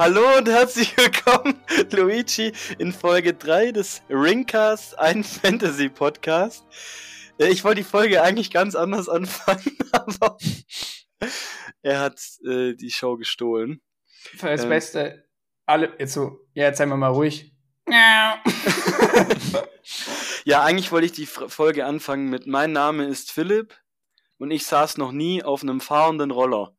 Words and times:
Hallo 0.00 0.38
und 0.38 0.48
herzlich 0.48 0.96
willkommen, 0.96 1.60
Luigi, 1.90 2.54
in 2.78 2.90
Folge 2.90 3.34
3 3.34 3.72
des 3.72 4.00
Ringcast, 4.08 4.98
ein 4.98 5.22
Fantasy-Podcast. 5.22 6.64
Äh, 7.38 7.48
Ich 7.48 7.64
wollte 7.64 7.82
die 7.82 7.86
Folge 7.86 8.22
eigentlich 8.22 8.50
ganz 8.50 8.74
anders 8.74 9.10
anfangen, 9.10 9.76
aber 9.92 10.38
er 11.82 12.00
hat 12.00 12.18
äh, 12.46 12.72
die 12.72 12.90
Show 12.90 13.18
gestohlen. 13.18 13.82
Für 14.38 14.48
das 14.48 14.62
Ähm. 14.62 14.70
Beste, 14.70 15.28
alle, 15.66 15.92
jetzt 15.98 16.14
so, 16.14 16.46
ja, 16.54 16.64
jetzt 16.64 16.78
seien 16.78 16.88
wir 16.88 16.96
mal 16.96 17.08
ruhig. 17.08 17.52
Ja. 17.86 18.42
Ja, 20.46 20.62
eigentlich 20.64 20.90
wollte 20.90 21.04
ich 21.04 21.12
die 21.12 21.26
Folge 21.26 21.84
anfangen 21.84 22.30
mit 22.30 22.46
Mein 22.46 22.72
Name 22.72 23.04
ist 23.04 23.30
Philipp 23.30 23.76
und 24.38 24.50
ich 24.50 24.64
saß 24.64 24.96
noch 24.96 25.12
nie 25.12 25.42
auf 25.42 25.62
einem 25.62 25.82
fahrenden 25.82 26.30
Roller. 26.30 26.74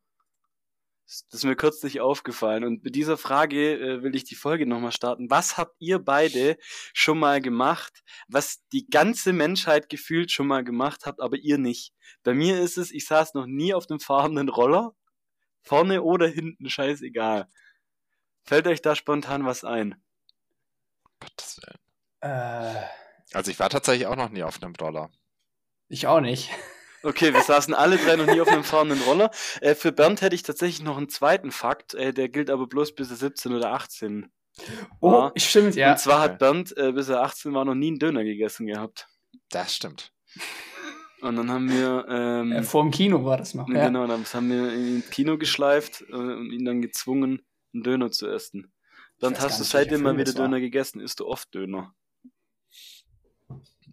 Das 1.30 1.40
ist 1.40 1.44
mir 1.44 1.56
kürzlich 1.56 2.00
aufgefallen 2.00 2.64
und 2.64 2.84
mit 2.84 2.94
dieser 2.94 3.18
Frage 3.18 3.74
äh, 3.74 4.02
will 4.02 4.16
ich 4.16 4.24
die 4.24 4.34
Folge 4.34 4.66
nochmal 4.66 4.92
starten. 4.92 5.30
Was 5.30 5.58
habt 5.58 5.76
ihr 5.78 5.98
beide 5.98 6.56
schon 6.94 7.18
mal 7.18 7.40
gemacht, 7.42 8.02
was 8.28 8.66
die 8.72 8.86
ganze 8.88 9.32
Menschheit 9.32 9.88
gefühlt 9.88 10.30
schon 10.30 10.46
mal 10.46 10.64
gemacht 10.64 11.04
habt, 11.04 11.20
aber 11.20 11.36
ihr 11.36 11.58
nicht? 11.58 11.92
Bei 12.22 12.32
mir 12.34 12.60
ist 12.60 12.78
es, 12.78 12.90
ich 12.90 13.06
saß 13.06 13.34
noch 13.34 13.46
nie 13.46 13.74
auf 13.74 13.90
einem 13.90 14.00
fahrenden 14.00 14.48
Roller, 14.48 14.94
vorne 15.62 16.02
oder 16.02 16.28
hinten, 16.28 16.70
scheißegal. 16.70 17.48
Fällt 18.44 18.66
euch 18.66 18.80
da 18.82 18.96
spontan 18.96 19.44
was 19.44 19.64
ein? 19.64 20.02
Gottes 21.20 21.60
Willen. 21.62 21.78
Äh, 22.20 22.82
Also 23.32 23.50
ich 23.50 23.58
war 23.60 23.70
tatsächlich 23.70 24.06
auch 24.06 24.16
noch 24.16 24.30
nie 24.30 24.42
auf 24.42 24.62
einem 24.62 24.74
Roller. 24.74 25.10
ich 25.88 26.06
auch 26.06 26.20
nicht. 26.20 26.50
Okay, 27.02 27.32
wir 27.34 27.42
saßen 27.42 27.74
alle 27.74 27.96
drei 27.96 28.16
noch 28.16 28.26
nie 28.26 28.40
auf 28.40 28.48
einem 28.48 28.64
fahrenden 28.64 29.00
Roller. 29.02 29.30
Äh, 29.60 29.74
für 29.74 29.92
Bernd 29.92 30.22
hätte 30.22 30.34
ich 30.34 30.42
tatsächlich 30.42 30.82
noch 30.82 30.96
einen 30.96 31.08
zweiten 31.08 31.50
Fakt, 31.50 31.94
äh, 31.94 32.12
der 32.12 32.28
gilt 32.28 32.50
aber 32.50 32.66
bloß 32.66 32.94
bis 32.94 33.10
er 33.10 33.16
17 33.16 33.52
oder 33.52 33.72
18. 33.72 34.30
Oh, 35.00 35.12
war. 35.12 35.32
stimmt, 35.36 35.74
ja. 35.76 35.92
Und 35.92 35.98
zwar 35.98 36.20
hat 36.20 36.38
Bernd, 36.38 36.76
äh, 36.76 36.92
bis 36.92 37.08
er 37.08 37.22
18 37.22 37.54
war, 37.54 37.64
noch 37.64 37.74
nie 37.74 37.88
einen 37.88 37.98
Döner 37.98 38.22
gegessen 38.22 38.66
gehabt. 38.66 39.08
Das 39.50 39.74
stimmt. 39.74 40.12
Und 41.22 41.36
dann 41.36 41.50
haben 41.50 41.70
wir, 41.70 42.04
ähm, 42.08 42.52
Äh, 42.52 42.62
vor 42.62 42.82
dem 42.82 42.90
Kino 42.90 43.24
war 43.24 43.36
das 43.36 43.54
noch. 43.54 43.68
Ja. 43.68 43.86
genau, 43.86 44.06
dann 44.06 44.24
haben 44.24 44.50
wir 44.50 44.72
ihn 44.74 44.96
ins 44.96 45.10
Kino 45.10 45.38
geschleift 45.38 46.04
äh, 46.10 46.14
und 46.14 46.50
ihn 46.50 46.64
dann 46.64 46.82
gezwungen, 46.82 47.42
einen 47.72 47.82
Döner 47.82 48.10
zu 48.10 48.28
essen. 48.28 48.72
Bernd, 49.20 49.40
hast 49.40 49.60
du 49.60 49.64
seitdem 49.64 50.02
mal 50.02 50.18
wieder. 50.18 50.32
Döner 50.32 50.58
gegessen? 50.58 51.00
Isst 51.00 51.20
du 51.20 51.26
oft 51.26 51.54
Döner? 51.54 51.94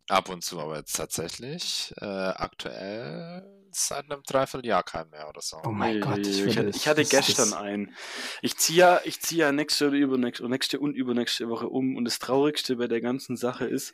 Ab 0.10 0.30
und 0.30 0.44
zu, 0.44 0.60
aber 0.60 0.78
jetzt 0.78 0.96
tatsächlich 0.96 1.94
äh, 1.98 2.06
aktuell 2.06 3.46
seit 3.72 4.06
einem 4.12 4.24
Dreivierteljahr 4.24 4.82
kein 4.84 5.08
mehr 5.12 5.30
oder 5.30 5.42
so. 5.42 5.58
Oh 5.64 5.70
mein 5.72 6.02
Gott, 6.02 6.18
ich 6.26 6.44
ich 6.44 6.58
hatte, 6.58 6.70
ich 6.70 6.88
hatte 6.88 7.06
gestern 7.06 7.54
einen. 7.54 7.96
Ich 8.42 8.58
ziehe 8.58 8.80
ja, 8.80 9.02
ich 9.06 9.22
ziehe 9.22 9.42
ja 9.42 9.52
nächste 9.52 9.88
oder 9.90 9.98
übernächste, 9.98 10.50
nächste 10.50 10.80
und 10.80 10.96
übernächste 10.96 11.48
Woche 11.50 11.70
um. 11.70 11.96
Und 11.96 12.06
das 12.06 12.18
Traurigste 12.18 12.78
bei 12.78 12.88
der 12.88 13.02
ganzen 13.02 13.38
Sache 13.38 13.66
ist, 13.66 13.94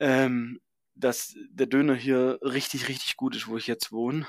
ähm, 0.00 0.60
dass 0.94 1.34
der 1.50 1.66
Döner 1.66 1.94
hier 1.94 2.38
richtig, 2.42 2.88
richtig 2.88 3.16
gut 3.16 3.34
ist, 3.34 3.48
wo 3.48 3.56
ich 3.56 3.66
jetzt 3.66 3.90
wohne. 3.90 4.26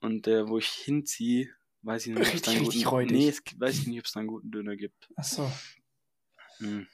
Und 0.00 0.24
der, 0.26 0.48
wo 0.48 0.56
ich 0.58 0.68
hinziehe, 0.68 1.50
weiß 1.82 2.06
ich 2.06 2.14
nicht, 2.14 2.26
ob 2.28 2.34
es 2.34 2.48
einen 2.48 2.58
richtig 2.60 2.84
guten, 2.84 3.06
nee, 3.14 3.28
es 3.28 3.44
gibt- 3.44 3.60
weiß 3.60 3.78
ich 3.80 3.86
nicht, 3.86 3.98
ob 3.98 4.06
es 4.06 4.12
da 4.12 4.20
einen 4.20 4.28
guten 4.28 4.50
Döner 4.50 4.76
gibt. 4.76 5.08
Ach 5.16 5.24
so. 5.24 5.52
Hm. 6.58 6.88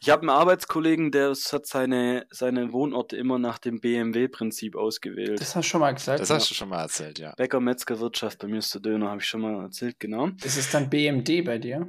Ich 0.00 0.10
habe 0.10 0.22
einen 0.22 0.30
Arbeitskollegen, 0.30 1.10
der 1.10 1.30
hat 1.30 1.66
seine, 1.66 2.26
seine 2.30 2.72
Wohnorte 2.72 3.16
immer 3.16 3.38
nach 3.38 3.58
dem 3.58 3.80
BMW-Prinzip 3.80 4.76
ausgewählt. 4.76 5.40
Das 5.40 5.56
hast 5.56 5.66
du 5.66 5.70
schon 5.70 5.80
mal 5.80 5.92
gesagt. 5.92 6.20
Das 6.20 6.30
hast 6.30 6.50
du 6.50 6.54
schon 6.54 6.68
mal 6.68 6.82
erzählt, 6.82 7.18
ja. 7.18 7.34
Bäcker, 7.34 7.60
Metzger, 7.60 7.98
Wirtschaft, 7.98 8.38
bei 8.38 8.48
mir 8.48 8.58
ist 8.58 8.72
der 8.74 8.80
Döner, 8.80 9.10
habe 9.10 9.20
ich 9.20 9.26
schon 9.26 9.40
mal 9.40 9.62
erzählt, 9.62 9.98
genau. 9.98 10.28
Ist 10.42 10.74
dann 10.74 10.88
BMD 10.88 11.44
bei 11.44 11.58
dir. 11.58 11.88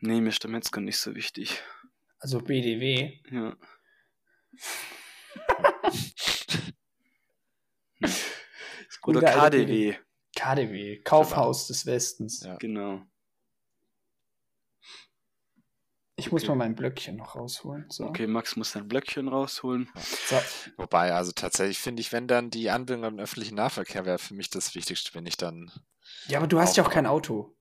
Nee, 0.00 0.20
mir 0.20 0.30
ist 0.30 0.42
der 0.42 0.50
Metzger 0.50 0.80
nicht 0.80 0.98
so 0.98 1.14
wichtig. 1.14 1.62
Also 2.18 2.40
BDW. 2.40 3.18
Ja. 3.30 3.56
Oder 9.04 9.22
KDW, 9.22 9.96
KDW. 10.36 11.02
Kaufhaus 11.02 11.66
des 11.66 11.86
Westens. 11.86 12.44
Ja. 12.44 12.56
genau. 12.56 13.02
Ich 16.26 16.32
muss 16.32 16.42
Okay. 16.42 16.50
mal 16.50 16.56
mein 16.56 16.74
Blöckchen 16.74 17.16
noch 17.16 17.34
rausholen. 17.36 17.86
So. 17.88 18.06
Okay, 18.06 18.26
Max 18.26 18.56
muss 18.56 18.72
sein 18.72 18.86
Blöckchen 18.88 19.28
rausholen. 19.28 19.88
So. 20.28 20.36
Wobei, 20.76 21.12
also 21.12 21.32
tatsächlich 21.32 21.78
finde 21.78 22.00
ich, 22.00 22.12
wenn 22.12 22.28
dann 22.28 22.50
die 22.50 22.70
Anbindung 22.70 23.04
am 23.04 23.18
öffentlichen 23.18 23.56
Nahverkehr 23.56 24.04
wäre 24.06 24.18
für 24.18 24.34
mich 24.34 24.50
das 24.50 24.74
Wichtigste, 24.74 25.14
wenn 25.14 25.26
ich 25.26 25.36
dann. 25.36 25.70
Ja, 26.28 26.38
aber 26.38 26.46
du 26.46 26.58
hast 26.60 26.76
ja 26.76 26.84
auch 26.84 26.90
kein 26.90 27.06
Auto. 27.06 27.54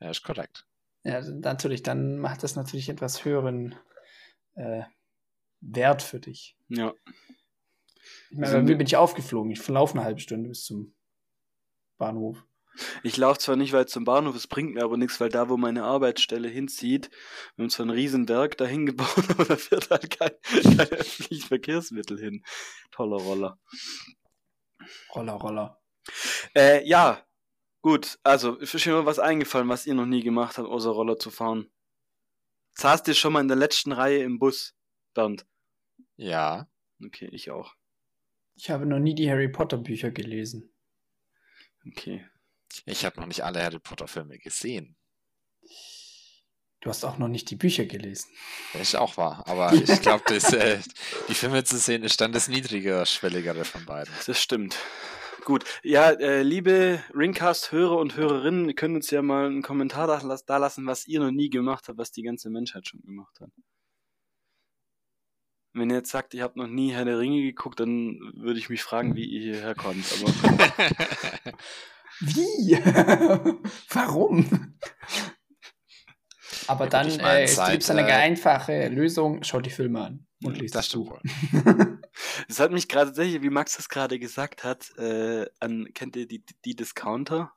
Ja, 0.00 0.10
ist 0.10 0.22
korrekt. 0.22 0.66
Ja, 1.04 1.14
also 1.14 1.32
natürlich, 1.34 1.82
dann 1.82 2.18
macht 2.18 2.42
das 2.42 2.54
natürlich 2.56 2.88
etwas 2.88 3.24
höheren 3.24 3.74
äh, 4.54 4.82
Wert 5.60 6.02
für 6.02 6.20
dich. 6.20 6.56
Ja. 6.68 6.92
Ich 8.30 8.36
meine, 8.36 8.46
Also 8.46 8.56
bei 8.58 8.62
mir 8.62 8.72
mi- 8.74 8.78
bin 8.78 8.86
ich 8.86 8.96
aufgeflogen. 8.96 9.50
Ich 9.50 9.60
verlaufe 9.60 9.94
eine 9.94 10.04
halbe 10.04 10.20
Stunde 10.20 10.48
bis 10.48 10.64
zum 10.64 10.94
Bahnhof. 11.98 12.44
Ich 13.02 13.16
laufe 13.16 13.38
zwar 13.38 13.56
nicht 13.56 13.72
weit 13.72 13.90
zum 13.90 14.04
Bahnhof, 14.04 14.36
es 14.36 14.46
bringt 14.46 14.74
mir 14.74 14.84
aber 14.84 14.96
nichts, 14.96 15.20
weil 15.20 15.28
da, 15.28 15.48
wo 15.48 15.56
meine 15.56 15.84
Arbeitsstelle 15.84 16.48
hinzieht, 16.48 17.10
wir 17.56 17.64
haben 17.64 17.70
zwar 17.70 17.86
ein 17.86 17.90
Riesenwerk 17.90 18.56
dahin 18.56 18.86
gebaut, 18.86 19.08
aber 19.30 19.44
da 19.44 19.56
fährt 19.56 19.90
halt 19.90 20.10
kein, 20.10 20.30
kein 20.62 20.88
öffentliches 20.90 21.46
Verkehrsmittel 21.46 22.18
hin. 22.18 22.44
Toller 22.90 23.16
Roller. 23.16 23.58
Roller, 25.14 25.34
Roller. 25.34 25.82
Äh, 26.54 26.86
ja, 26.86 27.24
gut. 27.82 28.18
Also, 28.22 28.56
ist 28.56 28.74
mir 28.74 28.80
schon 28.80 28.92
mal 28.92 29.06
was 29.06 29.18
eingefallen, 29.18 29.68
was 29.68 29.86
ihr 29.86 29.94
noch 29.94 30.06
nie 30.06 30.22
gemacht 30.22 30.58
habt, 30.58 30.68
außer 30.68 30.90
Roller 30.90 31.18
zu 31.18 31.30
fahren. 31.30 31.70
Saßt 32.72 33.08
ihr 33.08 33.14
schon 33.14 33.32
mal 33.32 33.40
in 33.40 33.48
der 33.48 33.56
letzten 33.56 33.92
Reihe 33.92 34.22
im 34.22 34.38
Bus, 34.38 34.74
Bernd? 35.14 35.46
Ja. 36.16 36.68
Okay, 37.04 37.28
ich 37.32 37.50
auch. 37.50 37.74
Ich 38.54 38.70
habe 38.70 38.86
noch 38.86 38.98
nie 38.98 39.14
die 39.14 39.30
Harry 39.30 39.48
Potter 39.48 39.78
Bücher 39.78 40.10
gelesen. 40.10 40.72
Okay. 41.86 42.26
Ich 42.86 43.04
habe 43.04 43.20
noch 43.20 43.26
nicht 43.26 43.44
alle 43.44 43.62
Harry 43.62 43.78
Potter-Filme 43.78 44.38
gesehen. 44.38 44.96
Du 46.80 46.90
hast 46.90 47.04
auch 47.04 47.18
noch 47.18 47.28
nicht 47.28 47.50
die 47.50 47.56
Bücher 47.56 47.86
gelesen. 47.86 48.30
Das 48.72 48.82
ist 48.82 48.94
auch 48.94 49.16
wahr. 49.16 49.42
Aber 49.46 49.72
ich 49.72 50.00
glaube, 50.00 50.24
äh, 50.34 50.78
die 51.28 51.34
Filme 51.34 51.64
zu 51.64 51.76
sehen 51.76 52.04
ist 52.04 52.20
dann 52.20 52.32
das 52.32 52.48
niedriger-schwelligere 52.48 53.64
von 53.64 53.84
beiden. 53.84 54.12
Das 54.26 54.40
stimmt. 54.40 54.76
Gut. 55.44 55.64
Ja, 55.82 56.10
äh, 56.10 56.42
liebe 56.42 57.02
Ringcast-Hörer 57.14 57.96
und 57.96 58.16
Hörerinnen, 58.16 58.68
ihr 58.68 58.74
könnt 58.74 58.94
uns 58.94 59.10
ja 59.10 59.22
mal 59.22 59.46
einen 59.46 59.62
Kommentar 59.62 60.06
da 60.06 60.56
lassen, 60.58 60.86
was 60.86 61.06
ihr 61.08 61.20
noch 61.20 61.30
nie 61.30 61.50
gemacht 61.50 61.88
habt, 61.88 61.98
was 61.98 62.12
die 62.12 62.22
ganze 62.22 62.50
Menschheit 62.50 62.86
schon 62.86 63.00
gemacht 63.00 63.40
hat. 63.40 63.50
Wenn 65.72 65.90
ihr 65.90 65.96
jetzt 65.96 66.10
sagt, 66.10 66.34
ihr 66.34 66.42
habt 66.42 66.56
noch 66.56 66.66
nie 66.66 66.92
Herr 66.92 67.04
der 67.04 67.18
Ringe 67.18 67.42
geguckt, 67.42 67.80
dann 67.80 68.18
würde 68.34 68.58
ich 68.58 68.68
mich 68.68 68.82
fragen, 68.82 69.14
wie 69.14 69.24
ihr 69.24 69.54
hierher 69.54 69.74
kommt. 69.74 70.04
Aber 70.12 70.32
Wie? 72.20 72.72
Warum? 73.90 74.74
Aber 76.66 76.84
Ja, 76.84 76.90
dann 76.90 77.08
ich 77.08 77.18
mein, 77.18 77.36
äh, 77.38 77.42
es 77.44 77.56
gibt 77.70 77.90
eine 77.90 78.02
äh, 78.08 78.12
einfache 78.12 78.88
Lösung. 78.88 79.42
Schaut 79.42 79.64
die 79.66 79.70
Filme 79.70 80.02
an 80.04 80.26
und 80.42 80.58
liest 80.58 80.74
das 80.74 80.88
das 80.88 80.96
wohl. 80.98 81.20
es 82.48 82.60
hat 82.60 82.72
mich 82.72 82.88
gerade 82.88 83.06
tatsächlich, 83.10 83.42
wie 83.42 83.50
Max 83.50 83.76
das 83.76 83.88
gerade 83.88 84.18
gesagt 84.18 84.64
hat, 84.64 84.90
äh, 84.98 85.46
an, 85.60 85.88
kennt 85.94 86.16
ihr 86.16 86.26
die, 86.26 86.44
die 86.64 86.74
Discounter? 86.76 87.52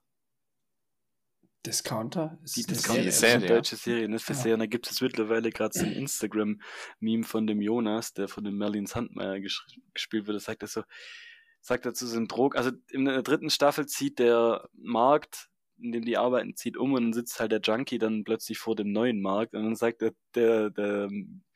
Discounter? 1.66 2.40
Ist 2.44 2.56
Die 2.58 2.64
eine 2.66 2.74
Discounter 2.74 3.04
ist 3.04 3.20
Serie. 3.20 3.36
eine 3.36 3.48
deutsche 3.48 3.76
Serie, 3.76 4.10
ne? 4.10 4.18
Für 4.20 4.34
Ja. 4.34 4.40
Serien. 4.40 4.60
Da 4.62 4.66
gibt 4.66 4.90
es 4.90 5.00
mittlerweile 5.02 5.52
gerade 5.52 5.78
so 5.78 5.86
ein 5.86 5.92
Instagram-Meme 5.94 7.24
von 7.24 7.46
dem 7.46 7.62
Jonas, 7.62 8.14
der 8.14 8.28
von 8.28 8.44
dem 8.44 8.58
Merlin 8.58 8.88
Sandmeier 8.88 9.40
gespielt 9.40 10.26
wird. 10.26 10.38
Das 10.38 10.46
sagt 10.46 10.64
er 10.64 10.68
so, 10.68 10.84
sagt 11.62 11.86
dazu 11.86 12.06
so 12.08 12.18
ein 12.18 12.28
Drog. 12.28 12.56
Also 12.56 12.72
in 12.90 13.06
der 13.06 13.22
dritten 13.22 13.50
Staffel 13.50 13.86
zieht 13.86 14.20
der 14.20 14.68
Markt, 14.74 15.50
in 15.78 15.92
dem 15.92 16.06
die 16.06 16.18
arbeiten, 16.18 16.56
zieht 16.56 16.78
um 16.78 16.94
und 16.94 17.04
dann 17.04 17.14
sitzt 17.14 17.40
halt 17.40 17.52
der 17.52 17.62
Junkie 17.62 18.00
dann 18.00 18.24
plötzlich 18.24 18.58
vor 18.58 18.76
dem 18.76 18.92
neuen 18.92 19.22
Markt 19.22 19.54
und 19.54 19.64
dann 19.64 19.76
sagt 19.76 20.02
der, 20.02 20.14
der, 20.36 20.70
der 20.70 21.10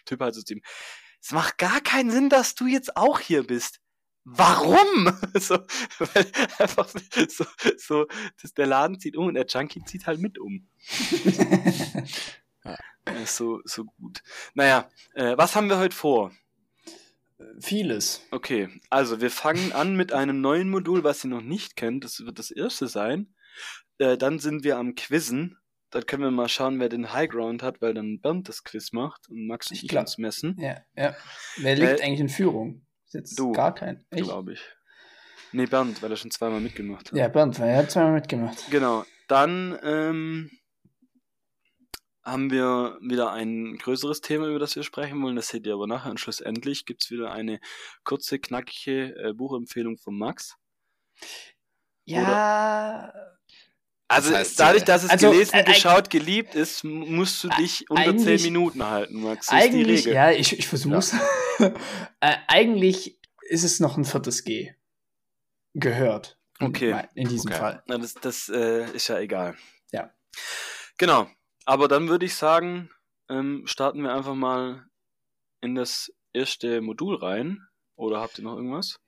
Typ 0.06 0.22
halt 0.22 0.36
so 0.36 0.42
zu 0.42 0.54
ihm, 0.54 0.62
es 1.22 1.32
macht 1.32 1.58
gar 1.58 1.82
keinen 1.82 2.12
Sinn, 2.12 2.30
dass 2.30 2.56
du 2.56 2.68
jetzt 2.68 2.96
auch 2.96 3.20
hier 3.20 3.46
bist. 3.46 3.82
Warum? 4.24 5.12
So, 5.40 5.60
weil 6.00 6.32
einfach 6.60 6.88
so, 7.28 7.46
so 7.78 8.08
das, 8.42 8.54
der 8.54 8.68
Laden 8.68 9.00
zieht 9.00 9.18
um 9.18 9.28
und 9.28 9.34
der 9.34 9.46
Junkie 9.46 9.84
zieht 9.84 10.08
halt 10.08 10.20
mit 10.20 10.40
um. 10.40 10.68
Ja, 13.08 13.26
so, 13.26 13.62
so 13.66 13.86
gut. 13.86 14.24
Naja, 14.56 14.90
äh, 15.14 15.38
was 15.38 15.56
haben 15.56 15.70
wir 15.70 15.78
heute 15.78 15.96
vor? 15.96 16.32
Vieles. 17.60 18.26
Okay, 18.32 18.70
also 18.90 19.22
wir 19.22 19.32
fangen 19.32 19.72
an 19.72 19.96
mit 19.96 20.14
einem 20.14 20.42
neuen 20.42 20.70
Modul, 20.70 21.04
was 21.04 21.24
ihr 21.24 21.30
noch 21.30 21.42
nicht 21.42 21.76
kennt. 21.76 22.04
Das 22.04 22.20
wird 22.26 22.40
das 22.40 22.52
erste 22.52 22.88
sein. 22.88 23.34
Äh, 23.98 24.18
dann 24.18 24.40
sind 24.40 24.64
wir 24.64 24.78
am 24.78 24.96
Quizzen. 24.96 25.58
Dann 25.92 26.06
können 26.06 26.24
wir 26.24 26.32
mal 26.32 26.50
schauen, 26.50 26.80
wer 26.80 26.90
den 26.90 27.14
Highground 27.14 27.64
hat, 27.64 27.82
weil 27.82 27.94
dann 27.94 28.20
Bernd 28.20 28.50
das 28.50 28.64
Quiz 28.64 28.92
macht 28.92 29.30
und 29.30 29.48
Max 29.48 29.72
und 29.72 29.78
Ich 29.78 29.86
ich 29.86 29.98
uns 29.98 30.18
messen, 30.18 30.58
Ja, 30.60 30.78
ja. 30.96 31.16
Wer 31.58 31.76
liegt 31.76 32.00
Äh, 32.00 32.04
eigentlich 32.04 32.20
in 32.20 32.30
Führung? 32.30 32.86
Jetzt 33.12 33.40
du, 33.40 33.54
gar 33.54 33.74
kein. 33.74 34.06
Glaube 34.12 34.54
ich. 34.54 34.62
Nee, 35.54 35.68
Bernd, 35.68 36.02
weil 36.04 36.12
er 36.12 36.18
schon 36.18 36.32
zweimal 36.32 36.60
mitgemacht 36.60 37.12
hat. 37.12 37.18
Ja, 37.18 37.30
Bernd, 37.30 37.58
weil 37.60 37.70
er 37.70 37.78
hat 37.78 37.92
zweimal 37.92 38.14
mitgemacht. 38.14 38.70
Genau. 38.72 39.06
Dann 39.30 39.80
ähm, 39.84 40.52
haben 42.26 42.50
wir 42.52 42.98
wieder 43.02 43.32
ein 43.32 43.78
größeres 43.78 44.22
Thema, 44.22 44.48
über 44.48 44.60
das 44.60 44.76
wir 44.76 44.84
sprechen 44.84 45.22
wollen. 45.22 45.36
Das 45.36 45.50
seht 45.50 45.66
ihr 45.68 45.74
aber 45.76 45.86
nachher. 45.88 46.10
Und 46.12 46.20
schlussendlich 46.20 46.86
gibt 46.86 47.04
es 47.04 47.12
wieder 47.12 47.32
eine 47.32 47.60
kurze, 48.04 48.40
knackige 48.40 49.16
äh, 49.16 49.34
Buchempfehlung 49.34 49.98
von 49.98 50.18
Max. 50.18 50.56
Ja. 52.06 53.14
Also 54.08 54.30
Das 54.30 54.40
heißt, 54.40 54.60
dadurch, 54.60 54.84
äh, 54.84 54.86
dass 54.86 55.04
es 55.04 55.10
also, 55.10 55.32
gelesen, 55.32 55.56
äh, 55.56 55.64
geschaut, 55.64 56.10
geliebt 56.12 56.54
ist, 56.54 56.84
musst 56.84 57.44
du 57.44 57.50
dich 57.50 57.90
unter 57.90 58.04
zehn 58.18 58.28
eigentlich- 58.28 58.44
Minuten 58.44 58.84
halten, 58.86 59.22
Max. 59.22 59.48
Das 59.48 59.64
ist 59.64 59.74
die 59.74 59.78
Eigentlich, 59.80 60.00
Regel. 60.02 60.14
ja, 60.14 60.32
ich, 60.32 60.58
ich 60.60 60.68
versuch's. 60.68 61.14
äh, 61.60 61.72
eigentlich 62.48 63.20
ist 63.50 63.64
es 63.64 63.80
noch 63.80 63.98
ein 63.98 64.06
viertes 64.06 64.44
G. 64.44 64.74
Gehört. 65.74 66.40
In- 66.60 66.68
Okay. 66.68 67.08
In 67.16 67.28
diesem 67.28 67.50
Okay. 67.52 67.60
Fall. 67.60 67.84
Na, 67.88 67.98
das 67.98 68.14
das 68.14 68.48
äh, 68.50 68.86
ist 68.96 69.08
ja 69.10 69.20
egal. 69.20 69.58
Ja. 69.92 70.14
Genau. 70.98 71.28
Aber 71.66 71.88
dann 71.88 72.10
würde 72.10 72.26
ich 72.26 72.36
sagen, 72.36 72.90
ähm, 73.30 73.64
starten 73.66 74.04
wir 74.04 74.14
einfach 74.14 74.36
mal 74.36 74.86
in 75.62 75.76
das 75.76 76.14
erste 76.32 76.82
Modul 76.82 77.16
rein. 77.16 77.68
Oder 77.96 78.22
habt 78.22 78.38
ihr 78.38 78.44
noch 78.44 78.56
irgendwas? 78.56 79.00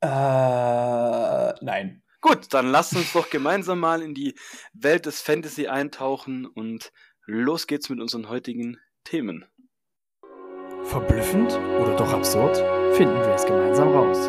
Äh, 0.00 1.54
nein. 1.64 2.02
Gut, 2.20 2.52
dann 2.52 2.70
lasst 2.70 2.96
uns 2.96 3.12
doch 3.12 3.30
gemeinsam 3.30 3.80
mal 3.80 4.02
in 4.02 4.14
die 4.14 4.34
Welt 4.72 5.06
des 5.06 5.20
Fantasy 5.22 5.68
eintauchen 5.68 6.46
und 6.46 6.92
los 7.26 7.66
geht's 7.66 7.88
mit 7.88 8.00
unseren 8.00 8.28
heutigen 8.28 8.78
Themen. 9.04 9.46
Verblüffend 10.84 11.52
oder 11.52 11.96
doch 11.96 12.12
absurd? 12.12 12.56
Finden 12.96 13.20
wir 13.20 13.34
es 13.34 13.46
gemeinsam 13.46 13.88
raus. 13.88 14.28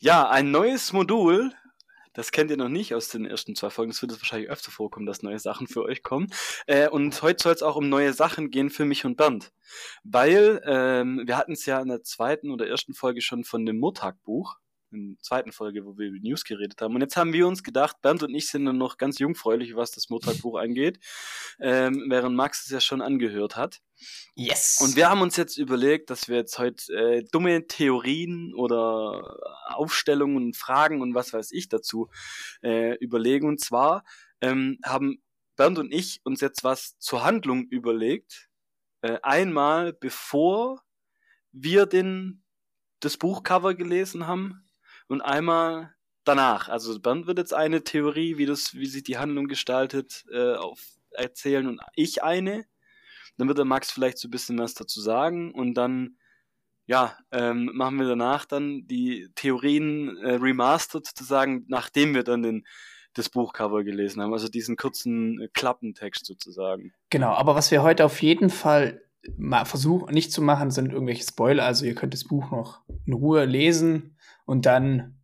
Ja, 0.00 0.28
ein 0.28 0.50
neues 0.50 0.92
Modul. 0.92 1.52
Das 2.12 2.30
kennt 2.30 2.50
ihr 2.50 2.56
noch 2.56 2.68
nicht 2.68 2.94
aus 2.94 3.08
den 3.08 3.24
ersten 3.24 3.54
zwei 3.54 3.70
Folgen. 3.70 3.90
Es 3.90 4.02
wird 4.02 4.12
es 4.12 4.20
wahrscheinlich 4.20 4.50
öfter 4.50 4.70
vorkommen, 4.70 5.06
dass 5.06 5.22
neue 5.22 5.38
Sachen 5.38 5.66
für 5.66 5.82
euch 5.82 6.02
kommen. 6.02 6.28
Äh, 6.66 6.88
und 6.88 7.22
heute 7.22 7.42
soll 7.42 7.54
es 7.54 7.62
auch 7.62 7.76
um 7.76 7.88
neue 7.88 8.12
Sachen 8.12 8.50
gehen 8.50 8.70
für 8.70 8.84
mich 8.84 9.04
und 9.04 9.16
Bernd. 9.16 9.52
Weil 10.04 10.62
ähm, 10.66 11.22
wir 11.24 11.36
hatten 11.36 11.52
es 11.52 11.66
ja 11.66 11.80
in 11.80 11.88
der 11.88 12.02
zweiten 12.02 12.50
oder 12.50 12.66
ersten 12.66 12.94
Folge 12.94 13.22
schon 13.22 13.44
von 13.44 13.64
dem 13.64 13.78
Murtag-Buch. 13.78 14.56
In 14.92 15.14
der 15.14 15.22
zweiten 15.22 15.52
Folge, 15.52 15.84
wo 15.84 15.96
wir 15.96 16.08
über 16.08 16.18
News 16.18 16.44
geredet 16.44 16.80
haben. 16.82 16.94
Und 16.94 17.00
jetzt 17.00 17.16
haben 17.16 17.32
wir 17.32 17.46
uns 17.46 17.62
gedacht, 17.62 18.00
Bernd 18.02 18.22
und 18.22 18.34
ich 18.34 18.48
sind 18.48 18.66
dann 18.66 18.78
noch 18.78 18.98
ganz 18.98 19.18
jungfräulich, 19.18 19.74
was 19.74 19.90
das 19.90 20.10
Murtag-Buch 20.10 20.58
angeht. 20.58 20.98
Ähm, 21.60 22.06
während 22.08 22.36
Max 22.36 22.64
es 22.64 22.70
ja 22.70 22.80
schon 22.80 23.00
angehört 23.00 23.56
hat. 23.56 23.80
Yes. 24.34 24.80
Und 24.82 24.96
wir 24.96 25.08
haben 25.08 25.22
uns 25.22 25.36
jetzt 25.36 25.56
überlegt, 25.56 26.10
dass 26.10 26.28
wir 26.28 26.36
jetzt 26.36 26.58
heute 26.58 26.92
äh, 26.92 27.24
dumme 27.30 27.66
Theorien 27.66 28.54
oder 28.54 29.38
Aufstellungen 29.66 30.36
und 30.36 30.56
Fragen 30.56 31.00
und 31.00 31.14
was 31.14 31.32
weiß 31.32 31.52
ich 31.52 31.68
dazu 31.68 32.10
äh, 32.62 32.96
überlegen. 32.96 33.48
Und 33.48 33.60
zwar 33.60 34.04
ähm, 34.40 34.78
haben 34.84 35.22
Bernd 35.56 35.78
und 35.78 35.92
ich 35.92 36.20
uns 36.24 36.40
jetzt 36.40 36.64
was 36.64 36.98
zur 36.98 37.24
Handlung 37.24 37.66
überlegt. 37.68 38.48
Äh, 39.02 39.18
einmal 39.22 39.92
bevor 39.92 40.82
wir 41.52 41.86
den, 41.86 42.42
das 43.00 43.16
Buchcover 43.16 43.74
gelesen 43.74 44.26
haben 44.26 44.61
und 45.12 45.20
einmal 45.20 45.94
danach. 46.24 46.70
Also 46.70 46.98
Bernd 46.98 47.26
wird 47.26 47.36
jetzt 47.36 47.52
eine 47.52 47.84
Theorie, 47.84 48.38
wie, 48.38 48.46
das, 48.46 48.74
wie 48.74 48.86
sich 48.86 49.02
die 49.02 49.18
Handlung 49.18 49.46
gestaltet, 49.46 50.24
äh, 50.32 50.54
auf, 50.54 50.80
erzählen 51.10 51.66
und 51.66 51.80
ich 51.94 52.22
eine. 52.22 52.64
Dann 53.36 53.46
wird 53.46 53.58
der 53.58 53.66
Max 53.66 53.90
vielleicht 53.90 54.16
so 54.16 54.28
ein 54.28 54.30
bisschen 54.30 54.58
was 54.58 54.72
dazu 54.72 55.02
sagen 55.02 55.52
und 55.52 55.74
dann, 55.74 56.16
ja, 56.86 57.16
ähm, 57.30 57.70
machen 57.74 57.98
wir 57.98 58.06
danach 58.06 58.46
dann 58.46 58.86
die 58.86 59.28
Theorien 59.34 60.16
äh, 60.18 60.34
remastered 60.36 61.06
sozusagen, 61.06 61.66
nachdem 61.68 62.14
wir 62.14 62.24
dann 62.24 62.42
den, 62.42 62.66
das 63.12 63.28
Buchcover 63.28 63.84
gelesen 63.84 64.22
haben, 64.22 64.32
also 64.32 64.48
diesen 64.48 64.76
kurzen 64.76 65.42
äh, 65.42 65.48
Klappentext 65.52 66.24
sozusagen. 66.24 66.94
Genau, 67.10 67.32
aber 67.32 67.54
was 67.54 67.70
wir 67.70 67.82
heute 67.82 68.06
auf 68.06 68.22
jeden 68.22 68.48
Fall 68.48 69.02
mal 69.36 69.66
versuchen 69.66 70.14
nicht 70.14 70.32
zu 70.32 70.40
machen, 70.40 70.70
sind 70.70 70.90
irgendwelche 70.90 71.24
Spoiler. 71.24 71.64
Also 71.64 71.84
ihr 71.84 71.94
könnt 71.94 72.14
das 72.14 72.24
Buch 72.24 72.50
noch 72.50 72.80
in 73.04 73.12
Ruhe 73.12 73.44
lesen 73.44 74.16
und 74.44 74.66
dann 74.66 75.18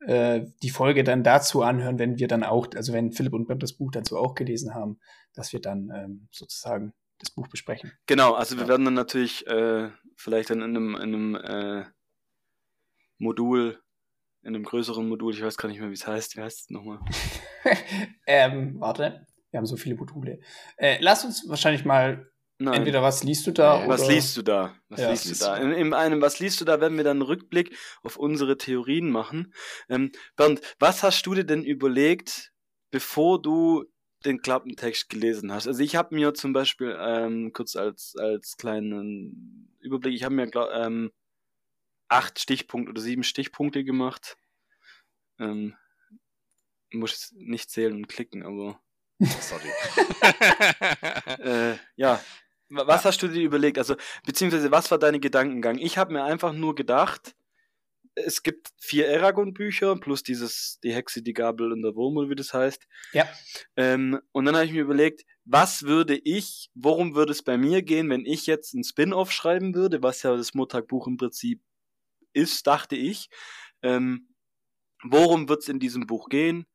äh, 0.00 0.46
die 0.62 0.70
Folge 0.70 1.04
dann 1.04 1.22
dazu 1.24 1.62
anhören, 1.62 1.98
wenn 1.98 2.18
wir 2.18 2.28
dann 2.28 2.44
auch, 2.44 2.68
also 2.76 2.92
wenn 2.92 3.12
Philipp 3.12 3.32
und 3.32 3.46
Bernd 3.46 3.62
das 3.62 3.72
Buch 3.72 3.90
dazu 3.92 4.16
auch 4.18 4.34
gelesen 4.34 4.74
haben, 4.74 4.98
dass 5.34 5.52
wir 5.52 5.60
dann 5.60 5.90
ähm, 5.94 6.28
sozusagen 6.30 6.92
das 7.18 7.30
Buch 7.30 7.48
besprechen. 7.48 7.92
Genau, 8.06 8.34
also 8.34 8.56
wir 8.56 8.64
Ja. 8.64 8.68
werden 8.68 8.84
dann 8.84 8.94
natürlich 8.94 9.46
äh, 9.46 9.90
vielleicht 10.16 10.50
dann 10.50 10.60
in 10.62 10.76
einem, 10.76 10.94
in 10.94 11.02
einem 11.02 11.34
äh, 11.36 11.84
Modul, 13.18 13.80
in 14.42 14.54
einem 14.54 14.64
größeren 14.64 15.08
Modul, 15.08 15.34
ich 15.34 15.42
weiß 15.42 15.56
gar 15.56 15.68
nicht 15.68 15.80
mehr, 15.80 15.88
wie 15.88 15.94
es 15.94 16.06
heißt, 16.06 16.36
wie 16.36 16.42
heißt 16.42 16.60
es 16.60 16.70
nochmal? 16.70 17.00
ähm, 18.26 18.78
warte, 18.78 19.26
wir 19.50 19.58
haben 19.58 19.66
so 19.66 19.76
viele 19.76 19.96
Module. 19.96 20.40
Äh, 20.76 20.98
lass 21.00 21.24
uns 21.24 21.48
wahrscheinlich 21.48 21.84
mal, 21.84 22.30
Nein. 22.58 22.74
entweder 22.78 23.02
was 23.02 23.22
liest 23.22 23.46
du 23.46 23.52
da 23.52 23.82
Nee, 23.82 23.88
Was 23.88 24.02
oder 24.04 24.12
liest 24.14 24.36
du 24.36 24.42
da? 24.42 24.74
Was 24.88 25.00
Ja. 25.00 25.10
liest 25.10 25.26
du 25.26 25.34
da? 25.44 25.56
In, 25.58 25.72
in 25.72 25.92
einem 25.94 26.22
Was 26.22 26.38
liest 26.40 26.60
du 26.60 26.64
da 26.64 26.80
werden 26.80 26.96
wir 26.96 27.04
dann 27.04 27.18
einen 27.18 27.22
Rückblick 27.22 27.76
auf 28.02 28.16
unsere 28.16 28.56
Theorien 28.56 29.10
machen. 29.10 29.52
Ähm, 29.88 30.10
Bernd, 30.36 30.60
was 30.78 31.02
hast 31.02 31.26
du 31.26 31.34
dir 31.34 31.44
denn 31.44 31.62
überlegt, 31.64 32.52
bevor 32.90 33.42
du 33.42 33.84
den 34.24 34.40
Klappentext 34.40 35.10
gelesen 35.10 35.52
hast? 35.52 35.66
Also 35.68 35.82
ich 35.82 35.96
habe 35.96 36.14
mir 36.14 36.32
zum 36.32 36.54
Beispiel 36.54 36.96
ähm, 36.98 37.52
kurz 37.52 37.76
als 37.76 38.16
als 38.16 38.56
kleinen 38.56 39.76
Überblick, 39.80 40.14
ich 40.14 40.24
habe 40.24 40.34
mir 40.34 40.46
glaub, 40.46 40.70
ähm, 40.72 41.12
acht 42.08 42.38
Stichpunkte 42.38 42.90
oder 42.90 43.02
sieben 43.02 43.22
Stichpunkte 43.22 43.84
gemacht. 43.84 44.38
Ähm, 45.38 45.74
muss 46.92 47.32
nicht 47.36 47.70
zählen 47.70 47.92
und 47.94 48.08
klicken, 48.08 48.42
aber 48.44 48.80
Sorry. 49.20 49.68
äh, 51.42 51.76
ja. 51.96 52.20
Wa- 52.68 52.86
Was 52.86 53.04
hast 53.04 53.22
du 53.22 53.28
dir 53.28 53.42
überlegt? 53.42 53.78
Also, 53.78 53.96
beziehungsweise, 54.24 54.70
was 54.70 54.90
war 54.90 54.98
dein 54.98 55.20
Gedankengang? 55.20 55.78
Ich 55.78 55.98
habe 55.98 56.12
mir 56.12 56.24
einfach 56.24 56.52
nur 56.52 56.74
gedacht, 56.74 57.34
es 58.14 58.42
gibt 58.42 58.70
vier 58.80 59.06
Eragon-Bücher 59.08 59.94
plus 59.96 60.22
dieses, 60.22 60.78
die 60.82 60.94
Hexe, 60.94 61.22
die 61.22 61.34
Gabel 61.34 61.70
und 61.72 61.82
der 61.82 61.94
Wurm, 61.94 62.16
oder 62.16 62.30
wie 62.30 62.34
das 62.34 62.54
heißt. 62.54 62.86
Ja. 63.12 63.28
Ähm, 63.76 64.20
und 64.32 64.46
dann 64.46 64.56
habe 64.56 64.64
ich 64.64 64.72
mir 64.72 64.82
überlegt, 64.82 65.24
was 65.44 65.82
würde 65.82 66.16
ich, 66.16 66.70
worum 66.74 67.14
würde 67.14 67.32
es 67.32 67.42
bei 67.42 67.58
mir 67.58 67.82
gehen, 67.82 68.08
wenn 68.08 68.24
ich 68.24 68.46
jetzt 68.46 68.74
ein 68.74 68.84
Spin-off 68.84 69.30
schreiben 69.32 69.74
würde, 69.74 70.02
was 70.02 70.22
ja 70.22 70.34
das 70.34 70.54
Montag-Buch 70.54 71.06
im 71.06 71.18
Prinzip 71.18 71.62
ist, 72.32 72.66
dachte 72.66 72.96
ich. 72.96 73.28
Ähm, 73.82 74.34
worum 75.02 75.48
wird 75.48 75.62
es 75.62 75.68
in 75.68 75.78
diesem 75.78 76.06
Buch 76.06 76.28
gehen? 76.30 76.66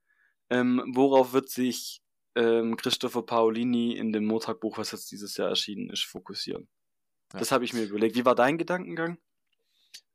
Ähm, 0.52 0.84
worauf 0.94 1.34
wird 1.34 1.50
sich 1.50 2.02
ähm, 2.36 2.78
Christopher 2.78 3.24
Paolini 3.24 3.94
in 3.94 4.14
dem 4.14 4.26
Montag-Buch, 4.26 4.78
was 4.78 4.92
jetzt 4.92 5.12
dieses 5.12 5.38
Jahr 5.38 5.50
erschienen 5.50 5.90
ist, 5.90 6.04
fokussieren? 6.04 6.68
Ja. 7.34 7.40
Das 7.40 7.52
habe 7.52 7.66
ich 7.66 7.74
mir 7.74 7.84
überlegt. 7.84 8.16
Wie 8.16 8.26
war 8.26 8.36
dein 8.36 8.58
Gedankengang? 8.58 9.18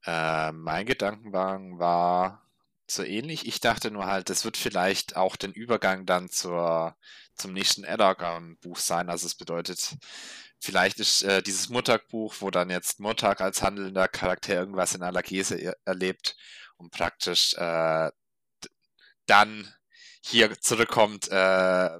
Äh, 0.04 0.52
mein 0.52 0.86
Gedankenwagen 0.86 1.78
war 1.78 2.46
so 2.88 3.02
ähnlich. 3.02 3.46
Ich 3.46 3.60
dachte 3.60 3.90
nur 3.90 4.06
halt, 4.06 4.30
das 4.30 4.44
wird 4.44 4.56
vielleicht 4.56 5.16
auch 5.16 5.36
den 5.36 5.52
Übergang 5.52 6.06
dann 6.06 6.28
zur, 6.28 6.96
zum 7.34 7.52
nächsten 7.52 7.84
Eragon-Buch 7.84 8.78
sein. 8.78 9.10
Also 9.10 9.26
es 9.26 9.34
bedeutet, 9.34 9.96
vielleicht 10.60 11.00
ist 11.00 11.22
äh, 11.22 11.42
dieses 11.42 11.68
Murtag-Buch, 11.68 12.36
wo 12.40 12.50
dann 12.50 12.70
jetzt 12.70 13.00
Murtag 13.00 13.40
als 13.40 13.62
handelnder 13.62 14.08
Charakter 14.08 14.54
irgendwas 14.54 14.94
in 14.94 15.02
Alagese 15.02 15.56
er 15.56 15.76
erlebt 15.84 16.36
und 16.76 16.92
praktisch 16.92 17.54
äh, 17.54 18.10
dann 19.26 19.74
hier 20.26 20.58
zurückkommt, 20.60 21.28
äh, 21.30 21.90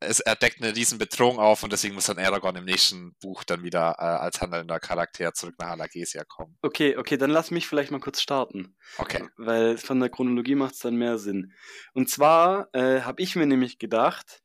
es, 0.00 0.20
er 0.20 0.36
deckt 0.36 0.62
eine 0.62 0.74
riesen 0.76 0.98
Bedrohung 0.98 1.38
auf 1.38 1.62
und 1.62 1.72
deswegen 1.72 1.94
muss 1.94 2.06
dann 2.06 2.18
Aragorn 2.18 2.56
im 2.56 2.64
nächsten 2.64 3.14
Buch 3.20 3.42
dann 3.44 3.62
wieder 3.62 3.96
äh, 3.98 4.02
als 4.02 4.40
handelnder 4.40 4.78
Charakter 4.78 5.34
zurück 5.34 5.56
nach 5.58 5.70
Alagesia 5.70 6.24
kommen. 6.24 6.56
Okay, 6.62 6.96
okay, 6.96 7.16
dann 7.16 7.30
lass 7.30 7.50
mich 7.50 7.66
vielleicht 7.66 7.90
mal 7.90 8.00
kurz 8.00 8.20
starten. 8.20 8.76
Okay. 8.98 9.28
Weil 9.36 9.76
von 9.76 9.98
der 9.98 10.08
Chronologie 10.08 10.54
macht 10.54 10.74
es 10.74 10.80
dann 10.80 10.96
mehr 10.96 11.18
Sinn. 11.18 11.52
Und 11.94 12.08
zwar 12.08 12.68
äh, 12.74 13.00
habe 13.00 13.20
ich 13.20 13.34
mir 13.34 13.46
nämlich 13.46 13.78
gedacht, 13.78 14.42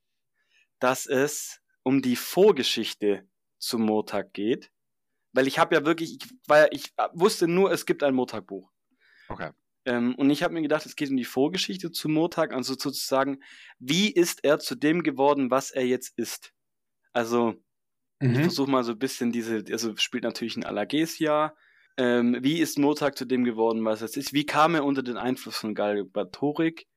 dass 0.80 1.06
es 1.06 1.62
um 1.84 2.02
die 2.02 2.16
Vorgeschichte 2.16 3.28
zum 3.60 3.84
Montag 3.84 4.34
geht. 4.34 4.72
Weil 5.34 5.48
ich 5.48 5.60
habe 5.60 5.76
ja 5.76 5.86
wirklich, 5.86 6.18
ich, 6.22 6.30
ja, 6.48 6.68
ich 6.72 6.94
wusste 7.14 7.48
nur, 7.48 7.72
es 7.72 7.86
gibt 7.86 8.04
ein 8.04 8.14
Montag-Buch. 8.14 8.72
Okay. 9.30 9.52
Ähm, 9.86 10.16
und 10.16 10.30
ich 10.30 10.44
habe 10.44 10.54
mir 10.54 10.62
gedacht, 10.62 10.86
es 10.86 10.96
geht 10.96 11.10
um 11.10 11.18
die 11.18 11.26
Vorgeschichte 11.26 11.92
zum 11.92 12.14
Montag, 12.14 12.54
also 12.54 12.74
sozusagen, 12.78 13.40
wie 13.80 14.12
ist 14.12 14.44
er 14.44 14.60
zu 14.60 14.76
dem 14.76 15.04
geworden, 15.04 15.52
was 15.52 15.72
er 15.72 15.86
jetzt 15.86 16.14
ist? 16.18 16.54
Also, 17.14 17.56
ich 18.30 18.40
Mhm. 18.40 18.42
versuche 18.42 18.70
mal 18.72 18.84
so 18.84 18.94
ein 18.94 19.00
bisschen 19.00 19.32
diese, 19.32 19.64
also 19.72 19.96
spielt 19.98 20.24
natürlich 20.24 20.58
ein 20.58 20.66
Alagesia. 20.66 21.56
Ähm, 21.98 22.38
wie 22.42 22.60
ist 22.60 22.80
Montag 22.80 23.18
zu 23.18 23.26
dem 23.26 23.44
geworden, 23.44 23.86
was 23.86 24.02
es 24.02 24.18
ist? 24.18 24.34
Wie 24.34 24.46
kam 24.46 24.76
er 24.76 24.86
unter 24.86 25.04
den 25.04 25.18
Einfluss 25.18 25.58
von 25.58 25.76
Galbatorik? 25.76 26.88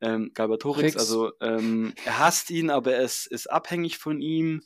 Ähm, 0.00 0.32
Galbatorix, 0.34 0.96
Rix. 0.96 0.96
also 0.96 1.32
ähm, 1.40 1.94
er 2.04 2.18
hasst 2.18 2.50
ihn, 2.50 2.70
aber 2.70 2.94
er 2.94 3.02
ist, 3.04 3.26
ist 3.26 3.48
abhängig 3.50 3.98
von 3.98 4.20
ihm. 4.20 4.62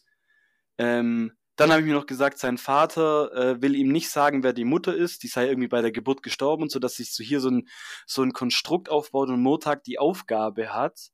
Ähm, 0.78 1.32
Dann 1.56 1.70
habe 1.70 1.80
ich 1.80 1.86
mir 1.86 1.94
noch 1.94 2.06
gesagt, 2.06 2.38
sein 2.38 2.58
Vater 2.58 3.32
äh, 3.32 3.62
will 3.62 3.74
ihm 3.74 3.88
nicht 3.88 4.10
sagen, 4.10 4.42
wer 4.42 4.52
die 4.52 4.64
Mutter 4.64 4.94
ist. 4.94 5.22
Die 5.22 5.28
sei 5.28 5.48
irgendwie 5.48 5.68
bei 5.68 5.80
der 5.80 5.92
Geburt 5.92 6.22
gestorben, 6.22 6.68
so 6.68 6.78
dass 6.78 6.96
sich 6.96 7.14
so 7.14 7.24
hier 7.24 7.40
so 7.40 7.50
ein, 7.50 7.68
so 8.06 8.22
ein 8.22 8.32
Konstrukt 8.32 8.90
aufbaut 8.90 9.30
und 9.30 9.42
Murtag 9.42 9.82
die 9.84 9.98
Aufgabe 9.98 10.74
hat, 10.74 11.10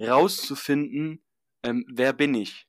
rauszufinden, 0.00 1.22
ähm, 1.62 1.84
wer 1.88 2.12
bin 2.12 2.34
ich? 2.34 2.66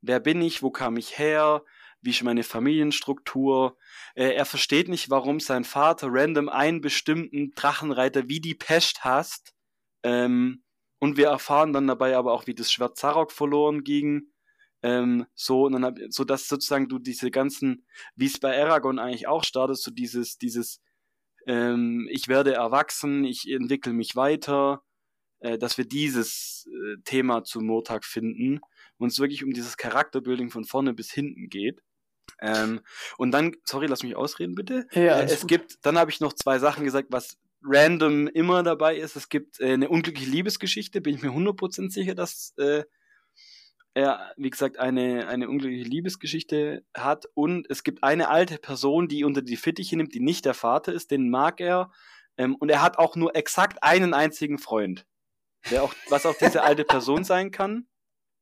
Wer 0.00 0.20
bin 0.20 0.42
ich? 0.42 0.62
Wo 0.62 0.70
kam 0.70 0.96
ich 0.96 1.18
her? 1.18 1.62
Wie 2.00 2.10
ist 2.10 2.22
meine 2.24 2.42
Familienstruktur? 2.42 3.76
Äh, 4.14 4.34
er 4.34 4.44
versteht 4.46 4.88
nicht, 4.88 5.10
warum 5.10 5.38
sein 5.40 5.64
Vater 5.64 6.08
random 6.10 6.48
einen 6.48 6.80
bestimmten 6.80 7.52
Drachenreiter 7.54 8.28
wie 8.28 8.40
die 8.40 8.54
Pest 8.54 9.04
hasst. 9.04 9.54
Ähm, 10.02 10.64
und 10.98 11.16
wir 11.16 11.28
erfahren 11.28 11.72
dann 11.72 11.86
dabei 11.86 12.16
aber 12.16 12.32
auch, 12.32 12.46
wie 12.46 12.54
das 12.54 12.72
Schwert 12.72 12.96
Zarok 12.96 13.30
verloren 13.30 13.84
ging. 13.84 14.31
Ähm, 14.82 15.26
so, 15.34 15.66
und 15.66 15.80
dann, 15.80 15.96
so 16.10 16.24
dass 16.24 16.48
sozusagen 16.48 16.88
du 16.88 16.98
diese 16.98 17.30
ganzen, 17.30 17.86
wie 18.16 18.26
es 18.26 18.40
bei 18.40 18.60
Aragon 18.60 18.98
eigentlich 18.98 19.28
auch 19.28 19.44
startest, 19.44 19.84
so 19.84 19.90
dieses, 19.90 20.38
dieses, 20.38 20.80
ähm, 21.46 22.08
ich 22.10 22.28
werde 22.28 22.54
erwachsen, 22.54 23.24
ich 23.24 23.48
entwickle 23.48 23.92
mich 23.92 24.16
weiter, 24.16 24.82
äh, 25.40 25.56
dass 25.58 25.78
wir 25.78 25.84
dieses 25.84 26.68
äh, 26.68 26.96
Thema 27.04 27.44
zu 27.44 27.60
Murtag 27.60 28.04
finden 28.04 28.60
und 28.98 29.12
es 29.12 29.20
wirklich 29.20 29.44
um 29.44 29.52
dieses 29.52 29.76
Charakterbuilding 29.76 30.50
von 30.50 30.64
vorne 30.64 30.94
bis 30.94 31.12
hinten 31.12 31.48
geht. 31.48 31.82
Ähm, 32.40 32.80
und 33.18 33.30
dann, 33.32 33.54
sorry, 33.64 33.86
lass 33.86 34.02
mich 34.02 34.16
ausreden 34.16 34.54
bitte. 34.54 34.86
Ja, 34.92 35.20
äh, 35.20 35.24
es 35.24 35.40
gut. 35.42 35.48
gibt, 35.48 35.78
dann 35.82 35.98
habe 35.98 36.10
ich 36.10 36.20
noch 36.20 36.32
zwei 36.32 36.58
Sachen 36.58 36.84
gesagt, 36.84 37.08
was 37.10 37.38
random 37.62 38.26
immer 38.28 38.62
dabei 38.62 38.96
ist. 38.96 39.16
Es 39.16 39.28
gibt 39.28 39.60
äh, 39.60 39.72
eine 39.72 39.88
unglückliche 39.88 40.30
Liebesgeschichte, 40.30 41.00
bin 41.00 41.14
ich 41.14 41.22
mir 41.22 41.30
100% 41.30 41.90
sicher, 41.90 42.14
dass 42.14 42.54
äh, 42.58 42.84
er, 43.94 44.32
wie 44.36 44.50
gesagt, 44.50 44.78
eine, 44.78 45.28
eine 45.28 45.48
unglückliche 45.48 45.88
Liebesgeschichte 45.88 46.84
hat. 46.94 47.26
Und 47.34 47.68
es 47.70 47.84
gibt 47.84 48.02
eine 48.02 48.28
alte 48.28 48.58
Person, 48.58 49.08
die 49.08 49.24
unter 49.24 49.42
die 49.42 49.56
Fittiche 49.56 49.96
nimmt, 49.96 50.14
die 50.14 50.20
nicht 50.20 50.44
der 50.44 50.54
Vater 50.54 50.92
ist, 50.92 51.10
den 51.10 51.30
mag 51.30 51.60
er. 51.60 51.90
Ähm, 52.38 52.54
und 52.56 52.70
er 52.70 52.82
hat 52.82 52.98
auch 52.98 53.16
nur 53.16 53.36
exakt 53.36 53.82
einen 53.82 54.14
einzigen 54.14 54.58
Freund, 54.58 55.06
der 55.70 55.82
auch, 55.82 55.94
was 56.08 56.26
auch 56.26 56.34
diese 56.34 56.62
alte 56.62 56.84
Person 56.84 57.24
sein 57.24 57.50
kann. 57.50 57.86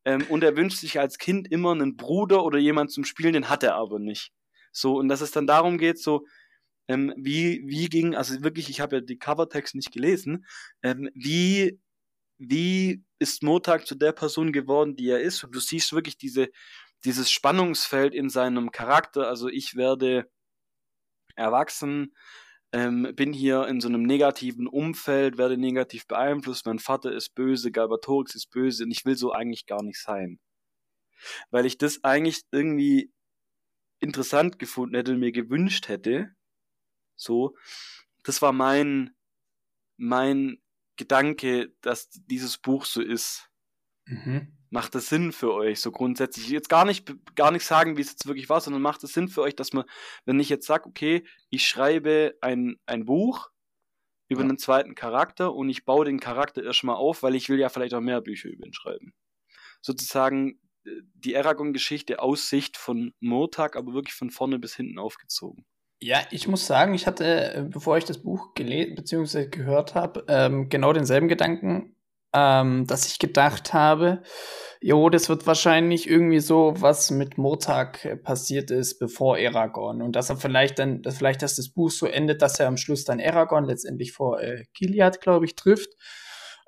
Ähm, 0.04 0.24
und 0.28 0.44
er 0.44 0.56
wünscht 0.56 0.78
sich 0.78 1.00
als 1.00 1.18
Kind 1.18 1.50
immer 1.50 1.72
einen 1.72 1.96
Bruder 1.96 2.44
oder 2.44 2.58
jemand 2.58 2.92
zum 2.92 3.04
Spielen, 3.04 3.32
den 3.32 3.48
hat 3.48 3.62
er 3.62 3.74
aber 3.74 3.98
nicht. 3.98 4.32
So, 4.72 4.96
und 4.96 5.08
dass 5.08 5.20
es 5.20 5.32
dann 5.32 5.48
darum 5.48 5.78
geht, 5.78 5.98
so, 5.98 6.24
ähm, 6.88 7.12
wie, 7.16 7.62
wie 7.66 7.88
ging, 7.88 8.14
also 8.14 8.42
wirklich, 8.42 8.70
ich 8.70 8.80
habe 8.80 8.96
ja 8.96 9.02
die 9.02 9.18
Covertext 9.18 9.74
nicht 9.74 9.92
gelesen, 9.92 10.46
ähm, 10.82 11.10
wie, 11.14 11.80
wie 12.40 13.04
ist 13.18 13.42
Motag 13.42 13.86
zu 13.86 13.94
der 13.94 14.12
Person 14.12 14.50
geworden, 14.50 14.96
die 14.96 15.10
er 15.10 15.20
ist? 15.20 15.44
Und 15.44 15.54
du 15.54 15.60
siehst 15.60 15.92
wirklich 15.92 16.16
diese, 16.16 16.48
dieses 17.04 17.30
Spannungsfeld 17.30 18.14
in 18.14 18.30
seinem 18.30 18.72
Charakter. 18.72 19.28
Also 19.28 19.48
ich 19.48 19.76
werde 19.76 20.30
erwachsen, 21.36 22.14
ähm, 22.72 23.12
bin 23.14 23.34
hier 23.34 23.66
in 23.66 23.80
so 23.82 23.88
einem 23.88 24.04
negativen 24.04 24.66
Umfeld, 24.66 25.36
werde 25.36 25.58
negativ 25.58 26.06
beeinflusst, 26.06 26.64
mein 26.64 26.78
Vater 26.78 27.12
ist 27.12 27.34
böse, 27.34 27.72
Galbatorix 27.72 28.34
ist 28.34 28.50
böse 28.50 28.84
und 28.84 28.90
ich 28.90 29.04
will 29.04 29.16
so 29.16 29.32
eigentlich 29.32 29.66
gar 29.66 29.82
nicht 29.82 30.00
sein. 30.00 30.40
Weil 31.50 31.66
ich 31.66 31.76
das 31.76 32.04
eigentlich 32.04 32.42
irgendwie 32.52 33.12
interessant 33.98 34.58
gefunden 34.58 34.94
hätte 34.94 35.12
und 35.12 35.20
mir 35.20 35.32
gewünscht 35.32 35.88
hätte. 35.88 36.30
So, 37.16 37.54
das 38.24 38.40
war 38.40 38.52
mein, 38.52 39.14
mein 39.98 40.58
Gedanke, 41.00 41.72
dass 41.80 42.10
dieses 42.10 42.58
Buch 42.58 42.84
so 42.84 43.00
ist. 43.00 43.48
Mhm. 44.06 44.56
Macht 44.70 44.94
das 44.94 45.08
Sinn 45.08 45.32
für 45.32 45.52
euch, 45.54 45.80
so 45.80 45.90
grundsätzlich? 45.90 46.48
Jetzt 46.48 46.68
gar 46.68 46.84
nicht, 46.84 47.12
gar 47.34 47.50
nicht 47.50 47.64
sagen, 47.64 47.96
wie 47.96 48.02
es 48.02 48.10
jetzt 48.12 48.26
wirklich 48.26 48.48
war, 48.48 48.60
sondern 48.60 48.82
macht 48.82 49.02
es 49.02 49.12
Sinn 49.14 49.28
für 49.28 49.42
euch, 49.42 49.56
dass 49.56 49.72
man, 49.72 49.84
wenn 50.26 50.38
ich 50.38 50.48
jetzt 50.48 50.66
sage, 50.66 50.86
okay, 50.86 51.24
ich 51.50 51.66
schreibe 51.66 52.36
ein, 52.40 52.76
ein 52.86 53.04
Buch 53.04 53.50
über 54.28 54.42
Ja. 54.42 54.48
einen 54.48 54.58
zweiten 54.58 54.94
Charakter 54.94 55.54
und 55.54 55.68
ich 55.70 55.84
baue 55.84 56.04
den 56.04 56.20
Charakter 56.20 56.62
erstmal 56.62 56.96
auf, 56.96 57.22
weil 57.22 57.34
ich 57.34 57.48
will 57.48 57.58
ja 57.58 57.68
vielleicht 57.68 57.94
auch 57.94 58.00
mehr 58.00 58.20
Bücher 58.20 58.48
über 58.48 58.66
ihn 58.66 58.74
schreiben. 58.74 59.12
Sozusagen 59.82 60.60
äh, 60.84 60.90
die 61.14 61.36
Aragon-Geschichte 61.36 62.20
aus 62.20 62.48
Sicht 62.48 62.76
von 62.76 63.14
Murtag, 63.20 63.76
aber 63.76 63.92
wirklich 63.94 64.14
von 64.14 64.30
vorne 64.30 64.58
bis 64.60 64.76
hinten 64.76 64.98
aufgezogen. 64.98 65.66
Ja, 66.02 66.20
ich 66.30 66.48
muss 66.48 66.66
sagen, 66.66 66.94
ich 66.94 67.06
hatte, 67.06 67.54
äh, 67.54 67.62
bevor 67.62 67.98
ich 67.98 68.04
das 68.06 68.18
Buch 68.22 68.54
gelesen 68.54 68.94
bzw. 68.94 69.46
gehört 69.46 69.94
habe, 69.94 70.24
ähm, 70.28 70.70
genau 70.70 70.94
denselben 70.94 71.28
Gedanken, 71.28 71.94
ähm, 72.32 72.86
dass 72.86 73.06
ich 73.06 73.18
gedacht 73.18 73.74
habe, 73.74 74.22
jo, 74.80 75.10
das 75.10 75.28
wird 75.28 75.46
wahrscheinlich 75.46 76.08
irgendwie 76.08 76.40
so, 76.40 76.72
was 76.76 77.10
mit 77.10 77.36
Murtag 77.36 78.04
äh, 78.06 78.16
passiert 78.16 78.70
ist, 78.70 78.98
bevor 78.98 79.36
Aragorn. 79.36 80.00
Und 80.00 80.16
dass 80.16 80.30
er 80.30 80.36
vielleicht 80.36 80.78
dann, 80.78 81.02
dass 81.02 81.18
vielleicht, 81.18 81.42
dass 81.42 81.56
das 81.56 81.68
Buch 81.68 81.90
so 81.90 82.06
endet, 82.06 82.40
dass 82.40 82.58
er 82.58 82.68
am 82.68 82.78
Schluss 82.78 83.04
dann 83.04 83.20
Aragorn 83.20 83.64
letztendlich 83.66 84.12
vor 84.12 84.40
äh, 84.40 84.64
Gilead, 84.72 85.20
glaube 85.20 85.44
ich, 85.44 85.54
trifft. 85.56 85.90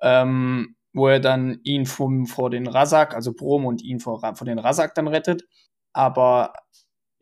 Ähm, 0.03 0.77
wo 0.95 1.09
er 1.09 1.21
dann 1.21 1.61
ihn 1.65 1.87
vom, 1.87 2.27
vor 2.27 2.51
den 2.51 2.67
Razak, 2.67 3.15
also 3.15 3.33
Brom 3.33 3.65
und 3.65 3.83
ihn 3.83 3.99
vor, 3.99 4.21
vor 4.21 4.45
den 4.45 4.59
Razak 4.59 4.95
dann 4.95 5.09
rettet. 5.09 5.45
Aber 5.95 6.53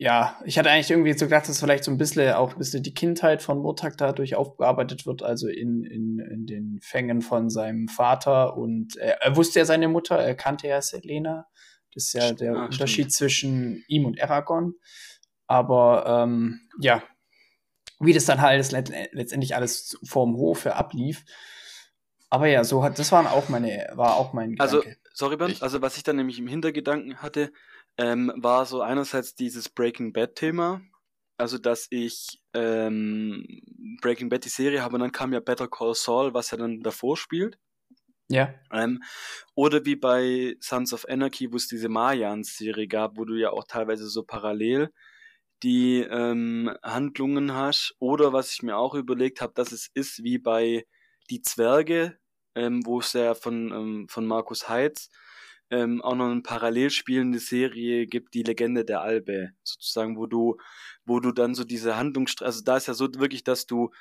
ja, 0.01 0.35
ich 0.45 0.57
hatte 0.57 0.71
eigentlich 0.71 0.89
irgendwie 0.89 1.13
so 1.13 1.25
gedacht, 1.25 1.47
dass 1.47 1.59
vielleicht 1.59 1.83
so 1.83 1.91
ein 1.91 1.99
bisschen 1.99 2.33
auch 2.33 2.53
ein 2.53 2.57
bisschen 2.57 2.81
die 2.81 2.93
Kindheit 2.95 3.43
von 3.43 3.59
Murtag 3.59 3.97
dadurch 3.99 4.33
aufgearbeitet 4.33 5.05
wird, 5.05 5.21
also 5.21 5.47
in, 5.47 5.83
in, 5.83 6.17
in 6.17 6.47
den 6.47 6.79
Fängen 6.81 7.21
von 7.21 7.51
seinem 7.51 7.87
Vater 7.87 8.57
und 8.57 8.95
er, 8.97 9.21
er 9.21 9.35
wusste 9.35 9.59
ja 9.59 9.65
seine 9.65 9.87
Mutter, 9.87 10.17
er 10.17 10.33
kannte 10.33 10.67
ja 10.67 10.81
Selena. 10.81 11.45
Das 11.93 12.05
ist 12.05 12.13
ja 12.13 12.33
der 12.33 12.55
Ah, 12.55 12.65
Unterschied 12.65 13.13
zwischen 13.13 13.83
ihm 13.87 14.05
und 14.05 14.19
Aragorn. 14.19 14.73
Aber 15.45 16.05
ähm, 16.07 16.61
ja, 16.79 17.03
wie 17.99 18.13
das 18.13 18.25
dann 18.25 18.41
halt 18.41 18.71
let 18.71 18.91
letztendlich 19.11 19.53
alles 19.55 19.99
vorm 20.03 20.35
Hofe 20.35 20.75
ablief. 20.75 21.23
Aber 22.31 22.47
ja, 22.47 22.63
so 22.63 22.81
hat 22.81 22.97
das 22.97 23.11
waren 23.11 23.27
auch 23.27 23.49
meine, 23.49 23.87
war 23.93 24.15
auch 24.15 24.33
mein 24.33 24.57
Also, 24.57 24.79
Gedanke. 24.79 24.97
sorry, 25.13 25.37
Bernd, 25.37 25.61
also 25.61 25.79
was 25.83 25.95
ich 25.97 26.01
dann 26.01 26.15
nämlich 26.15 26.39
im 26.39 26.47
Hintergedanken 26.47 27.17
hatte, 27.21 27.51
ähm, 27.97 28.31
war 28.37 28.65
so 28.65 28.81
einerseits 28.81 29.35
dieses 29.35 29.69
Breaking 29.69 30.13
Bad-Thema, 30.13 30.81
also 31.37 31.57
dass 31.57 31.87
ich 31.91 32.41
ähm, 32.53 33.45
Breaking 34.01 34.29
Bad 34.29 34.45
die 34.45 34.49
Serie 34.49 34.83
habe 34.83 34.95
und 34.95 35.01
dann 35.01 35.11
kam 35.11 35.33
ja 35.33 35.39
Better 35.39 35.67
Call 35.67 35.95
Saul, 35.95 36.33
was 36.33 36.51
ja 36.51 36.57
dann 36.57 36.81
davor 36.81 37.17
spielt. 37.17 37.57
ja. 38.29 38.53
Ähm, 38.71 39.03
oder 39.55 39.85
wie 39.85 39.95
bei 39.95 40.55
Sons 40.61 40.93
of 40.93 41.05
Anarchy, 41.09 41.51
wo 41.51 41.57
es 41.57 41.67
diese 41.67 41.89
Mayans-Serie 41.89 42.87
gab, 42.87 43.17
wo 43.17 43.25
du 43.25 43.35
ja 43.35 43.51
auch 43.51 43.65
teilweise 43.65 44.07
so 44.09 44.23
parallel 44.23 44.91
die 45.63 46.01
ähm, 46.01 46.75
Handlungen 46.83 47.53
hast. 47.53 47.95
Oder 47.99 48.33
was 48.33 48.53
ich 48.53 48.63
mir 48.63 48.77
auch 48.77 48.95
überlegt 48.95 49.41
habe, 49.41 49.53
dass 49.55 49.71
es 49.71 49.89
ist 49.93 50.23
wie 50.23 50.37
bei 50.39 50.85
Die 51.29 51.41
Zwerge, 51.41 52.17
ähm, 52.55 52.85
wo 52.85 52.99
es 52.99 53.13
ja 53.13 53.35
von, 53.35 53.71
ähm, 53.71 54.07
von 54.09 54.25
Markus 54.27 54.69
Heitz 54.69 55.09
ähm, 55.71 56.01
auch 56.01 56.15
noch 56.15 56.29
eine 56.29 56.41
parallel 56.41 56.89
spielende 56.91 57.39
Serie 57.39 58.07
gibt, 58.07 58.33
die 58.35 58.43
Legende 58.43 58.85
der 58.85 59.01
Albe, 59.01 59.51
sozusagen, 59.63 60.17
wo 60.17 60.27
du, 60.27 60.57
wo 61.05 61.19
du 61.19 61.31
dann 61.31 61.55
so 61.55 61.63
diese 61.63 61.97
Handlungsstränge, 61.97 62.47
also 62.47 62.63
da 62.63 62.77
ist 62.77 62.87
ja 62.87 62.93
so 62.93 63.07
wirklich, 63.15 63.43
dass 63.43 63.65
du 63.67 63.91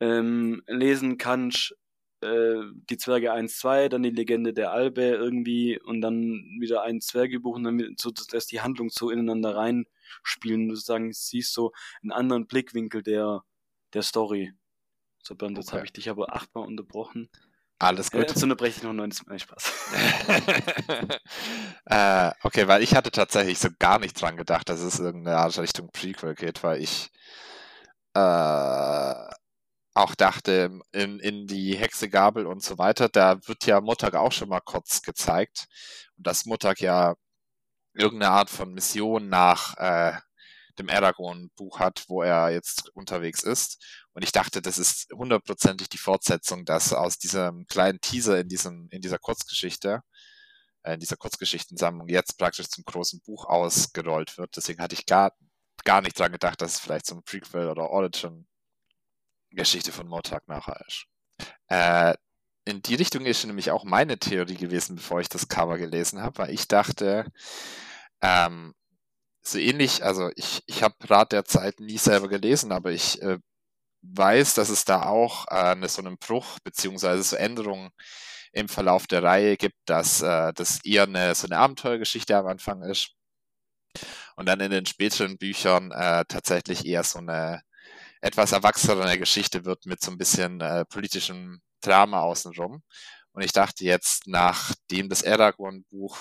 ähm, 0.00 0.62
lesen 0.66 1.18
kannst, 1.18 1.76
äh, 2.20 2.56
die 2.90 2.96
Zwerge 2.96 3.32
1, 3.32 3.58
2, 3.58 3.88
dann 3.88 4.02
die 4.02 4.10
Legende 4.10 4.52
der 4.54 4.72
Albe 4.72 5.02
irgendwie 5.02 5.80
und 5.80 6.00
dann 6.00 6.56
wieder 6.60 6.82
ein 6.82 7.00
Zwergebuch 7.00 7.56
und 7.56 7.64
dann 7.64 7.94
so, 7.98 8.10
dass 8.10 8.46
die 8.46 8.60
Handlung 8.60 8.90
so 8.90 9.10
ineinander 9.10 9.54
reinspielen. 9.56 10.68
Du 10.68 10.74
sagen, 10.76 11.12
siehst 11.12 11.52
so 11.52 11.72
einen 12.02 12.12
anderen 12.12 12.46
Blickwinkel 12.46 13.02
der, 13.02 13.44
der 13.94 14.02
Story. 14.02 14.52
So, 15.22 15.34
Bernd, 15.36 15.58
jetzt 15.58 15.68
Okay. 15.68 15.74
habe 15.74 15.84
ich 15.84 15.92
dich 15.92 16.08
aber 16.10 16.34
achtmal 16.34 16.66
unterbrochen. 16.66 17.28
Alles 17.78 18.10
Äh, 18.12 18.18
gut. 18.18 18.28
jetzt 18.28 18.42
unterbreche 18.42 18.78
ich 18.78 18.82
noch 18.82 18.92
neun 18.92 19.12
Nein, 19.26 19.38
Spaß. 19.38 19.74
äh, 21.86 22.30
okay, 22.42 22.68
weil 22.68 22.82
ich 22.82 22.94
hatte 22.94 23.10
tatsächlich 23.10 23.58
so 23.58 23.68
gar 23.78 23.98
nicht 23.98 24.20
dran 24.20 24.36
gedacht, 24.36 24.68
dass 24.68 24.80
es 24.80 24.98
irgendeine 24.98 25.38
Art 25.38 25.58
Richtung 25.58 25.90
Prequel 25.92 26.34
geht, 26.34 26.62
weil 26.62 26.82
ich 26.82 27.10
äh, 28.14 29.14
auch 29.94 30.14
dachte, 30.16 30.80
in, 30.92 31.18
in 31.20 31.46
die 31.46 31.76
Hexe 31.76 32.08
Gabel 32.10 32.46
und 32.46 32.62
so 32.62 32.78
weiter, 32.78 33.08
da 33.08 33.38
wird 33.48 33.66
ja 33.66 33.80
Muttag 33.80 34.14
auch 34.14 34.32
schon 34.32 34.48
mal 34.48 34.60
kurz 34.60 35.02
gezeigt. 35.02 35.66
Und 36.16 36.26
dass 36.26 36.46
Muttag 36.46 36.80
ja 36.80 37.14
irgendeine 37.94 38.32
Art 38.32 38.50
von 38.50 38.72
Mission 38.74 39.28
nach 39.28 39.76
äh, 39.78 40.14
dem 40.78 40.88
Aragorn-Buch 40.88 41.80
hat, 41.80 42.04
wo 42.08 42.22
er 42.22 42.50
jetzt 42.50 42.90
unterwegs 42.94 43.42
ist. 43.42 43.82
Und 44.12 44.22
ich 44.22 44.32
dachte, 44.32 44.62
das 44.62 44.78
ist 44.78 45.08
hundertprozentig 45.12 45.88
die 45.88 45.98
Fortsetzung, 45.98 46.64
dass 46.64 46.92
aus 46.92 47.18
diesem 47.18 47.66
kleinen 47.66 48.00
Teaser 48.00 48.40
in, 48.40 48.48
diesem, 48.48 48.88
in 48.90 49.00
dieser 49.00 49.18
Kurzgeschichte, 49.18 50.02
äh, 50.82 50.94
in 50.94 51.00
dieser 51.00 51.16
Kurzgeschichtensammlung 51.16 52.08
jetzt 52.08 52.38
praktisch 52.38 52.68
zum 52.68 52.84
großen 52.84 53.20
Buch 53.20 53.44
ausgerollt 53.46 54.38
wird. 54.38 54.56
Deswegen 54.56 54.82
hatte 54.82 54.94
ich 54.94 55.06
gar, 55.06 55.32
gar 55.84 56.00
nicht 56.00 56.18
dran 56.18 56.32
gedacht, 56.32 56.60
dass 56.60 56.74
es 56.74 56.80
vielleicht 56.80 57.06
so 57.06 57.16
ein 57.16 57.22
Prequel 57.22 57.68
oder 57.68 57.90
Origin-Geschichte 57.90 59.92
von 59.92 60.08
Motag 60.08 60.46
nachher 60.48 60.80
ist. 60.86 61.06
Äh, 61.68 62.14
in 62.64 62.82
die 62.82 62.96
Richtung 62.96 63.24
ist 63.24 63.46
nämlich 63.46 63.70
auch 63.70 63.84
meine 63.84 64.18
Theorie 64.18 64.56
gewesen, 64.56 64.96
bevor 64.96 65.20
ich 65.20 65.30
das 65.30 65.48
Cover 65.48 65.78
gelesen 65.78 66.20
habe, 66.20 66.38
weil 66.38 66.50
ich 66.50 66.68
dachte, 66.68 67.24
ähm, 68.20 68.74
so 69.50 69.58
ähnlich, 69.58 70.04
also 70.04 70.30
ich, 70.36 70.62
ich 70.66 70.82
habe 70.82 70.94
Rat 71.08 71.32
der 71.32 71.44
Zeit 71.44 71.80
nie 71.80 71.98
selber 71.98 72.28
gelesen, 72.28 72.72
aber 72.72 72.92
ich 72.92 73.20
äh, 73.22 73.38
weiß, 74.02 74.54
dass 74.54 74.68
es 74.70 74.84
da 74.84 75.04
auch 75.04 75.46
äh, 75.48 75.72
eine, 75.72 75.88
so 75.88 76.02
einen 76.02 76.18
Bruch 76.18 76.58
beziehungsweise 76.64 77.22
so 77.22 77.36
Änderungen 77.36 77.90
im 78.52 78.68
Verlauf 78.68 79.06
der 79.06 79.22
Reihe 79.22 79.56
gibt, 79.56 79.76
dass 79.86 80.22
äh, 80.22 80.52
das 80.54 80.84
eher 80.84 81.04
eine, 81.04 81.34
so 81.34 81.46
eine 81.46 81.58
Abenteuergeschichte 81.58 82.36
am 82.36 82.46
Anfang 82.46 82.82
ist 82.82 83.14
und 84.36 84.46
dann 84.46 84.60
in 84.60 84.70
den 84.70 84.86
späteren 84.86 85.38
Büchern 85.38 85.90
äh, 85.92 86.24
tatsächlich 86.28 86.86
eher 86.86 87.04
so 87.04 87.18
eine 87.18 87.62
etwas 88.20 88.52
erwachsenere 88.52 89.18
Geschichte 89.18 89.64
wird 89.64 89.86
mit 89.86 90.00
so 90.02 90.10
ein 90.10 90.18
bisschen 90.18 90.60
äh, 90.60 90.84
politischem 90.86 91.60
Drama 91.80 92.20
außenrum. 92.20 92.82
Und 93.32 93.42
ich 93.42 93.52
dachte 93.52 93.84
jetzt, 93.84 94.26
nachdem 94.26 95.08
das 95.08 95.24
Aragorn-Buch 95.24 96.18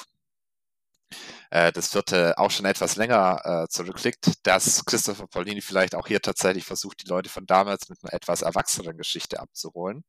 äh, 1.49 1.71
das 1.71 1.89
vierte 1.89 2.37
auch 2.37 2.51
schon 2.51 2.65
etwas 2.65 2.95
länger 2.95 3.41
äh, 3.43 3.67
zurückliegt, 3.69 4.33
dass 4.43 4.85
Christopher 4.85 5.27
Paulini 5.27 5.61
vielleicht 5.61 5.95
auch 5.95 6.07
hier 6.07 6.21
tatsächlich 6.21 6.65
versucht, 6.65 7.03
die 7.03 7.09
Leute 7.09 7.29
von 7.29 7.45
damals 7.45 7.89
mit 7.89 7.99
einer 8.03 8.13
etwas 8.13 8.41
erwachseneren 8.41 8.97
Geschichte 8.97 9.39
abzuholen. 9.39 10.03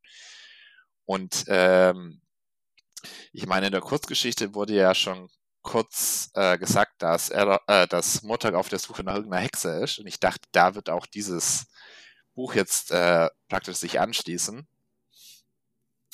Und 1.05 1.45
ähm, 1.49 2.21
ich 3.33 3.47
meine, 3.47 3.67
in 3.67 3.73
der 3.73 3.81
Kurzgeschichte 3.81 4.55
wurde 4.55 4.75
ja 4.75 4.95
schon 4.95 5.29
kurz 5.63 6.31
äh, 6.35 6.59
gesagt, 6.59 6.95
dass, 6.99 7.31
er, 7.31 7.61
äh, 7.67 7.87
dass 7.87 8.23
Montag 8.23 8.55
auf 8.55 8.69
der 8.69 8.79
Suche 8.79 9.05
nach 9.05 9.15
irgendeiner 9.15 9.43
Hexe 9.43 9.83
ist. 9.83 9.99
Und 9.99 10.07
ich 10.07 10.21
dachte, 10.21 10.49
da 10.53 10.75
wird 10.75 10.91
auch 10.91 11.07
dieses 11.07 11.67
Buch 12.35 12.55
jetzt 12.55 12.91
äh, 12.91 13.29
praktisch 13.49 13.77
sich 13.77 14.01
anschließen. 14.01 14.67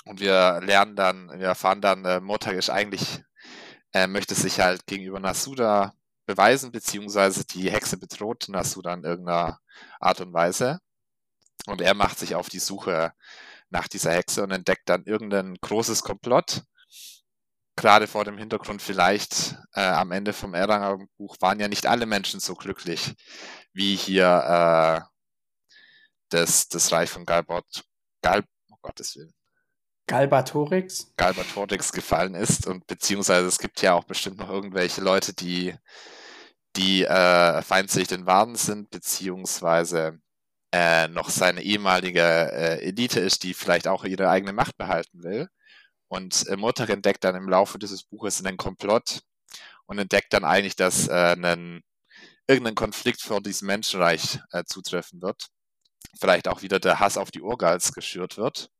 Und 0.04 0.20
wir 0.20 0.60
lernen 0.62 0.96
dann, 0.96 1.30
wir 1.38 1.46
erfahren 1.46 1.80
dann, 1.80 2.04
äh, 2.04 2.20
Montag 2.20 2.54
ist 2.54 2.70
eigentlich 2.70 3.23
er 3.94 4.08
möchte 4.08 4.34
sich 4.34 4.60
halt 4.60 4.86
gegenüber 4.86 5.20
Nasuda 5.20 5.94
beweisen, 6.26 6.72
beziehungsweise 6.72 7.44
die 7.44 7.70
Hexe 7.70 7.96
bedroht 7.96 8.48
Nasuda 8.48 8.92
in 8.94 9.04
irgendeiner 9.04 9.60
Art 10.00 10.20
und 10.20 10.32
Weise. 10.32 10.80
Und 11.66 11.80
er 11.80 11.94
macht 11.94 12.18
sich 12.18 12.34
auf 12.34 12.48
die 12.48 12.58
Suche 12.58 13.12
nach 13.70 13.86
dieser 13.86 14.12
Hexe 14.12 14.42
und 14.42 14.50
entdeckt 14.50 14.88
dann 14.88 15.04
irgendein 15.04 15.54
großes 15.60 16.02
Komplott. 16.02 16.64
Gerade 17.76 18.08
vor 18.08 18.24
dem 18.24 18.36
Hintergrund 18.36 18.82
vielleicht 18.82 19.56
äh, 19.74 19.80
am 19.80 20.10
Ende 20.10 20.32
vom 20.32 20.54
Erlanger 20.54 20.98
Buch 21.16 21.36
waren 21.40 21.60
ja 21.60 21.68
nicht 21.68 21.86
alle 21.86 22.06
Menschen 22.06 22.40
so 22.40 22.54
glücklich, 22.56 23.14
wie 23.72 23.94
hier 23.94 24.26
äh, 24.26 25.08
das, 26.30 26.68
das 26.68 26.90
Reich 26.90 27.10
von 27.10 27.24
Galbot, 27.24 27.84
Gal, 28.22 28.44
oh 28.70 28.76
Gottes 28.82 29.14
Willen, 29.16 29.34
Galbatorix? 30.06 31.12
Galbatorix 31.16 31.92
gefallen 31.92 32.34
ist 32.34 32.66
und 32.66 32.86
beziehungsweise 32.86 33.46
es 33.46 33.58
gibt 33.58 33.80
ja 33.80 33.94
auch 33.94 34.04
bestimmt 34.04 34.38
noch 34.38 34.50
irgendwelche 34.50 35.00
Leute, 35.00 35.32
die, 35.32 35.74
die 36.76 37.04
äh, 37.04 37.62
feindlich 37.62 38.08
den 38.08 38.26
Waden 38.26 38.56
sind, 38.56 38.90
beziehungsweise 38.90 40.20
äh, 40.72 41.08
noch 41.08 41.30
seine 41.30 41.62
ehemalige 41.62 42.20
äh, 42.20 42.84
Elite 42.86 43.20
ist, 43.20 43.44
die 43.44 43.54
vielleicht 43.54 43.88
auch 43.88 44.04
ihre 44.04 44.28
eigene 44.28 44.52
Macht 44.52 44.76
behalten 44.76 45.22
will. 45.22 45.48
Und 46.08 46.46
äh, 46.48 46.56
Mutter 46.56 46.88
entdeckt 46.90 47.24
dann 47.24 47.34
im 47.34 47.48
Laufe 47.48 47.78
dieses 47.78 48.02
Buches 48.02 48.44
einen 48.44 48.58
Komplott 48.58 49.20
und 49.86 49.98
entdeckt 49.98 50.32
dann 50.32 50.44
eigentlich, 50.44 50.76
dass 50.76 51.08
äh, 51.08 51.12
einen, 51.12 51.82
irgendein 52.46 52.74
Konflikt 52.74 53.22
vor 53.22 53.40
diesem 53.40 53.68
Menschenreich 53.68 54.38
äh, 54.52 54.64
zutreffen 54.64 55.22
wird. 55.22 55.46
Vielleicht 56.20 56.46
auch 56.48 56.60
wieder 56.62 56.78
der 56.78 57.00
Hass 57.00 57.16
auf 57.16 57.30
die 57.30 57.40
Urgals 57.40 57.92
geschürt 57.94 58.36
wird 58.36 58.70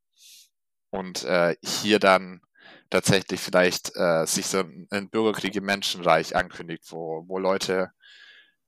und 0.95 1.25
äh, 1.25 1.57
hier 1.61 1.99
dann 1.99 2.41
tatsächlich 2.89 3.41
vielleicht 3.41 3.97
äh, 3.97 4.27
sich 4.27 4.47
so 4.47 4.63
ein 4.91 5.11
Bürgerkrieg 5.11 5.57
im 5.57 5.65
Menschenreich 5.65 6.37
ankündigt, 6.37 6.85
wo, 6.93 7.25
wo 7.27 7.39
Leute 7.39 7.91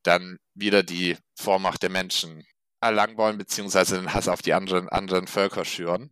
dann 0.03 0.39
wieder 0.55 0.83
die 0.83 1.17
Vormacht 1.37 1.83
der 1.85 1.91
Menschen 1.91 2.45
erlangen 2.81 3.17
wollen, 3.17 3.39
beziehungsweise 3.39 3.97
den 3.97 4.12
Hass 4.12 4.27
auf 4.27 4.43
die 4.43 4.55
anderen, 4.55 4.89
anderen 4.89 5.29
Völker 5.29 5.65
schüren. 5.65 6.11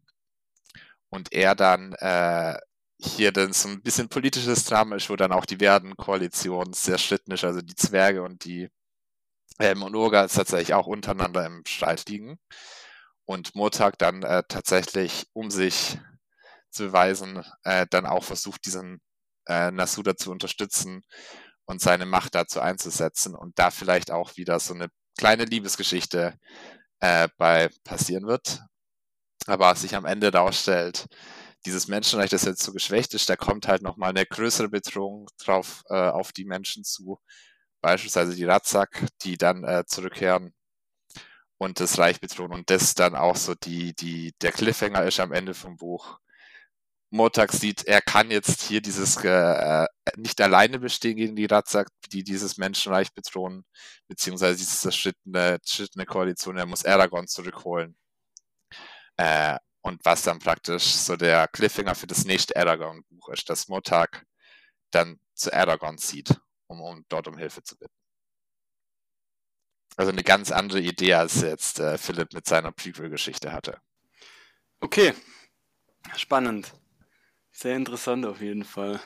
Und 1.11 1.33
er 1.33 1.57
dann 1.57 1.95
äh, 1.95 2.59
hier 3.01 3.33
dann 3.33 3.53
so 3.53 3.69
ein 3.69 3.83
bisschen 3.83 4.09
politisches 4.09 4.65
Drama 4.67 4.95
ist, 4.95 5.11
wo 5.11 5.17
dann 5.17 5.33
auch 5.33 5.47
die 5.47 5.59
Werden-Koalition 5.59 6.75
sehr 6.75 6.99
schlitten 6.99 7.33
ist, 7.33 7.43
also 7.43 7.61
die 7.61 7.75
Zwerge 7.75 8.23
und 8.23 8.45
die 8.45 8.69
ähm, 9.59 9.83
und 9.83 9.97
Urgals 9.97 10.35
tatsächlich 10.35 10.75
auch 10.75 10.87
untereinander 10.87 11.45
im 11.45 11.65
Streit 11.67 12.09
liegen 12.09 12.39
und 13.27 13.55
Murtag 13.55 13.99
dann 13.99 14.23
äh, 14.23 14.43
tatsächlich, 14.49 15.27
um 15.33 15.51
sich 15.51 15.99
zu 16.71 16.87
beweisen, 16.87 17.45
äh, 17.65 17.87
dann 17.91 18.07
auch 18.07 18.25
versucht, 18.25 18.67
diesen 18.67 19.01
äh, 19.47 19.71
Nasuda 19.71 20.17
zu 20.17 20.31
unterstützen 20.31 21.03
und 21.67 21.81
seine 21.81 22.07
Macht 22.07 22.35
dazu 22.35 22.61
einzusetzen 22.61 23.35
und 23.35 23.59
da 23.59 23.71
vielleicht 23.71 24.11
auch 24.11 24.37
wieder 24.37 24.61
so 24.61 24.75
eine 24.75 24.89
kleine 25.19 25.45
Liebesgeschichte 25.45 26.35
äh, 27.01 27.29
bei 27.39 27.71
passieren 27.85 28.27
wird. 28.27 28.61
Aber 29.47 29.67
was 29.67 29.83
sich 29.83 29.95
am 29.95 30.07
Ende 30.07 30.31
darstellt, 30.31 31.07
dieses 31.67 31.89
Menschenrecht, 31.89 32.33
das 32.33 32.45
jetzt 32.45 32.63
so 32.63 32.73
geschwächt 32.73 33.15
ist, 33.15 33.29
da 33.29 33.37
kommt 33.37 33.69
halt 33.69 33.83
nochmal 33.83 34.11
eine 34.11 34.27
größere 34.27 34.69
Bedrohung 34.69 35.29
drauf 35.39 35.83
äh, 35.89 35.95
auf 35.95 36.33
die 36.33 36.45
Menschen 36.45 36.85
zu. 36.85 37.19
Beispielsweise 37.81 38.35
die 38.35 38.45
Ratzak, 38.45 39.07
die 39.23 39.37
dann 39.37 39.65
äh, 39.65 39.85
zurückkehren 39.87 40.55
und 41.65 41.81
das 41.81 41.99
Reich 41.99 42.21
bedrohen 42.21 42.53
und 42.53 42.71
das 42.71 42.95
dann 42.95 43.15
auch 43.15 43.37
so 43.37 43.55
die, 43.55 43.95
die, 43.95 44.33
der 44.43 44.53
Cliffhanger 44.53 45.05
ist 45.05 45.21
am 45.21 45.33
Ende 45.33 45.55
vom 45.55 45.77
Buch. 45.77 46.19
Motag 47.11 47.53
sieht, 47.53 47.85
er 47.85 48.01
kann 48.03 48.31
jetzt 48.31 48.63
hier 48.63 48.81
dieses 48.81 49.17
äh, 49.25 49.87
nicht 50.17 50.41
alleine 50.41 50.81
bestehen 50.81 51.17
gegen 51.17 51.37
die 51.37 51.47
Ratzak, 51.47 51.89
die 52.13 52.25
dieses 52.25 52.59
Menschenreich 52.59 53.13
bedrohen, 53.15 53.65
beziehungsweise 54.09 54.59
diese 54.59 54.77
zerschrittene, 54.79 55.61
zerschrittene 55.63 56.07
Koalition, 56.07 56.59
er 56.59 56.67
muss 56.67 56.85
Aragorn 56.85 57.29
zurückholen. 57.29 57.97
Äh, 59.17 59.59
und 59.83 60.05
was 60.05 60.23
dann 60.23 60.39
praktisch 60.39 60.85
so 60.85 61.17
der 61.17 61.47
Cliffhanger 61.49 61.95
für 61.95 62.07
das 62.07 62.25
nächste 62.25 62.57
Aragorn-Buch 62.57 63.29
ist, 63.29 63.49
dass 63.51 63.69
Motag 63.69 64.25
dann 64.91 65.21
zu 65.35 65.53
Aragorn 65.53 65.99
zieht, 65.99 66.41
um, 66.67 66.81
um 66.81 67.05
dort 67.09 67.29
um 67.29 67.37
Hilfe 67.39 67.63
zu 67.63 67.77
bitten. 67.77 68.04
Also 69.97 70.11
eine 70.11 70.25
ganz 70.25 70.51
andere 70.51 70.81
Idee, 70.81 71.15
als 71.15 71.41
jetzt 71.43 71.79
äh, 71.79 71.99
Philipp 71.99 72.33
mit 72.33 72.47
seiner 72.47 72.73
Prequel-Geschichte 72.73 73.53
hatte. 73.53 73.79
Okay, 74.81 75.13
spannend. 76.17 76.75
Sehr 77.53 77.77
interessant 77.77 78.27
auf 78.27 78.41
jeden 78.41 78.65
Fall. 78.65 79.01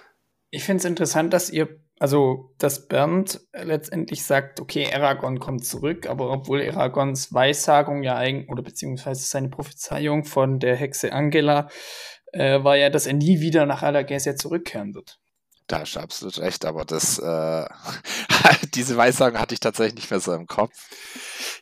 Ich 0.51 0.64
finde 0.64 0.79
es 0.79 0.85
interessant, 0.87 1.35
dass 1.35 1.51
ihr, 1.51 1.68
also 1.98 2.55
dass 2.57 2.88
Bernd 2.88 3.40
letztendlich 3.53 4.24
sagt, 4.24 4.61
okay, 4.61 4.90
Aragorn 4.92 5.40
kommt 5.40 5.66
zurück, 5.66 6.07
aber 6.09 6.31
obwohl 6.31 6.66
Aragons 6.66 7.33
Weissagung 7.35 8.03
ja 8.03 8.16
eigentlich, 8.16 8.48
oder 8.48 8.62
beziehungsweise 8.62 9.27
seine 9.27 9.51
Prophezeiung 9.51 10.24
von 10.24 10.59
der 10.59 10.74
Hexe 10.74 11.12
Angela, 11.12 11.68
äh, 12.33 12.64
war 12.64 12.77
ja, 12.77 12.88
dass 12.88 13.07
er 13.07 13.12
nie 13.12 13.40
wieder 13.40 13.66
nach 13.66 13.83
Alagasia 13.83 14.37
zurückkehren 14.37 14.94
wird. 14.94 15.20
Da 15.68 15.81
hast 15.81 15.96
du 15.96 16.00
absolut 16.00 16.38
recht, 16.38 16.64
aber 16.64 16.87
das, 16.87 17.18
äh, 17.18 17.66
diese 18.74 18.96
Weissagung 18.96 19.38
hatte 19.38 19.52
ich 19.52 19.61
tatsächlich 19.61 19.96
nicht 19.96 20.11
mehr 20.11 20.20
so 20.20 20.33
im 20.33 20.46
Kopf. 20.46 20.72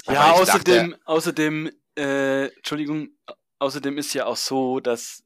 Ja, 0.07 0.33
außerdem, 0.33 0.93
dachte, 0.93 1.07
außerdem, 1.07 1.71
äh, 1.99 2.47
Entschuldigung, 2.55 3.09
außerdem 3.59 3.99
ist 3.99 4.15
ja 4.15 4.27
auch 4.27 4.37
so, 4.37 4.79
dass, 4.79 5.25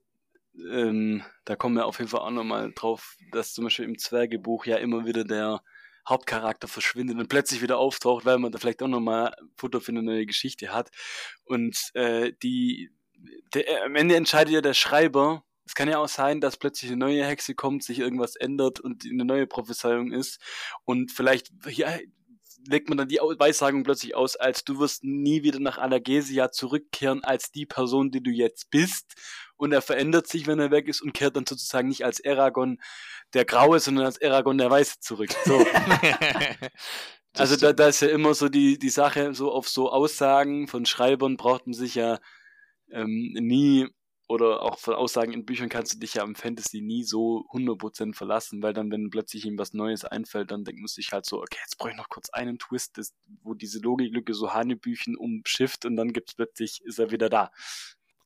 ähm, 0.72 1.22
da 1.44 1.56
kommen 1.56 1.76
wir 1.76 1.84
auf 1.84 1.98
jeden 1.98 2.10
Fall 2.10 2.20
auch 2.20 2.30
nochmal 2.30 2.72
drauf, 2.74 3.16
dass 3.32 3.52
zum 3.52 3.64
Beispiel 3.64 3.84
im 3.84 3.98
Zwergebuch 3.98 4.64
ja 4.64 4.76
immer 4.76 5.04
wieder 5.04 5.24
der 5.24 5.60
Hauptcharakter 6.08 6.66
verschwindet 6.66 7.18
und 7.18 7.28
plötzlich 7.28 7.60
wieder 7.60 7.76
auftaucht, 7.76 8.24
weil 8.24 8.38
man 8.38 8.50
da 8.50 8.58
vielleicht 8.58 8.82
auch 8.82 8.88
nochmal 8.88 9.36
Futter 9.56 9.82
für 9.82 9.92
eine 9.92 10.02
neue 10.02 10.24
Geschichte 10.24 10.72
hat. 10.72 10.90
Und 11.44 11.90
äh, 11.92 12.32
die, 12.42 12.90
der, 13.52 13.84
am 13.84 13.94
Ende 13.94 14.16
entscheidet 14.16 14.54
ja 14.54 14.62
der 14.62 14.74
Schreiber, 14.74 15.44
es 15.70 15.74
kann 15.74 15.88
ja 15.88 15.98
auch 15.98 16.08
sein, 16.08 16.40
dass 16.40 16.56
plötzlich 16.56 16.90
eine 16.90 16.98
neue 16.98 17.24
Hexe 17.24 17.54
kommt, 17.54 17.84
sich 17.84 18.00
irgendwas 18.00 18.34
ändert 18.34 18.80
und 18.80 19.04
eine 19.04 19.24
neue 19.24 19.46
Prophezeiung 19.46 20.10
ist. 20.10 20.40
Und 20.84 21.12
vielleicht 21.12 21.52
ja, 21.68 21.96
legt 22.66 22.88
man 22.88 22.98
dann 22.98 23.06
die 23.06 23.18
Weissagung 23.18 23.84
plötzlich 23.84 24.16
aus, 24.16 24.34
als 24.34 24.64
du 24.64 24.80
wirst 24.80 25.04
nie 25.04 25.44
wieder 25.44 25.60
nach 25.60 25.78
Analgesia 25.78 26.50
zurückkehren 26.50 27.22
als 27.22 27.52
die 27.52 27.66
Person, 27.66 28.10
die 28.10 28.20
du 28.20 28.32
jetzt 28.32 28.72
bist. 28.72 29.14
Und 29.56 29.70
er 29.70 29.80
verändert 29.80 30.26
sich, 30.26 30.48
wenn 30.48 30.58
er 30.58 30.72
weg 30.72 30.88
ist 30.88 31.02
und 31.02 31.12
kehrt 31.12 31.36
dann 31.36 31.46
sozusagen 31.46 31.86
nicht 31.86 32.04
als 32.04 32.20
Aragon 32.24 32.82
der 33.32 33.44
Graue, 33.44 33.78
sondern 33.78 34.06
als 34.06 34.20
Aragon 34.20 34.58
der 34.58 34.72
Weiße 34.72 34.98
zurück. 34.98 35.30
So. 35.44 35.64
also 37.34 37.54
da, 37.54 37.72
da 37.72 37.86
ist 37.86 38.02
ja 38.02 38.08
immer 38.08 38.34
so 38.34 38.48
die, 38.48 38.76
die 38.76 38.90
Sache, 38.90 39.34
so 39.34 39.52
auf 39.52 39.68
so 39.68 39.88
Aussagen 39.88 40.66
von 40.66 40.84
Schreibern 40.84 41.36
braucht 41.36 41.68
man 41.68 41.74
sich 41.74 41.94
ja 41.94 42.18
ähm, 42.90 43.34
nie 43.34 43.86
oder 44.30 44.62
auch 44.62 44.78
von 44.78 44.94
Aussagen 44.94 45.32
in 45.32 45.44
Büchern 45.44 45.68
kannst 45.68 45.92
du 45.92 45.98
dich 45.98 46.14
ja 46.14 46.22
im 46.22 46.36
Fantasy 46.36 46.80
nie 46.80 47.02
so 47.02 47.46
100% 47.52 48.14
verlassen, 48.14 48.62
weil 48.62 48.72
dann, 48.72 48.90
wenn 48.92 49.10
plötzlich 49.10 49.44
ihm 49.44 49.58
was 49.58 49.74
Neues 49.74 50.04
einfällt, 50.04 50.52
dann 50.52 50.62
denkt 50.64 50.80
man 50.80 50.86
sich 50.86 51.10
halt 51.10 51.26
so, 51.26 51.38
okay, 51.38 51.58
jetzt 51.64 51.78
brauche 51.78 51.90
ich 51.90 51.96
noch 51.96 52.08
kurz 52.08 52.30
einen 52.30 52.56
Twist, 52.58 52.96
das, 52.96 53.12
wo 53.42 53.54
diese 53.54 53.80
Logiklücke 53.80 54.32
so 54.32 54.54
Hanebüchen 54.54 55.16
umschifft 55.16 55.84
und 55.84 55.96
dann 55.96 56.12
gibt's 56.12 56.34
plötzlich, 56.34 56.80
ist 56.84 57.00
er 57.00 57.10
wieder 57.10 57.28
da. 57.28 57.50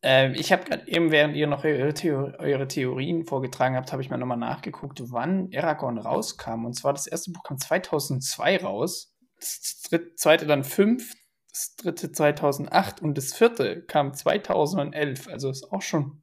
Ähm, 0.03 0.35
ich 0.35 0.53
habe 0.53 0.65
gerade 0.65 0.87
eben, 0.87 1.11
während 1.11 1.35
ihr 1.37 1.47
noch 1.47 1.65
eure, 1.65 1.95
Theor 1.95 2.35
eure 2.39 2.69
Theorien 2.69 3.25
vorgetragen 3.25 3.75
habt, 3.75 3.91
habe 3.91 4.03
ich 4.03 4.11
mal 4.11 4.19
nochmal 4.19 4.37
nachgeguckt, 4.37 5.01
wann 5.11 5.49
Aragorn 5.55 5.97
rauskam. 5.97 6.67
Und 6.67 6.75
zwar 6.75 6.93
das 6.93 7.07
erste 7.07 7.31
Buch 7.31 7.45
kam 7.45 7.57
2002 7.57 8.59
raus. 8.59 9.17
das 9.41 9.81
dritte, 9.89 10.15
zweite 10.17 10.47
dann 10.47 10.65
5, 10.65 11.15
das 11.55 11.77
dritte 11.77 12.11
2008 12.11 13.01
und 13.01 13.17
das 13.17 13.33
vierte 13.33 13.83
kam 13.83 14.13
2011. 14.13 15.29
Also 15.29 15.51
ist 15.51 15.71
auch 15.71 15.83
schon 15.83 16.21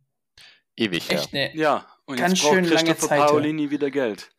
Ewig, 0.75 1.09
echt 1.09 1.31
ja. 1.31 1.39
eine 1.39 1.55
Ja, 1.55 1.87
und 2.05 2.17
Ganz 2.17 2.33
jetzt 2.33 2.43
braucht 2.43 2.55
schön 2.55 2.65
lange 2.65 2.97
Zeit, 2.97 3.19
ja. 3.19 3.27
Paolini 3.27 3.71
wieder 3.71 3.89
Geld. 3.89 4.29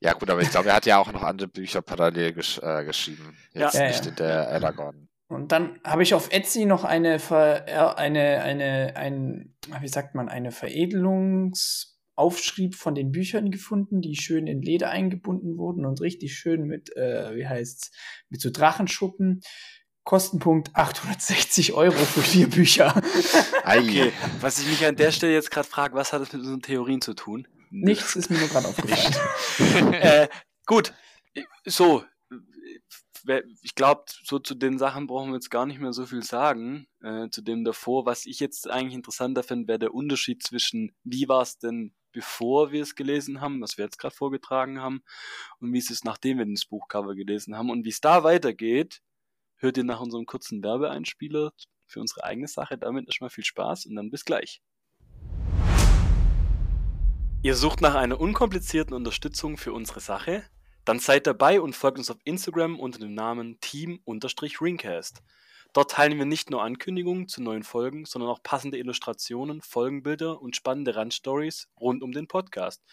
Ja, 0.00 0.14
gut, 0.14 0.30
aber 0.30 0.40
ich 0.40 0.50
glaube, 0.50 0.70
er 0.70 0.76
hat 0.76 0.86
ja 0.86 0.96
auch 0.98 1.12
noch 1.12 1.22
andere 1.22 1.48
Bücher 1.48 1.82
parallel 1.82 2.32
gesch 2.32 2.58
äh, 2.58 2.84
geschrieben. 2.84 3.36
Jetzt 3.52 3.74
Ja. 3.74 3.86
Nicht 3.86 4.04
ja. 4.04 4.10
in 4.10 4.16
der 4.16 4.48
Aragorn. 4.48 5.08
Und 5.28 5.52
dann 5.52 5.78
habe 5.84 6.02
ich 6.02 6.14
auf 6.14 6.32
Etsy 6.32 6.64
noch 6.64 6.84
eine, 6.84 7.18
Ver 7.18 7.68
äh, 7.68 7.94
eine, 7.96 8.42
eine, 8.42 8.96
ein, 8.96 9.54
wie 9.80 9.88
sagt 9.88 10.14
man, 10.14 10.28
eine 10.28 10.50
Veredelungsaufschrieb 10.50 12.74
von 12.74 12.94
den 12.94 13.12
Büchern 13.12 13.50
gefunden, 13.50 14.00
die 14.00 14.16
schön 14.16 14.46
in 14.46 14.62
Leder 14.62 14.90
eingebunden 14.90 15.56
wurden 15.56 15.86
und 15.86 16.00
richtig 16.00 16.34
schön 16.34 16.64
mit, 16.64 16.94
äh, 16.96 17.36
wie 17.36 17.46
heißt's, 17.46 17.92
mit 18.28 18.40
so 18.40 18.50
Drachenschuppen. 18.50 19.42
Kostenpunkt 20.04 20.74
860 20.74 21.74
Euro 21.74 21.96
für 21.96 22.22
vier 22.22 22.48
Bücher. 22.48 23.00
Okay, 23.64 24.12
was 24.40 24.58
ich 24.58 24.66
mich 24.66 24.84
an 24.84 24.96
der 24.96 25.12
Stelle 25.12 25.32
jetzt 25.32 25.50
gerade 25.50 25.68
frage, 25.68 25.94
was 25.94 26.12
hat 26.12 26.20
das 26.20 26.32
mit 26.32 26.42
unseren 26.42 26.62
Theorien 26.62 27.00
zu 27.00 27.14
tun? 27.14 27.46
Nichts 27.70 28.16
ist 28.16 28.30
mir 28.30 28.38
nur 28.38 28.48
gerade 28.48 28.68
aufgefallen. 28.68 29.94
äh, 29.94 30.28
gut, 30.66 30.92
so. 31.64 32.04
Ich 33.62 33.76
glaube, 33.76 34.04
so 34.24 34.40
zu 34.40 34.56
den 34.56 34.78
Sachen 34.78 35.06
brauchen 35.06 35.30
wir 35.30 35.36
jetzt 35.36 35.50
gar 35.50 35.64
nicht 35.64 35.80
mehr 35.80 35.92
so 35.92 36.04
viel 36.04 36.24
sagen. 36.24 36.88
Äh, 37.02 37.28
zu 37.30 37.40
dem 37.40 37.64
davor, 37.64 38.04
was 38.04 38.26
ich 38.26 38.40
jetzt 38.40 38.68
eigentlich 38.68 38.94
interessanter 38.94 39.44
finde, 39.44 39.68
wäre 39.68 39.78
der 39.78 39.94
Unterschied 39.94 40.42
zwischen, 40.42 40.92
wie 41.04 41.28
war 41.28 41.42
es 41.42 41.56
denn, 41.58 41.94
bevor 42.10 42.72
wir 42.72 42.82
es 42.82 42.96
gelesen 42.96 43.40
haben, 43.40 43.60
was 43.62 43.78
wir 43.78 43.84
jetzt 43.84 43.98
gerade 43.98 44.14
vorgetragen 44.14 44.80
haben, 44.80 45.02
und 45.60 45.72
wie 45.72 45.78
es 45.78 45.88
ist, 45.88 46.04
nachdem 46.04 46.38
wir 46.38 46.46
das 46.46 46.64
Buchcover 46.64 47.14
gelesen 47.14 47.56
haben. 47.56 47.70
Und 47.70 47.84
wie 47.84 47.90
es 47.90 48.00
da 48.00 48.24
weitergeht, 48.24 49.00
hört 49.62 49.76
ihr 49.76 49.84
nach 49.84 50.00
unserem 50.00 50.26
kurzen 50.26 50.62
Werbeeinspieler 50.62 51.52
für 51.86 52.00
unsere 52.00 52.24
eigene 52.24 52.48
Sache. 52.48 52.76
Damit 52.76 53.06
erstmal 53.06 53.30
viel 53.30 53.44
Spaß 53.44 53.86
und 53.86 53.96
dann 53.96 54.10
bis 54.10 54.24
gleich. 54.24 54.60
Ihr 57.44 57.56
sucht 57.56 57.80
nach 57.80 57.94
einer 57.94 58.20
unkomplizierten 58.20 58.94
Unterstützung 58.94 59.56
für 59.56 59.72
unsere 59.72 60.00
Sache? 60.00 60.44
Dann 60.84 60.98
seid 60.98 61.26
dabei 61.26 61.60
und 61.60 61.74
folgt 61.74 61.98
uns 61.98 62.10
auf 62.10 62.18
Instagram 62.24 62.78
unter 62.78 62.98
dem 62.98 63.14
Namen 63.14 63.58
Team-Ringcast. 63.60 65.22
Dort 65.72 65.90
teilen 65.90 66.18
wir 66.18 66.26
nicht 66.26 66.50
nur 66.50 66.62
Ankündigungen 66.62 67.28
zu 67.28 67.42
neuen 67.42 67.62
Folgen, 67.62 68.04
sondern 68.04 68.30
auch 68.30 68.42
passende 68.42 68.78
Illustrationen, 68.78 69.62
Folgenbilder 69.62 70.42
und 70.42 70.54
spannende 70.54 70.94
Randstories 70.96 71.68
rund 71.80 72.02
um 72.02 72.12
den 72.12 72.28
Podcast. 72.28 72.84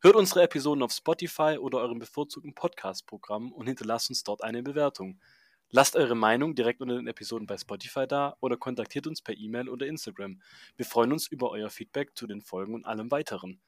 Hört 0.00 0.16
unsere 0.16 0.42
Episoden 0.42 0.82
auf 0.82 0.92
Spotify 0.92 1.58
oder 1.60 1.78
eurem 1.78 1.98
bevorzugten 1.98 2.54
Podcast-Programm 2.54 3.52
und 3.52 3.66
hinterlasst 3.66 4.08
uns 4.08 4.24
dort 4.24 4.42
eine 4.42 4.62
Bewertung. 4.62 5.20
Lasst 5.74 5.96
eure 5.96 6.14
Meinung 6.14 6.54
direkt 6.54 6.82
unter 6.82 6.96
den 6.96 7.06
Episoden 7.06 7.46
bei 7.46 7.56
Spotify 7.56 8.06
da 8.06 8.36
oder 8.40 8.58
kontaktiert 8.58 9.06
uns 9.06 9.22
per 9.22 9.34
E-Mail 9.34 9.70
oder 9.70 9.86
Instagram. 9.86 10.42
Wir 10.76 10.84
freuen 10.84 11.12
uns 11.12 11.26
über 11.26 11.50
euer 11.50 11.70
Feedback 11.70 12.14
zu 12.14 12.26
den 12.26 12.42
Folgen 12.42 12.74
und 12.74 12.84
allem 12.84 13.10
weiteren. 13.10 13.58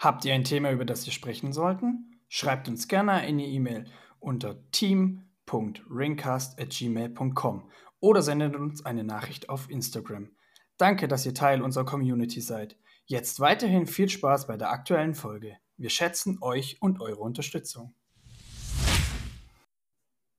Habt 0.00 0.24
ihr 0.24 0.32
ein 0.32 0.44
Thema, 0.44 0.72
über 0.72 0.86
das 0.86 1.04
wir 1.04 1.12
sprechen 1.12 1.52
sollten? 1.52 2.18
Schreibt 2.28 2.66
uns 2.66 2.88
gerne 2.88 3.12
eine 3.12 3.46
E-Mail 3.46 3.84
unter 4.20 4.56
team.ringcast.gmail.com 4.70 7.70
oder 8.00 8.22
sendet 8.22 8.56
uns 8.56 8.86
eine 8.86 9.04
Nachricht 9.04 9.50
auf 9.50 9.68
Instagram. 9.68 10.30
Danke, 10.78 11.08
dass 11.08 11.26
ihr 11.26 11.34
Teil 11.34 11.60
unserer 11.60 11.84
Community 11.84 12.40
seid. 12.40 12.78
Jetzt 13.04 13.38
weiterhin 13.38 13.86
viel 13.86 14.08
Spaß 14.08 14.46
bei 14.46 14.56
der 14.56 14.70
aktuellen 14.70 15.14
Folge. 15.14 15.58
Wir 15.76 15.90
schätzen 15.90 16.38
euch 16.40 16.80
und 16.80 17.02
eure 17.02 17.20
Unterstützung. 17.20 17.94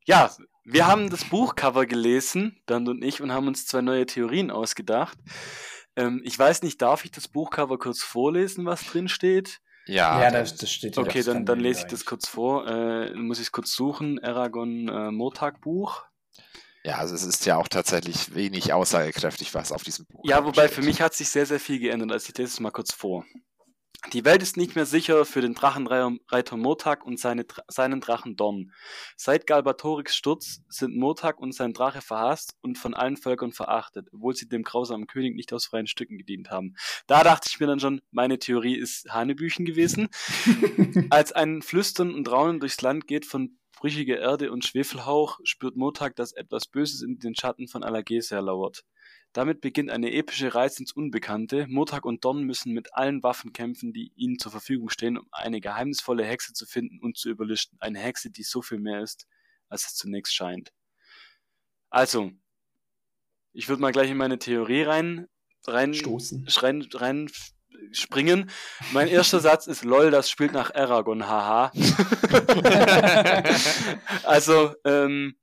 Ja, 0.07 0.33
wir 0.63 0.87
haben 0.87 1.09
das 1.09 1.25
Buchcover 1.25 1.85
gelesen, 1.85 2.61
Bernd 2.65 2.87
und 2.87 3.03
ich, 3.03 3.21
und 3.21 3.31
haben 3.33 3.47
uns 3.47 3.65
zwei 3.67 3.81
neue 3.81 4.05
Theorien 4.05 4.51
ausgedacht. 4.51 5.17
Ähm, 5.97 6.21
ich 6.23 6.39
weiß 6.39 6.63
nicht, 6.63 6.81
darf 6.81 7.03
ich 7.03 7.11
das 7.11 7.27
Buchcover 7.27 7.77
kurz 7.77 8.01
vorlesen, 8.01 8.65
was 8.65 8.85
drin 8.85 9.09
steht? 9.09 9.59
Ja, 9.85 10.21
ja, 10.21 10.31
das, 10.31 10.55
das 10.55 10.71
steht 10.71 10.95
ja. 10.95 11.01
Okay, 11.03 11.23
dann, 11.23 11.45
dann 11.45 11.59
lese 11.59 11.79
ich 11.81 11.85
da 11.87 11.91
das 11.91 12.05
kurz 12.05 12.27
vor. 12.27 12.67
Äh, 12.67 13.11
dann 13.11 13.27
muss 13.27 13.39
ich 13.39 13.47
es 13.47 13.51
kurz 13.51 13.73
suchen. 13.73 14.17
Aragon 14.23 14.87
äh, 14.87 15.11
Motag 15.11 15.59
Buch. 15.61 16.03
ja, 16.83 16.97
also 16.97 17.15
es 17.15 17.23
ist 17.23 17.45
ja 17.45 17.57
auch 17.57 17.67
tatsächlich 17.67 18.33
wenig 18.33 18.71
aussagekräftig, 18.73 19.53
was 19.53 19.71
auf 19.73 19.83
diesem 19.83 20.05
Buch 20.05 20.23
Ja, 20.23 20.45
wobei 20.45 20.69
für 20.69 20.81
steht. 20.81 20.85
mich 20.85 21.01
hat 21.01 21.13
sich 21.15 21.29
sehr, 21.29 21.45
sehr 21.45 21.59
viel 21.59 21.79
geändert. 21.79 22.11
Also 22.13 22.29
ich 22.29 22.37
lese 22.37 22.51
es 22.53 22.59
mal 22.61 22.71
kurz 22.71 22.93
vor. 22.93 23.25
Die 24.13 24.23
Welt 24.23 24.41
ist 24.41 24.55
nicht 24.55 24.75
mehr 24.75 24.85
sicher 24.85 25.25
für 25.25 25.41
den 25.41 25.53
Drachenreiter 25.53 26.55
Motag 26.55 27.05
und 27.05 27.19
seine, 27.19 27.45
seinen 27.67 27.99
Drachen 27.99 28.37
Dorn. 28.37 28.71
Seit 29.17 29.47
Galbatorix 29.47 30.15
Sturz 30.15 30.61
sind 30.69 30.95
Motag 30.95 31.39
und 31.39 31.53
sein 31.53 31.73
Drache 31.73 32.01
verhasst 32.01 32.55
und 32.61 32.77
von 32.77 32.93
allen 32.93 33.17
Völkern 33.17 33.51
verachtet, 33.51 34.07
obwohl 34.13 34.33
sie 34.33 34.47
dem 34.47 34.63
grausamen 34.63 35.07
König 35.07 35.35
nicht 35.35 35.51
aus 35.51 35.65
freien 35.65 35.87
Stücken 35.87 36.17
gedient 36.17 36.49
haben. 36.51 36.75
Da 37.07 37.23
dachte 37.23 37.49
ich 37.51 37.59
mir 37.59 37.67
dann 37.67 37.81
schon, 37.81 38.01
meine 38.11 38.39
Theorie 38.39 38.77
ist 38.77 39.09
Hanebüchen 39.09 39.65
gewesen. 39.65 40.07
Als 41.09 41.33
ein 41.33 41.61
Flüstern 41.61 42.13
und 42.13 42.31
Raunen 42.31 42.61
durchs 42.61 42.81
Land 42.81 43.07
geht 43.07 43.25
von 43.25 43.57
brüchiger 43.77 44.19
Erde 44.19 44.51
und 44.51 44.65
Schwefelhauch, 44.65 45.39
spürt 45.43 45.75
Motag, 45.75 46.15
dass 46.15 46.31
etwas 46.31 46.67
Böses 46.67 47.01
in 47.01 47.19
den 47.19 47.35
Schatten 47.35 47.67
von 47.67 47.83
Alagesia 47.83 48.39
lauert. 48.39 48.83
Damit 49.33 49.61
beginnt 49.61 49.91
eine 49.91 50.11
epische 50.13 50.55
Reise 50.55 50.79
ins 50.79 50.91
Unbekannte. 50.91 51.67
Motag 51.67 52.05
und 52.05 52.25
Don 52.25 52.43
müssen 52.43 52.73
mit 52.73 52.95
allen 52.95 53.21
Waffen 53.21 53.53
kämpfen, 53.53 53.93
die 53.93 54.11
ihnen 54.15 54.39
zur 54.39 54.51
Verfügung 54.51 54.89
stehen, 54.89 55.17
um 55.17 55.27
eine 55.31 55.61
geheimnisvolle 55.61 56.25
Hexe 56.25 56.53
zu 56.53 56.65
finden 56.65 56.99
und 57.01 57.17
zu 57.17 57.29
überlisten. 57.29 57.77
Eine 57.79 57.99
Hexe, 57.99 58.31
die 58.31 58.43
so 58.43 58.61
viel 58.61 58.79
mehr 58.79 59.01
ist, 59.01 59.27
als 59.69 59.85
es 59.85 59.95
zunächst 59.95 60.33
scheint. 60.33 60.71
Also, 61.89 62.31
ich 63.53 63.69
würde 63.69 63.81
mal 63.81 63.91
gleich 63.91 64.09
in 64.09 64.17
meine 64.17 64.39
Theorie 64.39 64.83
rein, 64.83 65.27
rein, 65.65 65.93
Stoßen. 65.93 66.47
rein, 66.47 66.87
rein 66.93 67.29
springen. 67.91 68.49
Mein 68.91 69.07
erster 69.07 69.39
Satz 69.39 69.67
ist, 69.67 69.83
lol, 69.83 70.11
das 70.11 70.29
spielt 70.29 70.51
nach 70.51 70.73
Aragon, 70.73 71.27
haha. 71.27 71.71
also, 74.23 74.73
ähm, 74.83 75.37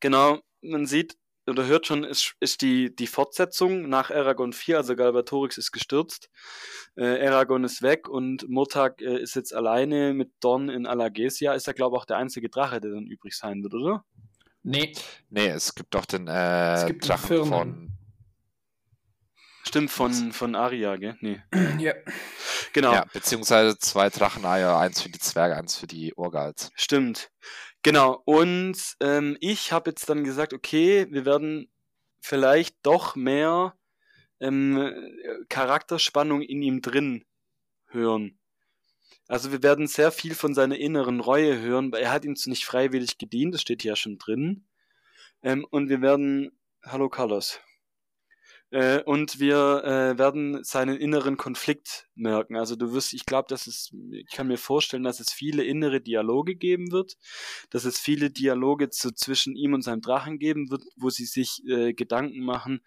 genau, 0.00 0.40
man 0.60 0.86
sieht 0.86 1.16
oder 1.46 1.66
hört 1.66 1.86
schon, 1.86 2.04
es 2.04 2.32
ist 2.40 2.62
die, 2.62 2.94
die 2.94 3.06
Fortsetzung 3.06 3.88
nach 3.88 4.10
Aragon 4.10 4.52
4, 4.52 4.78
also 4.78 4.96
Galbatorix 4.96 5.58
ist 5.58 5.72
gestürzt, 5.72 6.30
äh, 6.96 7.26
Aragon 7.26 7.64
ist 7.64 7.82
weg 7.82 8.08
und 8.08 8.48
Murtag 8.48 9.00
äh, 9.00 9.20
ist 9.20 9.36
jetzt 9.36 9.54
alleine 9.54 10.14
mit 10.14 10.32
Dorn 10.40 10.68
in 10.68 10.86
Alagesia. 10.86 11.54
Ist 11.54 11.68
er, 11.68 11.74
glaube 11.74 11.96
ich, 11.96 12.02
auch 12.02 12.06
der 12.06 12.16
einzige 12.16 12.48
Drache, 12.48 12.80
der 12.80 12.92
dann 12.92 13.06
übrig 13.06 13.36
sein 13.36 13.62
wird, 13.62 13.74
oder? 13.74 14.04
Nee, 14.62 14.92
Nee, 15.30 15.48
es 15.48 15.74
gibt 15.74 15.94
doch 15.94 16.06
den 16.06 16.26
äh, 16.26 16.84
gibt 16.86 17.04
den 17.04 17.08
Drachen 17.08 17.26
Firmen. 17.26 17.48
von. 17.48 17.92
Stimmt, 19.64 19.90
von, 19.90 20.32
von 20.32 20.54
Aria, 20.54 20.96
gell? 20.96 21.16
Nee. 21.20 21.42
ja. 21.78 21.92
Genau. 22.72 22.92
Ja, 22.92 23.04
beziehungsweise 23.12 23.76
zwei 23.78 24.10
Dracheneier, 24.10 24.78
eins 24.78 25.02
für 25.02 25.08
die 25.08 25.18
Zwerge, 25.18 25.56
eins 25.56 25.76
für 25.76 25.88
die 25.88 26.16
Orgals. 26.16 26.70
Stimmt. 26.76 27.30
Genau. 27.86 28.20
Und 28.24 28.96
ähm, 28.98 29.36
ich 29.38 29.70
habe 29.70 29.90
jetzt 29.90 30.08
dann 30.08 30.24
gesagt, 30.24 30.52
okay, 30.52 31.06
wir 31.10 31.24
werden 31.24 31.70
vielleicht 32.20 32.74
doch 32.82 33.14
mehr 33.14 33.76
ähm, 34.40 34.92
Charakterspannung 35.48 36.42
in 36.42 36.62
ihm 36.62 36.82
drin 36.82 37.24
hören. 37.86 38.40
Also 39.28 39.52
wir 39.52 39.62
werden 39.62 39.86
sehr 39.86 40.10
viel 40.10 40.34
von 40.34 40.52
seiner 40.52 40.76
inneren 40.76 41.20
Reue 41.20 41.60
hören, 41.60 41.92
weil 41.92 42.02
er 42.02 42.10
hat 42.10 42.26
uns 42.26 42.48
nicht 42.48 42.64
freiwillig 42.64 43.18
gedient, 43.18 43.54
das 43.54 43.60
steht 43.60 43.84
ja 43.84 43.94
schon 43.94 44.18
drin. 44.18 44.66
Ähm, 45.44 45.64
und 45.70 45.88
wir 45.88 46.02
werden, 46.02 46.58
hallo 46.82 47.08
Carlos, 47.08 47.60
äh, 48.70 49.00
und 49.02 49.38
wir 49.38 49.84
äh, 49.84 50.18
werden 50.18 50.62
seinen 50.64 50.96
inneren 50.96 51.36
Konflikt 51.36 52.08
merken. 52.14 52.56
Also 52.56 52.74
du 52.74 52.92
wirst, 52.92 53.14
ich 53.14 53.24
glaube, 53.24 53.46
dass 53.48 53.66
es, 53.66 53.92
ich 54.10 54.30
kann 54.30 54.48
mir 54.48 54.58
vorstellen, 54.58 55.04
dass 55.04 55.20
es 55.20 55.32
viele 55.32 55.62
innere 55.64 56.00
Dialoge 56.00 56.56
geben 56.56 56.90
wird, 56.90 57.16
dass 57.70 57.84
es 57.84 57.98
viele 57.98 58.30
Dialoge 58.30 58.90
zu, 58.90 59.12
zwischen 59.14 59.54
ihm 59.54 59.74
und 59.74 59.82
seinem 59.82 60.00
Drachen 60.00 60.38
geben 60.38 60.70
wird, 60.70 60.82
wo 60.96 61.10
sie 61.10 61.26
sich 61.26 61.62
äh, 61.68 61.92
Gedanken 61.92 62.44
machen, 62.44 62.80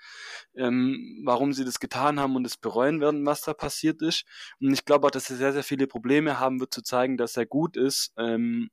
ähm, 0.55 1.21
warum 1.25 1.53
sie 1.53 1.65
das 1.65 1.79
getan 1.79 2.19
haben 2.19 2.35
und 2.35 2.45
es 2.45 2.57
bereuen 2.57 2.99
werden, 2.99 3.25
was 3.25 3.41
da 3.41 3.53
passiert 3.53 4.01
ist. 4.01 4.25
Und 4.59 4.73
ich 4.73 4.85
glaube 4.85 5.07
auch, 5.07 5.11
dass 5.11 5.29
er 5.29 5.37
sehr, 5.37 5.53
sehr 5.53 5.63
viele 5.63 5.87
Probleme 5.87 6.39
haben 6.39 6.59
wird, 6.59 6.73
zu 6.73 6.81
zeigen, 6.83 7.17
dass 7.17 7.37
er 7.37 7.45
gut 7.45 7.77
ist. 7.77 8.13
Ähm, 8.17 8.69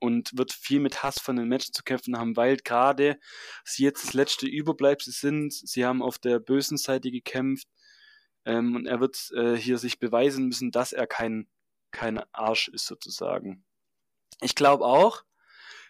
und 0.00 0.36
wird 0.36 0.52
viel 0.52 0.80
mit 0.80 1.02
Hass 1.02 1.20
von 1.20 1.36
den 1.36 1.48
Menschen 1.48 1.72
zu 1.72 1.82
kämpfen 1.82 2.18
haben, 2.18 2.36
weil 2.36 2.56
gerade 2.58 3.18
sie 3.64 3.84
jetzt 3.84 4.04
das 4.04 4.14
letzte 4.14 4.46
Überbleibsel 4.46 5.12
sind. 5.12 5.52
Sie 5.52 5.84
haben 5.84 6.02
auf 6.02 6.18
der 6.18 6.38
bösen 6.38 6.76
Seite 6.76 7.10
gekämpft 7.10 7.68
ähm, 8.44 8.76
und 8.76 8.86
er 8.86 9.00
wird 9.00 9.30
äh, 9.34 9.56
hier 9.56 9.78
sich 9.78 9.98
beweisen 9.98 10.46
müssen, 10.46 10.70
dass 10.70 10.92
er 10.92 11.06
kein, 11.06 11.48
kein 11.90 12.22
Arsch 12.32 12.68
ist 12.68 12.86
sozusagen. 12.86 13.64
Ich 14.42 14.54
glaube 14.54 14.84
auch, 14.84 15.24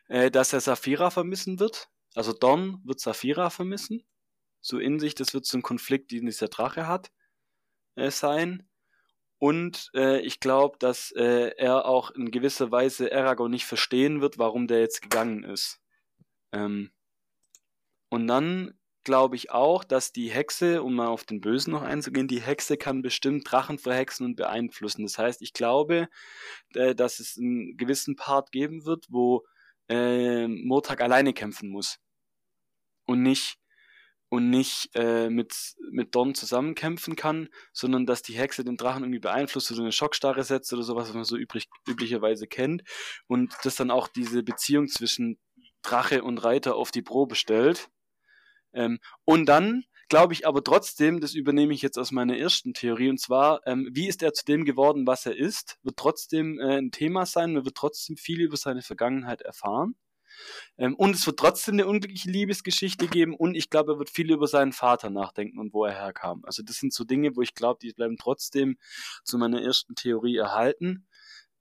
äh, 0.08 0.30
dass 0.30 0.52
er 0.52 0.60
Saphira 0.60 1.10
vermissen 1.10 1.58
wird. 1.58 1.88
Also 2.14 2.32
Don 2.32 2.80
wird 2.84 3.00
Saphira 3.00 3.50
vermissen. 3.50 4.04
So 4.60 4.78
in 4.78 4.98
sich, 4.98 5.14
das 5.14 5.34
wird 5.34 5.46
so 5.46 5.58
ein 5.58 5.62
Konflikt, 5.62 6.10
den 6.10 6.26
dieser 6.26 6.48
Drache 6.48 6.86
hat, 6.86 7.12
äh, 7.96 8.10
sein. 8.10 8.65
Und 9.38 9.90
äh, 9.94 10.20
ich 10.20 10.40
glaube, 10.40 10.78
dass 10.78 11.12
äh, 11.12 11.50
er 11.56 11.84
auch 11.86 12.10
in 12.10 12.30
gewisser 12.30 12.70
Weise 12.70 13.12
Aragorn 13.12 13.50
nicht 13.50 13.66
verstehen 13.66 14.20
wird, 14.20 14.38
warum 14.38 14.66
der 14.66 14.80
jetzt 14.80 15.02
gegangen 15.02 15.44
ist. 15.44 15.78
Ähm, 16.52 16.90
und 18.08 18.26
dann 18.26 18.78
glaube 19.04 19.36
ich 19.36 19.52
auch, 19.52 19.84
dass 19.84 20.12
die 20.12 20.30
Hexe, 20.30 20.82
um 20.82 20.94
mal 20.96 21.06
auf 21.08 21.24
den 21.24 21.40
Bösen 21.40 21.72
noch 21.72 21.82
einzugehen, 21.82 22.28
die 22.28 22.40
Hexe 22.40 22.76
kann 22.76 23.02
bestimmt 23.02 23.50
Drachen 23.50 23.78
verhexen 23.78 24.26
und 24.26 24.36
beeinflussen. 24.36 25.04
Das 25.04 25.18
heißt, 25.18 25.42
ich 25.42 25.52
glaube, 25.52 26.08
äh, 26.74 26.94
dass 26.94 27.20
es 27.20 27.38
einen 27.38 27.76
gewissen 27.76 28.16
Part 28.16 28.52
geben 28.52 28.84
wird, 28.84 29.06
wo 29.10 29.44
äh, 29.88 30.48
Murtag 30.48 31.00
alleine 31.02 31.32
kämpfen 31.34 31.68
muss. 31.68 31.98
Und 33.06 33.22
nicht 33.22 33.58
und 34.36 34.50
nicht 34.50 34.90
äh, 34.94 35.30
mit, 35.30 35.54
mit 35.90 36.14
Don 36.14 36.34
zusammenkämpfen 36.34 37.16
kann, 37.16 37.48
sondern 37.72 38.06
dass 38.06 38.22
die 38.22 38.34
Hexe 38.34 38.64
den 38.64 38.76
Drachen 38.76 39.02
irgendwie 39.02 39.20
beeinflusst 39.20 39.70
oder 39.72 39.80
eine 39.80 39.92
Schockstarre 39.92 40.44
setzt 40.44 40.72
oder 40.72 40.82
sowas, 40.82 41.08
was 41.08 41.14
man 41.14 41.24
so 41.24 41.36
übrig, 41.36 41.68
üblicherweise 41.88 42.46
kennt. 42.46 42.82
Und 43.26 43.54
das 43.64 43.76
dann 43.76 43.90
auch 43.90 44.08
diese 44.08 44.42
Beziehung 44.42 44.88
zwischen 44.88 45.38
Drache 45.82 46.22
und 46.22 46.38
Reiter 46.38 46.76
auf 46.76 46.90
die 46.90 47.02
Probe 47.02 47.34
stellt. 47.34 47.88
Ähm, 48.72 48.98
und 49.24 49.46
dann 49.46 49.84
glaube 50.08 50.34
ich 50.34 50.46
aber 50.46 50.62
trotzdem, 50.62 51.20
das 51.20 51.34
übernehme 51.34 51.72
ich 51.72 51.82
jetzt 51.82 51.98
aus 51.98 52.12
meiner 52.12 52.36
ersten 52.36 52.74
Theorie, 52.74 53.08
und 53.08 53.20
zwar, 53.20 53.66
ähm, 53.66 53.88
wie 53.92 54.06
ist 54.06 54.22
er 54.22 54.32
zu 54.32 54.44
dem 54.44 54.64
geworden, 54.64 55.06
was 55.06 55.26
er 55.26 55.36
ist, 55.36 55.78
wird 55.82 55.96
trotzdem 55.96 56.60
äh, 56.60 56.78
ein 56.78 56.90
Thema 56.90 57.26
sein, 57.26 57.54
man 57.54 57.64
wird 57.64 57.76
trotzdem 57.76 58.16
viel 58.16 58.40
über 58.40 58.56
seine 58.56 58.82
Vergangenheit 58.82 59.42
erfahren. 59.42 59.96
Ähm, 60.78 60.94
und 60.94 61.14
es 61.14 61.26
wird 61.26 61.38
trotzdem 61.38 61.74
eine 61.74 61.86
unglückliche 61.86 62.30
Liebesgeschichte 62.30 63.08
geben 63.08 63.34
und 63.34 63.54
ich 63.54 63.70
glaube, 63.70 63.92
er 63.92 63.98
wird 63.98 64.10
viel 64.10 64.30
über 64.30 64.46
seinen 64.46 64.72
Vater 64.72 65.10
nachdenken 65.10 65.58
und 65.58 65.72
wo 65.72 65.84
er 65.84 65.94
herkam. 65.94 66.44
Also 66.44 66.62
das 66.62 66.76
sind 66.76 66.92
so 66.92 67.04
Dinge, 67.04 67.36
wo 67.36 67.42
ich 67.42 67.54
glaube, 67.54 67.78
die 67.82 67.92
bleiben 67.92 68.16
trotzdem 68.16 68.78
zu 69.24 69.38
meiner 69.38 69.62
ersten 69.62 69.94
Theorie 69.94 70.36
erhalten. 70.36 71.06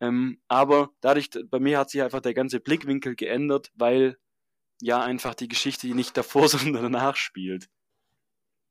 Ähm, 0.02 0.40
aber 0.48 0.90
dadurch, 1.02 1.30
bei 1.50 1.60
mir 1.60 1.80
hat 1.80 1.90
sich 1.90 2.02
einfach 2.02 2.22
der 2.22 2.34
ganze 2.34 2.60
Blickwinkel 2.60 3.16
geändert, 3.16 3.72
weil 3.76 4.18
ja 4.82 5.02
einfach 5.02 5.36
die 5.36 5.48
Geschichte 5.48 5.88
nicht 5.88 6.18
davor, 6.18 6.50
sondern 6.50 6.84
danach 6.84 7.16
spielt. 7.16 7.70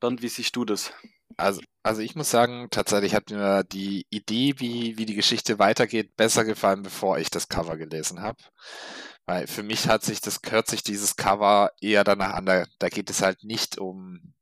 Dann, 0.00 0.20
wie 0.20 0.28
siehst 0.28 0.54
du 0.56 0.64
das? 0.64 0.92
Also, 1.36 1.62
also 1.82 2.00
ich 2.02 2.14
muss 2.14 2.30
sagen, 2.30 2.68
tatsächlich 2.70 3.14
hat 3.14 3.30
mir 3.30 3.64
die 3.64 4.06
Idee, 4.10 4.54
wie, 4.58 4.96
wie 4.98 5.06
die 5.06 5.14
Geschichte 5.14 5.58
weitergeht, 5.58 6.14
besser 6.16 6.44
gefallen, 6.44 6.82
bevor 6.82 7.18
ich 7.18 7.30
das 7.30 7.48
Cover 7.48 7.76
gelesen 7.76 8.20
habe. 8.20 8.38
Weil 9.26 9.46
für 9.46 9.62
mich 9.62 9.88
hat 9.88 10.02
sich 10.02 10.20
das, 10.20 10.40
hört 10.48 10.68
sich 10.68 10.82
dieses 10.82 11.16
Cover 11.16 11.70
eher 11.80 12.04
danach 12.04 12.34
an, 12.34 12.46
da, 12.46 12.66
da 12.78 12.88
geht 12.88 13.10
es 13.10 13.22
halt 13.22 13.42
nicht 13.44 13.78
um, 13.78 14.34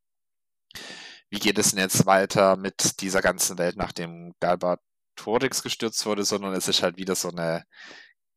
wie 1.30 1.38
geht 1.38 1.58
es 1.58 1.70
denn 1.70 1.78
jetzt 1.78 2.06
weiter 2.06 2.56
mit 2.56 3.00
dieser 3.00 3.22
ganzen 3.22 3.58
Welt, 3.58 3.76
nachdem 3.76 4.34
Galbart 4.40 4.80
Torix 5.16 5.62
gestürzt 5.62 6.04
wurde, 6.06 6.24
sondern 6.24 6.54
es 6.54 6.68
ist 6.68 6.82
halt 6.82 6.96
wieder 6.96 7.14
so 7.14 7.30
eine 7.30 7.64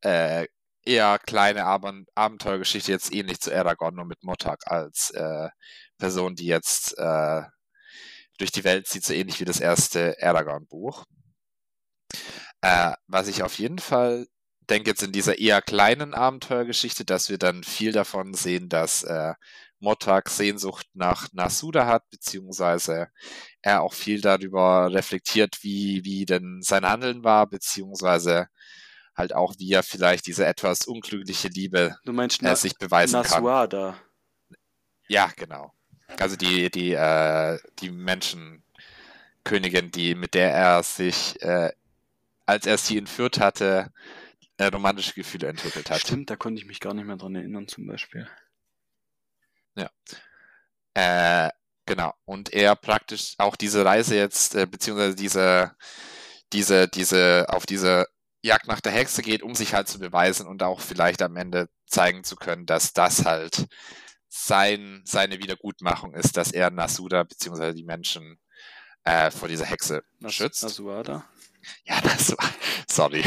äh, 0.02 0.46
eher 0.84 1.18
kleine 1.18 1.64
Ab 1.64 1.84
Abenteuergeschichte, 2.14 2.92
jetzt 2.92 3.12
ähnlich 3.12 3.40
zu 3.40 3.54
Aragorn, 3.54 3.94
nur 3.96 4.04
mit 4.06 4.22
Mottag 4.22 4.70
als 4.70 5.10
äh, 5.10 5.48
Person, 5.98 6.36
die 6.36 6.46
jetzt 6.46 6.96
äh, 6.98 7.42
durch 8.38 8.52
die 8.52 8.64
Welt 8.64 8.86
zieht, 8.86 9.04
so 9.04 9.12
ähnlich 9.12 9.40
wie 9.40 9.44
das 9.44 9.60
erste 9.60 10.16
Aragorn-Buch. 10.22 11.04
Äh, 12.60 12.92
was 13.06 13.28
ich 13.28 13.42
auf 13.42 13.58
jeden 13.58 13.78
Fall 13.78 14.26
denke 14.66 14.90
jetzt 14.90 15.02
in 15.02 15.12
dieser 15.12 15.38
eher 15.38 15.62
kleinen 15.62 16.14
Abenteuergeschichte, 16.14 17.04
dass 17.04 17.28
wir 17.28 17.38
dann 17.38 17.64
viel 17.64 17.92
davon 17.92 18.34
sehen, 18.34 18.68
dass 18.68 19.02
äh, 19.02 19.34
Mottag 19.78 20.30
Sehnsucht 20.30 20.86
nach 20.94 21.28
Nasuda 21.32 21.86
hat, 21.86 22.08
beziehungsweise 22.10 23.08
er 23.62 23.82
auch 23.82 23.92
viel 23.92 24.20
darüber 24.20 24.92
reflektiert, 24.92 25.58
wie, 25.62 26.04
wie 26.04 26.24
denn 26.24 26.60
sein 26.62 26.86
Handeln 26.86 27.24
war, 27.24 27.46
beziehungsweise 27.46 28.48
halt 29.14 29.34
auch, 29.34 29.54
wie 29.58 29.72
er 29.72 29.82
vielleicht 29.82 30.26
diese 30.26 30.46
etwas 30.46 30.86
unglückliche 30.86 31.48
Liebe 31.48 31.96
du 32.04 32.12
meinst 32.12 32.42
äh, 32.42 32.56
sich 32.56 32.76
beweisen 32.76 33.22
Nasuada. 33.22 33.92
kann. 33.92 34.56
Ja, 35.08 35.30
genau. 35.36 35.72
Also 36.18 36.36
die, 36.36 36.70
die, 36.70 36.92
äh, 36.92 37.58
die 37.78 37.90
Menschenkönigin, 37.90 39.90
die, 39.90 40.14
mit 40.14 40.34
der 40.34 40.52
er 40.52 40.82
sich, 40.82 41.40
äh, 41.42 41.72
als 42.46 42.66
er 42.66 42.78
sie 42.78 42.98
entführt 42.98 43.40
hatte, 43.40 43.92
äh, 44.58 44.66
romantische 44.66 45.14
Gefühle 45.14 45.48
entwickelt 45.48 45.90
hat. 45.90 46.00
Stimmt, 46.00 46.30
da 46.30 46.36
konnte 46.36 46.60
ich 46.60 46.66
mich 46.66 46.80
gar 46.80 46.94
nicht 46.94 47.06
mehr 47.06 47.16
dran 47.16 47.34
erinnern, 47.34 47.68
zum 47.68 47.86
Beispiel. 47.86 48.28
Ja. 49.74 49.90
Äh, 50.94 51.50
genau. 51.84 52.14
Und 52.24 52.52
er 52.52 52.74
praktisch 52.76 53.34
auch 53.38 53.56
diese 53.56 53.84
Reise 53.84 54.16
jetzt, 54.16 54.54
äh, 54.54 54.66
beziehungsweise 54.66 55.14
diese, 55.14 55.76
diese, 56.52 56.88
diese, 56.88 57.46
auf 57.48 57.66
diese 57.66 58.06
Jagd 58.42 58.68
nach 58.68 58.80
der 58.80 58.92
Hexe 58.92 59.22
geht, 59.22 59.42
um 59.42 59.54
sich 59.54 59.74
halt 59.74 59.88
zu 59.88 59.98
beweisen 59.98 60.46
und 60.46 60.62
auch 60.62 60.80
vielleicht 60.80 61.20
am 61.20 61.36
Ende 61.36 61.68
zeigen 61.86 62.24
zu 62.24 62.36
können, 62.36 62.64
dass 62.64 62.92
das 62.92 63.24
halt 63.24 63.66
sein, 64.28 65.02
seine 65.04 65.38
Wiedergutmachung 65.38 66.14
ist, 66.14 66.36
dass 66.36 66.52
er 66.52 66.70
Nasuda 66.70 67.24
beziehungsweise 67.24 67.74
die 67.74 67.84
Menschen 67.84 68.38
äh, 69.04 69.30
vor 69.30 69.48
dieser 69.48 69.66
Hexe 69.66 70.02
Nas 70.18 70.34
schützt. 70.34 70.62
Nasuada? 70.62 71.24
Ja, 71.84 72.00
Nasuada. 72.04 72.48
Sorry. 72.88 73.22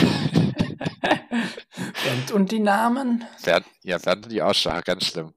und, 2.11 2.31
und 2.31 2.51
die 2.51 2.59
Namen? 2.59 3.25
Fern, 3.37 3.63
ja, 3.83 3.99
fern 3.99 4.25
die 4.29 4.41
Aussprache, 4.41 4.83
ganz 4.83 5.05
schlimm. 5.05 5.33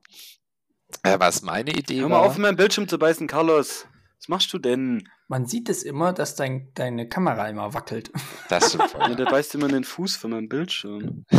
Äh, 1.02 1.18
was 1.18 1.42
meine 1.42 1.72
Idee 1.72 2.00
Hör 2.00 2.08
mal 2.08 2.16
war, 2.16 2.26
auf, 2.26 2.36
in 2.36 2.42
meinem 2.42 2.56
Bildschirm 2.56 2.88
zu 2.88 2.98
beißen, 2.98 3.26
Carlos. 3.26 3.86
Was 4.18 4.28
machst 4.28 4.52
du 4.52 4.58
denn? 4.58 5.08
Man 5.26 5.46
sieht 5.46 5.68
es 5.68 5.82
immer, 5.82 6.12
dass 6.12 6.36
dein, 6.36 6.70
deine 6.74 7.08
Kamera 7.08 7.48
immer 7.48 7.74
wackelt. 7.74 8.12
Das 8.48 8.74
voll. 8.74 8.88
Ja, 9.00 9.14
der 9.14 9.24
beißt 9.24 9.54
immer 9.54 9.66
in 9.66 9.72
den 9.72 9.84
Fuß 9.84 10.16
von 10.16 10.30
meinem 10.30 10.48
Bildschirm. 10.48 11.24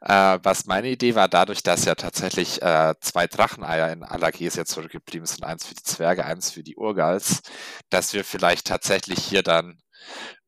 äh, 0.00 0.38
was 0.42 0.66
meine 0.66 0.88
Idee 0.88 1.14
war, 1.14 1.28
dadurch, 1.28 1.62
dass 1.62 1.84
ja 1.84 1.94
tatsächlich 1.94 2.62
äh, 2.62 2.94
zwei 3.00 3.26
Dracheneier 3.26 3.92
in 3.92 4.02
Allergesia 4.02 4.64
zurückgeblieben 4.64 5.26
sind, 5.26 5.44
eins 5.44 5.66
für 5.66 5.74
die 5.74 5.82
Zwerge, 5.82 6.24
eins 6.24 6.50
für 6.50 6.62
die 6.62 6.76
Urgals, 6.76 7.42
dass 7.90 8.14
wir 8.14 8.24
vielleicht 8.24 8.66
tatsächlich 8.66 9.18
hier 9.18 9.42
dann 9.42 9.78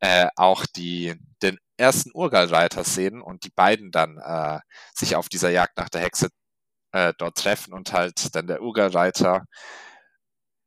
äh, 0.00 0.28
auch 0.36 0.66
die, 0.66 1.14
den 1.42 1.58
ersten 1.76 2.10
Urgalreiter 2.14 2.84
sehen 2.84 3.22
und 3.22 3.44
die 3.44 3.50
beiden 3.54 3.90
dann 3.90 4.18
äh, 4.18 4.60
sich 4.94 5.16
auf 5.16 5.28
dieser 5.28 5.50
Jagd 5.50 5.76
nach 5.78 5.88
der 5.88 6.02
Hexe 6.02 6.28
äh, 6.92 7.12
dort 7.18 7.36
treffen 7.38 7.72
und 7.74 7.92
halt 7.92 8.34
dann 8.34 8.46
der 8.46 8.62
Urgalreiter 8.62 9.44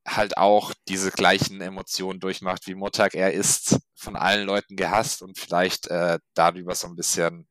halt 0.08 0.38
auch 0.38 0.73
diese 0.88 1.12
gleichen 1.12 1.62
Emotionen 1.62 2.19
durchmacht 2.19 2.67
wie 2.67 2.75
Mottag. 2.75 3.13
Er 3.13 3.34
ist 3.34 3.80
von 3.95 4.15
allen 4.15 4.45
Leuten 4.47 4.75
gehasst 4.75 5.21
und 5.21 5.38
vielleicht 5.38 5.88
äh, 5.88 6.19
darüber 6.34 6.75
so 6.75 6.88
ein 6.88 6.95
bisschen 6.95 7.47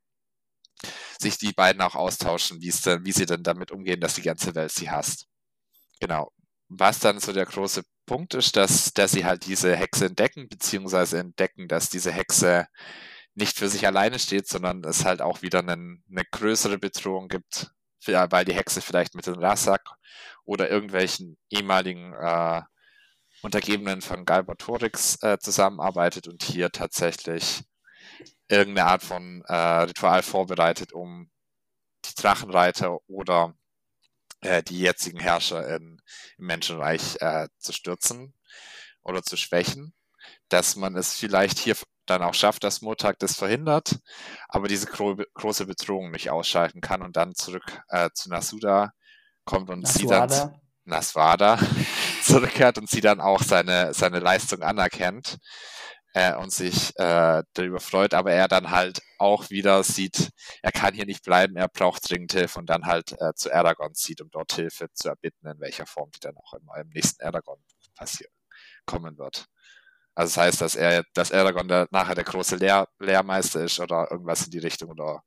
sich 1.20 1.38
die 1.38 1.52
beiden 1.52 1.82
auch 1.82 1.94
austauschen, 1.94 2.60
wie 2.60 2.70
denn, 2.70 3.04
wie 3.04 3.12
sie 3.12 3.26
denn 3.26 3.42
damit 3.42 3.70
umgehen, 3.70 4.00
dass 4.00 4.14
die 4.14 4.22
ganze 4.22 4.54
Welt 4.54 4.72
sie 4.72 4.90
hasst. 4.90 5.26
Genau. 6.00 6.30
Was 6.72 7.00
dann 7.00 7.18
so 7.18 7.32
der 7.32 7.46
große 7.46 7.82
Punkt 8.06 8.34
ist, 8.34 8.56
dass, 8.56 8.92
dass 8.94 9.10
sie 9.10 9.24
halt 9.24 9.46
diese 9.46 9.74
Hexe 9.74 10.06
entdecken, 10.06 10.48
beziehungsweise 10.48 11.18
entdecken, 11.18 11.66
dass 11.66 11.90
diese 11.90 12.12
Hexe 12.12 12.66
nicht 13.34 13.58
für 13.58 13.68
sich 13.68 13.86
alleine 13.86 14.18
steht, 14.18 14.48
sondern 14.48 14.84
es 14.84 15.04
halt 15.04 15.20
auch 15.20 15.42
wieder 15.42 15.60
einen, 15.60 16.04
eine 16.08 16.24
größere 16.30 16.78
Bedrohung 16.78 17.28
gibt, 17.28 17.72
weil 18.06 18.44
die 18.44 18.54
Hexe 18.54 18.80
vielleicht 18.80 19.14
mit 19.14 19.26
dem 19.26 19.34
Rassak 19.34 19.82
oder 20.44 20.70
irgendwelchen 20.70 21.38
ehemaligen 21.50 22.12
äh, 22.14 22.62
Untergebenen 23.42 24.00
von 24.00 24.24
Galbatorix 24.24 25.20
äh, 25.22 25.38
zusammenarbeitet 25.38 26.28
und 26.28 26.42
hier 26.42 26.70
tatsächlich 26.70 27.64
irgendeine 28.48 28.88
Art 28.88 29.02
von 29.02 29.42
äh, 29.46 29.54
Ritual 29.54 30.22
vorbereitet, 30.22 30.92
um 30.92 31.30
die 32.04 32.14
Drachenreiter 32.14 32.98
oder 33.08 33.54
äh, 34.40 34.62
die 34.62 34.78
jetzigen 34.80 35.18
Herrscher 35.18 35.66
in, 35.76 36.00
im 36.38 36.46
Menschenreich 36.46 37.16
äh, 37.20 37.48
zu 37.58 37.72
stürzen 37.72 38.34
oder 39.02 39.22
zu 39.22 39.36
schwächen. 39.36 39.94
Dass 40.48 40.76
man 40.76 40.96
es 40.96 41.14
vielleicht 41.14 41.58
hier 41.58 41.76
dann 42.06 42.22
auch 42.22 42.34
schafft, 42.34 42.64
dass 42.64 42.82
Murtag 42.82 43.18
das 43.20 43.36
verhindert, 43.36 43.98
aber 44.48 44.68
diese 44.68 44.86
gro 44.86 45.16
große 45.34 45.66
Bedrohung 45.66 46.10
nicht 46.10 46.30
ausschalten 46.30 46.80
kann 46.80 47.02
und 47.02 47.16
dann 47.16 47.34
zurück 47.34 47.82
äh, 47.88 48.10
zu 48.12 48.28
Nasuda 48.28 48.92
kommt 49.44 49.70
und 49.70 49.86
sie 49.86 50.06
dann 50.06 50.60
Naswada 50.84 51.58
zurückkehrt 52.22 52.78
und 52.78 52.90
sie 52.90 53.00
dann 53.00 53.20
auch 53.20 53.42
seine, 53.42 53.94
seine 53.94 54.18
Leistung 54.18 54.62
anerkennt 54.62 55.38
äh, 56.14 56.34
und 56.34 56.52
sich 56.52 56.90
äh, 56.98 57.42
darüber 57.54 57.80
freut, 57.80 58.14
aber 58.14 58.32
er 58.32 58.48
dann 58.48 58.70
halt 58.70 59.00
auch 59.18 59.50
wieder 59.50 59.82
sieht, 59.82 60.30
er 60.62 60.72
kann 60.72 60.94
hier 60.94 61.06
nicht 61.06 61.24
bleiben, 61.24 61.56
er 61.56 61.68
braucht 61.68 62.08
dringend 62.10 62.32
Hilfe 62.32 62.58
und 62.58 62.66
dann 62.66 62.86
halt 62.86 63.12
äh, 63.20 63.34
zu 63.34 63.52
Aragorn 63.52 63.94
zieht, 63.94 64.20
um 64.20 64.30
dort 64.30 64.52
Hilfe 64.52 64.88
zu 64.92 65.08
erbitten, 65.08 65.48
in 65.48 65.60
welcher 65.60 65.86
Form 65.86 66.10
die 66.12 66.20
dann 66.20 66.36
auch 66.36 66.54
immer 66.54 66.76
im 66.76 66.88
nächsten 66.88 67.22
Aragorn 67.24 67.60
passieren 67.94 68.32
kommen 68.86 69.18
wird. 69.18 69.46
Also 70.14 70.34
das 70.34 70.36
heißt, 70.36 70.60
dass 70.60 70.74
er, 70.74 71.04
dass 71.14 71.32
Aragorn 71.32 71.68
der, 71.68 71.88
nachher 71.90 72.14
der 72.14 72.24
große 72.24 72.56
Lehr 72.56 72.88
Lehrmeister 72.98 73.62
ist 73.64 73.78
oder 73.78 74.08
irgendwas 74.10 74.44
in 74.44 74.50
die 74.50 74.58
Richtung 74.58 74.90
oder 74.90 75.22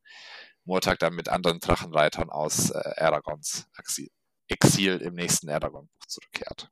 Murtag 0.66 1.00
dann 1.00 1.16
mit 1.16 1.30
anderen 1.30 1.60
Drachenreitern 1.60 2.30
aus 2.30 2.70
äh, 2.72 2.94
Aragons 2.98 3.66
Exil, 3.78 4.10
Exil 4.48 4.98
im 5.02 5.16
nächsten 5.16 5.50
Aragorn-Buch 5.50 6.06
zurückkehrt. 6.08 6.70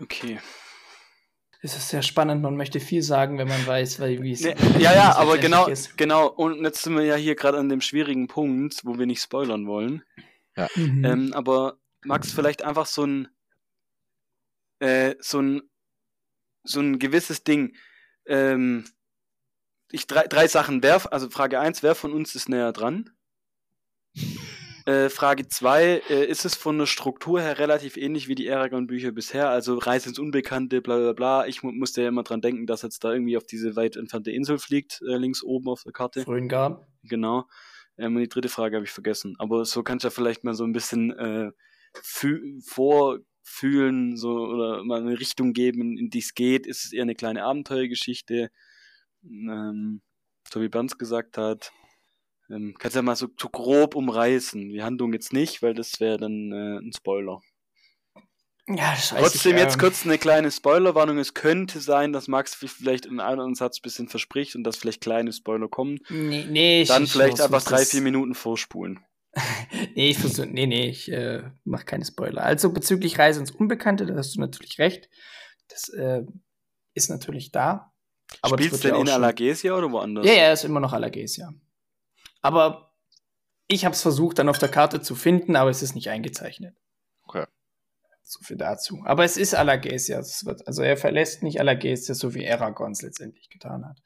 Okay. 0.00 0.40
Es 1.60 1.76
ist 1.76 1.88
sehr 1.88 2.02
spannend, 2.02 2.40
man 2.42 2.56
möchte 2.56 2.78
viel 2.78 3.02
sagen, 3.02 3.36
wenn 3.36 3.48
man 3.48 3.66
weiß, 3.66 4.00
wie 4.00 4.30
es 4.30 4.42
nee, 4.42 4.54
Ja, 4.78 4.94
ja, 4.94 5.16
aber 5.16 5.38
genau, 5.38 5.66
ist. 5.66 5.96
genau. 5.98 6.28
Und 6.28 6.62
jetzt 6.62 6.82
sind 6.82 6.94
wir 6.96 7.04
ja 7.04 7.16
hier 7.16 7.34
gerade 7.34 7.58
an 7.58 7.68
dem 7.68 7.80
schwierigen 7.80 8.28
Punkt, 8.28 8.84
wo 8.84 8.96
wir 8.96 9.06
nicht 9.06 9.20
spoilern 9.20 9.66
wollen. 9.66 10.04
Ja. 10.56 10.68
Mhm. 10.76 11.04
Ähm, 11.04 11.32
aber 11.32 11.78
Max, 12.04 12.32
vielleicht 12.32 12.62
einfach 12.62 12.86
so 12.86 13.04
ein, 13.04 13.28
äh, 14.78 15.16
so 15.18 15.40
ein, 15.40 15.62
so 16.62 16.80
ein 16.80 17.00
gewisses 17.00 17.42
Ding. 17.42 17.76
Ähm, 18.26 18.84
ich 19.90 20.06
drei, 20.06 20.28
drei 20.28 20.46
Sachen. 20.46 20.82
Wer, 20.84 21.12
also 21.12 21.28
Frage 21.28 21.58
1, 21.58 21.82
wer 21.82 21.96
von 21.96 22.12
uns 22.12 22.36
ist 22.36 22.48
näher 22.48 22.72
dran? 22.72 23.10
Äh, 24.88 25.10
Frage 25.10 25.46
2, 25.46 26.00
äh, 26.08 26.24
ist 26.24 26.46
es 26.46 26.54
von 26.54 26.78
der 26.78 26.86
Struktur 26.86 27.42
her 27.42 27.58
relativ 27.58 27.98
ähnlich 27.98 28.26
wie 28.26 28.34
die 28.34 28.50
Aragon-Bücher 28.50 29.12
bisher? 29.12 29.50
Also 29.50 29.76
Reise 29.76 30.08
ins 30.08 30.18
Unbekannte, 30.18 30.80
bla 30.80 30.96
bla 30.96 31.12
bla. 31.12 31.46
Ich 31.46 31.62
mu 31.62 31.72
musste 31.72 32.00
ja 32.00 32.08
immer 32.08 32.22
dran 32.22 32.40
denken, 32.40 32.66
dass 32.66 32.80
jetzt 32.80 33.04
da 33.04 33.12
irgendwie 33.12 33.36
auf 33.36 33.44
diese 33.44 33.76
weit 33.76 33.96
entfernte 33.96 34.30
Insel 34.30 34.58
fliegt, 34.58 35.02
äh, 35.06 35.18
links 35.18 35.42
oben 35.42 35.68
auf 35.68 35.82
der 35.82 35.92
Karte. 35.92 36.22
Fröhngarn. 36.22 36.78
Genau. 37.02 37.44
Ähm, 37.98 38.16
und 38.16 38.22
die 38.22 38.30
dritte 38.30 38.48
Frage 38.48 38.76
habe 38.76 38.86
ich 38.86 38.90
vergessen. 38.90 39.36
Aber 39.38 39.66
so 39.66 39.82
kannst 39.82 40.04
du 40.04 40.06
ja 40.06 40.10
vielleicht 40.10 40.44
mal 40.44 40.54
so 40.54 40.64
ein 40.64 40.72
bisschen 40.72 41.10
äh, 41.10 41.50
vorfühlen, 42.64 44.16
so 44.16 44.30
oder 44.30 44.84
mal 44.84 45.02
eine 45.02 45.20
Richtung 45.20 45.52
geben, 45.52 45.98
in 45.98 46.08
die 46.08 46.20
es 46.20 46.32
geht. 46.32 46.66
Ist 46.66 46.86
es 46.86 46.94
eher 46.94 47.02
eine 47.02 47.14
kleine 47.14 47.44
Abenteuergeschichte? 47.44 48.50
Ähm, 49.22 50.00
so 50.50 50.62
wie 50.62 50.70
Berns 50.70 50.96
gesagt 50.96 51.36
hat. 51.36 51.72
Ähm, 52.50 52.74
kannst 52.78 52.96
ja 52.96 53.02
mal 53.02 53.16
so, 53.16 53.28
so 53.38 53.48
grob 53.48 53.94
umreißen. 53.94 54.68
Die 54.70 54.82
Handlung 54.82 55.12
jetzt 55.12 55.32
nicht, 55.32 55.62
weil 55.62 55.74
das 55.74 56.00
wäre 56.00 56.18
dann 56.18 56.52
äh, 56.52 56.78
ein 56.78 56.92
Spoiler. 56.96 57.40
Ja, 58.68 58.92
weiß 58.92 59.08
Trotzdem 59.08 59.56
ich, 59.56 59.62
jetzt 59.62 59.74
ähm, 59.74 59.80
kurz 59.80 60.04
eine 60.04 60.18
kleine 60.18 60.50
Spoilerwarnung. 60.50 61.18
Es 61.18 61.32
könnte 61.32 61.80
sein, 61.80 62.12
dass 62.12 62.28
Max 62.28 62.54
vielleicht 62.54 63.06
in 63.06 63.18
einem 63.18 63.30
anderen 63.30 63.54
Satz 63.54 63.78
ein 63.78 63.82
bisschen 63.82 64.08
verspricht 64.08 64.56
und 64.56 64.64
dass 64.64 64.76
vielleicht 64.76 65.00
kleine 65.00 65.32
Spoiler 65.32 65.68
kommen. 65.68 65.98
Nee, 66.10 66.46
nee 66.50 66.84
Dann 66.84 67.04
ich, 67.04 67.12
vielleicht 67.12 67.38
ich 67.38 67.42
einfach 67.42 67.62
drei, 67.62 67.84
vier 67.84 68.02
Minuten 68.02 68.34
vorspulen. 68.34 69.00
nee, 69.94 70.10
ich 70.10 70.18
versuche, 70.18 70.46
nee, 70.46 70.66
nee, 70.66 70.88
ich 70.88 71.10
äh, 71.10 71.44
mache 71.64 71.86
keine 71.86 72.04
Spoiler. 72.04 72.42
Also 72.42 72.70
bezüglich 72.70 73.18
Reise 73.18 73.40
ins 73.40 73.50
Unbekannte, 73.50 74.04
da 74.04 74.14
hast 74.16 74.36
du 74.36 74.40
natürlich 74.40 74.78
recht. 74.78 75.08
Das 75.68 75.88
äh, 75.88 76.22
ist 76.94 77.08
natürlich 77.08 77.52
da. 77.52 77.92
Aber 78.42 78.58
Spielst 78.58 78.84
du 78.84 78.88
denn 78.88 79.00
in 79.00 79.08
Alagesia 79.08 79.74
oder 79.74 79.90
woanders? 79.90 80.26
Ja, 80.26 80.32
ja, 80.34 80.52
ist 80.52 80.64
immer 80.64 80.80
noch 80.80 80.92
Alagesia. 80.92 81.54
Aber 82.40 82.94
ich 83.66 83.84
habe 83.84 83.94
es 83.94 84.02
versucht, 84.02 84.38
dann 84.38 84.48
auf 84.48 84.58
der 84.58 84.70
Karte 84.70 85.00
zu 85.00 85.14
finden, 85.14 85.56
aber 85.56 85.70
es 85.70 85.82
ist 85.82 85.94
nicht 85.94 86.10
eingezeichnet. 86.10 86.76
Okay. 87.24 87.44
So 88.22 88.40
viel 88.42 88.56
dazu. 88.56 89.02
Aber 89.04 89.24
es 89.24 89.36
ist 89.36 89.54
Alagesia. 89.54 90.18
also 90.18 90.82
er 90.82 90.96
verlässt 90.96 91.42
nicht 91.42 91.60
Alagesia, 91.60 92.14
so 92.14 92.34
wie 92.34 92.50
Aragorn 92.50 92.92
es 92.92 93.02
letztendlich 93.02 93.48
getan 93.48 93.86
hat. 93.86 93.98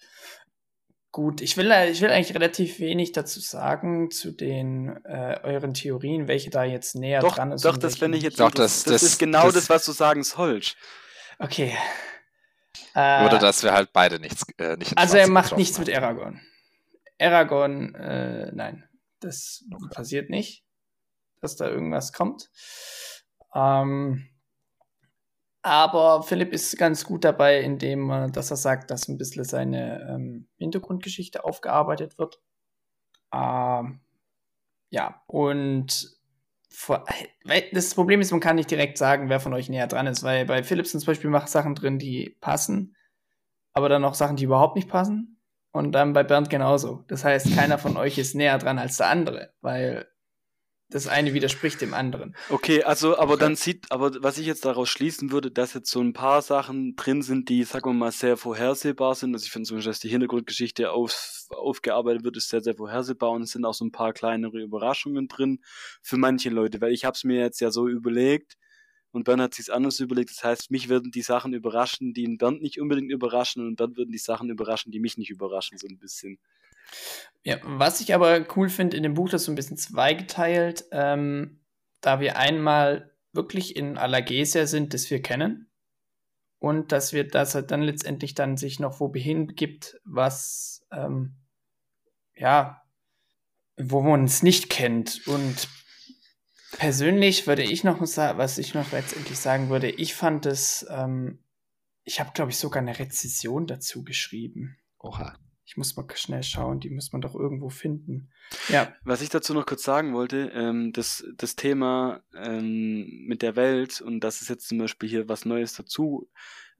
Gut, 1.12 1.42
ich 1.42 1.59
will, 1.59 1.71
ich 1.90 2.01
will 2.01 2.11
eigentlich 2.11 2.35
relativ 2.35 2.81
wenig 2.81 3.12
dazu 3.12 3.38
sagen 3.38 4.11
zu 4.11 4.33
den 4.33 4.97
äh, 5.05 5.40
euren 5.42 5.75
Theorien, 5.75 6.27
welche 6.27 6.49
da 6.49 6.64
jetzt 6.64 6.95
näher 6.95 7.21
doch, 7.21 7.35
dran 7.35 7.53
ist. 7.53 7.66
Doch, 7.66 7.77
das 7.77 7.99
finde 7.99 8.16
ich 8.16 8.25
jetzt 8.25 8.40
doch, 8.40 8.51
das, 8.51 8.85
das, 8.85 8.95
das, 8.95 9.03
ist 9.03 9.18
genau 9.18 9.45
das, 9.45 9.55
das, 9.55 9.71
was 9.71 9.85
du 9.85 9.92
sagen 9.92 10.25
sollst. 10.25 10.77
Okay. 11.38 11.77
Äh, 12.95 13.27
Oder 13.27 13.38
dass 13.38 13.62
wir 13.62 13.73
halt 13.73 13.92
beide 13.92 14.18
nichts 14.18 14.45
äh, 14.57 14.77
nicht 14.77 14.97
Also 14.97 15.18
er 15.18 15.29
macht 15.29 15.57
nichts 15.59 15.79
haben. 15.79 15.85
mit 15.85 15.95
Aragorn. 15.95 16.40
Aragorn, 17.22 17.94
äh, 17.94 18.52
nein, 18.52 18.85
das 19.20 19.64
okay. 19.72 19.94
passiert 19.94 20.30
nicht, 20.30 20.64
dass 21.40 21.56
da 21.56 21.68
irgendwas 21.68 22.12
kommt. 22.12 22.50
Ähm, 23.54 24.28
aber 25.62 26.24
Philipp 26.24 26.52
ist 26.52 26.76
ganz 26.76 27.04
gut 27.04 27.24
dabei, 27.24 27.61
indem 27.61 28.11
er, 28.11 28.28
dass 28.28 28.50
er 28.50 28.56
sagt, 28.56 28.90
dass 28.90 29.08
ein 29.08 29.16
bisschen 29.16 29.44
seine 29.44 30.08
ähm, 30.11 30.48
Hintergrundgeschichte 30.58 31.44
aufgearbeitet 31.44 32.18
wird. 32.18 32.40
Ähm, 33.32 34.00
ja, 34.90 35.22
und 35.26 36.18
vor, 36.68 37.04
das 37.72 37.94
Problem 37.94 38.20
ist, 38.20 38.32
man 38.32 38.40
kann 38.40 38.56
nicht 38.56 38.70
direkt 38.70 38.98
sagen, 38.98 39.28
wer 39.28 39.40
von 39.40 39.54
euch 39.54 39.68
näher 39.68 39.87
dran 39.87 40.06
ist, 40.06 40.22
weil 40.22 40.46
bei 40.46 40.62
Philipp 40.64 40.87
sind 40.87 41.00
zum 41.00 41.06
Beispiel 41.06 41.30
macht 41.30 41.48
Sachen 41.48 41.74
drin, 41.74 41.98
die 41.98 42.37
passen, 42.40 42.96
aber 43.72 43.88
dann 43.88 44.04
auch 44.04 44.14
Sachen, 44.14 44.37
die 44.37 44.44
überhaupt 44.44 44.74
nicht 44.74 44.88
passen. 44.88 45.41
Und 45.72 45.92
dann 45.92 46.12
bei 46.12 46.22
Bernd 46.22 46.50
genauso. 46.50 47.04
Das 47.08 47.24
heißt, 47.24 47.54
keiner 47.54 47.78
von 47.78 47.96
euch 47.96 48.18
ist 48.18 48.35
näher 48.35 48.58
dran 48.58 48.78
als 48.78 48.98
der 48.98 49.08
andere, 49.08 49.54
weil 49.62 50.06
das 50.92 51.08
eine 51.08 51.32
widerspricht 51.32 51.80
dem 51.80 51.94
anderen. 51.94 52.37
Okay, 52.50 52.82
also, 52.82 53.16
aber 53.16 53.38
dann 53.38 53.56
sieht, 53.56 53.90
aber 53.90 54.22
was 54.22 54.37
ich 54.37 54.46
jetzt 54.46 54.66
daraus 54.66 54.90
schließen 54.90 55.32
würde, 55.32 55.50
dass 55.50 55.72
jetzt 55.72 55.90
so 55.90 56.00
ein 56.02 56.12
paar 56.12 56.42
Sachen 56.42 56.94
drin 56.96 57.22
sind, 57.22 57.48
die, 57.48 57.64
sagen 57.64 57.87
wir 57.87 57.94
mal, 57.94 58.12
sehr 58.12 58.37
vorhersehbar 58.37 59.14
sind. 59.14 59.32
Also 59.35 59.46
ich 59.46 59.50
finde 59.50 59.66
zum 59.66 59.78
Beispiel, 59.78 59.90
dass 59.90 60.00
die 60.00 60.11
Hintergrundgeschichte 60.11 60.92
auf, 60.92 61.46
aufgearbeitet 61.48 62.24
wird, 62.24 62.37
ist 62.37 62.50
sehr, 62.50 62.61
sehr 62.61 62.74
vorhersehbar 62.74 63.30
und 63.30 63.42
es 63.42 63.52
sind 63.52 63.64
auch 63.64 63.72
so 63.72 63.87
ein 63.87 63.92
paar 63.92 64.12
kleinere 64.12 64.61
Überraschungen 64.61 65.28
drin 65.28 65.61
für 66.02 66.18
manche 66.18 66.50
Leute, 66.50 66.82
weil 66.82 66.92
ich 66.92 67.06
habe 67.06 67.14
es 67.14 67.24
mir 67.24 67.40
jetzt 67.40 67.61
ja 67.61 67.70
so 67.70 67.88
überlegt, 67.88 68.58
und 69.12 69.25
Bernd 69.25 69.42
hat 69.42 69.55
sich 69.55 69.72
anders 69.72 70.01
überlegt. 70.01 70.31
Das 70.31 70.42
heißt, 70.42 70.70
mich 70.70 70.88
würden 70.88 71.11
die 71.11 71.22
Sachen 71.22 71.53
überraschen, 71.53 72.14
die 72.14 72.25
ihn 72.25 72.38
Bernd 72.38 72.62
nicht 72.62 72.81
unbedingt 72.81 73.11
überraschen 73.11 73.66
und 73.66 73.77
Bernd 73.77 73.96
würden 73.96 74.11
die 74.11 74.18
Sachen 74.18 74.51
überraschen, 74.51 74.90
die 74.90 75.01
mich 75.01 75.18
nicht 75.18 75.31
überraschen, 75.31 75.79
so 75.79 75.87
ein 75.87 75.98
bisschen. 75.98 76.38
Ja, 77.44 77.59
was 77.62 78.01
ich 78.01 78.14
aber 78.14 78.44
cool 78.57 78.68
finde 78.68 78.96
in 78.96 79.03
dem 79.03 79.14
Buch, 79.14 79.29
das 79.29 79.42
ist 79.42 79.46
so 79.46 79.53
ein 79.53 79.57
bisschen 79.57 79.77
zweigeteilt, 79.77 80.85
ähm, 80.92 81.61
da 82.01 82.20
wir 82.20 82.37
einmal 82.37 83.12
wirklich 83.33 83.77
in 83.77 83.96
Alagesia 83.96 84.66
sind, 84.66 84.92
das 84.94 85.11
wir 85.11 85.22
kennen 85.22 85.70
und 86.59 86.92
dass 86.92 87.12
wir, 87.12 87.27
dass 87.27 87.55
er 87.55 87.62
dann 87.62 87.83
letztendlich 87.83 88.35
dann 88.35 88.57
sich 88.57 88.81
noch 88.81 89.01
wo 89.01 89.12
hingibt, 89.12 90.01
was 90.05 90.85
ähm, 90.90 91.37
ja, 92.35 92.83
wo 93.77 94.03
man 94.03 94.25
es 94.25 94.42
nicht 94.42 94.70
kennt 94.70 95.27
und 95.27 95.68
Persönlich 96.78 97.46
würde 97.46 97.62
ich 97.62 97.85
noch 97.85 98.04
sagen, 98.06 98.38
was 98.38 98.58
ich 98.58 98.74
noch 98.74 98.92
letztendlich 98.92 99.38
sagen 99.38 99.68
würde, 99.68 99.90
ich 99.90 100.14
fand 100.14 100.46
es, 100.46 100.87
ähm, 100.90 101.38
ich 102.04 102.18
habe, 102.18 102.32
glaube 102.35 102.50
ich, 102.50 102.56
sogar 102.56 102.82
eine 102.82 102.98
Rezession 102.98 103.66
dazu 103.66 104.04
geschrieben. 104.04 104.76
Oha. 104.98 105.38
Ich 105.64 105.76
muss 105.76 105.96
mal 105.96 106.06
schnell 106.14 106.42
schauen, 106.42 106.80
die 106.80 106.90
muss 106.90 107.12
man 107.12 107.22
doch 107.22 107.35
irgendwo 107.35 107.70
finden. 107.70 108.30
Ja. 108.68 108.94
Was 109.04 109.22
ich 109.22 109.28
dazu 109.28 109.54
noch 109.54 109.64
kurz 109.64 109.85
sagen 109.85 110.12
wollte, 110.12 110.50
ähm, 110.54 110.92
das, 110.92 111.24
das 111.37 111.56
Thema 111.56 112.22
ähm, 112.35 113.24
mit 113.26 113.42
der 113.42 113.56
Welt 113.56 114.00
und 114.00 114.20
dass 114.20 114.42
es 114.42 114.48
jetzt 114.48 114.68
zum 114.68 114.78
Beispiel 114.78 115.08
hier 115.08 115.28
was 115.28 115.44
Neues 115.44 115.74
dazu 115.74 116.28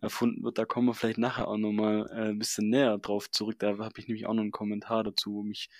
erfunden 0.01 0.43
wird, 0.43 0.59
da 0.59 0.65
kommen 0.65 0.89
wir 0.89 0.95
vielleicht 0.95 1.19
nachher 1.19 1.49
auch 1.49 1.57
nochmal 1.57 2.07
äh, 2.11 2.31
ein 2.31 2.39
bisschen 2.39 2.69
näher 2.69 2.99
drauf 2.99 3.31
zurück. 3.31 3.59
Da 3.61 3.79
habe 3.79 3.99
ich 3.99 4.09
nämlich 4.09 4.27
auch 4.27 4.35
noch 4.35 4.43
einen 4.43 4.51
Kommentar 4.51 5.05
dazu, 5.05 5.33
wo 5.33 5.43
mich, 5.43 5.71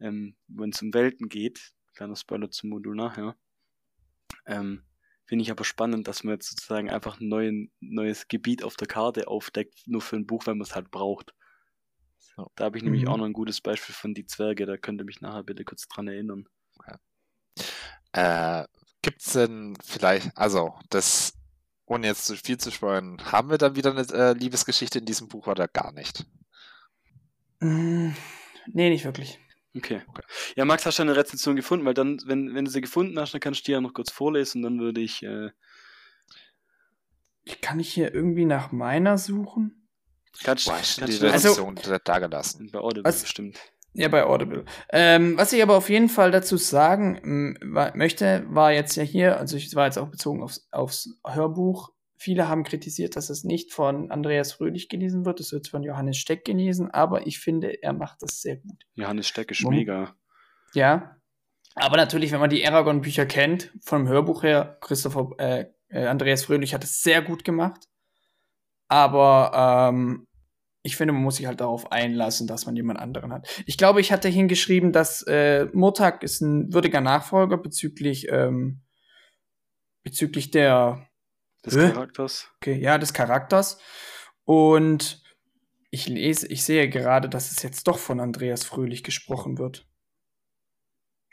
ähm, 0.00 0.36
wenn 0.48 0.70
es 0.70 0.82
um 0.82 0.92
Welten 0.92 1.28
geht, 1.28 1.72
Kleiner 1.98 2.14
Spoiler 2.14 2.48
zum 2.48 2.70
Modul 2.70 2.94
nachher. 2.94 3.34
Ähm, 4.46 4.84
Finde 5.24 5.42
ich 5.42 5.50
aber 5.50 5.64
spannend, 5.64 6.06
dass 6.06 6.22
man 6.22 6.34
jetzt 6.34 6.48
sozusagen 6.48 6.88
einfach 6.90 7.18
ein 7.18 7.26
neuen, 7.26 7.72
neues 7.80 8.28
Gebiet 8.28 8.62
auf 8.62 8.76
der 8.76 8.86
Karte 8.86 9.26
aufdeckt, 9.26 9.82
nur 9.86 10.00
für 10.00 10.14
ein 10.14 10.24
Buch, 10.24 10.46
wenn 10.46 10.58
man 10.58 10.64
es 10.64 10.76
halt 10.76 10.92
braucht. 10.92 11.34
So, 12.18 12.52
da 12.54 12.66
habe 12.66 12.78
ich 12.78 12.84
mhm. 12.84 12.92
nämlich 12.92 13.08
auch 13.08 13.16
noch 13.16 13.24
ein 13.24 13.32
gutes 13.32 13.60
Beispiel 13.60 13.96
von 13.96 14.14
Die 14.14 14.26
Zwerge, 14.26 14.64
da 14.64 14.76
könnt 14.76 15.00
ihr 15.00 15.04
mich 15.06 15.20
nachher 15.20 15.42
bitte 15.42 15.64
kurz 15.64 15.88
dran 15.88 16.06
erinnern. 16.06 16.48
Ja. 18.14 18.62
Äh, 18.62 18.68
Gibt 19.02 19.20
es 19.20 19.32
denn 19.32 19.76
vielleicht, 19.84 20.38
also 20.38 20.78
das, 20.90 21.36
ohne 21.84 22.06
jetzt 22.06 22.26
zu 22.26 22.36
viel 22.36 22.58
zu 22.58 22.70
spoilern, 22.70 23.18
haben 23.24 23.50
wir 23.50 23.58
dann 23.58 23.74
wieder 23.74 23.90
eine 23.90 24.06
äh, 24.12 24.34
Liebesgeschichte 24.34 25.00
in 25.00 25.04
diesem 25.04 25.26
Buch 25.26 25.48
oder 25.48 25.66
gar 25.66 25.90
nicht? 25.90 26.24
Mm, 27.58 28.10
nee, 28.68 28.88
nicht 28.88 29.04
wirklich. 29.04 29.40
Okay. 29.76 30.02
Ja, 30.56 30.64
Max, 30.64 30.86
hast 30.86 30.98
du 30.98 31.02
eine 31.02 31.16
Rezension 31.16 31.56
gefunden? 31.56 31.84
Weil 31.84 31.94
dann, 31.94 32.18
wenn, 32.26 32.54
wenn 32.54 32.64
du 32.64 32.70
sie 32.70 32.80
gefunden 32.80 33.18
hast, 33.18 33.34
dann 33.34 33.40
kannst 33.40 33.60
du 33.60 33.64
die 33.66 33.72
ja 33.72 33.80
noch 33.80 33.94
kurz 33.94 34.10
vorlesen, 34.10 34.62
dann 34.62 34.80
würde 34.80 35.00
ich. 35.00 35.22
Äh... 35.22 35.50
Kann 37.62 37.80
ich 37.80 37.92
hier 37.92 38.14
irgendwie 38.14 38.44
nach 38.44 38.72
meiner 38.72 39.18
suchen? 39.18 39.88
Kannst, 40.42 40.66
Boah, 40.66 40.74
kannst 40.74 40.98
die 40.98 41.26
Rezension 41.26 41.76
also, 41.78 41.98
da 42.04 42.18
gelassen. 42.18 42.70
Bei 42.72 42.78
Audible 42.78 43.04
was, 43.04 43.22
bestimmt. 43.22 43.58
Ja, 43.94 44.08
bei 44.08 44.24
Audible. 44.24 44.64
Ähm, 44.90 45.36
was 45.36 45.52
ich 45.52 45.62
aber 45.62 45.76
auf 45.76 45.88
jeden 45.88 46.08
Fall 46.08 46.30
dazu 46.30 46.56
sagen 46.56 47.56
möchte, 47.94 48.44
war 48.48 48.72
jetzt 48.72 48.96
ja 48.96 49.02
hier, 49.02 49.38
also 49.38 49.56
ich 49.56 49.74
war 49.74 49.86
jetzt 49.86 49.98
auch 49.98 50.08
bezogen 50.08 50.42
aufs, 50.42 50.68
aufs 50.70 51.18
Hörbuch, 51.26 51.90
Viele 52.20 52.48
haben 52.48 52.64
kritisiert, 52.64 53.14
dass 53.14 53.30
es 53.30 53.44
nicht 53.44 53.72
von 53.72 54.10
Andreas 54.10 54.52
Fröhlich 54.52 54.88
gelesen 54.88 55.24
wird, 55.24 55.38
es 55.38 55.52
wird 55.52 55.68
von 55.68 55.84
Johannes 55.84 56.16
Steck 56.16 56.44
gelesen, 56.44 56.90
aber 56.90 57.28
ich 57.28 57.38
finde, 57.38 57.80
er 57.80 57.92
macht 57.92 58.22
das 58.22 58.40
sehr 58.42 58.56
gut. 58.56 58.84
Johannes 58.94 59.28
Steck 59.28 59.52
ist 59.52 59.64
um, 59.64 59.72
mega. 59.72 60.16
Ja. 60.74 61.16
Aber 61.76 61.96
natürlich, 61.96 62.32
wenn 62.32 62.40
man 62.40 62.50
die 62.50 62.66
Aragon-Bücher 62.66 63.24
kennt, 63.24 63.72
vom 63.84 64.08
Hörbuch 64.08 64.42
her, 64.42 64.78
Christopher, 64.80 65.30
äh, 65.38 65.66
äh, 65.90 66.06
Andreas 66.06 66.44
Fröhlich 66.44 66.74
hat 66.74 66.82
es 66.82 67.02
sehr 67.02 67.22
gut 67.22 67.44
gemacht. 67.44 67.84
Aber 68.88 69.90
ähm, 69.92 70.26
ich 70.82 70.96
finde, 70.96 71.12
man 71.12 71.22
muss 71.22 71.36
sich 71.36 71.46
halt 71.46 71.60
darauf 71.60 71.92
einlassen, 71.92 72.46
dass 72.46 72.66
man 72.66 72.74
jemand 72.74 72.98
anderen 72.98 73.32
hat. 73.32 73.62
Ich 73.66 73.78
glaube, 73.78 74.00
ich 74.00 74.10
hatte 74.10 74.28
hingeschrieben, 74.28 74.92
dass 74.92 75.22
äh, 75.22 75.66
Murtag 75.72 76.22
ist 76.22 76.40
ein 76.40 76.72
würdiger 76.72 77.00
Nachfolger 77.00 77.58
bezüglich, 77.58 78.26
ähm, 78.28 78.82
bezüglich 80.02 80.50
der 80.50 81.07
Des 81.64 81.74
Hä? 81.74 81.90
Charakters. 81.90 82.48
Okay, 82.56 82.78
ja, 82.78 82.98
des 82.98 83.12
Charakters. 83.12 83.78
Und 84.44 85.22
ich 85.90 86.08
lese, 86.08 86.46
ich 86.48 86.64
sehe 86.64 86.88
gerade, 86.88 87.28
dass 87.28 87.50
es 87.50 87.62
jetzt 87.62 87.86
doch 87.88 87.98
von 87.98 88.20
Andreas 88.20 88.64
Fröhlich 88.64 89.02
gesprochen 89.02 89.58
wird. 89.58 89.86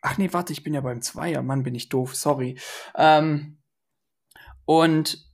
Ach 0.02 0.18
nee, 0.18 0.32
warte, 0.32 0.54
ich 0.54 0.64
bin 0.64 0.74
ja 0.74 0.82
beim 0.82 1.02
Zweier. 1.02 1.42
Mann, 1.42 1.64
bin 1.64 1.76
ich 1.76 1.90
doof, 1.90 2.16
sorry. 2.16 2.60
Ähm, 2.96 3.58
und 4.66 5.26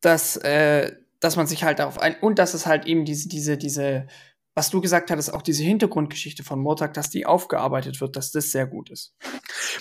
dass, 0.00 0.36
äh, 0.36 0.94
dass 1.20 1.36
man 1.36 1.46
sich 1.46 1.64
halt 1.64 1.80
darauf 1.80 1.98
ein 1.98 2.18
und 2.20 2.38
dass 2.38 2.54
es 2.54 2.66
halt 2.66 2.86
eben 2.86 3.04
diese, 3.04 3.28
diese, 3.28 3.58
diese, 3.58 4.06
was 4.58 4.70
du 4.70 4.80
gesagt 4.80 5.12
hattest, 5.12 5.32
auch 5.32 5.42
diese 5.42 5.62
Hintergrundgeschichte 5.62 6.42
von 6.42 6.58
Murtag, 6.58 6.92
dass 6.94 7.10
die 7.10 7.26
aufgearbeitet 7.26 8.00
wird, 8.00 8.16
dass 8.16 8.32
das 8.32 8.50
sehr 8.50 8.66
gut 8.66 8.90
ist. 8.90 9.14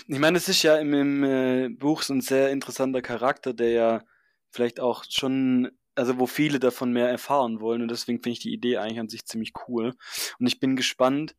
Ich 0.08 0.20
meine, 0.20 0.38
es 0.38 0.48
ist 0.50 0.62
ja 0.62 0.76
im, 0.76 0.94
im 0.94 1.24
äh, 1.24 1.70
Buch 1.70 2.04
so 2.04 2.14
ein 2.14 2.22
sehr 2.22 2.52
interessanter 2.52 3.02
Charakter, 3.02 3.56
der 3.56 3.72
ja 3.72 4.04
vielleicht 4.52 4.80
auch 4.80 5.04
schon, 5.10 5.72
also 5.96 6.20
wo 6.20 6.28
viele 6.28 6.60
davon 6.60 6.94
mehr 6.94 7.10
erfahren 7.10 7.60
wollen 7.60 7.82
und 7.82 7.90
deswegen 7.90 8.20
finde 8.20 8.34
ich 8.34 8.40
die 8.40 8.54
Idee 8.54 8.78
eigentlich 8.78 9.00
an 9.00 9.10
sich 9.10 9.26
ziemlich 9.26 9.54
cool. 9.68 9.96
Und 10.38 10.46
ich 10.46 10.60
bin 10.60 10.76
gespannt, 10.76 11.36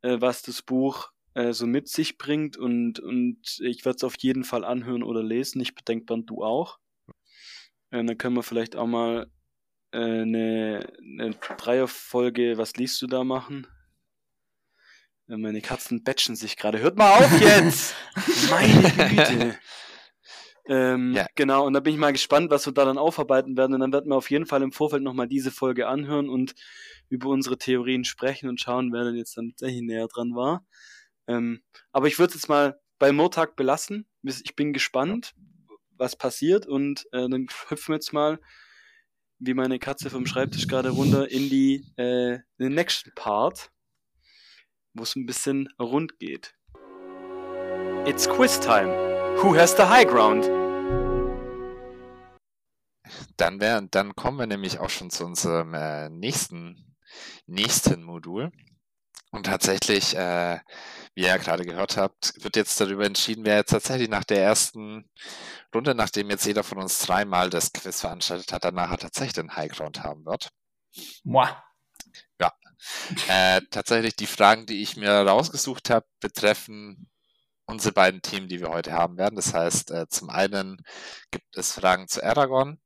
äh, 0.00 0.16
was 0.18 0.40
das 0.40 0.62
Buch 0.62 1.10
äh, 1.34 1.52
so 1.52 1.66
mit 1.66 1.86
sich 1.86 2.16
bringt 2.16 2.56
und, 2.56 2.98
und 2.98 3.60
ich 3.60 3.84
werde 3.84 3.96
es 3.96 4.04
auf 4.04 4.16
jeden 4.20 4.42
Fall 4.42 4.64
anhören 4.64 5.02
oder 5.02 5.22
lesen. 5.22 5.60
Ich 5.60 5.74
bedenke 5.74 6.16
du 6.22 6.42
auch. 6.42 6.78
Äh, 7.90 8.02
dann 8.02 8.16
können 8.16 8.36
wir 8.36 8.42
vielleicht 8.42 8.74
auch 8.74 8.86
mal 8.86 9.30
eine, 9.98 10.92
eine 11.02 11.30
Dreierfolge, 11.58 12.58
was 12.58 12.76
liest 12.76 13.00
du 13.02 13.06
da 13.06 13.24
machen? 13.24 13.66
Äh, 15.28 15.36
Meine 15.36 15.60
Katzen 15.60 16.02
batchen 16.02 16.36
sich 16.36 16.56
gerade. 16.56 16.78
Hört 16.80 16.96
mal 16.96 17.18
auf 17.18 17.40
jetzt! 17.40 17.94
Meine 18.50 18.82
Güte! 19.08 19.58
Ähm, 20.66 21.14
Ja. 21.14 21.26
Genau, 21.34 21.66
und 21.66 21.72
da 21.72 21.80
bin 21.80 21.94
ich 21.94 21.98
mal 21.98 22.12
gespannt, 22.12 22.50
was 22.50 22.66
wir 22.66 22.72
da 22.72 22.84
dann 22.84 22.98
aufarbeiten 22.98 23.56
werden. 23.56 23.74
Und 23.74 23.80
dann 23.80 23.92
werden 23.92 24.10
wir 24.10 24.16
auf 24.16 24.30
jeden 24.30 24.46
Fall 24.46 24.62
im 24.62 24.72
Vorfeld 24.72 25.02
nochmal 25.02 25.26
diese 25.28 25.50
Folge 25.50 25.88
anhören 25.88 26.28
und 26.28 26.54
über 27.08 27.28
unsere 27.28 27.58
Theorien 27.58 28.04
sprechen 28.04 28.48
und 28.48 28.60
schauen, 28.60 28.92
wer 28.92 29.04
denn 29.04 29.16
jetzt 29.16 29.36
dann 29.36 29.50
tatsächlich 29.50 29.82
näher 29.82 30.06
dran 30.06 30.34
war. 30.34 30.64
Ähm, 31.26 31.62
aber 31.90 32.06
ich 32.06 32.18
würde 32.18 32.30
es 32.30 32.34
jetzt 32.42 32.48
mal 32.48 32.78
bei 32.98 33.10
Murtag 33.12 33.56
belassen. 33.56 34.06
Ich 34.22 34.54
bin 34.54 34.72
gespannt, 34.72 35.34
was 35.96 36.14
passiert 36.16 36.66
und 36.66 37.06
äh, 37.12 37.28
dann 37.28 37.48
hüpfen 37.68 37.92
wir 37.92 37.96
jetzt 37.96 38.12
mal, 38.12 38.38
wie 39.40 39.54
meine 39.54 39.78
Katze 39.78 40.10
vom 40.10 40.26
Schreibtisch 40.26 40.68
gerade 40.68 40.90
runter, 40.90 41.30
in 41.30 41.48
die 41.48 41.86
äh, 41.96 42.34
in 42.34 42.42
den 42.58 42.74
nächsten 42.74 43.10
Part, 43.14 43.70
wo 44.92 45.02
es 45.02 45.16
ein 45.16 45.26
bisschen 45.26 45.68
rund 45.80 46.18
geht. 46.18 46.54
It's 48.06 48.28
quiz 48.28 48.60
time. 48.60 48.88
Who 49.42 49.56
has 49.56 49.74
the 49.76 49.84
high 49.84 50.06
ground? 50.06 50.44
Dann, 53.36 53.60
wär, 53.60 53.80
dann 53.80 54.14
kommen 54.14 54.38
wir 54.38 54.46
nämlich 54.46 54.78
auch 54.78 54.90
schon 54.90 55.10
zu 55.10 55.24
unserem 55.24 55.72
äh, 55.72 56.10
nächsten, 56.10 56.96
nächsten 57.46 58.02
Modul. 58.02 58.52
Und 59.30 59.46
tatsächlich, 59.46 60.16
äh, 60.16 60.58
wie 61.14 61.22
ihr 61.22 61.28
ja 61.28 61.36
gerade 61.36 61.64
gehört 61.64 61.96
habt, 61.96 62.32
wird 62.42 62.56
jetzt 62.56 62.80
darüber 62.80 63.04
entschieden, 63.06 63.44
wer 63.44 63.56
jetzt 63.56 63.70
tatsächlich 63.70 64.08
nach 64.08 64.24
der 64.24 64.42
ersten 64.42 65.08
Runde, 65.74 65.94
nachdem 65.94 66.30
jetzt 66.30 66.46
jeder 66.46 66.64
von 66.64 66.78
uns 66.78 66.98
dreimal 66.98 67.48
das 67.48 67.72
Quiz 67.72 68.00
veranstaltet 68.00 68.52
hat, 68.52 68.64
danach 68.64 68.96
tatsächlich 68.96 69.34
den 69.34 69.54
Highground 69.54 70.02
haben 70.02 70.24
wird. 70.24 70.50
Moi. 71.22 71.48
Äh, 73.28 73.60
tatsächlich 73.70 74.16
die 74.16 74.26
Fragen, 74.26 74.66
die 74.66 74.82
ich 74.82 74.96
mir 74.96 75.12
rausgesucht 75.12 75.90
habe, 75.90 76.06
betreffen 76.20 77.10
unsere 77.66 77.92
beiden 77.92 78.22
Themen, 78.22 78.48
die 78.48 78.60
wir 78.60 78.70
heute 78.70 78.92
haben 78.92 79.16
werden. 79.16 79.36
Das 79.36 79.54
heißt, 79.54 79.90
äh, 79.92 80.08
zum 80.08 80.30
einen 80.30 80.82
gibt 81.30 81.56
es 81.56 81.72
Fragen 81.72 82.08
zu 82.08 82.24
Aragon 82.24 82.80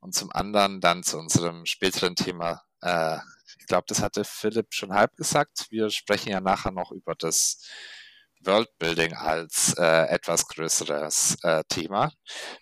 und 0.00 0.14
zum 0.14 0.32
anderen 0.32 0.80
dann 0.80 1.02
zu 1.02 1.18
unserem 1.18 1.66
späteren 1.66 2.16
Thema. 2.16 2.62
Äh, 2.80 3.18
glaube, 3.66 3.84
das 3.88 4.00
hatte 4.02 4.24
Philipp 4.24 4.72
schon 4.74 4.92
halb 4.92 5.16
gesagt. 5.16 5.66
Wir 5.70 5.90
sprechen 5.90 6.30
ja 6.30 6.40
nachher 6.40 6.72
noch 6.72 6.92
über 6.92 7.14
das 7.14 7.60
Worldbuilding 8.40 9.14
als 9.14 9.74
äh, 9.78 10.06
etwas 10.08 10.46
größeres 10.46 11.38
äh, 11.42 11.64
Thema. 11.68 12.12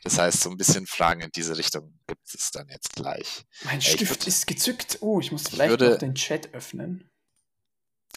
Das 0.02 0.18
heißt, 0.18 0.40
so 0.40 0.50
ein 0.50 0.56
bisschen 0.56 0.86
Fragen 0.86 1.20
in 1.20 1.30
diese 1.32 1.56
Richtung 1.58 1.98
gibt 2.06 2.34
es 2.34 2.50
dann 2.52 2.68
jetzt 2.68 2.94
gleich. 2.94 3.44
Mein 3.64 3.78
ich 3.80 3.90
Stift 3.90 4.22
würd- 4.22 4.26
ist 4.28 4.46
gezückt. 4.46 4.98
Oh, 5.00 5.20
ich 5.20 5.32
muss 5.32 5.48
vielleicht 5.48 5.70
würde- 5.70 5.90
noch 5.90 5.98
den 5.98 6.14
Chat 6.14 6.54
öffnen. 6.54 7.10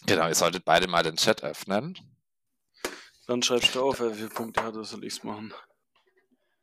Genau, 0.06 0.28
ihr 0.28 0.34
solltet 0.34 0.64
beide 0.64 0.86
mal 0.86 1.02
den 1.02 1.16
Chat 1.16 1.42
öffnen. 1.42 1.98
Dann 3.26 3.42
schreibst 3.42 3.74
du 3.74 3.82
auf, 3.82 4.00
wer 4.00 4.12
wie 4.12 4.18
viele 4.18 4.28
Punkte 4.30 4.62
hat, 4.62 4.74
oder 4.74 4.84
soll 4.84 5.04
ich's 5.04 5.22
machen? 5.24 5.52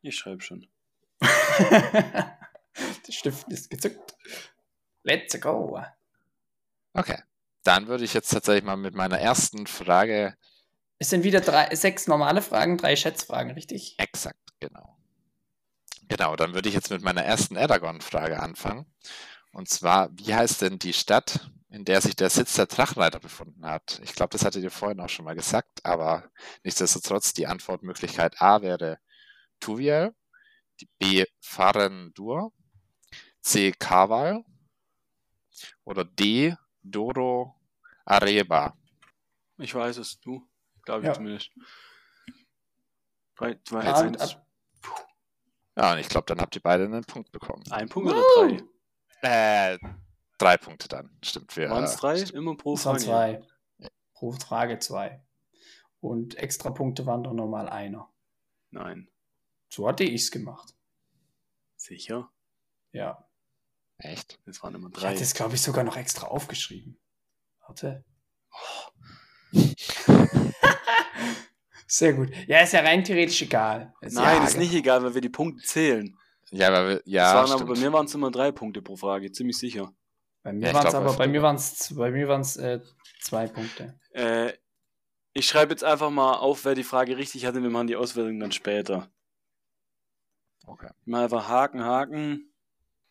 Ich 0.00 0.16
schreibe 0.16 0.40
schon. 0.40 0.66
der 1.20 2.38
Stift 3.10 3.46
ist 3.52 3.70
gezückt. 3.70 4.14
Let's 5.02 5.38
go. 5.40 5.80
Okay. 6.96 7.18
Dann 7.62 7.88
würde 7.88 8.04
ich 8.04 8.14
jetzt 8.14 8.30
tatsächlich 8.30 8.64
mal 8.64 8.76
mit 8.76 8.94
meiner 8.94 9.18
ersten 9.18 9.66
Frage 9.66 10.34
Es 10.98 11.10
sind 11.10 11.24
wieder 11.24 11.40
drei, 11.40 11.74
sechs 11.74 12.06
normale 12.06 12.42
Fragen, 12.42 12.78
drei 12.78 12.96
Schätzfragen, 12.96 13.52
richtig? 13.52 13.94
exakt, 13.98 14.40
genau. 14.60 14.96
Genau, 16.08 16.36
dann 16.36 16.54
würde 16.54 16.68
ich 16.68 16.74
jetzt 16.74 16.90
mit 16.90 17.02
meiner 17.02 17.24
ersten 17.24 17.56
Aragon-Frage 17.56 18.40
anfangen. 18.40 18.86
Und 19.52 19.68
zwar, 19.68 20.10
wie 20.12 20.34
heißt 20.34 20.62
denn 20.62 20.78
die 20.78 20.92
Stadt, 20.92 21.50
in 21.68 21.84
der 21.84 22.00
sich 22.00 22.14
der 22.16 22.30
Sitz 22.30 22.54
der 22.54 22.66
Drachenreiter 22.66 23.18
befunden 23.18 23.66
hat? 23.66 24.00
Ich 24.04 24.14
glaube, 24.14 24.30
das 24.30 24.44
hattet 24.44 24.62
ihr 24.62 24.70
vorhin 24.70 25.00
auch 25.00 25.08
schon 25.08 25.24
mal 25.24 25.34
gesagt, 25.34 25.84
aber 25.84 26.30
nichtsdestotrotz, 26.62 27.34
die 27.34 27.46
Antwortmöglichkeit 27.46 28.40
A 28.40 28.62
wäre 28.62 28.98
Tuviel, 29.60 30.14
B 30.98 31.24
Farendur, 31.40 32.52
C 33.42 33.72
Kaval 33.72 34.44
oder 35.84 36.04
D 36.04 36.56
Doro 36.90 37.54
Areba. 38.04 38.76
Ich 39.58 39.74
weiß 39.74 39.96
es, 39.98 40.20
du. 40.20 40.46
Glaube 40.82 41.00
ich 41.02 41.06
Ja. 41.06 41.14
zumindest. 41.14 41.50
3, 43.36 43.58
2, 43.64 43.84
Ja, 43.84 43.94
1. 43.96 44.20
ab- 44.20 44.46
Ja, 45.76 45.92
und 45.92 45.98
ich 45.98 46.08
glaube, 46.08 46.26
dann 46.26 46.40
habt 46.40 46.54
ihr 46.56 46.62
beide 46.62 46.84
einen 46.84 47.04
Punkt 47.04 47.30
bekommen. 47.32 47.62
Ein 47.70 47.88
Punkt 47.88 48.10
oder 48.10 48.22
drei? 48.36 48.62
Äh, 49.22 49.78
drei 50.38 50.56
Punkte 50.56 50.88
dann. 50.88 51.18
Stimmt. 51.22 51.54
Wir, 51.56 51.68
Waren 51.70 51.84
es 51.84 51.96
drei? 51.96 52.18
Immer 52.20 52.56
pro 52.56 52.76
Frage. 52.76 52.98
zwei. 52.98 53.42
Pro 54.14 54.32
Frage 54.32 54.78
zwei. 54.78 55.22
Und 56.00 56.36
extra 56.36 56.70
Punkte 56.70 57.04
waren 57.04 57.22
doch 57.24 57.32
normal 57.34 57.68
einer. 57.68 58.10
Nein. 58.70 59.10
So 59.68 59.86
hatte 59.88 60.04
ich's 60.04 60.30
gemacht. 60.30 60.74
Sicher? 61.76 62.30
Ja. 62.92 63.25
Echt? 63.98 64.38
Es 64.46 64.62
waren 64.62 64.74
immer 64.74 64.88
Ich 64.88 64.94
drei. 64.94 65.10
hatte 65.10 65.22
es, 65.22 65.34
glaube 65.34 65.54
ich, 65.54 65.62
sogar 65.62 65.84
noch 65.84 65.96
extra 65.96 66.26
aufgeschrieben. 66.26 66.98
Warte. 67.66 68.04
Sehr 71.88 72.14
gut. 72.14 72.30
Ja, 72.48 72.60
ist 72.60 72.72
ja 72.72 72.80
rein 72.80 73.04
theoretisch 73.04 73.42
egal. 73.42 73.94
Ist 74.00 74.14
Nein, 74.14 74.38
ja, 74.38 74.44
ist 74.44 74.58
nicht 74.58 74.74
egal, 74.74 75.02
weil 75.04 75.14
wir 75.14 75.20
die 75.20 75.28
Punkte 75.28 75.62
zählen. 75.64 76.16
Ja, 76.50 76.72
weil 76.72 76.88
wir, 76.88 77.02
ja, 77.04 77.34
waren 77.34 77.50
aber 77.52 77.64
bei 77.74 77.78
mir 77.80 77.92
waren 77.92 78.06
es 78.06 78.14
immer 78.14 78.30
drei 78.30 78.52
Punkte 78.52 78.82
pro 78.82 78.96
Frage, 78.96 79.30
ziemlich 79.32 79.56
sicher. 79.58 79.92
Bei 80.42 80.50
Ja, 80.50 80.54
mir 80.56 80.68
ich 80.68 80.74
waren 80.74 80.86
es 80.86 80.94
aber, 80.94 81.12
bei 81.12 81.16
bei 81.18 81.28
mir 81.28 81.42
waren 81.42 81.56
es 81.56 81.94
bei 81.96 82.10
mir 82.10 82.28
waren's, 82.28 82.56
äh, 82.56 82.80
zwei 83.20 83.46
Punkte. 83.46 83.98
Äh, 84.10 84.52
ich 85.32 85.46
schreibe 85.46 85.72
jetzt 85.72 85.84
einfach 85.84 86.10
mal 86.10 86.34
auf, 86.34 86.64
wer 86.64 86.74
die 86.74 86.84
Frage 86.84 87.16
richtig 87.16 87.46
hatte. 87.46 87.62
Wir 87.62 87.70
machen 87.70 87.86
die 87.88 87.96
Auswertung 87.96 88.38
dann 88.40 88.52
später. 88.52 89.10
Okay. 90.66 90.90
Mal 91.04 91.24
einfach 91.24 91.48
Haken, 91.48 91.84
Haken 91.84 92.52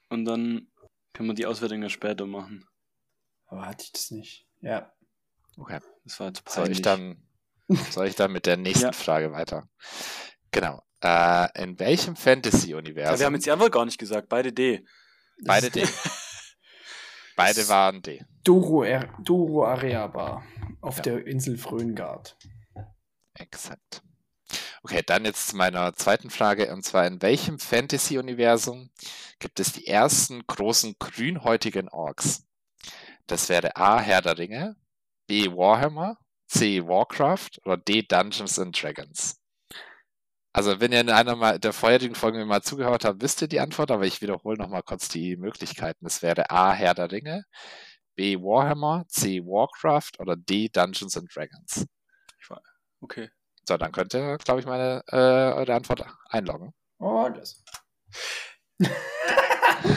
und 0.09 0.25
dann 0.25 0.67
können 1.15 1.29
wir 1.29 1.33
die 1.33 1.45
Auswertung 1.47 1.81
dann 1.81 1.89
später 1.89 2.25
machen. 2.27 2.67
Aber 3.47 3.65
hatte 3.65 3.83
ich 3.85 3.91
das 3.91 4.11
nicht. 4.11 4.47
Ja. 4.61 4.91
okay. 5.57 5.79
Das 6.03 6.19
war 6.19 6.27
jetzt 6.27 6.47
Soll 6.49 6.63
peinlich. 6.65 6.77
ich 6.79 6.81
dann, 6.83 7.23
soll 7.91 8.07
ich 8.07 8.15
dann 8.15 8.31
mit 8.31 8.45
der 8.45 8.57
nächsten 8.57 8.85
Ja. 8.85 8.91
Frage 8.91 9.31
weiter? 9.31 9.67
Genau. 10.51 10.83
Äh, 11.01 11.63
in 11.63 11.79
welchem 11.79 12.15
Fantasy-Universum? 12.15 13.13
ja, 13.13 13.19
wir 13.19 13.25
haben 13.25 13.33
jetzt 13.35 13.45
die 13.45 13.51
Antwort 13.51 13.71
gar 13.71 13.85
nicht 13.85 13.97
gesagt, 13.97 14.29
beide 14.29 14.51
D. 14.53 14.85
beide 15.43 15.69
D. 15.71 15.87
Beide 17.37 17.67
waren 17.67 18.01
D. 18.01 18.23
Duro, 18.45 18.83
er 18.83 19.13
Duro 19.21 19.65
Areaba 19.65 20.41
auf 20.79 20.97
Ja. 20.97 21.01
der 21.03 21.27
Insel 21.27 21.57
Fröngard. 21.57 22.37
Exakt. 23.33 24.01
Okay, 24.85 25.01
dann 25.03 25.25
jetzt 25.25 25.47
zu 25.47 25.55
meiner 25.55 25.95
zweiten 25.95 26.29
Frage. 26.29 26.71
Und 26.71 26.83
zwar, 26.83 27.07
in 27.07 27.19
welchem 27.23 27.57
Fantasy-Universum 27.57 28.91
gibt 29.39 29.59
es 29.59 29.73
die 29.73 29.87
ersten 29.87 30.45
großen 30.45 30.97
grünhäutigen 30.99 31.89
Orks? 31.89 32.45
Das 33.25 33.49
wäre 33.49 33.75
A. 33.77 33.99
Herr 33.99 34.21
der 34.21 34.37
Ringe, 34.37 34.75
B. 35.25 35.47
Warhammer, 35.47 36.19
C. 36.45 36.85
Warcraft 36.85 37.61
oder 37.65 37.77
D. 37.77 38.03
Dungeons 38.03 38.59
and 38.59 38.79
Dragons. 38.79 39.41
Also, 40.53 40.79
wenn 40.79 40.91
ihr 40.91 41.01
in 41.01 41.09
einer 41.09 41.57
der 41.57 41.73
vorherigen 41.73 42.13
Folge 42.13 42.37
mir 42.37 42.45
mal 42.45 42.61
zugehört 42.61 43.05
habt, 43.05 43.23
wisst 43.23 43.41
ihr 43.41 43.47
die 43.47 43.61
Antwort, 43.61 43.89
aber 43.89 44.05
ich 44.05 44.21
wiederhole 44.21 44.59
nochmal 44.59 44.83
kurz 44.83 45.09
die 45.09 45.35
Möglichkeiten. 45.35 46.05
Es 46.05 46.21
wäre 46.21 46.51
A. 46.51 46.73
Herr 46.73 46.93
der 46.93 47.11
Ringe, 47.11 47.45
B. 48.13 48.37
Warhammer, 48.37 49.05
C. 49.07 49.41
Warcraft 49.41 50.19
oder 50.19 50.35
D. 50.35 50.69
Dungeons 50.69 51.17
and 51.17 51.35
Dragons. 51.35 51.87
Okay. 53.01 53.29
So, 53.67 53.77
dann 53.77 53.91
könnt 53.91 54.13
ihr, 54.13 54.37
glaube 54.37 54.59
ich, 54.59 54.65
meine 54.65 55.03
äh, 55.07 55.15
eure 55.15 55.73
Antwort 55.73 56.05
einloggen. 56.29 56.73
Oh, 56.99 57.27
das. 57.29 57.63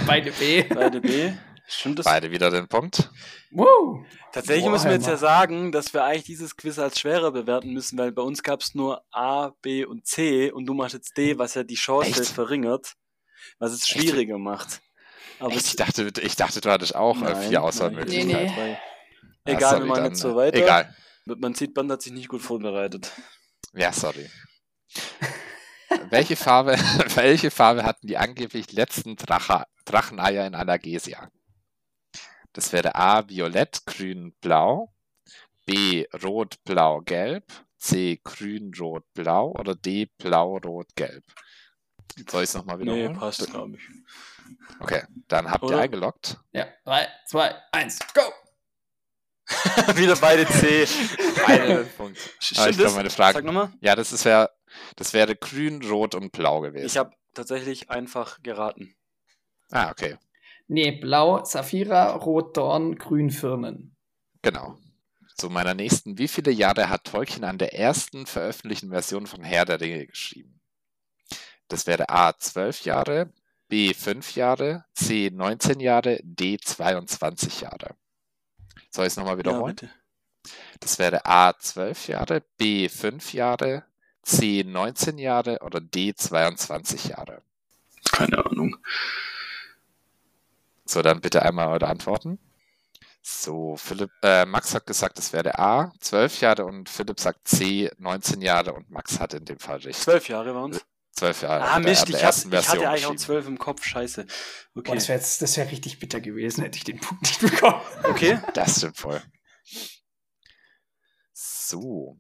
Beide 0.07 0.33
B. 0.33 0.63
Beide 0.63 1.01
B. 1.01 1.33
Stimmt 1.67 1.99
das? 1.99 2.07
Beide 2.07 2.31
wieder 2.31 2.51
den 2.51 2.67
Punkt. 2.67 3.11
Wow. 3.51 4.07
Tatsächlich 4.33 4.65
Boah, 4.65 4.73
müssen 4.73 4.87
wir 4.87 4.95
jetzt 4.95 5.07
ja 5.07 5.19
sagen, 5.19 5.71
dass 5.71 5.93
wir 5.93 6.03
eigentlich 6.03 6.25
dieses 6.25 6.57
Quiz 6.57 6.79
als 6.79 6.99
schwerer 6.99 7.31
bewerten 7.31 7.75
müssen, 7.75 7.99
weil 7.99 8.11
bei 8.11 8.23
uns 8.23 8.43
gab 8.43 8.63
es 8.63 8.75
nur 8.75 9.03
A, 9.11 9.53
B 9.61 9.85
und 9.85 10.07
C 10.07 10.51
und 10.51 10.65
du 10.65 10.73
machst 10.73 10.95
jetzt 10.95 11.17
D, 11.19 11.37
was 11.37 11.55
ja 11.55 11.65
die 11.65 11.75
Chance 11.75 12.23
Echt? 12.23 12.31
verringert, 12.31 12.95
was 13.59 13.73
es 13.73 13.83
Echt? 13.83 13.91
schwieriger 13.91 14.39
macht. 14.39 14.81
Aber 15.41 15.53
Echt? 15.53 15.67
Ich 15.67 15.77
dachte, 15.77 16.11
ich 16.23 16.37
dachte, 16.37 16.63
du 16.63 16.71
hattest 16.71 16.95
auch 16.97 17.19
äh, 17.19 17.25
Nein, 17.25 17.37
vier 17.37 17.51
nein, 17.51 17.69
Auswahlmöglichkeiten. 17.69 18.55
Nee, 18.55 18.79
nee. 19.45 19.53
Egal, 19.53 19.71
sorry, 19.71 19.83
wir 19.83 19.87
machen 19.89 20.05
jetzt 20.07 20.21
so 20.21 20.35
weiter. 20.35 20.57
Egal. 20.57 20.97
Man 21.27 21.55
sieht, 21.55 21.75
Band 21.75 21.93
hat 21.93 22.01
sich 22.01 22.13
nicht 22.13 22.29
gut 22.29 22.41
vorbereitet. 22.41 23.13
Ja, 23.75 23.93
sorry. 23.93 24.29
welche, 26.11 26.37
Farbe, 26.37 26.73
welche 27.15 27.51
Farbe 27.51 27.85
hatten 27.85 28.07
die 28.07 28.17
angeblich 28.17 28.73
letzten 28.73 29.17
Drache, 29.17 29.65
Dracheneier 29.85 30.47
in 30.47 30.55
Analgesia? 30.55 31.31
Das 32.53 32.73
wäre 32.73 32.95
A, 32.95 33.29
Violett, 33.29 33.85
Grün, 33.87 34.35
Blau, 34.41 34.93
B, 35.67 36.07
Rot, 36.23 36.63
Blau, 36.65 37.03
Gelb, 37.03 37.45
C, 37.77 38.21
Grün, 38.25 38.73
Rot, 38.79 39.05
Blau 39.15 39.53
oder 39.53 39.75
D, 39.75 40.07
Blau, 40.19 40.57
Rot, 40.57 40.89
Gelb. 40.97 41.25
Soll 42.29 42.43
ich 42.45 42.49
es 42.51 42.55
nochmal 42.55 42.79
Nee, 42.79 42.85
wiederholen? 42.85 43.13
passt, 43.19 43.49
glaube 43.51 43.77
ich. 43.77 43.83
Okay, 44.81 45.03
dann 45.29 45.51
habt 45.51 45.63
ihr 45.65 45.69
Oder? 45.69 45.81
eingeloggt. 45.81 46.39
Ja, 46.53 46.67
3, 46.85 47.07
2, 47.27 47.55
1, 47.73 47.99
go! 48.15 48.23
Wieder 49.97 50.17
beide 50.17 50.47
C. 50.47 50.87
Beide 51.47 51.85
den 51.85 51.89
Punkt. 51.97 52.19
Stimmt 52.39 52.61
Aber 52.61 52.71
ich 52.71 52.79
glaube, 52.79 52.95
meine 52.97 53.11
Frage. 53.11 53.35
Sag 53.35 53.45
nochmal. 53.45 53.73
Ja, 53.81 53.97
das, 53.97 54.13
ist 54.13 54.25
wär, 54.25 54.51
das 54.97 55.13
wäre 55.13 55.37
Grün, 55.37 55.83
Rot 55.83 56.15
und 56.15 56.33
Blau 56.33 56.61
gewesen. 56.61 56.87
Ich 56.87 56.97
habe 56.97 57.13
tatsächlich 57.35 57.91
einfach 57.91 58.43
geraten. 58.43 58.95
ah, 59.71 59.91
okay. 59.91 60.19
Nee, 60.71 60.93
blau 60.93 61.45
Saphira, 61.45 62.13
rot 62.13 62.57
Dorn, 62.59 62.97
grün 62.97 63.31
Firnen. 63.31 63.97
Genau. 64.43 64.77
Zu 65.37 65.49
meiner 65.49 65.73
nächsten. 65.73 66.19
Wie 66.19 66.29
viele 66.29 66.51
Jahre 66.51 66.91
hat 66.91 67.05
Tolkien 67.05 67.45
an 67.45 67.57
der 67.57 67.75
ersten 67.75 68.27
veröffentlichten 68.27 68.91
Version 68.91 69.27
von 69.27 69.43
Herr 69.43 69.65
der 69.65 69.81
Ringe 69.81 70.07
geschrieben? 70.07 70.61
Das 71.69 71.87
wäre 71.87 72.11
A 72.11 72.37
12 72.37 72.85
Jahre, 72.85 73.33
B 73.69 73.95
5 73.95 74.35
Jahre, 74.35 74.85
C 74.95 75.31
19 75.33 75.81
Jahre, 75.81 76.21
D 76.23 76.59
22 76.59 77.63
Jahre. 77.63 77.95
Soll 78.91 79.07
ich 79.07 79.13
es 79.13 79.17
nochmal 79.17 79.35
Ja, 79.35 79.39
wiederholen? 79.39 79.77
bitte. 79.77 79.91
das 80.81 80.99
wäre 80.99 81.25
A 81.27 81.53
12 81.59 82.09
Jahre, 82.09 82.43
B 82.57 82.89
5 82.89 83.33
Jahre, 83.33 83.85
C 84.23 84.65
19 84.67 85.19
Jahre 85.19 85.59
oder 85.61 85.81
D 85.81 86.15
22 86.15 87.09
Jahre. 87.09 87.43
Keine 88.13 88.45
Ahnung. 88.45 88.77
So, 90.85 91.03
dann 91.03 91.21
bitte 91.21 91.43
einmal 91.43 91.69
eure 91.69 91.89
Antworten. 91.89 92.39
So, 93.23 93.77
Philipp, 93.77 94.11
äh, 94.23 94.47
Max 94.47 94.75
hat 94.75 94.87
gesagt, 94.87 95.19
es 95.19 95.33
wäre 95.35 95.59
A, 95.59 95.93
12 96.01 96.41
Jahre 96.41 96.65
und 96.65 96.89
Philipp 96.89 97.21
sagt 97.21 97.47
C, 97.47 97.91
19 97.99 98.41
Jahre 98.41 98.73
und 98.73 98.91
Max 98.91 99.21
hat 99.21 99.35
in 99.35 99.45
dem 99.45 99.59
Fall 99.59 99.79
recht. 99.79 100.01
Zwölf 100.01 100.29
Jahre 100.29 100.55
waren 100.55 100.71
es. 100.73 100.85
12 101.19 101.43
Jahre. 101.43 101.65
Ah, 101.65 101.79
Mist, 101.81 102.09
ich, 102.09 102.25
hab, 102.25 102.35
ich 102.35 102.69
hatte 102.69 102.89
eigentlich 102.89 103.07
auch 103.07 103.17
zwölf 103.17 103.47
im 103.47 103.59
Kopf. 103.59 103.85
Scheiße. 103.85 104.27
Boah, 104.75 104.81
Okay. 104.81 104.95
das 104.95 105.09
wäre 105.09 105.19
das 105.19 105.57
wär 105.57 105.71
richtig 105.71 105.99
bitter 105.99 106.21
gewesen, 106.21 106.63
hätte 106.63 106.79
ich 106.79 106.85
den 106.85 107.01
Punkt 107.01 107.23
nicht 107.23 107.41
bekommen. 107.41 107.81
okay. 108.05 108.39
Das 108.55 108.77
stimmt 108.79 108.97
voll. 108.97 109.23
So. 111.33 112.19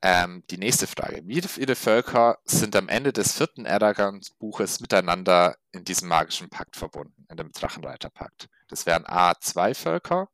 Ähm, 0.00 0.44
die 0.50 0.58
nächste 0.58 0.86
Frage. 0.86 1.22
Wie 1.24 1.42
viele 1.42 1.74
Völker 1.74 2.38
sind 2.44 2.76
am 2.76 2.88
Ende 2.88 3.12
des 3.12 3.32
vierten 3.36 3.66
Eragon-Buches 3.66 4.80
miteinander 4.80 5.56
in 5.72 5.84
diesem 5.84 6.08
magischen 6.08 6.48
Pakt 6.48 6.76
verbunden, 6.76 7.26
in 7.28 7.36
dem 7.36 7.50
Drachenreiterpakt? 7.50 8.48
Das 8.68 8.86
wären 8.86 9.04
A, 9.06 9.34
zwei 9.40 9.74
Völker, 9.74 10.28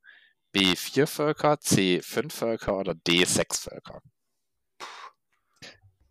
B, 0.52 0.76
vier 0.76 1.06
Völker, 1.06 1.58
C, 1.60 2.02
fünf 2.02 2.34
Völker 2.34 2.76
oder 2.76 2.94
D, 2.94 3.24
sechs 3.24 3.60
Völker. 3.60 4.02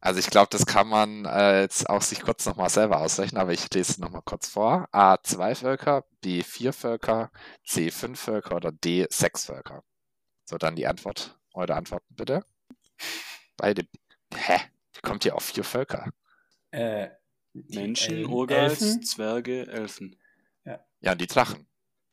Also 0.06 0.20
ich 0.20 0.28
glaube, 0.30 0.50
das 0.52 0.66
kann 0.66 0.90
man 0.90 1.24
äh, 1.24 1.62
jetzt 1.62 1.90
auch 1.90 2.02
sich 2.02 2.22
kurz 2.22 2.46
nochmal 2.46 2.70
selber 2.70 3.00
ausrechnen, 3.00 3.40
aber 3.40 3.54
ich 3.54 3.74
lese 3.74 3.94
es 3.94 3.98
nochmal 4.00 4.22
kurz 4.26 4.50
vor. 4.50 4.90
A, 4.92 5.16
zwei 5.24 5.56
Völker, 5.56 6.04
B, 6.20 6.44
vier 6.44 6.74
Völker, 6.74 7.32
C, 7.66 7.90
fünf 7.90 8.20
Völker 8.20 8.58
oder 8.58 8.74
D, 8.74 9.08
sechs 9.10 9.46
Völker. 9.46 9.82
So, 10.44 10.58
dann 10.58 10.76
die 10.76 10.88
Antwort. 10.88 11.40
Eure 11.54 11.76
Antworten 11.76 12.14
bitte. 12.16 12.44
Beide. 13.56 13.88
Hä? 14.36 14.60
Wie 14.92 15.00
kommt 15.02 15.24
ihr 15.24 15.36
auf 15.36 15.44
vier 15.46 15.64
Völker? 15.64 16.10
Äh, 16.72 17.08
Menschen, 17.54 18.16
El- 18.18 18.26
Urgals, 18.26 18.82
Elfen? 18.82 19.04
Zwerge, 19.04 19.68
Elfen. 19.68 20.20
Ja, 21.00 21.12
und 21.14 21.22
die 21.22 21.28
Drachen. 21.28 21.66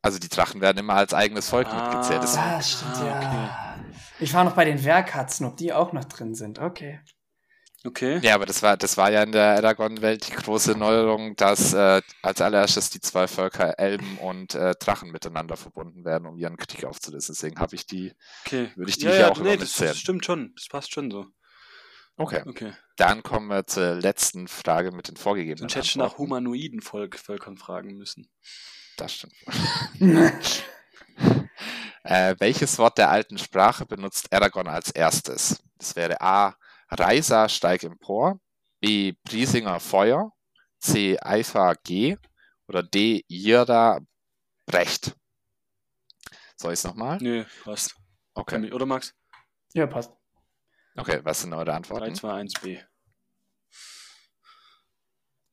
Also 0.03 0.19
die 0.21 0.29
Drachen 0.29 0.61
werden 0.61 0.79
immer 0.79 0.95
als 0.95 1.13
eigenes 1.15 1.49
Volk 1.49 1.67
Ah. 1.69 1.89
mitgezählt. 1.89 2.23
Das- 2.23 2.37
Ah, 2.37 2.63
stimmt, 2.63 2.97
Ah, 2.99 3.07
ja. 3.07 3.77
Ich 4.21 4.33
war 4.35 4.45
noch 4.45 4.55
bei 4.55 4.65
den 4.65 4.85
Werkkatzen, 4.85 5.45
ob 5.47 5.57
die 5.57 5.73
auch 5.73 5.93
noch 5.93 6.05
drin 6.05 6.35
sind. 6.37 6.59
Okay. 6.61 7.01
Okay. 7.83 8.21
Ja, 8.23 8.35
aber 8.35 8.45
das 8.45 8.63
war, 8.63 8.77
das 8.77 8.99
war 8.99 9.11
ja 9.11 9.23
in 9.23 9.33
der 9.33 9.57
Aragon-Welt 9.57 10.29
die 10.29 10.33
große 10.33 10.73
Neuerung, 10.77 11.35
dass 11.37 11.73
äh, 11.73 12.03
als 12.21 12.41
allererstes 12.43 12.91
die 12.91 13.01
zwei 13.01 13.27
Völker 13.27 13.79
Elben 13.79 14.19
und 14.19 14.55
äh, 14.55 14.75
Drachen 14.79 15.11
miteinander 15.11 15.57
verbunden 15.57 16.05
werden, 16.05 16.27
um 16.27 16.37
ihren 16.37 16.59
Krieg 16.59 16.85
aufzulösen. 16.85 17.35
Deswegen 17.35 17.59
habe 17.59 17.75
ich 17.75 17.87
die, 17.87 18.13
okay. 18.45 18.71
würde 18.77 18.91
ich 18.91 18.99
die 18.99 19.07
ja, 19.07 19.11
hier 19.13 19.21
ja, 19.21 19.31
auch 19.31 19.41
nee, 19.41 19.57
das, 19.57 19.75
das 19.77 19.99
stimmt 19.99 20.27
schon. 20.27 20.53
Das 20.57 20.69
passt 20.69 20.93
schon 20.93 21.11
so. 21.11 21.27
Okay, 22.17 22.43
Okay. 22.47 22.75
dann 22.97 23.23
kommen 23.23 23.47
wir 23.47 23.67
zur 23.67 23.95
letzten 23.95 24.47
Frage 24.47 24.93
mit 24.93 25.09
den 25.09 25.17
vorgegebenen 25.17 25.71
Sonst 25.71 25.77
hätte 25.77 25.87
ich 25.87 25.97
nach 25.97 26.19
humanoiden 26.19 26.83
Volk, 26.83 27.19
Völkern 27.19 27.57
fragen 27.57 27.97
müssen. 27.97 28.29
Das 28.97 29.15
stimmt. 29.15 29.35
Äh, 32.03 32.35
welches 32.39 32.79
Wort 32.79 32.97
der 32.97 33.11
alten 33.11 33.37
Sprache 33.37 33.85
benutzt 33.85 34.33
Aragorn 34.33 34.69
als 34.69 34.91
erstes? 34.91 35.63
Das 35.77 35.97
wäre 35.97 36.19
A. 36.23 36.57
Reisa 36.91 37.49
steig 37.49 37.83
empor, 37.85 38.41
B. 38.81 39.13
Briesinger 39.25 39.79
Feuer, 39.81 40.33
C. 40.79 41.19
Eifer 41.21 41.75
G 41.85 42.17
oder 42.67 42.83
D. 42.83 43.25
Irda 43.29 44.01
Brecht. 44.67 45.15
Soll 46.57 46.73
ich 46.73 46.81
es 46.81 46.85
nochmal? 46.85 47.19
Nö, 47.21 47.45
passt. 47.65 47.95
Okay. 48.35 48.73
Oder 48.73 48.87
Max? 48.87 49.15
ja, 49.73 49.87
passt. 49.87 50.13
okay, 50.97 51.21
was 51.23 51.41
sind 51.43 51.53
eure 51.53 51.65
3, 51.67 51.73
Antworten? 51.73 52.15
2, 52.15 52.33
1, 52.33 52.53
B. 52.63 52.79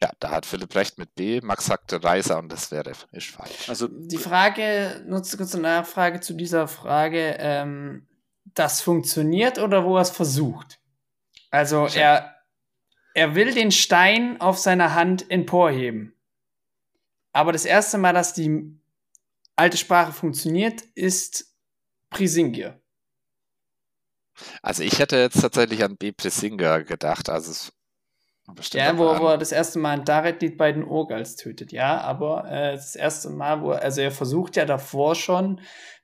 Ja, 0.01 0.11
da 0.19 0.29
hat 0.29 0.45
Philipp 0.45 0.75
recht 0.75 0.97
mit 0.99 1.15
B. 1.15 1.41
Max 1.41 1.65
sagte 1.65 2.03
Reiser 2.03 2.37
und 2.37 2.49
das 2.49 2.69
wäre 2.71 2.91
ist 3.11 3.27
falsch. 3.31 3.67
Also, 3.67 3.87
Die 3.87 4.17
Frage, 4.17 5.03
nur 5.07 5.23
zu- 5.23 5.37
kurze 5.37 5.59
Nachfrage 5.59 6.19
zu 6.19 6.33
dieser 6.35 6.67
Frage, 6.67 7.35
ähm, 7.39 8.07
das 8.45 8.81
funktioniert 8.81 9.57
oder 9.57 9.83
wo 9.85 9.95
er 9.97 10.01
es 10.03 10.11
versucht? 10.11 10.79
Also 11.49 11.87
Ja. 11.87 11.93
er, 11.93 12.35
er 13.13 13.35
will 13.35 13.53
den 13.53 13.71
Stein 13.71 14.39
auf 14.41 14.57
seiner 14.57 14.93
Hand 14.93 15.29
emporheben. 15.29 16.13
Aber 17.33 17.51
das 17.51 17.65
erste 17.65 17.97
Mal, 17.97 18.13
dass 18.13 18.33
die 18.33 18.79
alte 19.55 19.77
Sprache 19.77 20.11
funktioniert, 20.11 20.81
ist 20.95 21.55
Prisingir. 22.09 22.79
Also 24.61 24.83
ich 24.83 24.99
hätte 24.99 25.17
jetzt 25.17 25.41
tatsächlich 25.41 25.83
an 25.83 25.97
B. 25.97 26.11
Prisinger 26.11 26.83
gedacht. 26.83 27.29
Also 27.29 27.51
es 27.51 27.73
Ja, 28.73 28.97
wo, 28.97 29.19
wo 29.19 29.27
er 29.27 29.37
das 29.37 29.51
erste 29.51 29.79
Mal 29.79 29.99
ein 29.99 30.05
Daret 30.05 30.41
die 30.41 30.49
beiden 30.49 30.83
Urgals 30.83 31.35
tötet, 31.35 31.71
ja, 31.71 31.99
aber 32.01 32.49
äh, 32.49 32.73
das 32.73 32.95
erste 32.95 33.29
Mal, 33.29 33.61
wo 33.61 33.71
er, 33.71 33.81
also 33.81 34.01
er 34.01 34.11
versucht 34.11 34.55
ja 34.55 34.65
davor 34.65 35.15
schon 35.15 35.59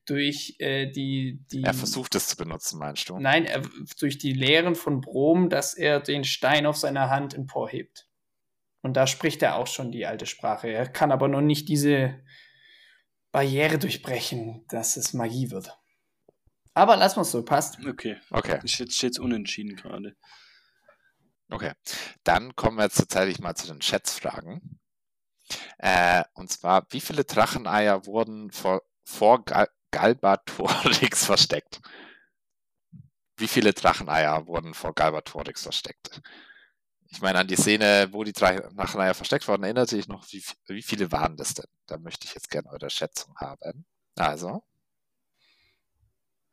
durch 0.06 0.56
äh, 0.60 0.92
die, 0.92 1.44
die 1.52 1.64
Er 1.64 1.74
versucht 1.74 2.16
es 2.16 2.28
zu 2.28 2.36
benutzen, 2.36 2.80
meinst 2.80 3.10
du? 3.10 3.20
Nein, 3.20 3.46
er, 3.46 3.62
durch 4.00 4.18
die 4.18 4.34
Lehren 4.34 4.76
von 4.76 5.02
Brom, 5.02 5.50
dass 5.50 5.74
er 5.74 6.00
den 6.00 6.24
Stein 6.24 6.66
auf 6.66 6.78
seiner 6.78 7.10
Hand 7.10 7.34
emporhebt. 7.34 8.08
Und 8.82 8.98
da 8.98 9.08
spricht 9.08 9.42
er 9.42 9.56
auch 9.56 9.68
schon 9.68 9.92
die 9.92 10.06
alte 10.06 10.26
Sprache. 10.26 10.68
Er 10.68 10.88
kann 10.88 11.12
aber 11.12 11.30
noch 11.30 11.42
nicht 11.42 11.70
diese 11.70 12.22
Barriere 13.32 13.80
durchbrechen, 13.80 14.66
dass 14.68 14.98
es 14.98 15.14
Magie 15.14 15.52
wird. 15.52 15.78
Aber 16.74 16.98
lass 16.98 17.16
mal 17.16 17.24
so, 17.24 17.44
passt. 17.44 17.78
okay. 17.86 18.18
Okay, 18.30 18.60
Jetzt 18.64 18.96
steht 18.96 19.12
es 19.12 19.20
unentschieden 19.20 19.76
gerade. 19.76 20.16
okay. 21.50 21.72
Dann 22.24 22.56
kommen 22.56 22.78
wir 22.78 22.84
jetzt 22.84 22.98
tatsächlich 22.98 23.40
mal 23.40 23.56
zu 23.56 23.68
den 23.68 23.82
Schätzfragen. 23.82 24.80
Äh, 25.78 26.24
und 26.34 26.52
zwar, 26.52 26.86
wie 26.90 27.02
viele 27.02 27.24
Dracheneier 27.24 28.06
wurden 28.06 28.52
vor, 28.52 28.82
vor 29.04 29.44
Galbatorix 29.94 31.26
versteckt? 31.26 31.80
Wie 33.38 33.48
viele 33.48 33.74
Dracheneier 33.74 34.46
wurden 34.48 34.74
vor 34.74 34.94
Galbatorix 34.94 35.64
versteckt? 35.64 36.22
Ich 37.08 37.22
meine, 37.22 37.40
an 37.40 37.48
die 37.48 37.56
Szene, 37.56 38.10
wo 38.12 38.24
die 38.24 38.34
drei 38.34 38.58
Dracheneier 38.60 39.14
versteckt 39.14 39.48
wurden, 39.48 39.64
erinnerte 39.64 39.96
ich 39.98 40.08
noch, 40.08 40.26
wie, 40.32 40.44
wie 40.68 40.82
viele 40.82 41.12
waren 41.12 41.38
das 41.38 41.54
denn? 41.54 41.68
Da 41.86 41.98
möchte 41.98 42.26
ich 42.26 42.34
jetzt 42.34 42.50
gerne 42.50 42.70
eure 42.72 42.90
Schätzung 42.90 43.36
haben. 43.38 43.86
Also, 44.16 44.64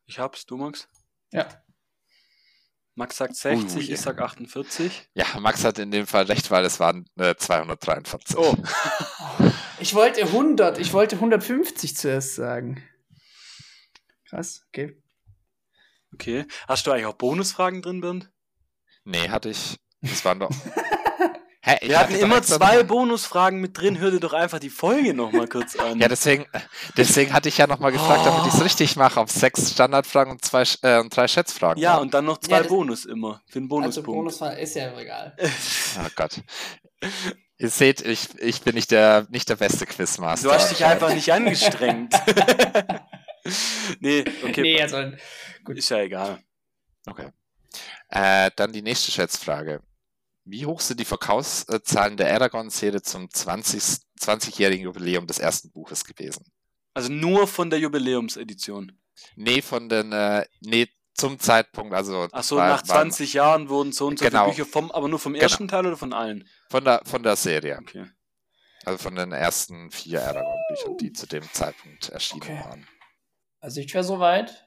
Ich 0.05 0.18
hab's, 0.18 0.45
du 0.45 0.57
Max? 0.57 0.88
Ja. 1.32 1.49
Max 2.95 3.16
sagt 3.16 3.36
60, 3.36 3.88
Ui. 3.88 3.95
ich 3.95 4.01
sag 4.01 4.20
48. 4.20 5.09
Ja, 5.14 5.24
Max 5.38 5.64
hat 5.64 5.78
in 5.78 5.91
dem 5.91 6.07
Fall 6.07 6.24
recht, 6.24 6.51
weil 6.51 6.64
es 6.66 6.78
waren 6.80 7.09
äh, 7.16 7.34
243. 7.34 8.36
Oh, 8.36 8.55
Ich 9.80 9.95
wollte 9.95 10.20
100, 10.22 10.78
ich 10.78 10.93
wollte 10.93 11.16
150 11.16 11.97
zuerst 11.97 12.34
sagen. 12.34 12.82
Krass, 14.31 14.62
okay. 14.68 14.97
okay. 16.14 16.47
Hast 16.68 16.87
du 16.87 16.93
eigentlich 16.93 17.07
auch 17.07 17.14
Bonusfragen 17.14 17.83
drin, 17.83 18.01
Bernd? 18.01 18.31
Nee, 19.05 19.28
hatte 19.28 19.51
ich. 19.51 19.78
Das 20.03 20.24
waren 20.24 20.41
doch. 20.41 20.51
Hä, 21.62 21.76
ich 21.83 21.91
Wir 21.91 21.99
hatten 22.01 22.14
immer 22.14 22.39
extra 22.39 22.57
zwei 22.57 22.83
Bonusfragen 22.85 23.61
mit 23.61 23.78
drin. 23.78 23.99
Hör 23.99 24.11
dir 24.11 24.20
doch 24.20 24.33
einfach 24.33 24.59
die 24.61 24.70
Folge 24.70 25.12
nochmal 25.12 25.47
kurz 25.47 25.76
an. 25.76 26.01
Ja, 26.01 26.09
deswegen, 26.09 26.47
deswegen 26.97 27.35
hatte 27.35 27.51
ich 27.51 27.59
ja 27.59 27.66
nochmal 27.66 27.93
gefragt, 27.93 28.24
damit 28.24 28.47
ich 28.47 28.55
es 28.55 28.61
Oh. 28.61 28.62
richtig 28.64 28.97
mache, 28.97 29.20
auf 29.20 29.31
sechs 29.31 29.72
Standardfragen 29.72 30.33
und, 30.33 30.43
zwei, 30.45 30.62
äh, 30.81 31.07
drei 31.11 31.28
Schätzfragen. 31.28 31.83
Ja, 31.83 31.99
und 31.99 32.14
dann 32.14 32.24
noch 32.24 32.39
zwei 32.39 32.53
Ja, 32.57 32.59
das- 32.61 32.68
Bonus 32.68 33.05
immer. 33.05 33.43
Für 33.47 33.61
den 33.61 33.64
Also 33.64 34.03
Bonuspunkt. 34.03 34.39
Bonus 34.39 34.59
ist 34.59 34.74
ja 34.76 34.99
egal. 34.99 35.37
Oh 36.03 36.09
Gott. 36.16 36.41
Ihr 37.59 37.68
seht, 37.68 38.01
ich, 38.01 38.28
ich 38.39 38.62
bin 38.62 38.74
nicht 38.74 38.91
der, 38.91 39.26
nicht 39.28 39.51
der 39.51 39.57
beste 39.57 39.85
Quizmaster. 39.85 40.49
Du 40.49 40.55
hast 40.55 40.70
dich 40.70 40.83
einfach 40.83 41.12
nicht 41.12 41.31
angestrengt. 41.31 42.14
nee, 44.01 44.24
okay. 44.43 44.62
Nee, 44.62 44.82
also 44.82 45.12
gut. 45.64 45.76
Ist 45.78 45.88
ja 45.91 45.99
egal. 46.01 46.43
Okay. 47.07 47.30
Äh, 48.09 48.51
dann 48.57 48.72
die 48.72 48.82
nächste 48.82 49.11
Schätzfrage. 49.12 49.82
Wie 50.45 50.66
hoch 50.66 50.80
sind 50.80 50.99
die 51.01 51.05
Verkaufszahlen 51.05 52.16
der 52.16 52.32
Aragon-Serie 52.34 53.03
zum 53.03 53.30
20. 53.30 53.82
20-jährigen 54.20 54.84
Jubiläum 54.84 55.26
des 55.26 55.38
ersten 55.38 55.70
Buches 55.70 56.05
gewesen? 56.05 56.45
Also 56.93 57.11
nur 57.12 57.47
von 57.47 57.70
der 57.70 57.78
Jubiläumsedition. 57.78 58.99
Nee, 59.36 59.62
von 59.62 59.88
den, 59.88 60.12
äh, 60.12 60.45
nee, 60.61 60.88
zum 61.14 61.38
Zeitpunkt, 61.38 61.95
also. 61.95 62.28
Achso, 62.32 62.57
war- 62.57 62.68
nach 62.68 62.78
war 62.88 62.97
20 62.97 63.34
Jahren 63.34 63.68
wurden 63.68 63.93
so 63.93 64.07
und 64.09 64.18
so 64.18 64.24
Genau. 64.24 64.45
viele 64.51 64.57
Bücher 64.64 64.70
vom, 64.72 64.91
aber 64.91 65.09
nur 65.09 65.18
vom 65.18 65.32
Genau. 65.34 65.43
ersten 65.43 65.68
Teil 65.68 65.86
oder 65.86 65.97
von 65.97 66.12
allen? 66.12 66.49
Von 66.70 66.84
der, 66.84 67.03
von 67.05 67.22
der 67.22 67.36
Serie. 67.36 67.78
Okay. 67.80 68.07
Also 68.84 68.99
von 68.99 69.14
den 69.14 69.32
ersten 69.32 69.91
vier 69.91 70.22
Aragon-Büchern, 70.26 70.97
die 70.99 71.12
zu 71.12 71.26
dem 71.26 71.45
Zeitpunkt 71.53 72.09
erschienen 72.09 72.43
Okay. 72.43 72.61
waren. 72.64 72.88
Also 73.61 73.81
ich 73.81 73.93
wäre 73.93 74.05
soweit. 74.05 74.67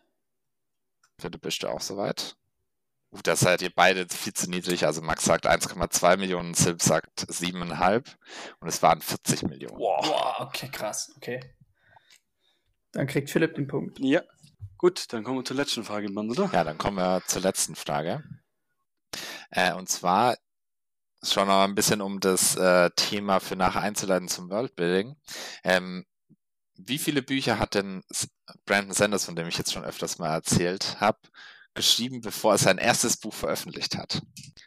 Philipp, 1.19 1.41
bist 1.41 1.63
du 1.63 1.67
auch 1.67 1.81
soweit? 1.81 2.35
Uh, 3.11 3.19
da 3.23 3.35
seid 3.35 3.61
ihr 3.61 3.71
beide 3.73 4.07
viel 4.09 4.33
zu 4.33 4.49
niedrig. 4.49 4.85
Also 4.85 5.01
Max 5.01 5.25
sagt 5.25 5.47
1,2 5.47 6.17
Millionen, 6.17 6.53
Silb 6.53 6.81
sagt 6.81 7.21
7,5 7.21 8.15
und 8.59 8.67
es 8.67 8.81
waren 8.81 9.01
40 9.01 9.43
Millionen. 9.43 9.77
Boah, 9.77 10.35
okay, 10.39 10.69
krass, 10.69 11.13
okay. 11.17 11.39
Dann 12.91 13.07
kriegt 13.07 13.29
Philipp 13.29 13.55
den 13.55 13.67
Punkt. 13.67 13.99
Ja. 13.99 14.21
Gut, 14.77 15.11
dann 15.13 15.23
kommen 15.23 15.39
wir 15.39 15.45
zur 15.45 15.57
letzten 15.57 15.83
Frage, 15.83 16.09
Mann, 16.09 16.29
oder? 16.29 16.49
Ja, 16.51 16.63
dann 16.63 16.77
kommen 16.77 16.97
wir 16.97 17.21
zur 17.25 17.41
letzten 17.41 17.75
Frage. 17.75 18.23
Äh, 19.49 19.73
und 19.73 19.89
zwar 19.89 20.35
schon 21.21 21.47
noch 21.47 21.63
ein 21.63 21.75
bisschen 21.75 22.01
um 22.01 22.19
das 22.19 22.55
äh, 22.55 22.89
Thema 22.95 23.39
für 23.39 23.55
nachher 23.55 23.81
einzuleiten 23.81 24.27
zum 24.27 24.49
Worldbuilding. 24.49 25.15
Ähm, 25.63 26.05
wie 26.75 26.97
viele 26.97 27.21
Bücher 27.21 27.59
hat 27.59 27.75
denn 27.75 28.03
Brandon 28.65 28.93
Sanders, 28.93 29.25
von 29.25 29.35
dem 29.35 29.47
ich 29.47 29.57
jetzt 29.57 29.73
schon 29.73 29.83
öfters 29.85 30.17
mal 30.17 30.33
erzählt 30.33 30.99
habe, 30.99 31.19
geschrieben, 31.73 32.21
bevor 32.21 32.53
er 32.53 32.57
sein 32.57 32.77
erstes 32.77 33.17
Buch 33.17 33.33
veröffentlicht 33.33 33.97
hat? 33.97 34.21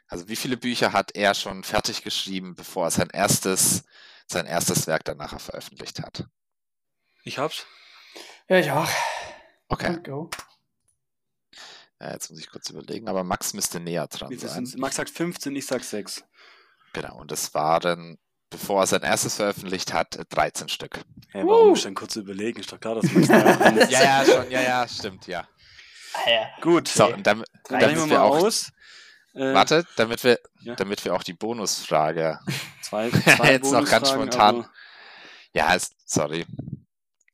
Also 0.08 0.28
wie 0.28 0.36
viele 0.36 0.56
Bücher 0.56 0.92
hat 0.92 1.14
er 1.14 1.34
schon 1.34 1.64
fertig 1.64 2.02
geschrieben, 2.02 2.54
bevor 2.54 2.86
er 2.86 2.90
sein 2.90 3.10
erstes, 3.12 3.84
sein 4.26 4.46
erstes 4.46 4.86
Werk 4.86 5.04
dann 5.04 5.18
nachher 5.18 5.38
veröffentlicht 5.38 6.00
hat? 6.00 6.26
Ich 7.24 7.38
hab's. 7.38 7.66
Ja, 8.48 8.58
ich 8.58 8.70
auch. 8.70 8.88
Okay, 9.68 9.98
Go. 10.04 10.30
äh, 11.98 12.12
jetzt 12.12 12.30
muss 12.30 12.38
ich 12.38 12.48
kurz 12.48 12.70
überlegen, 12.70 13.08
aber 13.08 13.24
Max 13.24 13.52
müsste 13.52 13.80
näher 13.80 14.06
dran 14.06 14.36
sein. 14.38 14.72
Max 14.76 14.96
sagt 14.96 15.10
15, 15.10 15.56
ich 15.56 15.66
sag 15.66 15.82
6. 15.82 16.24
Genau, 16.92 17.18
und 17.18 17.32
das 17.32 17.52
waren, 17.52 18.18
bevor 18.50 18.82
er 18.82 18.86
sein 18.86 19.02
erstes 19.02 19.36
veröffentlicht 19.36 19.92
hat, 19.92 20.18
13 20.30 20.68
Stück. 20.68 21.00
Hey, 21.30 21.44
warum 21.46 21.66
Uh. 21.66 21.70
muss 21.70 21.78
ich 21.78 21.84
dann 21.84 21.94
kurz 21.94 22.16
überlegen? 22.16 22.60
Ist 22.60 22.72
doch 22.72 22.80
klar, 22.80 22.94
dass 22.96 23.10
Max 23.12 23.28
da 23.28 23.40
dran 23.56 23.76
ist. 23.78 23.90
Ja, 23.90 24.02
ja, 24.02 24.24
schon, 24.24 24.50
ja, 24.50 24.60
ja, 24.62 24.88
stimmt, 24.88 25.26
ja. 25.26 25.46
Ah, 26.14 26.30
ja. 26.30 26.48
Gut, 26.62 26.88
So, 26.88 27.12
und 27.12 27.26
damit, 27.26 27.46
wir 27.68 27.78
damit 27.78 27.96
wir 27.96 28.06
mal 28.06 28.18
auch, 28.18 28.36
aus. 28.38 28.70
Äh, 29.34 29.52
warte, 29.52 29.84
damit 29.96 30.24
wir, 30.24 30.38
Ja. 30.60 30.74
damit 30.76 31.04
wir 31.04 31.14
auch 31.14 31.22
die 31.22 31.34
Bonusfrage, 31.34 32.40
Zwei, 32.82 33.10
zwei 33.36 33.52
Jetzt 33.52 33.70
noch 33.72 33.84
ganz 33.88 34.10
spontan. 34.10 34.56
aber- 34.60 34.70
ja, 35.52 35.74
ist, 35.74 35.94
sorry, 36.06 36.46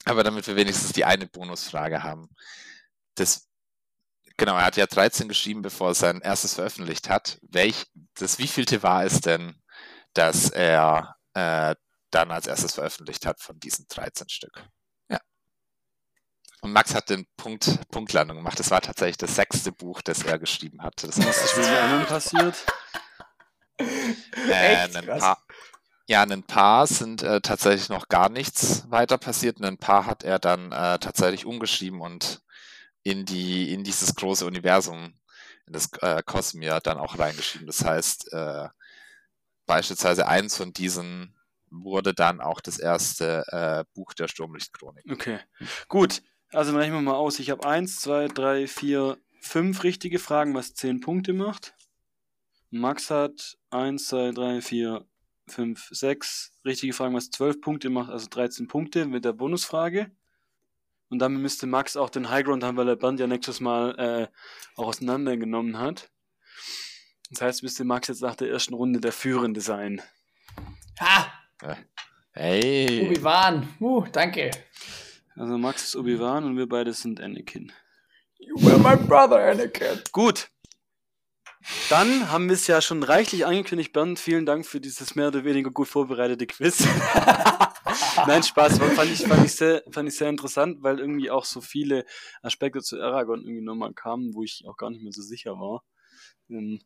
aber 0.05 0.25
damit 0.25 0.47
wir 0.47 0.57
wenigstens 0.57 0.93
die 0.93 1.05
eine 1.05 1.27
Bonusfrage 1.27 2.03
haben. 2.03 2.29
Das, 3.17 3.47
genau, 4.37 4.57
er 4.57 4.65
hat 4.65 4.77
ja 4.77 4.87
13 4.87 5.29
geschrieben, 5.29 5.63
bevor 5.63 5.89
er 5.91 5.95
sein 5.95 6.21
erstes 6.21 6.55
veröffentlicht 6.55 7.09
hat. 7.09 7.39
Welch, 7.43 7.87
das 8.15 8.39
wievielte 8.39 8.83
war 8.83 9.05
es 9.05 9.21
denn, 9.21 9.55
dass 10.15 10.51
er 10.51 11.17
äh, 11.35 11.75
dann 12.11 12.31
als 12.31 12.47
erstes 12.47 12.75
veröffentlicht 12.75 13.27
hat 13.27 13.41
von 13.41 13.59
diesen 13.59 13.87
13 13.89 14.29
Stück? 14.29 14.63
Ja. 15.09 15.21
Und 16.61 16.73
Max 16.73 16.95
hat 16.95 17.11
den 17.11 17.27
Punkt, 17.37 17.89
Punktlandung 17.91 18.37
gemacht. 18.37 18.59
Das 18.59 18.71
war 18.71 18.81
tatsächlich 18.81 19.17
das 19.19 19.35
sechste 19.35 19.73
Buch, 19.73 20.03
das 20.03 20.23
er 20.23 20.39
geschrieben 20.39 20.83
hatte. 20.83 21.07
Das 21.07 21.19
Was 21.19 21.45
ist 21.45 21.57
mit 21.57 21.67
den 21.67 21.77
anderen 21.77 22.07
passiert? 22.07 22.67
Äh, 23.79 24.85
Echt? 24.85 24.97
ein 24.97 25.05
Krass. 25.07 25.21
paar, 25.21 25.45
ja, 26.07 26.23
ein 26.23 26.43
paar 26.43 26.87
sind 26.87 27.23
äh, 27.23 27.41
tatsächlich 27.41 27.89
noch 27.89 28.09
gar 28.09 28.29
nichts 28.29 28.91
weiter 28.91 29.19
passiert. 29.19 29.61
Ein 29.63 29.79
paar 29.79 30.07
hat 30.07 30.25
er 30.25 30.39
dann 30.39 30.73
äh, 30.73 30.99
tatsächlich 30.99 31.47
umgeschrieben 31.47 32.01
und 32.01 32.43
in 33.03 33.25
die 33.25 33.73
in 33.73 33.83
dieses 33.85 34.15
große 34.15 34.47
Universum, 34.47 35.19
in 35.67 35.73
das 35.73 35.91
äh, 36.01 36.23
Cosmere 36.23 36.81
dann 36.81 36.99
auch 36.99 37.19
reingeschrieben. 37.19 37.67
Das 37.67 37.85
heißt, 37.85 38.33
äh, 38.33 38.69
beispielsweise 39.73 40.29
eins 40.29 40.55
von 40.55 40.75
diesen 40.75 41.35
wurde 41.71 42.13
dann 42.13 42.43
auch 42.43 42.61
das 42.61 42.79
erste 42.79 43.43
äh, 43.49 43.85
Buch 43.95 44.13
der 44.13 44.29
Sturmlichtchronik. 44.29 45.11
Okay, 45.11 45.39
gut. 45.89 46.23
Also 46.51 46.73
dann 46.73 46.81
rechnen 46.83 46.99
wir 46.99 47.13
mal 47.13 47.17
aus. 47.17 47.39
Ich 47.39 47.49
habe 47.49 47.67
1, 47.67 48.01
2, 48.01 48.29
3, 48.29 48.67
4, 48.67 49.17
5 49.41 49.83
richtige 49.83 50.19
Fragen, 50.19 50.55
was 50.55 50.75
10 50.75 51.01
Punkte 51.01 51.33
macht. 51.33 51.75
Max 52.69 53.11
hat 53.11 53.57
1, 53.71 54.09
2, 54.09 54.33
3, 54.33 54.61
4, 54.61 55.07
5, 55.49 55.89
6 55.91 56.53
richtige 56.67 56.93
Fragen, 56.93 57.15
was 57.15 57.31
12 57.31 57.63
Punkte 57.63 57.89
macht, 57.89 58.11
also 58.11 58.27
13 58.29 58.69
Punkte 58.69 59.07
mit 59.07 59.25
der 59.25 59.33
Bonusfrage. 59.33 60.11
Und 61.09 61.21
damit 61.21 61.41
müsste 61.41 61.67
Max 61.67 61.97
auch 61.97 62.11
den 62.11 62.29
Highground 62.29 62.63
haben, 62.63 62.77
weil 62.77 62.89
er 62.89 62.97
Band 62.97 63.21
ja 63.21 63.27
nächstes 63.27 63.61
Mal 63.61 63.99
äh, 63.99 64.29
auch 64.77 64.89
auseinandergenommen 64.89 65.79
hat. 65.79 66.13
Das 67.33 67.41
heißt, 67.41 67.63
müsste 67.63 67.85
Max 67.85 68.09
jetzt 68.09 68.21
nach 68.21 68.37
der 68.37 68.51
ersten 68.51 68.75
Runde 68.75 69.01
der 69.01 69.13
Führende 69.13 69.63
sein. 69.63 70.03
Ha! 71.01 71.33
Hey! 72.33 73.07
Obi-Wan. 73.07 73.69
Uh, 73.81 74.05
danke. 74.13 74.51
Also 75.35 75.57
Max 75.57 75.85
ist 75.85 75.97
Obi-Wan 75.97 76.45
und 76.45 76.59
wir 76.59 76.69
beide 76.69 76.93
sind 76.93 77.23
Anakin. 77.23 77.73
You 78.39 78.55
were 78.57 78.79
my 78.79 78.97
brother, 78.97 79.51
Anakin. 79.51 80.03
Gut. 80.13 80.51
Dann 81.89 82.31
haben 82.31 82.49
wir 82.49 82.55
es 82.55 82.67
ja 82.67 82.83
schon 82.83 83.03
reichlich 83.03 83.47
angekündigt. 83.47 83.95
Bernd, 83.95 84.19
vielen 84.19 84.45
Dank 84.45 84.67
für 84.67 84.81
dieses 84.81 85.15
mehr 85.15 85.29
oder 85.29 85.45
weniger 85.45 85.71
gut 85.71 85.89
vorbereitete 85.89 86.47
Quiz. 86.47 86.87
Nein, 88.27 88.43
Spaß. 88.43 88.79
Fand 88.79 89.11
ich, 89.11 89.27
fand, 89.27 89.47
ich 89.47 89.55
sehr, 89.55 89.83
fand 89.91 90.09
ich 90.09 90.17
sehr 90.17 90.29
interessant, 90.29 90.83
weil 90.83 90.99
irgendwie 90.99 91.31
auch 91.31 91.47
so 91.47 91.63
viele 91.63 92.05
Aspekte 92.43 92.83
zu 92.83 93.01
Aragorn 93.01 93.41
irgendwie 93.41 93.65
nochmal 93.65 93.95
kamen, 93.95 94.35
wo 94.35 94.43
ich 94.43 94.65
auch 94.67 94.77
gar 94.77 94.91
nicht 94.91 95.03
mehr 95.03 95.13
so 95.13 95.23
sicher 95.23 95.53
war, 95.53 95.83
ähm, 96.51 96.81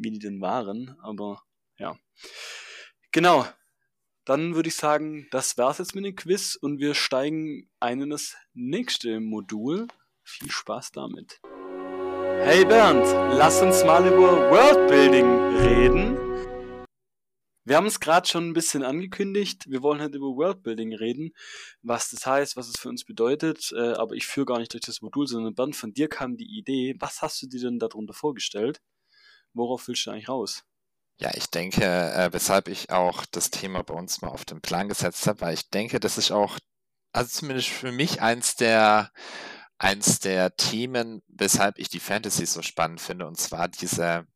wie 0.00 0.10
die 0.10 0.18
denn 0.18 0.40
waren. 0.40 0.96
Aber 1.02 1.42
ja. 1.78 1.96
Genau. 3.12 3.46
Dann 4.24 4.54
würde 4.54 4.68
ich 4.68 4.76
sagen, 4.76 5.26
das 5.30 5.58
war's 5.58 5.78
jetzt 5.78 5.94
mit 5.94 6.04
dem 6.04 6.14
Quiz 6.14 6.54
und 6.54 6.78
wir 6.78 6.94
steigen 6.94 7.68
ein 7.80 8.02
in 8.02 8.10
das 8.10 8.36
nächste 8.52 9.18
Modul. 9.18 9.88
Viel 10.22 10.50
Spaß 10.50 10.92
damit. 10.92 11.40
Hey 12.42 12.64
Bernd, 12.64 13.04
lass 13.36 13.60
uns 13.60 13.84
mal 13.84 14.06
über 14.06 14.50
Worldbuilding 14.50 15.56
reden. 15.56 16.16
Wir 17.64 17.76
haben 17.76 17.86
es 17.86 18.00
gerade 18.00 18.28
schon 18.28 18.48
ein 18.48 18.52
bisschen 18.52 18.82
angekündigt. 18.82 19.64
Wir 19.68 19.82
wollen 19.82 20.00
heute 20.00 20.16
über 20.16 20.28
Worldbuilding 20.28 20.94
reden, 20.94 21.32
was 21.82 22.10
das 22.10 22.26
heißt, 22.26 22.56
was 22.56 22.68
es 22.68 22.78
für 22.78 22.88
uns 22.88 23.04
bedeutet. 23.04 23.72
Äh, 23.72 23.92
aber 23.92 24.14
ich 24.14 24.26
führe 24.26 24.46
gar 24.46 24.58
nicht 24.58 24.72
durch 24.72 24.82
das 24.82 25.02
Modul, 25.02 25.26
sondern 25.26 25.54
Bernd, 25.54 25.76
von 25.76 25.92
dir 25.92 26.08
kam 26.08 26.36
die 26.36 26.58
Idee. 26.58 26.94
Was 26.98 27.22
hast 27.22 27.42
du 27.42 27.46
dir 27.46 27.60
denn 27.60 27.78
darunter 27.78 28.14
vorgestellt? 28.14 28.80
Worauf 29.52 29.88
willst 29.88 30.06
du 30.06 30.10
eigentlich 30.10 30.28
raus? 30.28 30.64
Ja, 31.18 31.30
ich 31.34 31.50
denke, 31.50 31.84
äh, 31.84 32.32
weshalb 32.32 32.68
ich 32.68 32.90
auch 32.90 33.26
das 33.26 33.50
Thema 33.50 33.82
bei 33.82 33.94
uns 33.94 34.22
mal 34.22 34.28
auf 34.28 34.44
den 34.44 34.62
Plan 34.62 34.88
gesetzt 34.88 35.26
habe, 35.26 35.42
weil 35.42 35.54
ich 35.54 35.68
denke, 35.68 36.00
das 36.00 36.16
ist 36.16 36.30
auch, 36.30 36.58
also 37.12 37.28
zumindest 37.30 37.68
für 37.68 37.92
mich 37.92 38.22
eins 38.22 38.56
der, 38.56 39.12
eins 39.78 40.20
der 40.20 40.56
Themen, 40.56 41.22
weshalb 41.28 41.78
ich 41.78 41.90
die 41.90 42.00
Fantasy 42.00 42.46
so 42.46 42.62
spannend 42.62 43.00
finde, 43.00 43.26
und 43.26 43.38
zwar 43.38 43.68
diese 43.68 44.26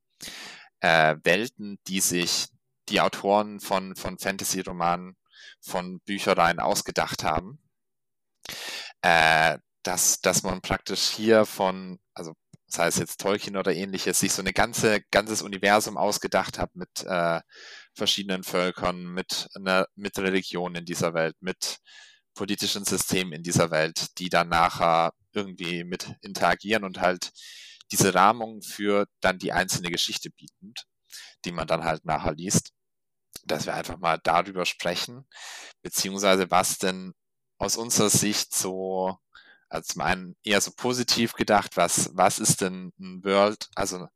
äh, 0.81 1.17
Welten, 1.23 1.79
die 1.87 2.01
sich 2.01 2.49
die 2.91 3.01
Autoren 3.01 3.61
von, 3.61 3.97
von 3.97 4.19
Fantasy-Romanen, 4.19 5.17
von 5.61 6.01
Büchereien 6.01 6.61
ausgedacht 6.61 7.25
haben. 7.25 7.59
Äh, 9.01 9.59
dass, 9.83 10.21
dass 10.21 10.43
man 10.43 10.61
praktisch 10.61 11.09
hier 11.09 11.47
von, 11.47 11.99
also 12.15 12.35
sei 12.75 12.89
es 12.89 12.99
jetzt 12.99 13.20
Tolkien 13.20 13.57
oder 13.57 13.72
ähnliches, 13.72 14.20
sich 14.20 14.33
so 14.33 14.43
eine 14.43 14.53
ganze, 14.53 15.01
ganzes 15.11 15.43
Universum 15.43 15.97
ausgedacht 15.97 16.59
hat 16.59 16.75
mit 16.75 17.05
äh, 17.05 17.41
verschiedenen 17.95 18.43
Völkern, 18.43 19.05
mit, 19.05 19.49
einer, 19.55 19.87
mit 19.95 20.18
Religion 20.18 20.75
in 20.75 20.85
dieser 20.85 21.14
Welt, 21.14 21.37
mit 21.41 21.79
politischen 22.35 22.85
Systemen 22.85 23.33
in 23.33 23.43
dieser 23.43 23.70
Welt, 23.70 24.18
die 24.18 24.29
dann 24.29 24.49
nachher 24.49 25.12
irgendwie 25.33 25.85
mit 25.85 26.14
interagieren 26.20 26.85
und 26.85 27.01
halt 27.01 27.31
diese 27.93 28.14
Rahmung 28.14 28.62
für 28.62 29.07
dann 29.20 29.39
die 29.39 29.53
einzelne 29.53 29.91
Geschichte 29.91 30.31
bietend, 30.31 30.85
die 31.45 31.53
man 31.53 31.66
dann 31.66 31.85
halt 31.85 32.05
nachher 32.05 32.35
liest, 32.35 32.72
dass 33.45 33.66
wir 33.66 33.75
einfach 33.75 33.99
mal 33.99 34.18
darüber 34.22 34.66
sprechen, 34.66 35.27
beziehungsweise 35.83 36.51
was 36.51 36.79
denn 36.79 37.12
aus 37.59 37.77
unserer 37.77 38.11
Sicht 38.11 38.55
so 38.55 39.18
also 39.69 39.95
zum 39.95 40.03
einen 40.03 40.37
eher 40.45 40.61
so 40.61 40.71
positiv 40.77 41.33
gedacht, 41.33 41.77
was, 41.77 42.11
was 42.15 42.39
ist 42.39 42.61
denn 42.61 42.93
ein 42.99 43.25
World, 43.25 43.69
also 43.75 44.07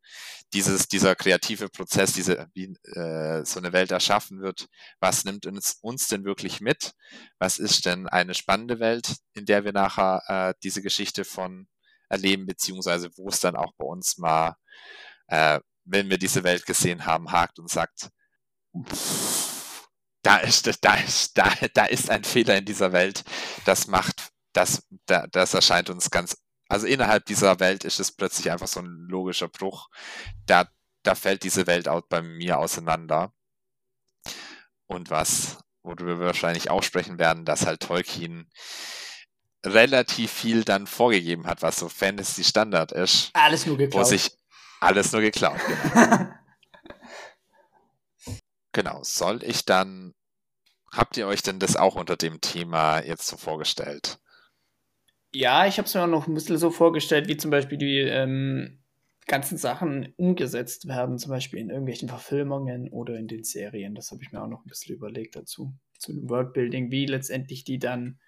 dieses, 0.52 0.88
dieser 0.88 1.14
kreative 1.14 1.68
Prozess, 1.68 2.12
diese, 2.12 2.48
wie 2.54 2.74
äh, 2.96 3.44
so 3.44 3.58
eine 3.58 3.72
Welt 3.72 3.90
erschaffen 3.90 4.40
wird, 4.40 4.68
was 5.00 5.24
nimmt 5.24 5.46
uns, 5.46 5.78
uns 5.82 6.08
denn 6.08 6.24
wirklich 6.24 6.60
mit? 6.60 6.92
Was 7.38 7.58
ist 7.58 7.86
denn 7.86 8.08
eine 8.08 8.34
spannende 8.34 8.80
Welt, 8.80 9.16
in 9.34 9.44
der 9.44 9.64
wir 9.64 9.72
nachher 9.72 10.22
äh, 10.28 10.54
diese 10.62 10.82
Geschichte 10.82 11.24
von 11.24 11.68
erleben, 12.08 12.46
beziehungsweise 12.46 13.10
wo 13.16 13.28
es 13.28 13.40
dann 13.40 13.56
auch 13.56 13.72
bei 13.76 13.84
uns 13.84 14.18
mal, 14.18 14.54
äh, 15.28 15.60
wenn 15.84 16.10
wir 16.10 16.18
diese 16.18 16.44
Welt 16.44 16.66
gesehen 16.66 17.04
haben, 17.06 17.30
hakt 17.32 17.58
und 17.58 17.70
sagt, 17.70 18.10
da 20.22 20.38
ist, 20.38 20.66
da 20.82 20.94
ist, 20.94 21.36
da, 21.36 21.52
da 21.74 21.84
ist 21.86 22.10
ein 22.10 22.24
Fehler 22.24 22.56
in 22.56 22.64
dieser 22.64 22.92
Welt, 22.92 23.24
das 23.64 23.86
macht 23.86 24.30
das, 24.58 24.82
das 25.06 25.54
erscheint 25.54 25.88
uns 25.88 26.10
ganz, 26.10 26.36
also 26.68 26.86
innerhalb 26.86 27.24
dieser 27.26 27.60
Welt 27.60 27.84
ist 27.84 28.00
es 28.00 28.10
plötzlich 28.10 28.50
einfach 28.50 28.66
so 28.66 28.80
ein 28.80 29.06
logischer 29.08 29.48
Bruch. 29.48 29.88
Da, 30.46 30.68
da 31.04 31.14
fällt 31.14 31.44
diese 31.44 31.66
Welt 31.66 31.88
out 31.88 32.08
bei 32.08 32.22
mir 32.22 32.58
auseinander. 32.58 33.32
Und 34.86 35.10
was, 35.10 35.58
worüber 35.82 36.18
wir 36.18 36.26
wahrscheinlich 36.26 36.70
auch 36.70 36.82
sprechen 36.82 37.18
werden, 37.18 37.44
dass 37.44 37.66
halt 37.66 37.80
Tolkien 37.80 38.50
relativ 39.64 40.32
viel 40.32 40.64
dann 40.64 40.86
vorgegeben 40.86 41.46
hat, 41.46 41.62
was 41.62 41.78
so 41.78 41.88
Fantasy 41.88 42.42
Standard 42.42 42.90
ist. 42.90 43.30
Alles 43.34 43.64
nur 43.64 43.76
geklaut. 43.76 44.00
Wo 44.00 44.08
sich 44.08 44.36
alles 44.80 45.12
nur 45.12 45.20
geklaut. 45.20 45.60
Genau. 45.66 46.34
genau. 48.72 49.02
Soll 49.04 49.42
ich 49.44 49.64
dann, 49.64 50.14
habt 50.92 51.16
ihr 51.16 51.28
euch 51.28 51.42
denn 51.42 51.60
das 51.60 51.76
auch 51.76 51.94
unter 51.94 52.16
dem 52.16 52.40
Thema 52.40 53.00
jetzt 53.04 53.26
so 53.26 53.36
vorgestellt? 53.36 54.18
Ja, 55.38 55.68
ich 55.68 55.78
habe 55.78 55.86
es 55.86 55.94
mir 55.94 56.02
auch 56.02 56.08
noch 56.08 56.26
ein 56.26 56.34
bisschen 56.34 56.58
so 56.58 56.72
vorgestellt, 56.72 57.28
wie 57.28 57.36
zum 57.36 57.52
Beispiel 57.52 57.78
die 57.78 58.00
ähm, 58.00 58.82
ganzen 59.28 59.56
Sachen 59.56 60.12
umgesetzt 60.16 60.88
werden, 60.88 61.16
zum 61.16 61.30
Beispiel 61.30 61.60
in 61.60 61.70
irgendwelchen 61.70 62.08
Verfilmungen 62.08 62.88
oder 62.88 63.16
in 63.16 63.28
den 63.28 63.44
Serien. 63.44 63.94
Das 63.94 64.10
habe 64.10 64.20
ich 64.20 64.32
mir 64.32 64.42
auch 64.42 64.48
noch 64.48 64.64
ein 64.64 64.68
bisschen 64.68 64.96
überlegt 64.96 65.36
dazu. 65.36 65.72
Zu 65.96 66.12
dem 66.12 66.28
Worldbuilding, 66.28 66.90
wie 66.90 67.06
letztendlich 67.06 67.62
die 67.62 67.78
dann, 67.78 68.18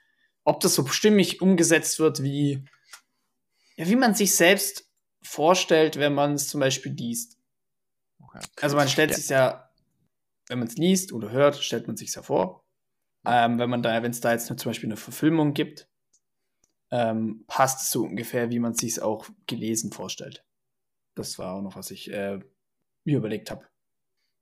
ob 0.45 0.61
das 0.61 0.77
so 0.77 0.87
stimmig 0.87 1.43
umgesetzt 1.43 1.99
wird, 1.99 2.23
wie, 2.23 2.65
ja, 3.75 3.89
wie 3.89 3.97
man 3.97 4.15
sich 4.15 4.37
selbst 4.37 4.89
vorstellt, 5.21 5.97
wenn 5.97 6.15
man 6.15 6.35
es 6.35 6.47
zum 6.47 6.61
Beispiel 6.61 6.93
liest. 6.93 7.41
Okay. 8.23 8.39
Also 8.61 8.77
man 8.77 8.89
stellt 8.89 9.11
ja. 9.11 9.17
sich 9.17 9.29
ja, 9.31 9.69
wenn 10.47 10.61
man 10.61 10.69
es 10.69 10.77
liest 10.77 11.13
oder 11.13 11.33
hört, 11.33 11.57
stellt 11.57 11.89
man 11.89 11.97
sich 11.97 12.15
ja 12.15 12.23
vor. 12.23 12.65
Ähm, 13.27 13.59
wenn 13.59 13.69
man 13.69 13.83
da, 13.83 14.01
wenn 14.01 14.13
es 14.13 14.21
da 14.21 14.31
jetzt 14.31 14.47
zum 14.47 14.57
Beispiel 14.57 14.89
eine 14.89 14.97
Verfilmung 14.97 15.55
gibt, 15.55 15.90
ähm, 16.91 17.45
passt 17.47 17.91
so 17.91 18.05
ungefähr, 18.05 18.51
wie 18.51 18.59
man 18.59 18.75
sich 18.75 19.01
auch 19.01 19.29
gelesen 19.47 19.93
vorstellt. 19.93 20.45
Das 21.15 21.39
war 21.39 21.55
auch 21.55 21.63
noch, 21.63 21.77
was 21.77 21.91
ich 21.91 22.11
äh, 22.11 22.41
mir 23.05 23.19
überlegt 23.19 23.51
habe. 23.51 23.67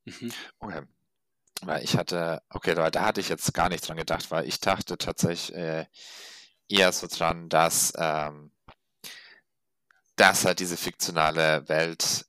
Mhm. 0.04 0.32
Okay. 0.58 0.82
Weil 1.62 1.82
ich 1.82 1.96
hatte, 1.96 2.42
okay, 2.50 2.74
da 2.74 2.90
hatte 3.04 3.20
ich 3.20 3.28
jetzt 3.28 3.52
gar 3.52 3.68
nicht 3.68 3.86
dran 3.86 3.96
gedacht, 3.96 4.30
weil 4.30 4.46
ich 4.46 4.60
dachte 4.60 4.96
tatsächlich 4.96 5.56
äh, 5.56 5.86
eher 6.68 6.92
so 6.92 7.08
dran, 7.08 7.48
dass, 7.48 7.92
ähm, 7.96 8.52
dass 10.16 10.44
halt 10.44 10.60
diese 10.60 10.76
fiktionale 10.76 11.68
Welt 11.68 12.26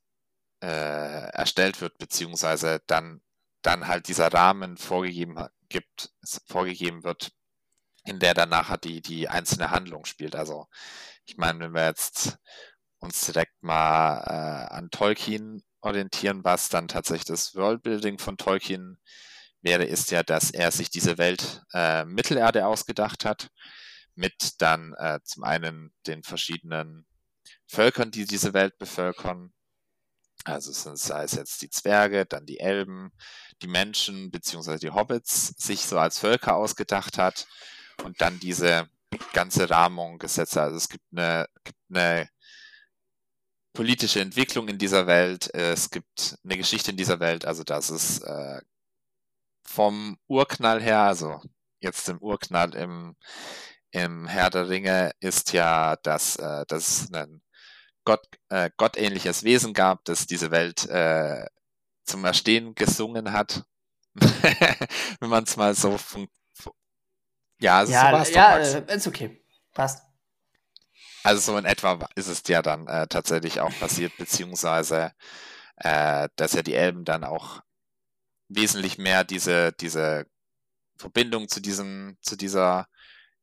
äh, 0.62 1.30
erstellt 1.32 1.80
wird, 1.82 1.98
beziehungsweise 2.00 2.82
dann, 2.88 3.22
dann 3.62 3.88
halt 3.88 4.08
dieser 4.08 4.34
Rahmen 4.34 4.78
vorgegeben 4.78 5.38
gibt, 5.70 6.12
vorgegeben 6.48 7.04
wird, 7.04 7.32
in 8.10 8.20
der 8.20 8.34
dann 8.34 8.50
nachher 8.50 8.78
die, 8.78 9.02
die 9.02 9.30
einzelne 9.30 9.70
Handlung 9.70 10.06
spielt. 10.06 10.36
Also 10.36 10.68
ich 11.26 11.38
meine, 11.38 11.60
wenn 11.60 11.74
wir 11.74 11.86
jetzt 11.86 12.40
uns 12.98 13.26
direkt 13.26 13.62
mal 13.62 14.24
äh, 14.26 14.74
an 14.74 14.90
Tolkien 14.90 15.64
orientieren, 15.82 16.44
was 16.44 16.70
dann 16.70 16.88
tatsächlich 16.88 17.26
das 17.26 17.56
Worldbuilding 17.56 18.18
von 18.18 18.36
Tolkien 18.36 19.00
wäre, 19.62 19.86
ist 19.86 20.10
ja, 20.12 20.24
dass 20.24 20.50
er 20.52 20.72
sich 20.72 20.90
diese 20.90 21.18
Welt 21.18 21.64
äh, 21.74 22.04
Mittelerde 22.06 22.66
ausgedacht 22.66 23.26
hat, 23.26 23.50
mit 24.16 24.60
dann 24.60 24.94
äh, 24.98 25.20
zum 25.24 25.44
einen 25.44 25.94
den 26.08 26.24
verschiedenen 26.24 27.06
Völkern, 27.68 28.10
die 28.12 28.26
diese 28.26 28.54
Welt 28.54 28.78
bevölkern. 28.80 29.54
Also 30.46 30.72
sind, 30.72 30.98
sei 30.98 31.24
es 31.24 31.34
jetzt 31.34 31.62
die 31.62 31.70
Zwerge, 31.70 32.26
dann 32.26 32.46
die 32.46 32.60
Elben, 32.60 33.12
die 33.62 33.68
Menschen 33.68 34.32
beziehungsweise 34.32 34.80
die 34.80 34.92
Hobbits 34.92 35.54
sich 35.58 35.82
so 35.82 36.00
als 36.00 36.18
Völker 36.18 36.56
ausgedacht 36.56 37.18
hat 37.18 37.46
und 38.04 38.22
dann 38.22 38.40
diese 38.40 38.90
ganze 39.34 39.70
Rahmung 39.70 40.20
gesetzt. 40.20 40.58
Also 40.58 40.78
es 40.78 40.90
gibt 40.90 41.06
eine, 41.12 41.48
gibt 41.64 41.80
eine 41.90 42.30
politische 43.74 44.22
Entwicklung 44.22 44.68
in 44.68 44.78
dieser 44.78 45.08
Welt, 45.08 45.54
es 45.54 45.90
gibt 45.90 46.38
eine 46.44 46.58
Geschichte 46.58 46.92
in 46.92 46.98
dieser 46.98 47.20
Welt, 47.20 47.46
also 47.46 47.64
das 47.64 47.90
ist 47.90 48.22
äh, 48.24 48.62
vom 49.64 50.18
Urknall 50.28 50.82
her, 50.82 51.02
also 51.02 51.42
jetzt 51.80 52.10
im 52.10 52.18
Urknall 52.20 52.76
im, 52.76 53.16
im 53.92 54.28
Herr 54.28 54.50
der 54.50 54.70
Ringe 54.70 55.12
ist 55.20 55.54
ja, 55.54 55.96
dass, 55.98 56.36
äh, 56.38 56.66
dass 56.68 56.88
es 57.04 57.14
ein 57.14 57.42
Gott, 58.06 58.26
äh, 58.50 58.72
gottähnliches 58.78 59.44
Wesen 59.44 59.74
gab, 59.74 60.04
das 60.06 60.26
diese 60.26 60.52
Welt 60.52 60.88
äh, 60.88 61.46
zum 62.06 62.26
Erstehen 62.26 62.74
gesungen 62.76 63.32
hat. 63.32 63.64
Wenn 65.20 65.30
man 65.30 65.44
es 65.44 65.58
mal 65.58 65.76
so 65.76 65.98
ja, 67.60 67.78
also 67.80 67.94
ja, 67.94 68.26
so 68.26 68.34
ja, 68.34 68.58
äh, 68.58 68.96
ist 68.96 69.08
okay. 69.08 69.44
Passt. 69.74 70.04
Also 71.24 71.42
so 71.42 71.58
in 71.58 71.66
etwa 71.66 72.00
ist 72.16 72.28
es 72.28 72.44
ja 72.48 72.62
dann 72.62 72.88
äh, 72.88 73.08
tatsächlich 73.08 73.60
auch 73.60 73.78
passiert, 73.80 74.16
beziehungsweise 74.18 75.12
äh, 75.78 76.30
dass 76.36 76.54
ja 76.54 76.62
die 76.62 76.74
Elben 76.74 77.06
dann 77.06 77.24
auch 77.24 77.62
wesentlich 78.48 78.98
mehr 78.98 79.24
diese, 79.24 79.74
diese 79.74 80.26
Verbindung 80.98 81.48
zu 81.48 81.62
diesem, 81.62 82.18
zu 82.22 82.36
dieser 82.36 82.88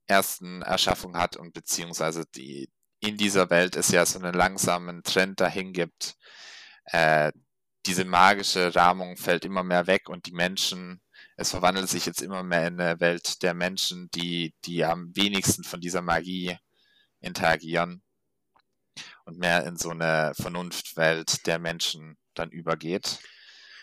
ersten 0.06 0.62
Erschaffung 0.62 1.16
hat 1.16 1.36
und 1.36 1.52
beziehungsweise 1.52 2.24
die 2.34 2.70
in 3.00 3.16
dieser 3.16 3.50
Welt 3.50 3.76
es 3.76 3.90
ja 3.90 4.06
so 4.06 4.18
einen 4.18 4.34
langsamen 4.34 5.02
Trend 5.02 5.40
dahin 5.40 5.72
gibt. 5.72 6.16
Äh, 6.86 7.32
diese 7.84 8.04
magische 8.04 8.74
Rahmung 8.74 9.16
fällt 9.16 9.44
immer 9.44 9.62
mehr 9.62 9.86
weg 9.86 10.08
und 10.08 10.26
die 10.26 10.32
Menschen 10.32 11.00
es 11.37 11.51
verwandelt 11.51 11.89
sich 11.89 12.07
jetzt 12.07 12.22
immer 12.22 12.43
mehr 12.43 12.66
in 12.68 12.80
eine 12.80 12.99
Welt 13.01 13.43
der 13.43 13.55
Menschen, 13.55 14.09
die, 14.14 14.55
die 14.64 14.84
am 14.84 15.14
wenigsten 15.14 15.64
von 15.64 15.80
dieser 15.80 16.03
Magie 16.03 16.57
interagieren 17.20 18.03
und 19.26 19.39
mehr 19.39 19.66
in 19.66 19.76
so 19.76 19.91
eine 19.91 20.32
Vernunftwelt 20.34 21.47
der 21.47 21.59
Menschen 21.59 22.16
dann 22.34 22.51
übergeht. 22.51 23.18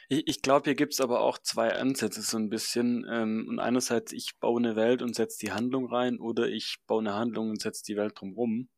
Ich, 0.10 0.28
ich 0.28 0.42
glaube, 0.42 0.66
hier 0.66 0.76
gibt 0.76 0.94
es 0.94 1.02
aber 1.02 1.22
auch 1.22 1.38
zwei 1.38 1.74
Ansätze 1.74 2.22
so 2.22 2.38
ein 2.38 2.50
bisschen. 2.50 3.06
Ähm, 3.10 3.46
und 3.48 3.60
einerseits, 3.60 4.12
ich 4.12 4.38
baue 4.40 4.60
eine 4.60 4.76
Welt 4.76 5.02
und 5.02 5.16
setze 5.16 5.38
die 5.40 5.52
Handlung 5.52 5.86
rein 5.88 6.20
oder 6.20 6.48
ich 6.48 6.78
baue 6.88 7.02
eine 7.02 7.14
Handlung 7.14 7.52
und 7.52 7.62
setze 7.62 7.84
die 7.84 7.96
Welt 7.96 8.20
drumherum. 8.20 8.70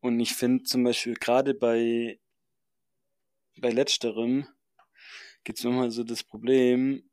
Und 0.00 0.20
ich 0.20 0.34
finde 0.34 0.64
zum 0.64 0.84
Beispiel 0.84 1.14
gerade 1.14 1.54
bei, 1.54 2.20
bei 3.60 3.70
letzterem 3.70 4.46
gibt 5.44 5.58
es 5.58 5.64
nochmal 5.64 5.90
so 5.90 6.04
das 6.04 6.22
Problem, 6.22 7.10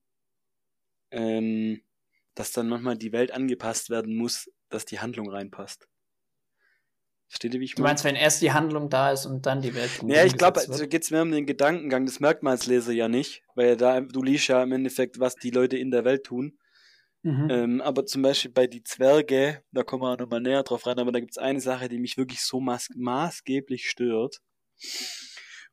ähm, 1.12 1.82
dass 2.36 2.52
dann 2.52 2.70
manchmal 2.70 2.98
die 2.98 3.12
Welt 3.12 3.32
angepasst 3.32 3.90
werden 3.90 4.16
muss, 4.16 4.50
dass 4.70 4.86
die 4.86 5.00
Handlung 5.00 5.30
reinpasst. 5.30 5.88
Versteht 7.28 7.54
ihr, 7.54 7.62
wie 7.62 7.66
ich 7.66 7.76
meine? 7.76 7.84
Du 7.84 7.90
meinst, 7.90 8.04
wenn 8.04 8.16
erst 8.16 8.42
die 8.42 8.52
Handlung 8.52 8.90
da 8.90 9.12
ist 9.12 9.26
und 9.26 9.46
dann 9.46 9.62
die 9.62 9.74
Welt 9.74 9.90
Ja, 10.06 10.26
ich 10.26 10.36
glaube, 10.36 10.60
also 10.60 10.86
geht 10.86 11.04
es 11.04 11.12
mehr 11.12 11.22
um 11.22 11.32
den 11.32 11.46
Gedankengang. 11.46 12.06
Das 12.06 12.20
merkt 12.20 12.44
man 12.44 12.52
als 12.52 12.66
Leser 12.66 12.92
ja 12.92 13.08
nicht, 13.08 13.44
weil 13.56 13.78
da, 13.78 14.02
du 14.02 14.22
liest 14.22 14.50
ja 14.50 14.62
im 14.62 14.74
Endeffekt, 14.74 15.20
was 15.20 15.36
die 15.36 15.52
Leute 15.52 15.78
in 15.78 15.92
der 15.92 16.04
Welt 16.04 16.26
tun. 16.26 16.58
Mhm. 17.24 17.48
Ähm, 17.50 17.82
aber 17.82 18.06
zum 18.06 18.24
Beispiel 18.24 18.52
bei 18.52 18.68
die 18.68 18.84
Zwerge, 18.84 19.64
da 19.72 19.84
kommen 19.84 20.04
wir 20.04 20.12
auch 20.12 20.18
nochmal 20.18 20.42
näher 20.42 20.64
drauf 20.64 20.86
rein, 20.86 21.00
aber 21.00 21.14
da 21.14 21.20
gibt 21.20 21.32
es 21.32 21.38
eine 21.38 21.62
Sache, 21.62 21.88
die 21.88 22.00
mich 22.00 22.18
wirklich 22.18 22.42
so 22.42 22.60
maß 22.60 22.90
maßgeblich 22.96 23.90
stört. 23.90 24.42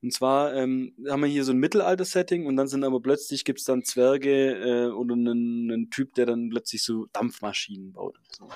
Und 0.00 0.12
zwar 0.12 0.54
ähm, 0.54 0.94
haben 1.08 1.20
wir 1.22 1.28
hier 1.28 1.42
so 1.44 1.52
ein 1.52 1.58
Mittelalter-Setting 1.58 2.46
und 2.46 2.56
dann 2.56 2.68
sind 2.68 2.84
aber 2.84 3.00
plötzlich 3.00 3.44
gibt's 3.44 3.64
dann 3.64 3.82
Zwerge 3.84 4.54
äh, 4.54 4.86
oder 4.92 5.14
einen, 5.14 5.70
einen 5.72 5.90
Typ, 5.90 6.14
der 6.14 6.26
dann 6.26 6.50
plötzlich 6.50 6.84
so 6.84 7.06
Dampfmaschinen 7.12 7.92
baut. 7.94 8.16
Und, 8.18 8.34
so. 8.36 8.48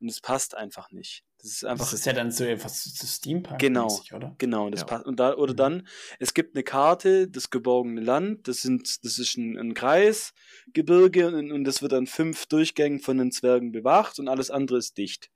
und 0.00 0.08
es 0.08 0.20
passt 0.22 0.54
einfach 0.56 0.90
nicht. 0.90 1.22
Das 1.36 1.50
ist 1.52 1.64
einfach. 1.66 1.84
Das 1.84 1.92
ist 1.92 2.06
ja 2.06 2.14
dann 2.14 2.30
so 2.30 2.44
etwas 2.44 2.82
Steampunk, 3.16 3.60
Genau. 3.60 4.00
oder? 4.14 4.34
Genau, 4.38 4.70
das 4.70 4.80
Ja. 4.80 4.86
passt. 4.86 5.04
Und 5.04 5.20
da, 5.20 5.34
oder 5.36 5.52
Mhm. 5.52 5.56
dann, 5.58 5.88
es 6.18 6.32
gibt 6.32 6.56
eine 6.56 6.64
Karte, 6.64 7.28
das 7.28 7.50
geborgene 7.50 8.00
Land, 8.00 8.48
das 8.48 8.62
sind, 8.62 9.04
das 9.04 9.18
ist 9.18 9.36
ein, 9.36 9.58
ein 9.58 9.74
Kreisgebirge 9.74 11.28
und, 11.28 11.52
und 11.52 11.64
das 11.64 11.82
wird 11.82 11.92
an 11.92 12.06
fünf 12.06 12.46
Durchgängen 12.46 13.00
von 13.00 13.18
den 13.18 13.32
Zwergen 13.32 13.70
bewacht 13.72 14.18
und 14.18 14.28
alles 14.28 14.50
andere 14.50 14.78
ist 14.78 14.96
dicht. 14.96 15.30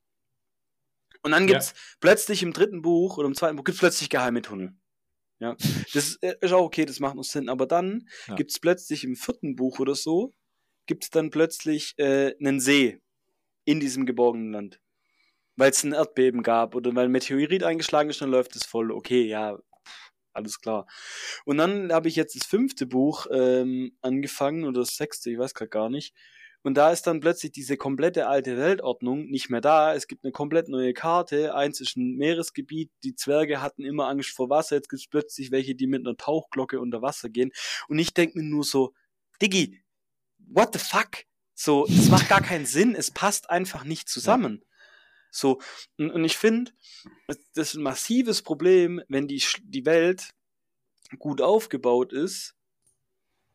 Und 1.23 1.33
dann 1.33 1.43
Ja. 1.47 1.55
gibt's 1.55 1.75
plötzlich 2.01 2.43
im 2.43 2.55
dritten 2.55 2.81
Buch 2.81 3.19
oder 3.19 3.29
im 3.29 3.35
zweiten 3.35 3.57
Buch 3.57 3.65
gibt's 3.65 3.81
plötzlich 3.81 4.09
geheime 4.09 4.41
Tunnel. 4.41 4.73
Ja, 5.41 5.57
das 5.93 6.09
ist, 6.09 6.23
äh, 6.23 6.35
ist 6.41 6.53
auch 6.53 6.65
okay, 6.65 6.85
das 6.85 7.01
macht 7.01 7.15
noch 7.17 7.25
Sinn. 7.25 7.49
Aber 7.49 7.67
dann 7.67 8.09
Ja. 8.27 8.37
gibt's 8.37 8.59
plötzlich 8.61 9.05
im 9.05 9.17
vierten 9.17 9.57
Buch 9.57 9.79
oder 9.79 9.95
so, 9.95 10.35
gibt's 10.87 11.11
dann 11.11 11.31
plötzlich 11.31 11.95
äh, 11.99 12.35
einen 12.41 12.61
See 12.61 13.01
in 13.65 13.81
diesem 13.81 14.07
geborgenen 14.07 14.53
Land 14.53 14.81
weil 15.57 15.71
es 15.71 15.83
ein 15.85 15.93
Erdbeben 15.93 16.43
gab 16.43 16.75
oder 16.75 16.95
weil 16.95 17.07
ein 17.07 17.11
Meteorit 17.13 17.65
eingeschlagen 17.65 18.11
ist, 18.11 18.21
dann 18.23 18.31
läuft 18.31 18.57
es 18.57 18.65
voll. 18.65 18.93
Okay, 18.93 19.25
ja, 19.27 19.59
alles 20.33 20.61
klar. 20.61 20.87
Und 21.45 21.59
dann 21.59 21.93
habe 21.93 22.09
ich 22.09 22.17
jetzt 22.17 22.37
das 22.37 22.47
fünfte 22.47 22.87
Buch 22.87 23.27
ähm, 23.33 23.97
angefangen 24.01 24.65
oder 24.65 24.81
das 24.81 24.97
sechste, 24.97 25.31
ich 25.31 25.39
weiß 25.39 25.55
gerade 25.55 25.69
gar 25.71 25.91
nicht. 25.91 26.15
Und 26.63 26.75
da 26.75 26.91
ist 26.91 27.07
dann 27.07 27.21
plötzlich 27.21 27.53
diese 27.53 27.77
komplette 27.77 28.27
alte 28.27 28.57
Weltordnung 28.57 29.27
nicht 29.27 29.49
mehr 29.49 29.61
da. 29.61 29.95
Es 29.95 30.09
gibt 30.09 30.25
eine 30.25 30.33
komplett 30.33 30.69
neue 30.69 30.93
Karte. 30.93 31.55
Eins 31.55 31.81
ist 31.81 31.97
ein 31.97 32.17
Meeresgebiet. 32.17 32.91
Die 33.05 33.15
Zwerge 33.15 33.63
hatten 33.63 33.85
immer 33.85 34.09
Angst 34.09 34.31
vor 34.31 34.51
Wasser. 34.51 34.77
Jetzt 34.77 34.89
gibt 34.89 35.01
es 35.01 35.09
plötzlich 35.09 35.51
welche, 35.51 35.75
die 35.75 35.87
mit 35.87 36.07
einer 36.07 36.17
Tauchglocke 36.17 36.81
unter 36.81 37.01
Wasser 37.01 37.29
gehen. 37.29 37.53
Und 37.87 37.99
ich 37.99 38.13
denke 38.13 38.39
mir 38.39 38.45
nur 38.45 38.65
so, 38.65 38.93
Diggi, 39.41 39.81
what 40.39 40.73
the 40.73 40.81
fuck? 40.81 41.25
So, 41.55 41.87
das 41.87 42.09
macht 42.09 42.29
gar 42.29 42.43
keinen 42.43 42.67
Sinn. 42.67 42.95
Es 42.95 43.11
passt 43.11 43.51
einfach 43.51 43.85
nicht 43.85 44.09
zusammen. 44.09 44.65
So, 45.31 45.61
und, 45.97 46.11
und 46.11 46.25
ich 46.25 46.37
finde, 46.37 46.73
das 47.27 47.39
ist 47.55 47.75
ein 47.75 47.83
massives 47.83 48.43
Problem, 48.43 49.03
wenn 49.09 49.29
die, 49.29 49.43
die 49.63 49.87
Welt 49.87 50.31
gut 51.19 51.41
aufgebaut 51.41 52.13
ist 52.13 52.55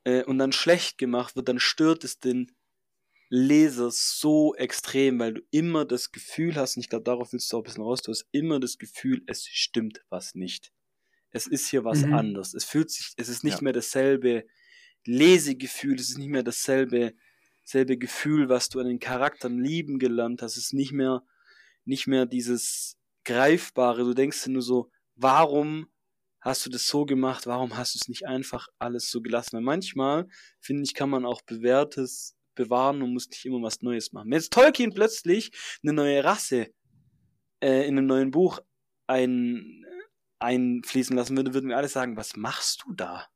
äh, 0.03 0.23
und 0.23 0.37
dann 0.37 0.51
schlecht 0.51 0.97
gemacht 0.97 1.35
wird, 1.35 1.47
dann 1.47 1.59
stört 1.59 2.03
es 2.03 2.19
den 2.19 2.52
Leser 3.35 3.89
so 3.91 4.55
extrem, 4.55 5.19
weil 5.19 5.33
du 5.35 5.41
immer 5.51 5.85
das 5.85 6.11
Gefühl 6.11 6.55
hast, 6.55 6.77
und 6.77 6.81
ich 6.81 6.89
glaube, 6.89 7.03
darauf 7.05 7.33
willst 7.33 7.51
du 7.51 7.57
auch 7.57 7.61
ein 7.61 7.63
bisschen 7.63 7.83
raus, 7.83 8.01
du 8.03 8.11
hast 8.11 8.27
immer 8.31 8.59
das 8.59 8.77
Gefühl, 8.77 9.23
es 9.27 9.45
stimmt 9.47 10.03
was 10.09 10.35
nicht. 10.35 10.71
Es 11.31 11.47
ist 11.47 11.67
hier 11.69 11.83
was 11.83 12.03
Mhm. 12.03 12.11
anders. 12.11 12.53
Es 12.53 12.65
fühlt 12.65 12.91
sich, 12.91 13.13
es 13.17 13.29
ist 13.29 13.43
nicht 13.43 13.61
Ja. 13.61 13.63
mehr 13.63 13.73
dasselbe 13.73 14.45
Lesegefühl, 15.05 15.95
es 15.99 16.09
ist 16.11 16.17
nicht 16.19 16.29
mehr 16.29 16.43
dasselbe, 16.43 17.13
selbe 17.63 17.97
Gefühl, 17.97 18.49
was 18.49 18.69
du 18.69 18.79
an 18.79 18.87
den 18.87 18.99
Charakteren 18.99 19.59
lieben 19.63 19.99
gelernt 19.99 20.41
hast. 20.41 20.57
Es 20.57 20.65
ist 20.65 20.73
nicht 20.73 20.91
mehr, 20.93 21.23
nicht 21.85 22.07
mehr 22.07 22.25
dieses 22.25 22.97
Greifbare. 23.25 24.03
Du 24.03 24.13
denkst 24.13 24.43
dir 24.43 24.51
nur 24.51 24.61
so, 24.61 24.91
warum 25.15 25.87
hast 26.41 26.65
du 26.65 26.69
das 26.69 26.87
so 26.87 27.05
gemacht? 27.05 27.47
Warum 27.47 27.77
hast 27.77 27.95
du 27.95 27.99
es 28.01 28.07
nicht 28.09 28.27
einfach 28.27 28.67
alles 28.79 29.09
so 29.09 29.21
gelassen? 29.21 29.53
Weil 29.57 29.63
manchmal, 29.63 30.27
finde 30.59 30.83
ich, 30.83 30.93
kann 30.93 31.09
man 31.09 31.25
auch 31.25 31.41
Bewährtes 31.43 32.35
bewahren 32.55 33.01
und 33.01 33.13
muss 33.13 33.29
nicht 33.29 33.45
immer 33.45 33.61
was 33.61 33.81
Neues 33.81 34.11
machen. 34.13 34.29
Wenn 34.29 34.37
jetzt 34.37 34.53
Tolkien 34.53 34.93
plötzlich 34.93 35.51
eine 35.83 35.93
neue 35.93 36.23
Rasse 36.23 36.73
äh, 37.61 37.87
in 37.87 37.97
einem 37.97 38.07
neuen 38.07 38.31
Buch 38.31 38.59
ein, 39.07 39.85
einfließen 40.39 41.15
lassen 41.15 41.37
würde, 41.37 41.53
würden 41.53 41.69
wir 41.69 41.77
alle 41.77 41.87
sagen, 41.87 42.17
was 42.17 42.35
machst 42.35 42.83
du 42.85 42.93
da? 42.93 43.27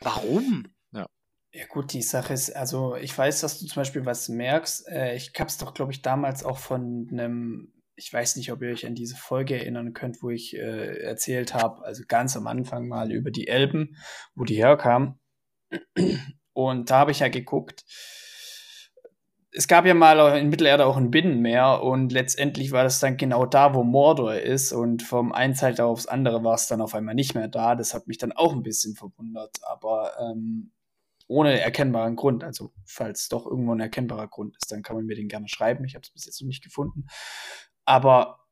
Warum? 0.00 0.68
Ja 1.52 1.66
gut, 1.66 1.92
die 1.94 2.02
Sache 2.02 2.34
ist, 2.34 2.54
also 2.54 2.94
ich 2.96 3.16
weiß, 3.16 3.40
dass 3.40 3.58
du 3.58 3.66
zum 3.66 3.80
Beispiel 3.80 4.04
was 4.04 4.28
merkst. 4.28 4.86
Äh, 4.88 5.16
ich 5.16 5.32
hab's 5.38 5.56
doch, 5.56 5.72
glaube 5.72 5.92
ich, 5.92 6.02
damals 6.02 6.44
auch 6.44 6.58
von 6.58 7.08
einem, 7.10 7.72
ich 7.96 8.12
weiß 8.12 8.36
nicht, 8.36 8.52
ob 8.52 8.62
ihr 8.62 8.70
euch 8.70 8.86
an 8.86 8.94
diese 8.94 9.16
Folge 9.16 9.56
erinnern 9.56 9.94
könnt, 9.94 10.22
wo 10.22 10.30
ich 10.30 10.54
äh, 10.54 11.00
erzählt 11.00 11.54
habe, 11.54 11.84
also 11.84 12.04
ganz 12.06 12.36
am 12.36 12.46
Anfang 12.46 12.86
mal 12.86 13.10
über 13.12 13.30
die 13.30 13.48
Elben, 13.48 13.96
wo 14.34 14.44
die 14.44 14.56
herkamen. 14.56 15.18
Und 16.52 16.90
da 16.90 16.98
habe 16.98 17.12
ich 17.12 17.20
ja 17.20 17.28
geguckt. 17.28 17.84
Es 19.50 19.66
gab 19.66 19.86
ja 19.86 19.94
mal 19.94 20.38
in 20.38 20.50
Mittelerde 20.50 20.84
auch 20.84 20.96
ein 20.96 21.10
Binnenmeer 21.10 21.82
und 21.82 22.12
letztendlich 22.12 22.70
war 22.70 22.84
das 22.84 23.00
dann 23.00 23.16
genau 23.16 23.46
da, 23.46 23.74
wo 23.74 23.82
Mordor 23.82 24.34
ist 24.34 24.72
und 24.72 25.02
vom 25.02 25.32
einen 25.32 25.54
Zeitalter 25.54 25.86
aufs 25.86 26.06
andere 26.06 26.44
war 26.44 26.54
es 26.54 26.66
dann 26.66 26.82
auf 26.82 26.94
einmal 26.94 27.14
nicht 27.14 27.34
mehr 27.34 27.48
da. 27.48 27.74
Das 27.74 27.94
hat 27.94 28.06
mich 28.08 28.18
dann 28.18 28.32
auch 28.32 28.52
ein 28.52 28.62
bisschen 28.62 28.94
verwundert, 28.94 29.56
aber 29.62 30.12
ähm, 30.20 30.72
ohne 31.28 31.60
erkennbaren 31.60 32.16
Grund. 32.16 32.42
Also 32.42 32.72
falls 32.84 33.28
doch 33.28 33.46
irgendwo 33.46 33.74
ein 33.74 33.80
erkennbarer 33.80 34.28
Grund 34.28 34.56
ist, 34.56 34.72
dann 34.72 34.82
kann 34.82 34.96
man 34.96 35.06
mir 35.06 35.14
den 35.14 35.28
gerne 35.28 35.48
schreiben. 35.48 35.84
Ich 35.84 35.94
habe 35.94 36.02
es 36.02 36.10
bis 36.10 36.26
jetzt 36.26 36.40
noch 36.40 36.48
nicht 36.48 36.64
gefunden. 36.64 37.06
Aber 37.84 38.46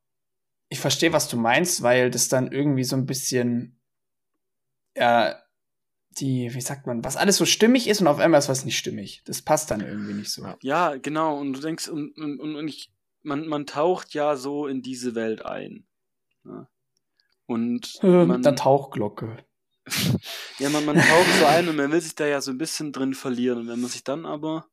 ich 0.69 0.81
verstehe, 0.81 1.13
was 1.13 1.29
du 1.29 1.37
meinst, 1.37 1.83
weil 1.83 2.11
das 2.11 2.29
dann 2.29 2.53
irgendwie 2.53 2.85
so 2.85 2.97
ein 2.97 3.07
bisschen, 3.07 3.81
ja, 4.97 5.37
die, 6.19 6.55
wie 6.55 6.61
sagt 6.61 6.87
man, 6.87 7.05
was 7.05 7.17
alles 7.17 7.37
so 7.37 7.45
stimmig 7.45 7.89
ist 7.89 8.01
und 8.01 8.07
auf 8.07 8.19
einmal 8.19 8.39
ist 8.39 8.49
was 8.49 8.65
nicht 8.65 8.79
stimmig. 8.79 9.23
Das 9.25 9.43
passt 9.43 9.71
dann 9.71 9.81
irgendwie 9.81 10.15
nicht 10.15 10.31
so. 10.31 10.47
Ja. 10.63 10.97
Genau. 10.97 11.39
Und 11.39 11.53
du 11.53 11.61
denkst, 11.61 11.89
und, 11.89 12.17
und, 12.17 12.41
und 12.41 12.69
ich, 12.69 12.93
man, 13.23 13.47
man 13.47 13.67
taucht 13.67 14.15
ja 14.15 14.37
so 14.37 14.67
in 14.67 14.83
diese 14.83 15.15
Welt 15.15 15.45
ein. 15.45 15.87
Ja. 16.45 16.69
Und 17.47 17.99
Äh, 18.03 18.07
man, 18.07 18.29
mit 18.29 18.47
einer 18.47 18.57
Tauchglocke. 18.57 19.45
ja, 20.59 20.71
man, 20.71 20.85
man 20.85 20.97
taucht 20.97 21.39
so 21.39 21.47
ein 21.47 21.69
und 21.69 21.77
man 21.77 21.93
will 21.93 22.01
sich 22.01 22.15
da 22.15 22.27
ja 22.27 22.41
so 22.41 22.51
ein 22.51 22.59
bisschen 22.59 22.93
drin 22.93 23.15
verlieren. 23.15 23.61
Und 23.61 23.69
wenn 23.69 23.81
man 23.81 23.91
sich 23.91 24.05
dann 24.05 24.27
aber. 24.27 24.67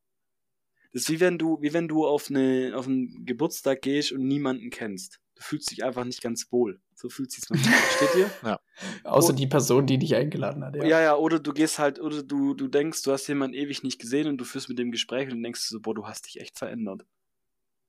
Das 0.92 1.04
ist 1.04 1.10
wie 1.10 1.20
wenn 1.20 1.40
du, 1.40 1.60
wie 1.62 1.74
wenn 1.74 1.88
du 1.88 2.06
auf, 2.06 2.30
eine, 2.30 2.74
auf 2.76 2.88
einen 2.88 3.26
Geburtstag 3.26 3.82
gehst 3.82 4.12
und 4.12 4.28
niemanden 4.28 4.70
kennst. 4.70 5.20
Du 5.36 5.42
fühlst 5.42 5.72
dich 5.72 5.84
einfach 5.84 6.04
nicht 6.06 6.22
ganz 6.22 6.52
wohl. 6.52 6.80
So 6.96 7.10
fühlt 7.10 7.32
sich 7.32 7.44
manchmal. 7.50 7.74
Steht 7.96 8.14
dir? 8.16 8.60
Außer 9.04 9.34
Oh. 9.34 9.36
die 9.36 9.48
Person, 9.48 9.86
die 9.88 9.98
dich 9.98 10.16
eingeladen 10.16 10.64
hat. 10.64 10.76
Ja. 10.76 10.84
Ja. 10.86 11.02
ja, 11.02 11.16
oder 11.16 11.40
du 11.40 11.54
gehst 11.54 11.80
halt, 11.80 12.00
oder 12.00 12.22
du, 12.24 12.54
du 12.54 12.68
denkst, 12.68 13.02
du 13.04 13.12
hast 13.12 13.28
jemanden 13.28 13.56
ewig 13.56 13.84
nicht 13.84 14.00
gesehen 14.00 14.28
und 14.28 14.38
du 14.38 14.46
führst 14.46 14.70
mit 14.70 14.78
dem 14.80 14.92
Gespräch 14.92 15.32
und 15.32 15.42
denkst 15.42 15.62
so, 15.62 15.80
boah, 15.80 15.96
du 15.96 16.06
hast 16.08 16.28
dich 16.28 16.40
echt 16.40 16.58
verändert. 16.58 17.06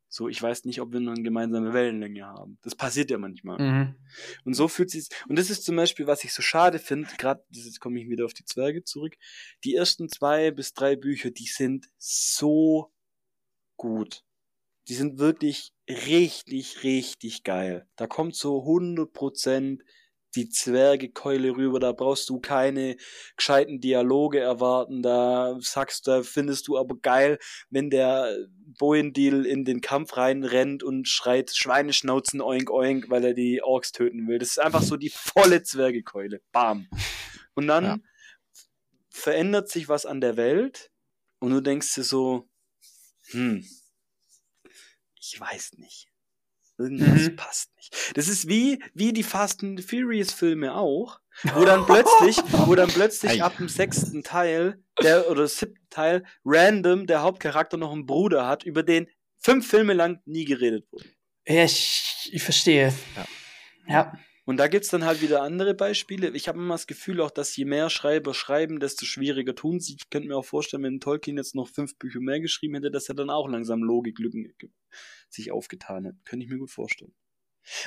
So, 0.09 0.29
ich 0.29 0.41
weiß 0.41 0.65
nicht, 0.65 0.81
ob 0.81 0.93
wir 0.93 1.01
noch 1.01 1.13
eine 1.13 1.25
gemeinsame 1.25 1.73
Wellenlänge 1.75 2.25
haben. 2.25 2.57
Das 2.63 2.77
passiert 2.77 3.11
ja 3.11 3.19
manchmal. 3.19 3.59
Mhm. 3.59 3.95
Und 4.45 4.55
so 4.55 4.69
fühlt 4.69 4.89
sich 4.91 5.09
Und 5.29 5.37
das 5.39 5.51
ist 5.51 5.65
zum 5.65 5.75
Beispiel, 5.75 6.07
was 6.07 6.23
ich 6.23 6.33
so 6.33 6.41
schade 6.41 6.79
finde, 6.79 7.09
gerade, 7.19 7.45
jetzt 7.51 7.81
komme 7.81 8.01
ich 8.01 8.09
wieder 8.09 8.25
auf 8.25 8.33
die 8.33 8.45
Zwerge 8.45 8.85
zurück. 8.85 9.17
Die 9.65 9.75
ersten 9.75 10.09
zwei 10.09 10.53
bis 10.53 10.73
drei 10.73 10.95
Bücher, 10.95 11.31
die 11.33 11.47
sind 11.47 11.89
so 11.99 12.93
gut. 13.77 14.23
Die 14.89 14.95
sind 14.95 15.19
wirklich 15.19 15.73
richtig, 15.89 16.83
richtig 16.83 17.43
geil. 17.43 17.89
Da 17.97 18.07
kommt 18.07 18.37
so 18.37 18.65
100% 18.65 19.83
die 20.35 20.49
Zwergekeule 20.49 21.57
rüber, 21.57 21.79
da 21.79 21.93
brauchst 21.93 22.29
du 22.29 22.41
keine 22.41 22.97
gescheiten 23.37 23.81
Dialoge 23.81 24.41
erwarten, 24.41 25.01
da 25.03 25.57
sagst 25.61 26.09
da 26.09 26.23
findest 26.23 26.67
du 26.67 26.77
aber 26.77 26.97
geil, 26.97 27.39
wenn 27.71 27.89
der 27.89 28.37
Boindil 28.79 29.47
in 29.47 29.65
den 29.65 29.81
Kampf 29.81 30.17
reinrennt 30.17 30.83
und 30.83 31.09
schreit 31.09 31.53
Schweineschnauzen 31.55 32.41
oink 32.41 32.71
oink, 32.71 33.11
weil 33.11 33.25
er 33.25 33.35
die 33.35 33.63
Orks 33.63 33.93
töten 33.93 34.27
will. 34.27 34.39
Das 34.39 34.49
ist 34.49 34.59
einfach 34.59 34.83
so 34.83 34.97
die 34.97 35.11
volle 35.15 35.63
Zwergekeule. 35.63 36.41
Bam. 36.51 36.89
Und 37.55 37.69
dann 37.69 37.85
Ja. 37.85 37.99
verändert 39.09 39.69
sich 39.69 39.89
was 39.89 40.05
an 40.05 40.21
der 40.21 40.37
Welt 40.37 40.91
und 41.39 41.53
du 41.53 41.61
denkst 41.61 41.95
dir 41.95 42.03
so, 42.03 42.49
hm, 43.31 43.65
ich 45.33 45.41
weiß 45.41 45.73
nicht. 45.79 46.09
Irgendwas 46.77 47.29
Mhm. 47.29 47.37
passt 47.37 47.75
nicht. 47.77 47.95
Das 48.17 48.27
ist 48.27 48.49
wie, 48.49 48.83
wie 48.95 49.13
die 49.13 49.23
Fast 49.23 49.63
and 49.63 49.81
Furious 49.85 50.33
Filme 50.33 50.75
auch, 50.75 51.21
wo 51.55 51.65
dann 51.65 51.87
plötzlich, 51.87 52.37
wo 52.67 52.75
dann 52.75 52.89
plötzlich 52.89 53.43
ab 53.45 53.57
dem 53.59 53.69
sechsten 53.69 54.25
Teil, 54.25 54.83
der, 55.01 55.31
oder 55.31 55.47
siebten 55.47 55.89
Teil, 55.89 56.25
random 56.45 57.07
der 57.07 57.23
Hauptcharakter 57.23 57.77
noch 57.77 57.93
einen 57.93 58.07
Bruder 58.07 58.47
hat, 58.49 58.65
über 58.65 58.83
den 58.83 59.09
fünf 59.39 59.69
Filme 59.69 59.93
lang 59.93 60.21
nie 60.25 60.45
geredet 60.45 60.87
wurde. 60.91 61.09
Ja, 61.47 61.65
ich, 61.65 62.31
ich 62.33 62.43
verstehe. 62.43 62.93
Ja. 63.17 63.25
Ja. 63.87 64.19
Und 64.47 64.59
da 64.59 64.69
gibt's 64.69 64.89
dann 64.89 65.05
halt 65.05 65.23
wieder 65.23 65.43
andere 65.43 65.75
Beispiele. 65.75 66.31
Ich 66.31 66.49
habe 66.49 66.59
immer 66.59 66.75
das 66.75 66.87
Gefühl 66.87 67.21
auch, 67.23 67.31
dass 67.31 67.57
je 67.57 67.65
mehr 67.65 67.89
Schreiber 67.89 68.35
schreiben, 68.35 68.79
desto 68.79 69.07
schwieriger 69.07 69.55
tun 69.55 69.81
sie. 69.81 69.97
Ich 69.99 70.11
könnte 70.11 70.29
mir 70.29 70.37
auch 70.37 70.45
vorstellen, 70.45 70.83
wenn 70.83 71.01
Tolkien 71.01 71.39
jetzt 71.39 71.55
noch 71.55 71.69
fünf 71.69 71.97
Bücher 71.99 72.21
mehr 72.21 72.41
geschrieben 72.41 72.75
hätte, 72.75 72.91
dass 72.91 73.09
er 73.09 73.15
dann 73.15 73.31
auch 73.31 73.49
langsam 73.49 73.83
Logiklücken 73.83 74.53
sich 75.31 75.51
aufgetan 75.51 76.07
hat. 76.07 76.15
Könnte 76.25 76.45
ich 76.45 76.51
mir 76.53 76.59
gut 76.59 76.71
vorstellen. 76.71 77.15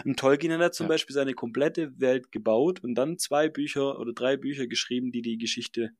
Und 0.05 0.17
Tolkien 0.17 0.51
hat 0.59 0.73
zum 0.73 0.85
Ja. 0.85 0.89
Beispiel 0.89 1.13
seine 1.13 1.33
komplette 1.33 1.99
Welt 1.99 2.31
gebaut 2.31 2.83
und 2.83 2.95
dann 2.95 3.19
zwei 3.19 3.49
Bücher 3.49 3.99
oder 3.99 4.13
drei 4.13 4.35
Bücher 4.35 4.65
geschrieben, 4.65 5.11
die 5.11 5.21
die 5.21 5.37
Geschichte. 5.37 5.91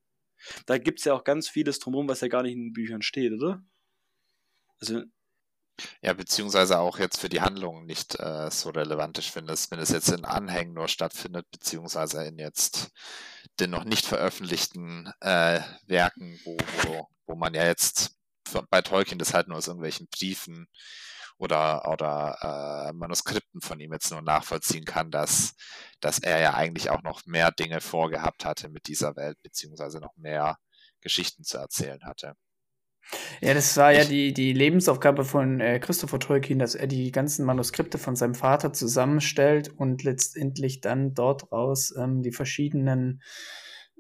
Da 0.66 0.80
gibt's 0.80 1.04
ja 1.06 1.14
auch 1.14 1.24
ganz 1.24 1.48
vieles 1.50 1.78
drumherum, 1.80 2.10
was 2.10 2.22
ja 2.22 2.28
gar 2.28 2.42
nicht 2.44 2.54
in 2.54 2.68
den 2.68 2.74
Büchern 2.74 3.04
steht, 3.04 3.34
oder? 3.34 3.64
Also, 4.80 5.04
Ja, 6.02 6.14
beziehungsweise 6.14 6.80
auch 6.80 7.00
jetzt 7.00 7.20
für 7.20 7.30
die 7.30 7.42
Handlung 7.42 7.86
nicht 7.86 8.20
äh, 8.20 8.50
so 8.52 8.70
relevant. 8.70 9.18
Ich 9.20 9.32
finde 9.32 9.54
es, 9.54 9.70
wenn 9.72 9.80
es 9.80 9.90
jetzt 9.90 10.10
in 10.10 10.26
Anhängen 10.26 10.74
nur 10.74 10.88
stattfindet, 10.88 11.46
beziehungsweise 11.52 12.24
in 12.26 12.38
jetzt 12.38 12.90
den 13.60 13.70
noch 13.72 13.84
nicht 13.84 14.06
veröffentlichten 14.06 15.12
äh, 15.22 15.62
Werken, 15.86 16.40
wo, 16.44 16.58
wo, 16.84 17.08
wo 17.28 17.36
man 17.36 17.54
ja 17.54 17.66
jetzt 17.66 18.12
bei 18.70 18.82
Tolkien 18.82 19.20
das 19.20 19.34
halt 19.34 19.48
nur 19.48 19.58
aus 19.58 19.68
irgendwelchen 19.68 20.08
Briefen 20.08 20.68
oder, 21.38 21.88
oder 21.88 22.88
äh, 22.90 22.94
Manuskripten 22.94 23.62
von 23.62 23.80
ihm 23.80 23.94
jetzt 23.94 24.12
nur 24.12 24.22
nachvollziehen 24.22 24.86
kann, 24.86 25.12
dass, 25.12 25.54
dass 26.00 26.20
er 26.20 26.40
ja 26.40 26.54
eigentlich 26.54 26.90
auch 26.90 27.04
noch 27.04 27.26
mehr 27.26 27.52
Dinge 27.52 27.82
vorgehabt 27.82 28.46
hatte 28.46 28.70
mit 28.70 28.88
dieser 28.88 29.16
Welt, 29.16 29.38
beziehungsweise 29.44 30.00
noch 30.00 30.16
mehr 30.16 30.58
Geschichten 31.02 31.44
zu 31.44 31.58
erzählen 31.58 32.04
hatte. 32.06 32.34
Ja, 33.42 33.54
das 33.54 33.78
war 33.78 33.94
ja 33.94 34.04
die, 34.04 34.34
die 34.34 34.54
Lebensaufgabe 34.54 35.24
von 35.24 35.62
äh, 35.62 35.80
Christopher 35.80 36.20
Tolkien, 36.20 36.60
dass 36.60 36.76
er 36.76 36.88
die 36.88 37.12
ganzen 37.12 37.46
Manuskripte 37.46 37.98
von 37.98 38.16
seinem 38.16 38.36
Vater 38.36 38.74
zusammenstellt 38.74 39.70
und 39.70 40.04
letztendlich 40.04 40.82
dann 40.82 41.14
dort 41.14 41.52
raus 41.52 41.94
ähm, 41.98 42.22
die 42.22 42.32
verschiedenen 42.32 43.22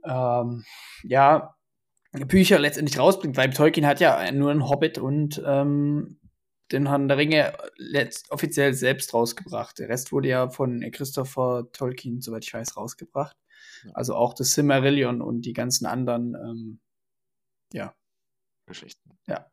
ähm, 0.03 0.65
ja, 1.03 1.55
Bücher 2.11 2.59
letztendlich 2.59 2.99
rausbringt, 2.99 3.37
weil 3.37 3.51
Tolkien 3.51 3.85
hat 3.85 3.99
ja 3.99 4.31
nur 4.31 4.51
einen 4.51 4.67
Hobbit 4.67 4.97
und 4.97 5.41
ähm, 5.45 6.19
den 6.71 6.87
Herrn 6.87 7.07
der 7.07 7.17
Ringe 7.17 7.53
letzt, 7.77 8.31
offiziell 8.31 8.73
selbst 8.73 9.13
rausgebracht. 9.13 9.79
Der 9.79 9.89
Rest 9.89 10.11
wurde 10.11 10.29
ja 10.29 10.49
von 10.49 10.81
Christopher 10.91 11.67
Tolkien, 11.71 12.21
soweit 12.21 12.45
ich 12.45 12.53
weiß, 12.53 12.75
rausgebracht. 12.75 13.37
Also 13.93 14.15
auch 14.15 14.33
das 14.33 14.51
Silmarillion 14.51 15.21
und 15.21 15.41
die 15.41 15.53
ganzen 15.53 15.85
anderen, 15.85 16.35
ähm, 16.35 16.79
ja. 17.71 17.93
Geschichten. 18.67 19.17
Ja. 19.27 19.49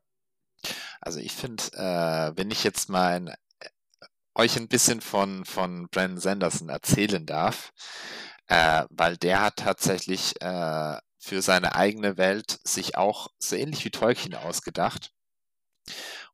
Also 1.01 1.21
ich 1.21 1.33
finde, 1.33 1.62
äh, 1.73 2.37
wenn 2.37 2.51
ich 2.51 2.65
jetzt 2.65 2.89
mal 2.89 3.15
ein, 3.15 3.29
äh, 3.29 3.69
euch 4.35 4.57
ein 4.57 4.69
bisschen 4.69 5.01
von, 5.01 5.45
von 5.45 5.89
Brandon 5.89 6.21
Sanderson 6.21 6.69
erzählen 6.69 7.25
darf, 7.25 7.73
äh, 8.47 8.85
weil 8.91 9.17
der 9.17 9.41
hat 9.41 9.57
tatsächlich 9.57 10.41
äh, 10.43 10.99
für 11.19 11.41
seine 11.41 11.75
eigene 11.75 12.17
Welt 12.19 12.59
sich 12.65 12.97
auch 12.97 13.29
so 13.39 13.57
ähnlich 13.57 13.85
wie 13.85 13.91
Tolkien 13.91 14.35
ausgedacht. 14.35 15.11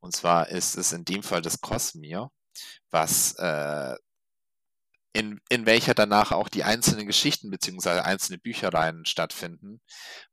Und 0.01 0.15
zwar 0.15 0.49
ist 0.49 0.77
es 0.77 0.93
in 0.93 1.05
dem 1.05 1.23
Fall 1.23 1.43
das 1.43 1.61
Cosmere, 1.61 2.31
was 2.91 3.35
äh, 3.35 3.97
in, 5.13 5.41
in 5.49 5.67
welcher 5.67 5.95
danach 5.95 6.33
auch 6.33 6.49
die 6.49 6.65
einzelnen 6.65 7.07
Geschichten 7.07 7.51
beziehungsweise 7.51 8.05
einzelne 8.05 8.39
Büchereien 8.39 9.05
stattfinden, 9.05 9.81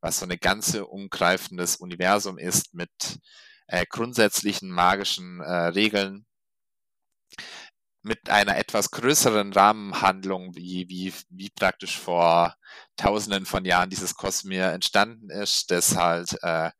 was 0.01 0.19
so 0.19 0.25
eine 0.25 0.37
ganze 0.37 0.85
umgreifendes 0.85 1.77
Universum 1.77 2.37
ist 2.37 2.73
mit 2.73 2.91
äh, 3.67 3.85
grundsätzlichen 3.89 4.69
magischen 4.69 5.41
äh, 5.41 5.67
Regeln, 5.67 6.25
mit 8.03 8.29
einer 8.29 8.57
etwas 8.57 8.91
größeren 8.91 9.51
Rahmenhandlung, 9.51 10.55
wie, 10.55 10.87
wie, 10.87 11.13
wie 11.29 11.49
praktisch 11.49 11.97
vor 11.99 12.55
tausenden 12.95 13.45
von 13.45 13.65
Jahren 13.65 13.89
dieses 13.89 14.15
Kosmir 14.15 14.67
entstanden 14.71 15.29
ist, 15.29 15.71
das 15.71 15.97
halt 15.97 16.37
äh, 16.41 16.71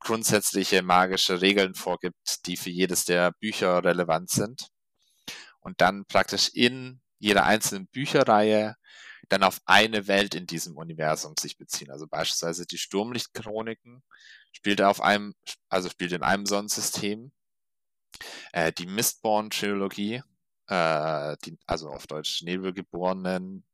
grundsätzliche 0.00 0.82
magische 0.82 1.40
Regeln 1.40 1.74
vorgibt, 1.74 2.46
die 2.46 2.56
für 2.56 2.70
jedes 2.70 3.04
der 3.06 3.32
Bücher 3.32 3.82
relevant 3.82 4.30
sind. 4.30 4.68
Und 5.60 5.80
dann 5.80 6.04
praktisch 6.04 6.50
in 6.52 7.00
jeder 7.18 7.44
einzelnen 7.44 7.86
Bücherreihe 7.88 8.76
dann 9.28 9.42
auf 9.42 9.60
eine 9.64 10.06
Welt 10.06 10.34
in 10.34 10.46
diesem 10.46 10.76
Universum 10.76 11.34
sich 11.38 11.56
beziehen. 11.56 11.90
Also 11.90 12.06
beispielsweise 12.06 12.66
die 12.66 12.78
Sturmlichtchroniken 12.78 14.02
spielt 14.52 14.82
auf 14.82 15.00
einem, 15.00 15.34
also 15.68 15.88
spielt 15.88 16.12
in 16.12 16.22
einem 16.22 16.46
Sonnensystem. 16.46 17.32
Äh, 18.52 18.72
die 18.72 18.86
Mistborn-Trilogie 18.86 20.22
äh, 20.68 21.36
also 21.66 21.90
auf 21.90 22.06
Deutsch 22.06 22.42
Nebelgeborenen 22.42 23.64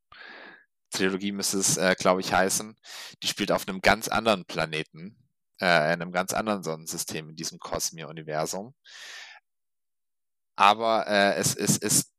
Trilogie 0.91 1.32
müsste 1.32 1.59
es, 1.59 1.76
äh, 1.76 1.95
glaube 1.97 2.20
ich, 2.20 2.32
heißen. 2.32 2.76
Die 3.22 3.28
spielt 3.28 3.53
auf 3.53 3.68
einem 3.68 3.80
ganz 3.80 4.09
anderen 4.09 4.45
Planeten, 4.45 5.16
äh, 5.61 5.95
in 5.95 6.03
einem 6.03 6.12
ganz 6.12 6.32
anderen 6.32 6.64
Sonnensystem, 6.64 7.30
in 7.30 7.36
diesem 7.36 7.59
Cosmere-Universum. 7.61 8.74
Aber 10.57 11.07
äh, 11.07 11.34
es, 11.36 11.55
es, 11.55 11.78
es 11.78 12.09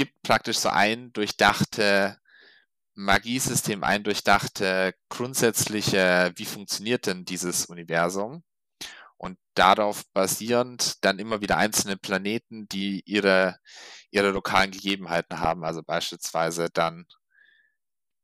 gibt 0.00 0.22
praktisch 0.22 0.58
so 0.58 0.70
ein 0.70 1.12
durchdachte 1.12 2.18
Magiesystem, 2.94 3.84
ein 3.84 4.02
durchdachte 4.02 4.94
grundsätzliche, 5.10 6.32
wie 6.36 6.46
funktioniert 6.46 7.06
denn 7.06 7.24
dieses 7.24 7.66
Universum? 7.66 8.42
und 9.20 9.38
darauf 9.52 10.10
basierend 10.14 11.04
dann 11.04 11.18
immer 11.18 11.42
wieder 11.42 11.58
einzelne 11.58 11.98
Planeten, 11.98 12.66
die 12.68 13.02
ihre, 13.04 13.58
ihre 14.10 14.30
lokalen 14.30 14.70
Gegebenheiten 14.70 15.40
haben, 15.40 15.62
also 15.62 15.82
beispielsweise 15.82 16.68
dann 16.72 17.04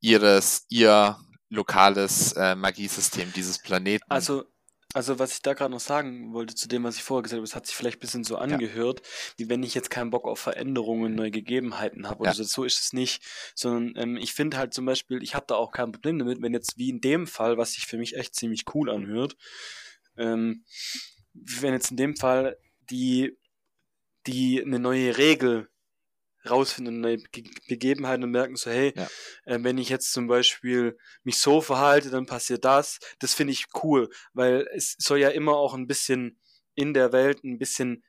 ihres, 0.00 0.64
ihr 0.70 1.18
lokales 1.50 2.32
äh, 2.32 2.54
Magiesystem 2.54 3.30
dieses 3.34 3.60
Planeten. 3.60 4.06
Also, 4.08 4.46
also 4.96 5.18
was 5.18 5.34
ich 5.34 5.42
da 5.42 5.52
gerade 5.52 5.72
noch 5.72 5.80
sagen 5.80 6.32
wollte 6.32 6.54
zu 6.54 6.68
dem, 6.68 6.82
was 6.82 6.96
ich 6.96 7.02
vorher 7.02 7.22
gesagt 7.22 7.36
habe, 7.36 7.44
es 7.44 7.54
hat 7.54 7.66
sich 7.66 7.76
vielleicht 7.76 7.98
ein 7.98 8.00
bisschen 8.00 8.24
so 8.24 8.38
angehört, 8.38 9.00
ja. 9.00 9.06
wie 9.36 9.50
wenn 9.50 9.62
ich 9.62 9.74
jetzt 9.74 9.90
keinen 9.90 10.08
Bock 10.08 10.26
auf 10.26 10.38
Veränderungen, 10.38 11.14
neue 11.14 11.30
Gegebenheiten 11.30 12.08
habe 12.08 12.24
ja. 12.24 12.32
so. 12.32 12.44
So 12.44 12.64
ist 12.64 12.80
es 12.80 12.92
nicht, 12.94 13.22
sondern 13.54 13.92
ähm, 14.02 14.16
ich 14.16 14.32
finde 14.32 14.56
halt 14.56 14.72
zum 14.72 14.86
Beispiel, 14.86 15.22
ich 15.22 15.34
habe 15.34 15.44
da 15.48 15.56
auch 15.56 15.70
kein 15.70 15.92
Problem 15.92 16.18
damit, 16.18 16.40
wenn 16.40 16.54
jetzt 16.54 16.78
wie 16.78 16.88
in 16.88 17.02
dem 17.02 17.26
Fall, 17.26 17.58
was 17.58 17.74
sich 17.74 17.84
für 17.84 17.98
mich 17.98 18.16
echt 18.16 18.34
ziemlich 18.34 18.64
cool 18.74 18.88
anhört, 18.88 19.36
ähm, 20.16 20.64
wenn 21.34 21.74
jetzt 21.74 21.90
in 21.90 21.98
dem 21.98 22.16
Fall 22.16 22.56
die, 22.88 23.36
die 24.26 24.62
eine 24.62 24.78
neue 24.78 25.18
Regel 25.18 25.68
rausfinden, 26.50 27.00
neue 27.00 27.18
Begebenheiten 27.68 28.24
und 28.24 28.30
merken 28.30 28.56
so, 28.56 28.70
hey, 28.70 28.92
ja. 28.96 29.08
äh, 29.44 29.58
wenn 29.62 29.78
ich 29.78 29.88
jetzt 29.88 30.12
zum 30.12 30.26
Beispiel 30.26 30.96
mich 31.22 31.38
so 31.38 31.60
verhalte, 31.60 32.10
dann 32.10 32.26
passiert 32.26 32.64
das. 32.64 32.98
Das 33.18 33.34
finde 33.34 33.52
ich 33.52 33.66
cool, 33.82 34.10
weil 34.32 34.68
es 34.74 34.96
soll 34.98 35.18
ja 35.18 35.28
immer 35.28 35.56
auch 35.56 35.74
ein 35.74 35.86
bisschen 35.86 36.38
in 36.74 36.94
der 36.94 37.12
Welt 37.12 37.44
ein 37.44 37.58
bisschen 37.58 38.04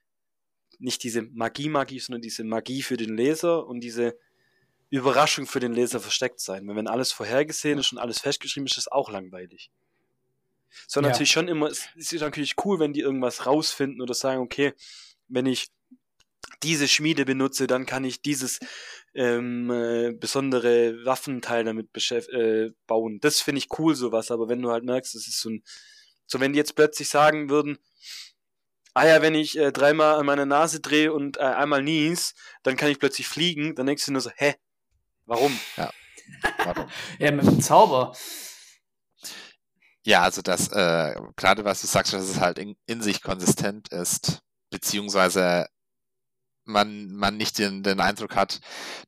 nicht 0.80 1.04
diese 1.04 1.24
Magie-Magie, 1.24 2.00
sondern 2.00 2.22
diese 2.22 2.44
Magie 2.44 2.84
für 2.84 2.98
den 2.98 3.16
Leser 3.16 3.66
und 3.66 3.82
diese 3.82 4.18
Überraschung 4.90 5.48
für 5.48 5.60
den 5.60 5.74
Leser 5.74 6.00
versteckt 6.00 6.40
sein. 6.40 6.68
Weil 6.68 6.76
wenn 6.76 6.88
alles 6.88 7.12
vorhergesehen 7.12 7.80
ist 7.80 7.92
und 7.92 7.98
alles 7.98 8.20
festgeschrieben 8.20 8.68
ist, 8.68 8.78
ist 8.78 8.86
das 8.86 8.92
auch 8.92 9.10
langweilig. 9.10 9.72
Sondern 10.88 11.10
ja. 11.10 11.14
natürlich 11.14 11.32
schon 11.32 11.48
immer, 11.48 11.68
es 11.68 11.90
ist 11.96 12.14
natürlich 12.22 12.56
cool, 12.64 12.80
wenn 12.80 12.94
die 12.94 13.02
irgendwas 13.02 13.46
rausfinden 13.46 14.02
oder 14.02 14.14
sagen, 14.14 14.42
okay, 14.42 14.74
wenn 15.28 15.46
ich 15.46 15.68
diese 16.64 16.88
Schmiede 16.88 17.26
benutze, 17.26 17.68
dann 17.68 17.86
kann 17.86 18.04
ich 18.04 18.22
dieses 18.22 18.60
ähm, 19.14 19.70
äh, 19.70 20.12
besondere 20.14 21.06
Waffenteil 21.06 21.64
damit 21.64 21.89
äh, 22.12 22.70
bauen. 22.88 23.20
Das 23.22 23.41
finde 23.41 23.60
ich 23.60 23.80
cool, 23.80 23.95
sowas, 23.95 24.32
aber 24.32 24.48
wenn 24.50 24.62
du 24.62 24.72
halt 24.72 24.84
merkst, 24.84 25.16
das 25.16 25.28
ist 25.28 25.39
so 25.39 25.50
ein, 25.50 25.64
so 26.26 26.39
wenn 26.39 26.54
die 26.54 26.58
jetzt 26.58 26.76
plötzlich 26.76 27.10
sagen 27.10 27.50
würden, 27.50 27.78
ah 28.93 29.06
ja, 29.06 29.22
wenn 29.22 29.36
ich 29.36 29.58
äh, 29.58 29.72
dreimal 29.72 30.16
an 30.16 30.26
meiner 30.26 30.45
Nase 30.45 30.80
drehe 30.80 31.14
und 31.14 31.38
äh, 31.38 31.41
einmal 31.41 31.84
nies, 31.84 32.34
dann 32.64 32.76
kann 32.76 32.89
ich 32.89 33.00
plötzlich 33.00 33.28
fliegen, 33.28 33.76
dann 33.76 33.86
denkst 33.86 34.06
du 34.06 34.12
nur 34.12 34.22
so, 34.22 34.32
hä, 34.36 34.56
warum? 35.26 35.58
Ja, 35.78 35.91
warum? 36.66 36.89
ja, 37.20 37.32
mit 37.32 37.45
dem 37.45 37.62
Zauber. 37.62 38.16
Ja, 40.04 40.24
also 40.24 40.41
das, 40.41 40.70
äh, 40.70 41.16
gerade 41.36 41.66
was 41.66 41.82
du 41.82 41.88
sagst, 41.88 42.14
dass 42.14 42.24
es 42.24 42.39
halt 42.39 42.58
in, 42.60 42.78
in 42.86 43.02
sich 43.02 43.22
konsistent 43.22 43.89
ist, 43.89 44.41
beziehungsweise 44.70 45.68
man, 46.68 47.11
man 47.11 47.38
nicht 47.38 47.57
den, 47.57 47.84
den 47.84 47.99
Eindruck 47.99 48.36
hat, 48.36 48.61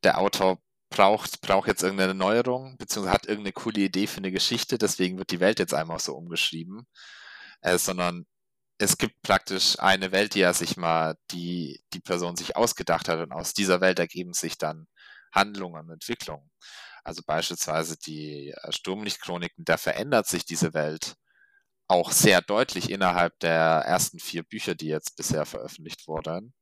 der 0.04 0.18
Autor 0.18 0.60
braucht, 0.90 1.40
braucht 1.40 1.68
jetzt 1.68 1.82
irgendeine 1.82 2.14
Neuerung, 2.14 2.76
beziehungsweise 2.78 3.14
hat 3.14 3.26
irgendeine 3.26 3.52
coole 3.52 3.80
Idee 3.80 4.06
für 4.06 4.18
eine 4.18 4.32
Geschichte, 4.32 4.78
deswegen 4.78 5.18
wird 5.18 5.30
die 5.30 5.40
Welt 5.40 5.58
jetzt 5.58 5.74
einmal 5.74 6.00
so 6.00 6.14
umgeschrieben, 6.16 6.86
äh, 7.62 7.78
sondern 7.78 8.26
es 8.78 8.98
gibt 8.98 9.22
praktisch 9.22 9.78
eine 9.78 10.12
Welt, 10.12 10.34
die 10.34 10.40
er 10.40 10.54
sich 10.54 10.76
mal, 10.76 11.16
die 11.30 11.82
die 11.92 12.00
Person 12.00 12.36
sich 12.36 12.56
ausgedacht 12.56 13.08
hat 13.08 13.20
und 13.20 13.32
aus 13.32 13.54
dieser 13.54 13.80
Welt 13.80 13.98
ergeben 13.98 14.32
sich 14.32 14.58
dann 14.58 14.86
Handlungen 15.32 15.86
und 15.86 15.92
Entwicklungen. 15.92 16.50
Also 17.04 17.22
beispielsweise 17.26 17.96
die 17.98 18.50
äh, 18.50 18.72
Sturmlichtchroniken, 18.72 19.64
da 19.64 19.76
verändert 19.76 20.26
sich 20.26 20.44
diese 20.44 20.74
Welt 20.74 21.16
auch 21.88 22.12
sehr 22.12 22.40
deutlich 22.40 22.90
innerhalb 22.90 23.38
der 23.40 23.82
ersten 23.86 24.18
vier 24.20 24.44
Bücher, 24.44 24.74
die 24.74 24.86
jetzt 24.86 25.16
bisher 25.16 25.44
veröffentlicht 25.44 26.06
wurden. 26.06 26.54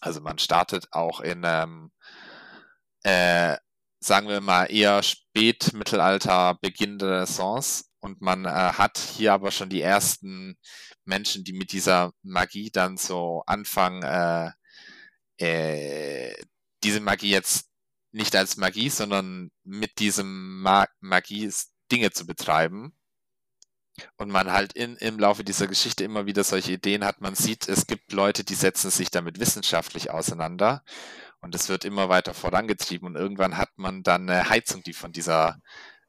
Also 0.00 0.20
man 0.20 0.38
startet 0.38 0.86
auch 0.92 1.20
in 1.20 1.42
ähm, 1.44 1.90
äh, 3.02 3.56
sagen 4.00 4.28
wir 4.28 4.40
mal 4.40 4.66
eher 4.66 5.02
Spätmittelalter, 5.02 6.58
Beginn 6.60 6.98
der 6.98 7.08
Renaissance 7.10 7.84
und 8.00 8.20
man 8.20 8.44
äh, 8.44 8.48
hat 8.48 8.98
hier 8.98 9.32
aber 9.32 9.50
schon 9.50 9.70
die 9.70 9.82
ersten 9.82 10.56
Menschen, 11.04 11.44
die 11.44 11.52
mit 11.52 11.72
dieser 11.72 12.12
Magie 12.22 12.70
dann 12.70 12.96
so 12.96 13.42
anfangen, 13.46 14.02
äh, 14.02 14.50
äh, 15.38 16.34
diese 16.84 17.00
Magie 17.00 17.30
jetzt 17.30 17.68
nicht 18.12 18.36
als 18.36 18.56
Magie, 18.56 18.88
sondern 18.90 19.50
mit 19.64 19.98
diesem 19.98 20.60
Ma 20.60 20.86
Magie 21.00 21.52
Dinge 21.90 22.10
zu 22.10 22.26
betreiben. 22.26 22.97
Und 24.16 24.30
man 24.30 24.52
halt 24.52 24.72
in, 24.72 24.96
im 24.96 25.18
Laufe 25.18 25.44
dieser 25.44 25.66
Geschichte 25.66 26.04
immer 26.04 26.26
wieder 26.26 26.44
solche 26.44 26.72
Ideen 26.72 27.04
hat. 27.04 27.20
Man 27.20 27.34
sieht, 27.34 27.68
es 27.68 27.86
gibt 27.86 28.12
Leute, 28.12 28.44
die 28.44 28.54
setzen 28.54 28.90
sich 28.90 29.10
damit 29.10 29.38
wissenschaftlich 29.40 30.10
auseinander. 30.10 30.82
Und 31.40 31.54
es 31.54 31.68
wird 31.68 31.84
immer 31.84 32.08
weiter 32.08 32.34
vorangetrieben. 32.34 33.06
Und 33.08 33.16
irgendwann 33.16 33.56
hat 33.56 33.70
man 33.76 34.02
dann 34.02 34.28
eine 34.28 34.48
Heizung, 34.48 34.82
die 34.82 34.92
von 34.92 35.12
dieser, 35.12 35.58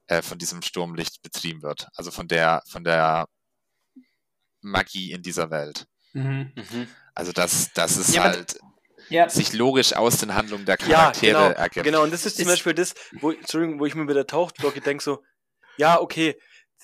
äh, 0.07 0.21
von 0.21 0.37
diesem 0.39 0.61
Sturmlicht 0.61 1.21
betrieben 1.21 1.61
wird. 1.61 1.87
Also 1.95 2.11
von 2.11 2.27
der, 2.27 2.63
von 2.67 2.83
der 2.83 3.27
Magie 4.61 5.11
in 5.11 5.21
dieser 5.21 5.51
Welt. 5.51 5.85
Mhm. 6.13 6.51
Mhm. 6.55 6.87
Also 7.15 7.31
dass, 7.31 7.71
dass 7.73 7.95
es 7.97 8.13
Ja, 8.13 8.23
halt 8.23 8.59
Ja, 9.09 9.29
sich 9.29 9.53
logisch 9.53 9.93
aus 9.93 10.17
den 10.17 10.35
Handlungen 10.35 10.65
der 10.65 10.77
Ja, 10.81 10.85
Charaktere 10.87 11.31
genau, 11.49 11.49
ergibt. 11.59 11.83
genau. 11.85 12.03
Und 12.03 12.11
das 12.13 12.25
ist 12.25 12.35
zum 12.37 12.43
Ist- 12.45 12.51
Beispiel 12.51 12.73
das, 12.73 12.93
wo, 13.13 13.31
Entschuldigung, 13.31 13.79
wo 13.79 13.85
ich 13.85 13.95
mir 13.95 14.03
mit 14.05 14.15
der 14.15 14.27
Tauchtglocke 14.27 14.81
denke 14.81 15.03
so, 15.03 15.23
ja, 15.77 15.99
okay, 15.99 16.39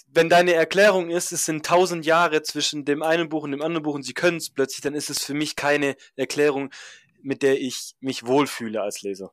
wenn 0.07 0.29
deine 0.29 0.53
Erklärung 0.53 1.09
ist, 1.09 1.31
es 1.31 1.45
sind 1.45 1.65
tausend 1.65 2.05
Jahre 2.05 2.41
zwischen 2.43 2.85
dem 2.85 3.03
einen 3.03 3.29
Buch 3.29 3.43
und 3.43 3.51
dem 3.51 3.61
anderen 3.61 3.83
Buch 3.83 3.95
und 3.95 4.03
sie 4.03 4.13
können 4.13 4.37
es 4.37 4.49
plötzlich, 4.49 4.81
dann 4.81 4.93
ist 4.95 5.09
es 5.09 5.23
für 5.23 5.33
mich 5.33 5.55
keine 5.55 5.95
Erklärung, 6.15 6.69
mit 7.21 7.41
der 7.41 7.59
ich 7.59 7.95
mich 7.99 8.25
wohlfühle 8.25 8.81
als 8.81 9.01
Leser. 9.01 9.31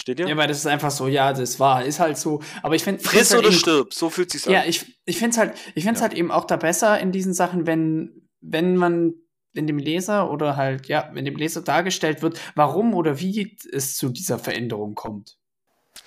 Steht 0.00 0.18
ihr? 0.18 0.26
ja, 0.28 0.36
weil 0.36 0.48
das 0.48 0.58
ist 0.58 0.66
einfach 0.66 0.90
so, 0.90 1.06
ja, 1.06 1.32
das 1.32 1.60
war, 1.60 1.84
ist 1.84 2.00
halt 2.00 2.18
so. 2.18 2.42
Aber 2.64 2.74
ich 2.74 2.82
finde. 2.82 3.00
Friss 3.02 3.30
halt 3.30 3.40
oder 3.40 3.48
eben- 3.50 3.58
stirb, 3.58 3.94
so 3.94 4.10
fühlt 4.10 4.30
sich's 4.32 4.44
Ja, 4.46 4.62
an. 4.62 4.68
ich, 4.68 4.98
ich 5.04 5.18
finde 5.18 5.30
es 5.30 5.38
halt, 5.38 5.54
ich 5.76 5.84
find's 5.84 6.00
Ja. 6.00 6.08
halt 6.08 6.18
eben 6.18 6.32
auch 6.32 6.46
da 6.46 6.56
besser 6.56 6.98
in 6.98 7.12
diesen 7.12 7.32
Sachen, 7.32 7.66
wenn, 7.66 8.28
wenn 8.40 8.76
man 8.76 9.14
wenn 9.56 9.68
dem 9.68 9.78
Leser 9.78 10.32
oder 10.32 10.56
halt, 10.56 10.88
ja, 10.88 11.10
wenn 11.12 11.24
dem 11.24 11.36
Leser 11.36 11.62
dargestellt 11.62 12.22
wird, 12.22 12.40
warum 12.56 12.92
oder 12.92 13.20
wie 13.20 13.56
es 13.72 13.96
zu 13.96 14.08
dieser 14.08 14.40
Veränderung 14.40 14.96
kommt. 14.96 15.38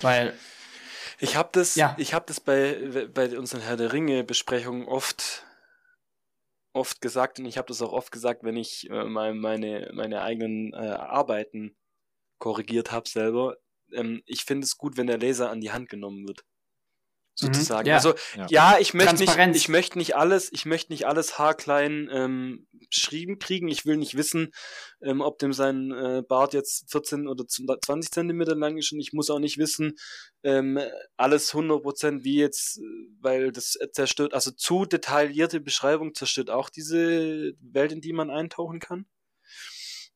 Weil, 0.02 0.34
Ich 1.20 1.36
habe 1.36 1.50
das, 1.52 1.74
Ja. 1.74 1.94
ich 1.98 2.14
habe 2.14 2.26
das 2.26 2.40
bei, 2.40 3.08
bei 3.12 3.36
unseren 3.38 3.60
Herr 3.60 3.76
der 3.76 3.92
Ringe 3.92 4.24
Besprechungen 4.24 4.86
oft, 4.86 5.44
oft 6.72 7.00
gesagt 7.00 7.38
und 7.38 7.46
ich 7.46 7.58
habe 7.58 7.68
das 7.68 7.82
auch 7.82 7.92
oft 7.92 8.12
gesagt, 8.12 8.44
wenn 8.44 8.56
ich 8.56 8.88
äh, 8.90 9.04
mal 9.04 9.34
meine, 9.34 9.90
meine 9.94 10.22
eigenen 10.22 10.72
äh, 10.74 10.76
Arbeiten 10.76 11.76
korrigiert 12.38 12.92
habe 12.92 13.08
selber. 13.08 13.56
Ähm, 13.92 14.22
ich 14.26 14.44
finde 14.44 14.64
es 14.64 14.76
gut, 14.76 14.96
wenn 14.96 15.06
der 15.08 15.18
Leser 15.18 15.50
an 15.50 15.60
die 15.60 15.72
Hand 15.72 15.88
genommen 15.88 16.26
wird. 16.28 16.44
Sozusagen. 17.34 17.84
Mhm, 17.84 17.90
ja. 17.90 17.94
Also 17.96 18.14
Ja. 18.36 18.46
ja, 18.48 18.78
ich 18.78 18.94
möchte 18.94 19.16
nicht, 19.16 19.56
ich 19.56 19.68
möchte 19.68 19.98
nicht 19.98 20.16
alles, 20.16 20.52
ich 20.52 20.66
möchte 20.66 20.92
nicht 20.92 21.06
alles 21.06 21.38
haarklein 21.38 22.08
ähm, 22.12 22.66
beschrieben 22.88 23.38
kriegen. 23.38 23.68
Ich 23.68 23.86
will 23.86 23.96
nicht 23.96 24.16
wissen, 24.16 24.52
ähm, 25.00 25.20
ob 25.20 25.38
dem 25.38 25.52
sein 25.52 25.92
äh, 25.92 26.22
Bart 26.26 26.54
jetzt 26.54 26.90
14 26.90 27.28
oder 27.28 27.46
20 27.46 28.10
Zentimeter 28.10 28.54
lang 28.54 28.76
ist 28.76 28.92
und 28.92 29.00
ich 29.00 29.12
muss 29.12 29.30
auch 29.30 29.38
nicht 29.38 29.58
wissen, 29.58 29.96
ähm, 30.42 30.78
alles 31.16 31.52
100% 31.52 32.24
wie 32.24 32.36
jetzt, 32.36 32.78
äh, 32.78 32.82
weil 33.20 33.52
das 33.52 33.78
zerstört, 33.92 34.34
also 34.34 34.50
zu 34.50 34.84
detaillierte 34.84 35.60
Beschreibung 35.60 36.14
zerstört 36.14 36.50
auch 36.50 36.70
diese 36.70 37.54
Welt, 37.60 37.92
in 37.92 38.00
die 38.00 38.12
man 38.12 38.30
eintauchen 38.30 38.80
kann. 38.80 39.06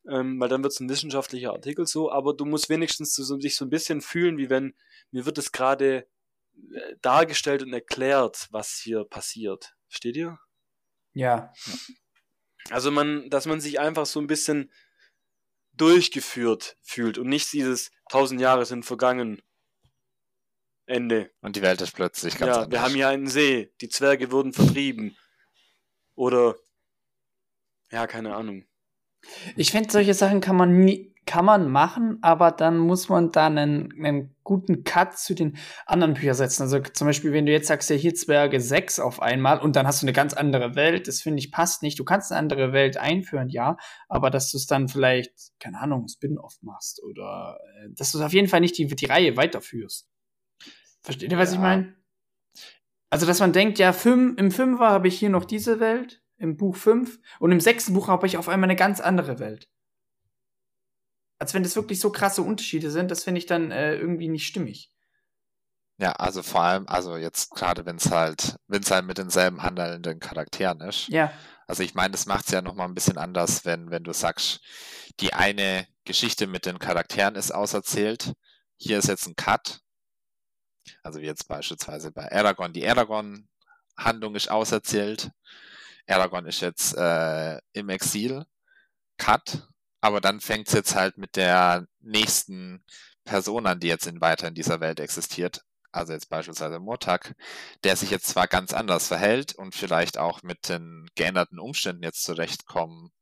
Ähm, 0.09 0.37
weil 0.39 0.49
dann 0.49 0.63
wird 0.63 0.73
es 0.73 0.81
ein 0.81 0.89
wissenschaftlicher 0.89 1.53
Artikel 1.53 1.85
so, 1.87 2.11
aber 2.11 2.33
du 2.33 2.43
musst 2.43 2.69
wenigstens 2.69 3.15
so, 3.15 3.23
so, 3.23 3.37
dich 3.37 3.55
so 3.55 3.63
ein 3.63 3.69
bisschen 3.69 4.01
fühlen, 4.01 4.37
wie 4.37 4.49
wenn 4.49 4.75
mir 5.11 5.25
wird 5.25 5.37
es 5.37 5.53
gerade 5.53 6.07
äh, 6.73 6.95
dargestellt 7.01 7.63
und 7.63 7.71
erklärt, 7.71 8.47
was 8.51 8.73
hier 8.83 9.05
passiert. 9.05 9.75
Versteht 9.87 10.17
ihr? 10.17 10.39
ja, 11.13 11.53
Also 12.69 12.91
man, 12.91 13.29
dass 13.29 13.45
man 13.45 13.61
sich 13.61 13.79
einfach 13.79 14.05
so 14.05 14.19
ein 14.19 14.27
bisschen 14.27 14.71
durchgeführt 15.73 16.77
fühlt 16.81 17.17
und 17.17 17.27
nicht 17.27 17.51
dieses 17.51 17.91
tausend 18.09 18.39
Jahre 18.39 18.65
sind 18.65 18.85
vergangen. 18.85 19.41
Ende. 20.85 21.31
Und 21.41 21.55
die 21.55 21.61
Welt 21.61 21.81
ist 21.81 21.93
plötzlich 21.93 22.37
ganz 22.37 22.49
ja, 22.49 22.55
anders. 22.63 22.71
wir 22.71 22.81
haben 22.81 22.93
hier 22.93 23.07
einen 23.07 23.27
See, 23.27 23.73
die 23.81 23.89
Zwerge 23.89 24.31
wurden 24.31 24.53
vertrieben. 24.53 25.17
Oder 26.15 26.55
ja, 27.89 28.05
keine 28.05 28.35
Ahnung. 28.35 28.65
Ich 29.55 29.71
finde, 29.71 29.91
solche 29.91 30.13
Sachen 30.13 30.41
kann 30.41 30.57
man 30.57 30.83
nie, 30.83 31.12
kann 31.25 31.45
man 31.45 31.69
machen, 31.71 32.17
aber 32.21 32.51
dann 32.51 32.77
muss 32.77 33.09
man 33.09 33.31
da 33.31 33.47
einen, 33.47 33.93
einen 34.03 34.35
guten 34.43 34.83
Cut 34.83 35.17
zu 35.17 35.33
den 35.33 35.57
anderen 35.85 36.15
Büchern 36.15 36.33
setzen. 36.35 36.63
Also 36.63 36.79
zum 36.79 37.07
Beispiel, 37.07 37.31
wenn 37.31 37.45
du 37.45 37.51
jetzt 37.51 37.67
sagst, 37.67 37.89
ja, 37.89 37.95
hier 37.95 38.13
Zwerge 38.13 38.59
6 38.59 38.99
auf 38.99 39.21
einmal 39.21 39.59
und 39.59 39.75
dann 39.75 39.87
hast 39.87 40.01
du 40.01 40.05
eine 40.05 40.13
ganz 40.13 40.33
andere 40.33 40.75
Welt, 40.75 41.07
das 41.07 41.21
finde 41.21 41.39
ich 41.39 41.51
passt 41.51 41.81
nicht. 41.81 41.97
Du 41.99 42.03
kannst 42.03 42.31
eine 42.31 42.39
andere 42.39 42.73
Welt 42.73 42.97
einführen, 42.97 43.49
ja, 43.49 43.77
aber 44.09 44.29
dass 44.29 44.51
du 44.51 44.57
es 44.57 44.65
dann 44.65 44.87
vielleicht, 44.87 45.31
keine 45.59 45.79
Ahnung, 45.79 46.07
Spin-off 46.07 46.55
machst 46.61 47.01
oder 47.03 47.57
äh, 47.83 47.89
dass 47.95 48.11
du 48.11 48.21
auf 48.21 48.33
jeden 48.33 48.47
Fall 48.47 48.61
nicht 48.61 48.77
die, 48.77 48.87
die 48.87 49.05
Reihe 49.05 49.37
weiterführst. 49.37 50.07
Versteht 51.01 51.31
ihr, 51.31 51.37
was 51.37 51.49
Ja. 51.49 51.55
ich 51.55 51.61
meine? 51.61 51.95
Also, 53.09 53.25
dass 53.27 53.39
man 53.39 53.53
denkt, 53.53 53.77
ja, 53.77 53.93
fünf, 53.93 54.39
im 54.39 54.49
Fünfer 54.49 54.89
habe 54.89 55.07
ich 55.07 55.19
hier 55.19 55.29
noch 55.29 55.45
diese 55.45 55.79
Welt, 55.79 56.23
im 56.37 56.57
Buch 56.57 56.75
5, 56.75 57.19
und 57.39 57.51
im 57.51 57.59
sechsten 57.59 57.93
Buch 57.93 58.07
habe 58.07 58.25
ich 58.25 58.37
auf 58.37 58.49
einmal 58.49 58.67
eine 58.67 58.75
ganz 58.75 58.99
andere 58.99 59.37
Welt. 59.37 59.69
Als 61.39 61.53
wenn 61.53 61.63
das 61.63 61.75
wirklich 61.75 61.99
so 61.99 62.11
krasse 62.11 62.41
Unterschiede 62.41 62.91
sind, 62.91 63.11
das 63.11 63.23
finde 63.23 63.39
ich 63.39 63.45
dann 63.45 63.71
äh, 63.71 63.95
irgendwie 63.95 64.29
nicht 64.29 64.47
stimmig. 64.47 64.91
Ja, 65.97 66.13
also 66.13 66.41
vor 66.41 66.61
allem, 66.61 66.87
also 66.87 67.17
jetzt 67.17 67.51
gerade 67.51 67.85
wenn 67.85 67.97
es 67.97 68.09
halt, 68.11 68.55
wenn 68.67 68.81
es 68.81 68.91
halt 68.91 69.05
mit 69.05 69.17
denselben 69.17 69.61
handelnden 69.61 70.19
Charakteren 70.19 70.81
ist. 70.81 71.07
Ja, 71.09 71.31
Also 71.67 71.83
ich 71.83 71.93
meine, 71.93 72.11
das 72.11 72.25
macht 72.25 72.45
es 72.45 72.51
ja 72.51 72.61
nochmal 72.61 72.87
ein 72.87 72.95
bisschen 72.95 73.17
anders, 73.17 73.63
wenn, 73.65 73.91
wenn 73.91 74.03
du 74.03 74.11
sagst, 74.13 74.61
die 75.19 75.33
eine 75.33 75.87
Geschichte 76.05 76.47
mit 76.47 76.65
den 76.65 76.79
Charakteren 76.79 77.35
ist 77.35 77.53
auserzählt. 77.53 78.33
Hier 78.77 78.97
ist 78.97 79.07
jetzt 79.07 79.27
ein 79.27 79.35
Cut. 79.35 79.81
Also 81.03 81.21
wie 81.21 81.25
jetzt 81.25 81.47
beispielsweise 81.47 82.11
bei 82.11 82.29
Aragorn. 82.31 82.73
Die 82.73 82.87
Aragorn-Handlung 82.87 84.35
ist 84.35 84.49
auserzählt. 84.49 85.31
Aragorn 86.07 86.45
ist 86.47 86.61
jetzt 86.61 86.97
äh, 86.97 87.59
im 87.71 87.89
Exil. 87.89 88.43
Cut. 89.17 89.67
Aber 90.03 90.19
dann 90.19 90.41
fängt 90.41 90.67
es 90.67 90.73
jetzt 90.73 90.95
halt 90.95 91.17
mit 91.17 91.37
der 91.37 91.87
nächsten 92.01 92.83
Person 93.23 93.65
an, 93.65 93.79
die 93.79 93.87
jetzt 93.87 94.05
in, 94.05 94.19
weiter 94.19 94.49
in 94.49 94.53
dieser 94.53 94.81
Welt 94.81 94.99
existiert. 94.99 95.63
Also 95.93 96.11
jetzt 96.11 96.27
beispielsweise 96.29 96.79
Murtag, 96.79 97.35
der 97.85 97.95
sich 97.95 98.11
jetzt 98.11 98.25
zwar 98.27 98.47
ganz 98.47 98.73
anders 98.73 99.07
verhält 99.07 99.55
und 99.55 99.75
vielleicht 99.75 100.17
auch 100.17 100.43
mit 100.43 100.67
den 100.67 101.09
geänderten 101.15 101.57
Umständen 101.57 102.03
jetzt 102.03 102.21
zurechtkommen 102.23 103.13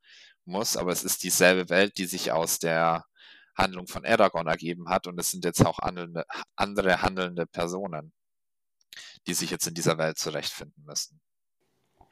muss, 0.43 0.75
aber 0.75 0.91
es 0.91 1.03
ist 1.03 1.21
dieselbe 1.21 1.69
Welt, 1.69 1.99
die 1.99 2.07
sich 2.07 2.31
aus 2.31 2.57
der 2.57 3.05
Handlung 3.55 3.85
von 3.85 4.03
Aragorn 4.03 4.47
ergeben 4.47 4.89
hat 4.89 5.05
und 5.05 5.19
es 5.19 5.29
sind 5.29 5.45
jetzt 5.45 5.63
auch 5.63 5.77
handelnde, 5.77 6.25
andere 6.55 7.03
handelnde 7.03 7.45
Personen, 7.45 8.11
die 9.27 9.35
sich 9.35 9.51
jetzt 9.51 9.67
in 9.67 9.75
dieser 9.75 9.99
Welt 9.99 10.17
zurechtfinden 10.17 10.83
müssen. 10.83 11.21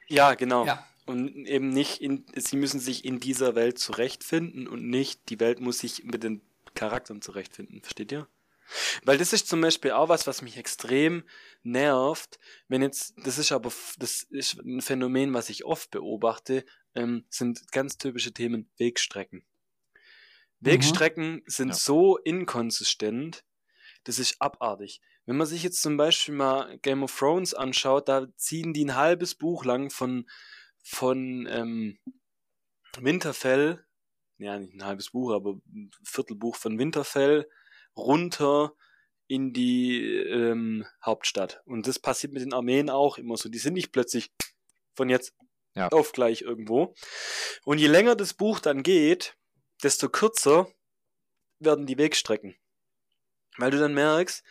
Ja, 0.06 0.34
genau. 0.34 0.64
ja. 0.64 0.86
Und 1.10 1.46
eben 1.46 1.70
nicht, 1.70 2.00
in, 2.00 2.24
sie 2.36 2.56
müssen 2.56 2.78
sich 2.78 3.04
in 3.04 3.18
dieser 3.18 3.56
Welt 3.56 3.78
zurechtfinden 3.78 4.68
und 4.68 4.88
nicht, 4.88 5.28
die 5.28 5.40
Welt 5.40 5.60
muss 5.60 5.80
sich 5.80 6.04
mit 6.04 6.22
den 6.22 6.40
Charakteren 6.74 7.20
zurechtfinden. 7.20 7.82
Versteht 7.82 8.12
ihr? 8.12 8.28
Weil 9.04 9.18
das 9.18 9.32
ist 9.32 9.48
zum 9.48 9.60
Beispiel 9.60 9.90
auch 9.90 10.08
was, 10.08 10.28
was 10.28 10.42
mich 10.42 10.56
extrem 10.56 11.24
nervt, 11.64 12.38
wenn 12.68 12.82
jetzt, 12.82 13.14
das 13.24 13.38
ist 13.38 13.50
aber, 13.50 13.72
das 13.98 14.22
ist 14.22 14.60
ein 14.60 14.80
Phänomen, 14.80 15.34
was 15.34 15.48
ich 15.48 15.64
oft 15.64 15.90
beobachte, 15.90 16.64
ähm, 16.94 17.24
sind 17.28 17.72
ganz 17.72 17.98
typische 17.98 18.32
Themen 18.32 18.70
Wegstrecken. 18.78 19.44
Wegstrecken 20.60 21.42
sind 21.46 21.70
Ja. 21.70 21.74
so 21.74 22.18
inkonsistent, 22.18 23.44
das 24.04 24.20
ist 24.20 24.40
abartig. 24.40 25.00
Wenn 25.26 25.36
man 25.36 25.46
sich 25.46 25.62
jetzt 25.64 25.82
zum 25.82 25.96
Beispiel 25.96 26.34
mal 26.34 26.78
Game 26.78 27.02
of 27.02 27.16
Thrones 27.18 27.54
anschaut, 27.54 28.08
da 28.08 28.28
ziehen 28.36 28.72
die 28.72 28.84
ein 28.84 28.94
halbes 28.94 29.34
Buch 29.34 29.64
lang 29.64 29.90
von, 29.90 30.28
von 30.82 31.46
ähm, 31.50 31.98
Winterfell, 32.98 33.84
ja 34.38 34.58
nicht 34.58 34.74
ein 34.74 34.84
halbes 34.84 35.10
Buch, 35.10 35.32
aber 35.32 35.60
ein 35.72 35.90
Viertelbuch 36.04 36.56
von 36.56 36.78
Winterfell 36.78 37.48
runter 37.96 38.74
in 39.26 39.52
die 39.52 40.02
ähm, 40.04 40.86
Hauptstadt. 41.04 41.62
Und 41.64 41.86
das 41.86 41.98
passiert 41.98 42.32
mit 42.32 42.42
den 42.42 42.52
Armeen 42.52 42.90
auch 42.90 43.18
immer 43.18 43.36
so. 43.36 43.48
Die 43.48 43.58
sind 43.58 43.74
nicht 43.74 43.92
plötzlich 43.92 44.32
von 44.94 45.08
jetzt 45.08 45.34
Ja. 45.76 45.88
auf 45.88 46.12
gleich 46.12 46.42
irgendwo. 46.42 46.94
Und 47.64 47.78
je 47.78 47.86
länger 47.86 48.16
das 48.16 48.34
Buch 48.34 48.58
dann 48.58 48.82
geht, 48.82 49.36
desto 49.84 50.08
kürzer 50.08 50.66
werden 51.60 51.86
die 51.86 51.96
Wegstrecken. 51.98 52.56
Weil 53.56 53.70
du 53.70 53.78
dann 53.78 53.94
merkst, 53.94 54.42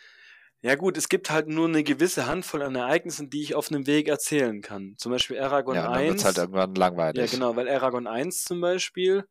ja 0.62 0.74
gut, 0.74 0.98
es 0.98 1.08
gibt 1.08 1.30
halt 1.30 1.48
nur 1.48 1.68
eine 1.68 1.82
gewisse 1.82 2.26
Handvoll 2.26 2.62
an 2.62 2.74
Ereignissen, 2.74 3.30
die 3.30 3.42
ich 3.42 3.54
auf 3.54 3.70
einem 3.70 3.86
Weg 3.86 4.08
erzählen 4.08 4.60
kann. 4.60 4.94
Zum 4.98 5.12
Beispiel 5.12 5.38
Aragon 5.38 5.74
ja, 5.74 5.88
und 5.88 5.94
dann 5.94 6.02
wird 6.02 6.12
1. 6.12 6.20
es 6.20 6.24
halt 6.26 6.38
irgendwann 6.38 6.74
langweilig. 6.74 7.32
Ja, 7.32 7.38
genau, 7.38 7.56
weil 7.56 7.68
Aragon 7.68 8.06
1 8.06 8.44
zum 8.44 8.60
Beispiel 8.60 9.24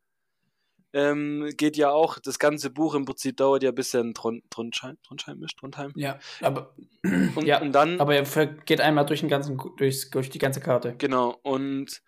ähm, 0.93 1.51
geht 1.55 1.77
ja 1.77 1.91
auch, 1.91 2.17
das 2.17 2.39
ganze 2.39 2.71
Buch 2.71 2.95
im 2.95 3.05
Prinzip 3.05 3.37
dauert 3.37 3.61
ja 3.61 3.71
bis 3.71 3.93
er 3.93 4.01
in 4.01 4.15
Tron 4.15 4.41
Trondheim, 4.49 4.97
Trondheim 5.03 5.43
ist, 5.43 5.55
Trondheim. 5.57 5.91
Ja, 5.95 6.17
aber, 6.41 6.73
Und, 7.35 7.45
ja, 7.45 7.61
und 7.61 7.73
dann, 7.73 7.99
aber 7.99 8.15
er 8.15 8.47
geht 8.65 8.81
einmal 8.81 9.05
durch, 9.05 9.19
den 9.19 9.29
ganzen, 9.29 9.59
durch, 9.77 10.09
durch 10.09 10.31
die 10.31 10.39
ganze 10.39 10.61
Karte. 10.61 10.95
genau, 10.97 11.37
und, 11.43 12.01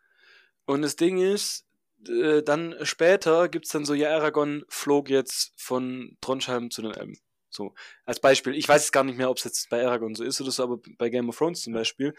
und 0.66 0.82
das 0.82 0.96
Ding 0.96 1.20
ist, 1.20 1.68
äh, 2.08 2.42
dann 2.42 2.76
später 2.82 3.50
gibt's 3.50 3.72
dann 3.72 3.86
so, 3.86 3.94
ja, 3.94 4.16
Aragon 4.16 4.64
flog 4.68 5.10
jetzt 5.10 5.54
von 5.58 6.18
Trondheim 6.22 6.72
zu 6.72 6.82
den 6.82 6.92
Elben. 6.92 7.18
So, 7.54 7.74
als 8.06 8.20
Beispiel, 8.20 8.56
ich 8.56 8.68
weiß 8.68 8.82
jetzt 8.84 8.92
gar 8.92 9.04
nicht 9.04 9.18
mehr, 9.18 9.30
ob 9.30 9.38
es 9.38 9.44
jetzt 9.44 9.70
bei 9.70 9.86
Aragon 9.86 10.16
so 10.16 10.24
ist 10.24 10.40
oder 10.42 10.52
so, 10.52 10.64
aber 10.64 10.80
bei 10.98 11.10
Game 11.10 11.30
of 11.30 11.38
Thrones 11.38 11.62
zum 11.62 11.74
Beispiel, 11.74 12.14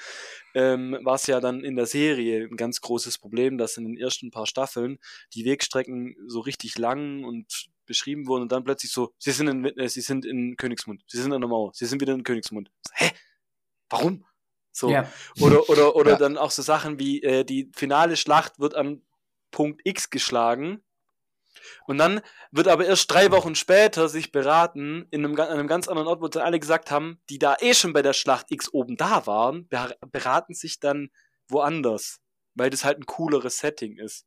ähm, 0.55 0.99
war 1.03 1.15
es 1.15 1.27
ja 1.27 1.41
dann 1.41 1.65
in 1.65 1.75
der 1.75 1.87
Serie 1.87 2.45
ein 2.45 2.57
ganz 2.57 2.81
großes 2.81 3.19
Problem, 3.19 3.59
dass 3.59 3.77
in 3.77 3.85
den 3.85 3.97
ersten 3.97 4.31
paar 4.31 4.47
Staffeln 4.47 4.99
die 5.35 5.45
Wegstrecken 5.45 6.17
so 6.27 6.41
richtig 6.41 6.79
lang 6.79 7.25
und 7.25 7.71
beschrieben 7.87 8.27
wurden 8.27 8.43
und 8.43 8.53
dann 8.53 8.65
plötzlich 8.65 8.93
so, 8.93 9.13
sie 9.19 9.33
sind 9.33 9.49
in, 9.49 9.65
äh, 9.65 9.89
sie 9.89 10.01
sind 10.03 10.25
in 10.25 10.57
Königsmund, 10.57 11.03
sie 11.07 11.21
sind 11.21 11.33
an 11.33 11.41
der 11.41 11.49
Mauer, 11.49 11.73
sie 11.75 11.87
sind 11.87 12.01
wieder 12.01 12.15
in 12.15 12.23
Königsmund. 12.23 12.71
Hä? 12.95 13.11
Warum? 13.89 14.25
So. 14.73 14.91
Ja, 14.91 15.11
Oder, 15.41 15.69
oder, 15.69 15.97
oder 15.97 16.11
Ja. 16.13 16.17
dann 16.19 16.39
auch 16.39 16.51
so 16.51 16.63
Sachen 16.63 16.99
wie 16.99 17.23
äh, 17.23 17.45
die 17.45 17.71
finale 17.75 18.17
Schlacht 18.17 18.59
wird 18.59 18.75
am 18.75 19.03
Punkt 19.51 19.83
X 19.85 20.11
geschlagen. 20.11 20.83
Und 21.87 21.99
dann 21.99 22.21
wird 22.51 22.69
aber 22.69 22.87
erst 22.87 23.11
drei 23.11 23.31
Wochen 23.31 23.55
später 23.55 24.09
sich 24.09 24.33
beraten, 24.33 25.07
in 25.11 25.25
einem, 25.25 25.39
an 25.39 25.49
einem 25.49 25.69
ganz 25.69 25.89
anderen 25.89 26.09
Ort, 26.09 26.21
wo 26.21 26.29
dann 26.29 26.43
alle 26.43 26.61
gesagt 26.61 26.91
haben, 26.91 27.21
die 27.29 27.39
da 27.39 27.57
eh 27.61 27.75
schon 27.75 27.93
bei 27.93 28.03
der 28.03 28.13
Schlacht 28.13 28.47
X 28.51 28.73
oben 28.73 28.97
da 28.97 29.27
waren, 29.27 29.69
beraten 30.11 30.55
sich 30.55 30.81
dann 30.81 31.11
woanders, 31.49 32.21
weil 32.55 32.71
das 32.71 32.85
halt 32.85 32.99
ein 32.99 33.07
cooleres 33.07 33.59
Setting 33.59 33.99
ist. 33.99 34.27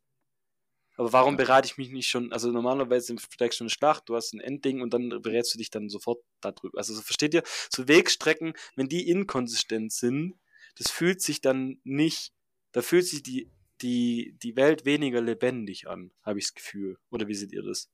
Aber 0.98 1.12
warum 1.12 1.36
berate 1.36 1.68
ich 1.68 1.78
mich 1.78 1.90
nicht 1.90 2.08
schon? 2.08 2.32
Also 2.32 2.52
normalerweise 2.52 3.16
steigst 3.18 3.60
du 3.60 3.66
eine 3.66 3.70
Schlacht, 3.70 4.08
du 4.08 4.16
hast 4.16 4.34
ein 4.34 4.40
Endding 4.40 4.82
und 4.82 4.94
dann 4.94 5.10
berätst 5.22 5.54
du 5.54 5.58
dich 5.58 5.70
dann 5.70 5.90
sofort 5.90 6.24
darüber. 6.40 6.78
Also 6.78 6.94
so, 6.94 7.02
versteht 7.02 7.34
ihr? 7.34 7.44
So 7.70 7.88
Wegstrecken, 7.88 8.54
wenn 8.76 8.88
die 8.88 9.10
inkonsistent 9.10 9.92
sind, 9.92 10.40
das 10.78 10.92
fühlt 10.92 11.22
sich 11.22 11.42
dann 11.42 11.80
nicht, 11.84 12.32
da 12.72 12.82
fühlt 12.82 13.06
sich 13.06 13.24
die, 13.24 13.52
die, 13.82 14.38
die 14.42 14.56
Welt 14.56 14.86
weniger 14.86 15.22
lebendig 15.22 15.88
an, 15.88 16.12
habe 16.24 16.40
ich 16.40 16.46
das 16.46 16.54
Gefühl. 16.54 16.98
Oder 17.10 17.28
wie 17.28 17.36
seht 17.36 17.52
ihr 17.52 17.64
das? 17.64 17.90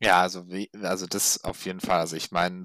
Ja, 0.00 0.20
also, 0.20 0.48
wie, 0.48 0.70
also 0.82 1.06
das 1.06 1.44
auf 1.44 1.64
jeden 1.64 1.80
Fall. 1.80 2.00
Also 2.00 2.16
ich 2.16 2.32
meine, 2.32 2.62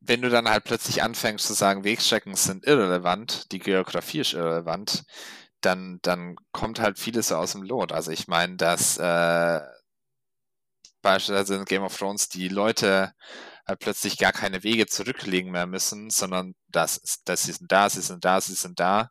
wenn 0.00 0.22
du 0.22 0.30
dann 0.30 0.48
halt 0.48 0.64
plötzlich 0.64 1.02
anfängst 1.02 1.46
zu 1.46 1.54
sagen, 1.54 1.84
Wegstrecken 1.84 2.34
sind 2.34 2.66
irrelevant, 2.66 3.50
die 3.52 3.58
Geografie 3.58 4.20
ist 4.20 4.32
irrelevant, 4.32 5.04
dann, 5.60 6.00
dann 6.02 6.36
kommt 6.52 6.80
halt 6.80 6.98
vieles 6.98 7.28
so 7.28 7.36
aus 7.36 7.52
dem 7.52 7.62
Lot. 7.62 7.92
Also 7.92 8.10
ich 8.10 8.28
meine, 8.28 8.56
dass 8.56 8.98
äh, 8.98 9.60
beispielsweise 11.02 11.56
in 11.56 11.64
Game 11.64 11.82
of 11.82 11.96
Thrones 11.96 12.28
die 12.28 12.48
Leute 12.48 13.12
halt 13.66 13.78
plötzlich 13.80 14.18
gar 14.18 14.32
keine 14.32 14.62
Wege 14.64 14.86
zurücklegen 14.86 15.52
mehr 15.52 15.66
müssen, 15.66 16.10
sondern 16.10 16.54
das, 16.68 17.22
das 17.24 17.44
sie 17.44 17.52
sind 17.52 17.70
da, 17.70 17.88
sie 17.88 18.02
sind 18.02 18.24
da, 18.24 18.40
sie 18.40 18.54
sind 18.54 18.80
da, 18.80 19.10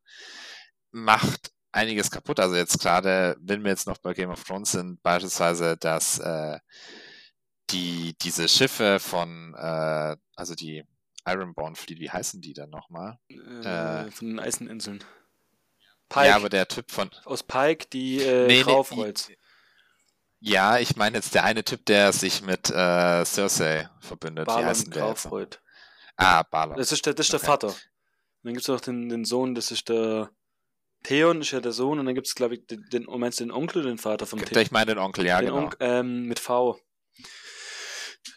macht 0.92 1.52
einiges 1.72 2.12
kaputt. 2.12 2.40
Also 2.40 2.56
jetzt 2.56 2.80
gerade, 2.80 3.38
wenn 3.40 3.64
wir 3.64 3.72
jetzt 3.72 3.88
noch 3.88 3.98
bei 3.98 4.14
Game 4.14 4.30
of 4.30 4.44
Thrones 4.44 4.72
sind, 4.72 5.02
beispielsweise, 5.04 5.78
dass 5.78 6.20
äh, 6.20 6.60
die 7.70 8.16
diese 8.22 8.48
Schiffe 8.48 9.00
von, 9.00 9.54
äh, 9.56 10.16
also 10.36 10.56
die 10.56 10.84
Ironborn 11.26 11.76
Fleet, 11.76 12.00
wie 12.00 12.10
heißen 12.10 12.42
die 12.42 12.54
dann 12.54 12.70
nochmal? 12.70 13.18
Äh, 13.30 14.06
äh, 14.06 14.12
von 14.12 14.28
den 14.28 14.40
Eiseninseln. 14.40 15.04
Pike. 16.10 16.28
Ja, 16.28 16.36
aber 16.36 16.50
der 16.50 16.68
Typ 16.68 16.92
von. 16.92 17.10
Aus 17.26 17.44
Pike, 17.44 17.88
die 17.94 18.22
äh, 18.22 18.48
nee, 18.48 18.64
Graufreuz. 18.64 19.30
Nee, 19.30 19.38
ja, 20.44 20.80
ich 20.80 20.96
meine 20.96 21.18
jetzt 21.18 21.36
der 21.36 21.44
eine 21.44 21.64
Typ, 21.64 21.86
der 21.86 22.12
sich 22.14 22.42
mit 22.42 22.72
äh, 22.72 23.24
Cersei 23.26 23.88
verbündet. 24.00 24.48
Balon 24.48 24.64
Wie 24.64 24.66
heißt 24.68 24.88
der 24.88 25.02
Graufreud. 25.02 25.62
Ah, 26.18 26.42
Balon. 26.42 26.78
Das 26.78 26.92
ist 26.92 27.06
der, 27.06 27.14
das 27.14 27.28
ist 27.28 27.34
okay. 27.34 27.42
der 27.42 27.48
Vater. 27.48 27.68
Und 27.68 27.76
dann 28.44 28.54
gibt 28.54 28.64
es 28.68 28.70
auch 28.72 28.82
den, 28.82 29.08
den 29.08 29.24
Sohn, 29.24 29.54
das 29.54 29.70
ist 29.70 29.88
der. 29.88 30.32
Theon 31.04 31.42
ist 31.42 31.52
ja 31.52 31.60
der 31.60 31.72
Sohn 31.72 32.00
und 32.00 32.06
dann 32.06 32.16
gibt 32.16 32.28
es, 32.28 32.36
glaube 32.36 32.56
ich, 32.56 32.68
den, 32.68 32.86
den, 32.92 33.06
meinst 33.06 33.40
du 33.40 33.46
den 33.46 33.52
Onkel 33.52 33.82
oder 33.82 33.90
den 33.90 33.98
Vater 33.98 34.26
vom 34.26 34.44
Theon? 34.44 34.62
Ich 34.62 34.72
meine 34.72 34.88
den 34.88 34.98
Onkel, 35.00 35.26
ja, 35.26 35.40
den 35.40 35.48
genau. 35.48 35.64
Onkel, 35.64 35.78
ähm, 35.82 36.28
mit 36.28 36.40
V. 36.40 36.80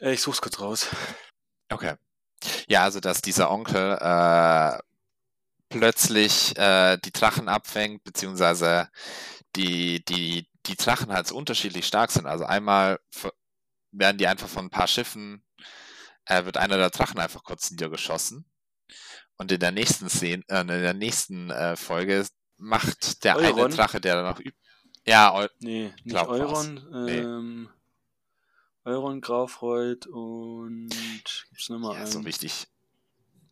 Äh, 0.00 0.14
ich 0.14 0.20
such's 0.20 0.40
kurz 0.40 0.60
raus. 0.60 0.88
Okay. 1.70 1.94
Ja, 2.68 2.84
also 2.84 3.00
dass 3.00 3.22
dieser 3.22 3.50
Onkel 3.50 3.98
äh, 4.00 4.78
plötzlich 5.68 6.56
äh, 6.56 6.98
die 7.04 7.12
Drachen 7.12 7.48
abfängt, 7.48 8.04
beziehungsweise 8.04 8.88
die, 9.56 10.04
die, 10.04 10.48
die 10.66 10.76
Drachen 10.76 11.12
halt 11.12 11.26
so 11.26 11.36
unterschiedlich 11.36 11.86
stark 11.86 12.10
sind. 12.10 12.26
Also 12.26 12.44
einmal 12.44 12.98
werden 13.92 14.18
die 14.18 14.26
einfach 14.26 14.48
von 14.48 14.66
ein 14.66 14.70
paar 14.70 14.88
Schiffen, 14.88 15.44
äh, 16.26 16.44
wird 16.44 16.56
einer 16.56 16.76
der 16.76 16.90
Drachen 16.90 17.18
einfach 17.18 17.44
kurz 17.44 17.70
niedergeschossen. 17.70 18.46
Und 19.36 19.50
in 19.50 19.60
der 19.60 19.72
nächsten 19.72 20.08
Szene, 20.08 20.42
äh, 20.48 20.60
in 20.60 20.68
der 20.68 20.94
nächsten 20.94 21.50
äh, 21.50 21.76
Folge 21.76 22.26
macht 22.64 23.24
der 23.24 23.36
Euron? 23.36 23.66
eine 23.66 23.74
Drache, 23.74 24.00
der 24.00 24.16
dann 24.16 24.24
noch 24.24 24.40
übt. 24.40 24.58
Ja, 25.06 25.34
Eu 25.34 25.48
nee, 25.60 25.92
nicht 26.04 26.16
Euron. 26.16 26.78
Ähm, 26.92 27.62
nee. 27.62 27.68
Euron, 28.90 29.20
Graufreud 29.20 30.06
und 30.06 30.90
gibt's 31.50 31.68
noch 31.68 31.78
mal 31.78 31.94
ja, 31.94 32.00
einen? 32.00 32.10
So 32.10 32.24
wichtig. 32.24 32.66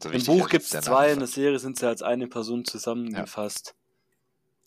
So 0.03 0.11
Im 0.11 0.25
Buch 0.25 0.49
gibt 0.49 0.65
es 0.65 0.71
zwei, 0.71 1.13
in 1.13 1.21
der 1.21 1.29
Serie 1.29 1.59
sind 1.59 1.79
sie 1.79 1.87
als 1.87 2.03
eine 2.03 2.27
Person 2.27 2.65
zusammengefasst. 2.65 3.75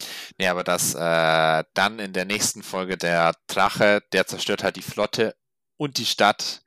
Ja. 0.02 0.08
Nee, 0.38 0.48
aber 0.48 0.64
das 0.64 0.94
äh, 0.94 1.64
dann 1.74 2.00
in 2.00 2.14
der 2.14 2.26
nächsten 2.26 2.64
Folge 2.64 2.98
der 2.98 3.36
Drache, 3.48 4.02
der 4.12 4.28
zerstört 4.28 4.64
halt 4.64 4.76
die 4.76 4.82
Flotte 4.82 5.36
und 5.78 5.98
die 5.98 6.06
Stadt 6.06 6.64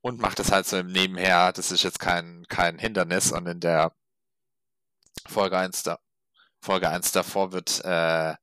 und 0.00 0.20
macht 0.20 0.38
es 0.40 0.52
halt 0.52 0.66
so 0.66 0.76
im 0.76 0.88
Nebenher. 0.88 1.52
Das 1.52 1.72
ist 1.72 1.82
jetzt 1.82 1.98
kein, 1.98 2.44
kein 2.48 2.78
Hindernis. 2.78 3.32
Und 3.32 3.46
in 3.46 3.60
der 3.60 3.92
Folge 5.26 5.58
1, 5.58 5.82
da, 5.82 5.98
Folge 6.64 6.88
1 6.88 7.12
davor 7.12 7.52
wird, 7.52 7.84
äh, 7.84 8.34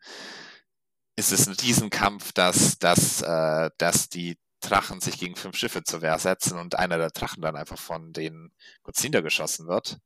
ist 1.16 1.32
es 1.32 1.48
ein 1.48 1.54
Riesenkampf, 1.54 2.32
dass, 2.34 2.78
dass, 2.78 3.22
äh, 3.22 3.72
dass 3.78 4.10
die 4.10 4.38
Drachen 4.62 5.02
sich 5.02 5.20
gegen 5.20 5.36
fünf 5.36 5.58
Schiffe 5.58 5.84
zur 5.84 6.02
Wehr 6.02 6.20
setzen 6.20 6.60
und 6.60 6.76
einer 6.76 7.00
der 7.00 7.10
Drachen 7.10 7.42
dann 7.42 7.56
einfach 7.56 7.80
von 7.80 8.14
den 8.14 8.54
kurz 8.84 9.04
niedergeschossen 9.04 9.68
wird. 9.68 9.98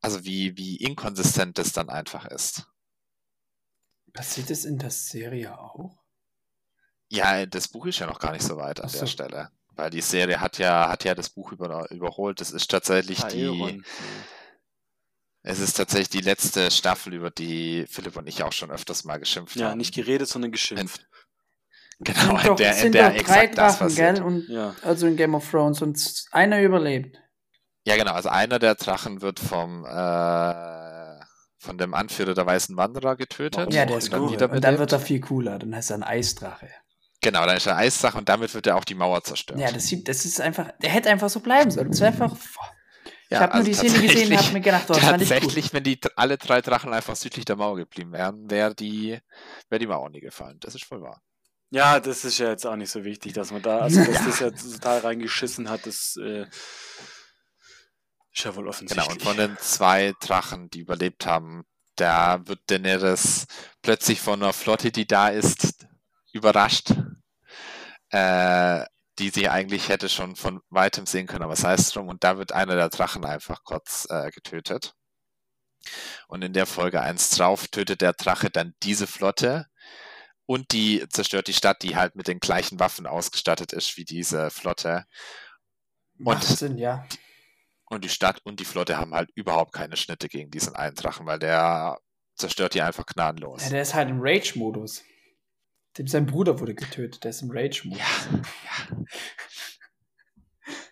Also 0.00 0.24
wie, 0.24 0.56
wie 0.56 0.76
inkonsistent 0.76 1.58
das 1.58 1.72
dann 1.72 1.90
einfach 1.90 2.24
ist. 2.26 2.66
Passiert 4.12 4.50
es 4.50 4.64
in 4.64 4.78
der 4.78 4.90
Serie 4.90 5.58
auch? 5.58 5.98
Ja, 7.08 7.46
das 7.46 7.66
Buch 7.66 7.86
ist 7.86 7.98
ja 7.98 8.06
noch 8.06 8.20
gar 8.20 8.30
nicht 8.30 8.44
so 8.44 8.56
weit 8.56 8.80
an 8.80 8.88
so. 8.88 9.00
der 9.00 9.06
Stelle. 9.06 9.50
Weil 9.70 9.90
die 9.90 10.02
Serie 10.02 10.40
hat 10.40 10.58
ja, 10.58 10.88
hat 10.88 11.02
ja 11.02 11.16
das 11.16 11.30
Buch 11.30 11.50
über, 11.50 11.90
überholt. 11.90 12.40
Das 12.40 12.52
ist 12.52 12.70
tatsächlich 12.70 13.24
die. 13.24 13.82
Es 15.46 15.58
ist 15.58 15.74
tatsächlich 15.74 16.08
die 16.08 16.22
letzte 16.22 16.70
Staffel, 16.70 17.12
über 17.12 17.30
die 17.30 17.84
Philipp 17.86 18.16
und 18.16 18.26
ich 18.26 18.42
auch 18.42 18.52
schon 18.52 18.70
öfters 18.70 19.04
mal 19.04 19.18
geschimpft 19.18 19.56
ja, 19.56 19.66
haben. 19.66 19.72
Ja, 19.72 19.76
nicht 19.76 19.94
geredet, 19.94 20.26
sondern 20.26 20.50
geschimpft. 20.50 21.06
Genau, 22.00 22.38
in 22.38 22.56
der, 22.56 22.76
in 22.78 22.92
der 22.92 23.14
exakt 23.14 23.58
das 23.58 23.78
passiert. 23.78 24.16
Gell? 24.16 24.24
Und, 24.24 24.48
ja. 24.48 24.74
Also 24.82 25.06
in 25.06 25.16
Game 25.16 25.34
of 25.34 25.48
Thrones 25.48 25.82
und 25.82 26.24
einer 26.32 26.62
überlebt. 26.62 27.18
Ja, 27.84 27.96
genau. 27.96 28.12
Also 28.12 28.30
einer 28.30 28.58
der 28.58 28.74
Drachen 28.74 29.20
wird 29.20 29.38
vom 29.38 29.84
äh, 29.84 31.20
von 31.58 31.78
dem 31.78 31.92
Anführer 31.94 32.34
der 32.34 32.46
Weißen 32.46 32.76
Wanderer 32.76 33.16
getötet. 33.16 33.72
Ja, 33.72 33.84
der 33.84 33.98
ist 33.98 34.12
cool. 34.14 34.34
Und 34.42 34.64
dann 34.64 34.78
wird 34.78 34.92
er 34.92 34.98
viel 34.98 35.20
cooler. 35.20 35.58
Dann 35.58 35.74
heißt 35.74 35.90
er 35.90 35.98
ein 35.98 36.02
Eisdrache. 36.02 36.70
Genau, 37.20 37.44
dann 37.46 37.56
ist 37.56 37.66
er 37.66 37.76
ein 37.76 37.84
Eisdrache 37.84 38.18
und 38.18 38.28
damit 38.28 38.54
wird 38.54 38.66
er 38.66 38.76
auch 38.76 38.84
die 38.84 38.94
Mauer 38.94 39.22
zerstört. 39.22 39.58
Ja, 39.58 39.70
das, 39.70 39.86
sieht, 39.86 40.08
das 40.08 40.24
ist 40.24 40.40
einfach, 40.40 40.72
der 40.82 40.90
hätte 40.90 41.10
einfach 41.10 41.30
so 41.30 41.40
bleiben 41.40 41.70
sollen. 41.70 41.90
Das 41.90 42.00
wäre 42.00 42.12
einfach. 42.12 42.36
Ich 43.34 43.40
habe 43.40 43.52
also 43.52 43.70
nur 43.70 43.82
die 43.82 43.88
Szene 43.88 44.06
gesehen 44.06 44.32
und 44.32 44.38
habe 44.38 44.52
mir 44.52 44.60
gedacht, 44.60 44.84
oh, 44.88 44.94
das 44.94 45.04
fand 45.04 45.22
ich 45.22 45.28
Tatsächlich, 45.28 45.72
wenn 45.72 45.84
die 45.84 45.98
alle 46.16 46.38
drei 46.38 46.60
Drachen 46.60 46.92
einfach 46.92 47.16
südlich 47.16 47.44
der 47.44 47.56
Mauer 47.56 47.76
geblieben 47.76 48.12
wären, 48.12 48.50
wäre 48.50 48.74
die, 48.74 49.18
wär 49.68 49.78
die 49.78 49.86
Mauer 49.86 50.10
nie 50.10 50.20
gefallen. 50.20 50.58
Das 50.60 50.74
ist 50.74 50.84
voll 50.84 51.02
wahr. 51.02 51.22
Ja, 51.70 51.98
das 52.00 52.24
ist 52.24 52.38
ja 52.38 52.50
jetzt 52.50 52.66
auch 52.66 52.76
nicht 52.76 52.90
so 52.90 53.04
wichtig, 53.04 53.32
dass 53.32 53.50
man 53.50 53.62
da, 53.62 53.80
also 53.80 54.04
dass 54.04 54.14
ja. 54.14 54.24
das 54.26 54.40
ja 54.40 54.50
total 54.50 54.98
reingeschissen 55.00 55.68
hat, 55.68 55.86
das 55.86 56.16
äh, 56.22 56.46
ist 58.32 58.44
ja 58.44 58.54
wohl 58.54 58.68
offensichtlich. 58.68 59.06
Genau, 59.06 59.12
und 59.12 59.22
von 59.22 59.36
den 59.36 59.56
zwei 59.58 60.12
Drachen, 60.20 60.70
die 60.70 60.80
überlebt 60.80 61.26
haben, 61.26 61.64
da 61.96 62.46
wird 62.46 62.60
Daenerys 62.66 63.46
plötzlich 63.82 64.20
von 64.20 64.42
einer 64.42 64.52
Flotte, 64.52 64.90
die 64.90 65.06
da 65.06 65.28
ist, 65.28 65.86
überrascht, 66.32 66.92
äh, 68.10 68.84
die 69.18 69.30
sie 69.30 69.48
eigentlich 69.48 69.88
hätte 69.88 70.08
schon 70.08 70.36
von 70.36 70.60
weitem 70.70 71.06
sehen 71.06 71.26
können, 71.26 71.44
aber 71.44 71.56
sei 71.56 71.74
es 71.74 71.90
drum, 71.90 72.08
und 72.08 72.24
da 72.24 72.38
wird 72.38 72.52
einer 72.52 72.74
der 72.74 72.88
Drachen 72.88 73.24
einfach 73.24 73.62
kurz 73.64 74.06
äh, 74.10 74.30
getötet. 74.30 74.94
Und 76.28 76.42
in 76.42 76.52
der 76.52 76.66
Folge 76.66 77.00
1 77.00 77.30
drauf 77.30 77.68
tötet 77.68 78.00
der 78.00 78.14
Drache 78.14 78.50
dann 78.50 78.74
diese 78.82 79.06
Flotte, 79.06 79.66
und 80.46 80.72
die 80.72 81.04
zerstört 81.08 81.48
die 81.48 81.54
Stadt, 81.54 81.82
die 81.82 81.96
halt 81.96 82.16
mit 82.16 82.28
den 82.28 82.38
gleichen 82.38 82.78
Waffen 82.78 83.06
ausgestattet 83.06 83.72
ist 83.72 83.96
wie 83.96 84.04
diese 84.04 84.50
Flotte. 84.50 85.04
Macht 86.16 86.48
und, 86.48 86.58
Sinn, 86.58 86.78
ja. 86.78 87.06
Und 87.86 88.04
die 88.04 88.08
Stadt 88.08 88.40
und 88.44 88.60
die 88.60 88.64
Flotte 88.64 88.98
haben 88.98 89.14
halt 89.14 89.30
überhaupt 89.34 89.72
keine 89.72 89.96
Schnitte 89.96 90.28
gegen 90.28 90.50
diesen 90.50 90.74
einen 90.74 90.94
Drachen, 90.94 91.26
weil 91.26 91.38
der 91.38 91.98
zerstört 92.36 92.74
die 92.74 92.82
einfach 92.82 93.06
gnadenlos. 93.06 93.64
Ja, 93.64 93.70
der 93.70 93.82
ist 93.82 93.94
halt 93.94 94.10
im 94.10 94.18
Rage-Modus. 94.20 95.02
Dem 95.98 96.08
sein 96.08 96.26
Bruder 96.26 96.58
wurde 96.58 96.74
getötet, 96.74 97.22
der 97.22 97.30
ist 97.30 97.42
im 97.42 97.50
Rage-Modus. 97.50 98.00
Ja, 98.00 98.38
ja. 98.38 98.96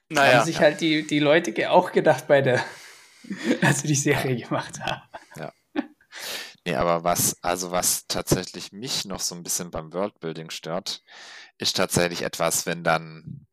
naja. 0.09 0.39
Haben 0.39 0.47
sich 0.47 0.61
halt 0.61 0.81
die, 0.81 1.07
die 1.07 1.19
Leute 1.19 1.71
auch 1.71 1.93
gedacht 1.93 2.29
bei 2.29 2.41
der, 2.41 2.65
als 3.63 3.81
sie 3.81 3.89
die 3.89 3.95
Serie 3.95 4.37
gemacht 4.37 4.79
haben. 4.81 5.03
Ja. 5.37 5.53
Nee, 6.65 6.77
aber 6.77 7.03
was, 7.03 7.43
also 7.43 7.73
was 7.73 8.07
tatsächlich 8.07 8.71
mich 8.71 9.05
noch 9.05 9.19
so 9.19 9.35
ein 9.35 9.43
bisschen 9.43 9.73
beim 9.73 9.93
Worldbuilding 9.93 10.51
stört, 10.51 11.03
ist 11.59 11.77
tatsächlich 11.77 12.23
etwas, 12.23 12.67
wenn 12.67 12.85
dann, 12.85 13.47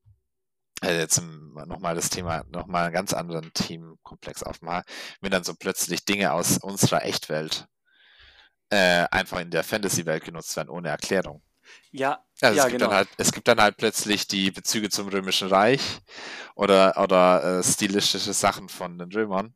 also 0.82 0.96
jetzt 1.00 1.22
nochmal 1.66 1.96
das 1.96 2.12
Thema, 2.12 2.44
nochmal 2.50 2.86
einen 2.86 2.94
ganz 2.94 3.14
anderen 3.14 3.52
Themenkomplex 3.54 4.44
aufmachen, 4.44 4.84
wenn 5.22 5.32
dann 5.32 5.44
so 5.44 5.56
plötzlich 5.56 6.06
Dinge 6.06 6.34
aus 6.34 6.60
unserer 6.60 7.04
Echtwelt 7.04 7.68
äh, 8.70 9.06
einfach 9.12 9.40
in 9.40 9.52
der 9.52 9.64
Fantasy-Welt 9.64 10.24
genutzt 10.24 10.56
werden, 10.56 10.70
ohne 10.70 10.90
Erklärung. 10.90 11.42
Ja, 11.92 12.24
also 12.42 12.58
ja, 12.58 12.64
es, 12.66 12.70
gibt 12.70 12.80
genau. 12.80 12.90
dann 12.90 12.98
halt, 12.98 13.10
es 13.18 13.32
gibt 13.32 13.48
dann 13.48 13.62
halt 13.62 13.78
plötzlich 13.78 14.28
die 14.28 14.52
Bezüge 14.52 14.90
zum 14.90 15.08
Römischen 15.08 15.48
Reich 15.50 16.00
oder, 16.56 16.98
oder 17.02 17.60
äh, 17.60 17.64
stilistische 17.64 18.34
Sachen 18.34 18.70
von 18.70 18.98
den 18.98 19.12
Römern 19.12 19.56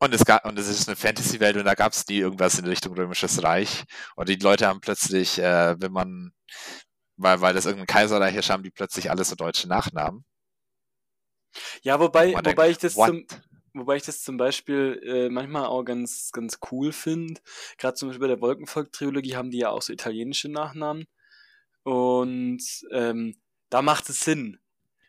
Und 0.00 0.14
es 0.14 0.24
gab, 0.24 0.44
und 0.44 0.58
es 0.58 0.68
ist 0.68 0.88
eine 0.88 0.96
Fantasy-Welt 0.96 1.56
und 1.56 1.64
da 1.64 1.74
gab 1.74 1.92
es 1.92 2.06
nie 2.08 2.18
irgendwas 2.18 2.58
in 2.58 2.66
Richtung 2.66 2.94
Römisches 2.94 3.42
Reich. 3.42 3.84
Und 4.16 4.28
die 4.28 4.36
Leute 4.36 4.66
haben 4.66 4.80
plötzlich, 4.80 5.38
äh, 5.38 5.76
wenn 5.80 5.92
man, 5.92 6.32
weil, 7.16 7.40
weil 7.40 7.54
das 7.54 7.66
irgendein 7.66 7.86
Kaiserreich 7.86 8.36
ist, 8.36 8.50
haben 8.50 8.62
die 8.62 8.70
plötzlich 8.70 9.10
alle 9.10 9.24
so 9.24 9.34
deutsche 9.34 9.68
Nachnamen. 9.68 10.24
Ja, 11.82 11.98
wobei, 11.98 12.32
wobei 12.34 12.42
denkt, 12.42 12.68
ich 12.70 12.78
das 12.78 12.96
what? 12.96 13.08
zum, 13.08 13.26
wobei 13.78 13.96
ich 13.96 14.02
das 14.02 14.22
zum 14.22 14.36
Beispiel 14.36 15.00
äh, 15.04 15.28
manchmal 15.28 15.66
auch 15.66 15.82
ganz, 15.82 16.30
ganz 16.32 16.58
cool 16.70 16.92
finde. 16.92 17.40
Gerade 17.78 17.94
zum 17.94 18.08
Beispiel 18.08 18.28
bei 18.28 18.34
der 18.34 18.40
Wolkenvolk-Trilogie 18.40 19.36
haben 19.36 19.50
die 19.50 19.58
ja 19.58 19.70
auch 19.70 19.82
so 19.82 19.92
italienische 19.92 20.48
Nachnamen. 20.48 21.06
Und 21.82 22.62
ähm, 22.92 23.40
da 23.70 23.82
macht 23.82 24.08
es 24.08 24.20
Sinn. 24.20 24.60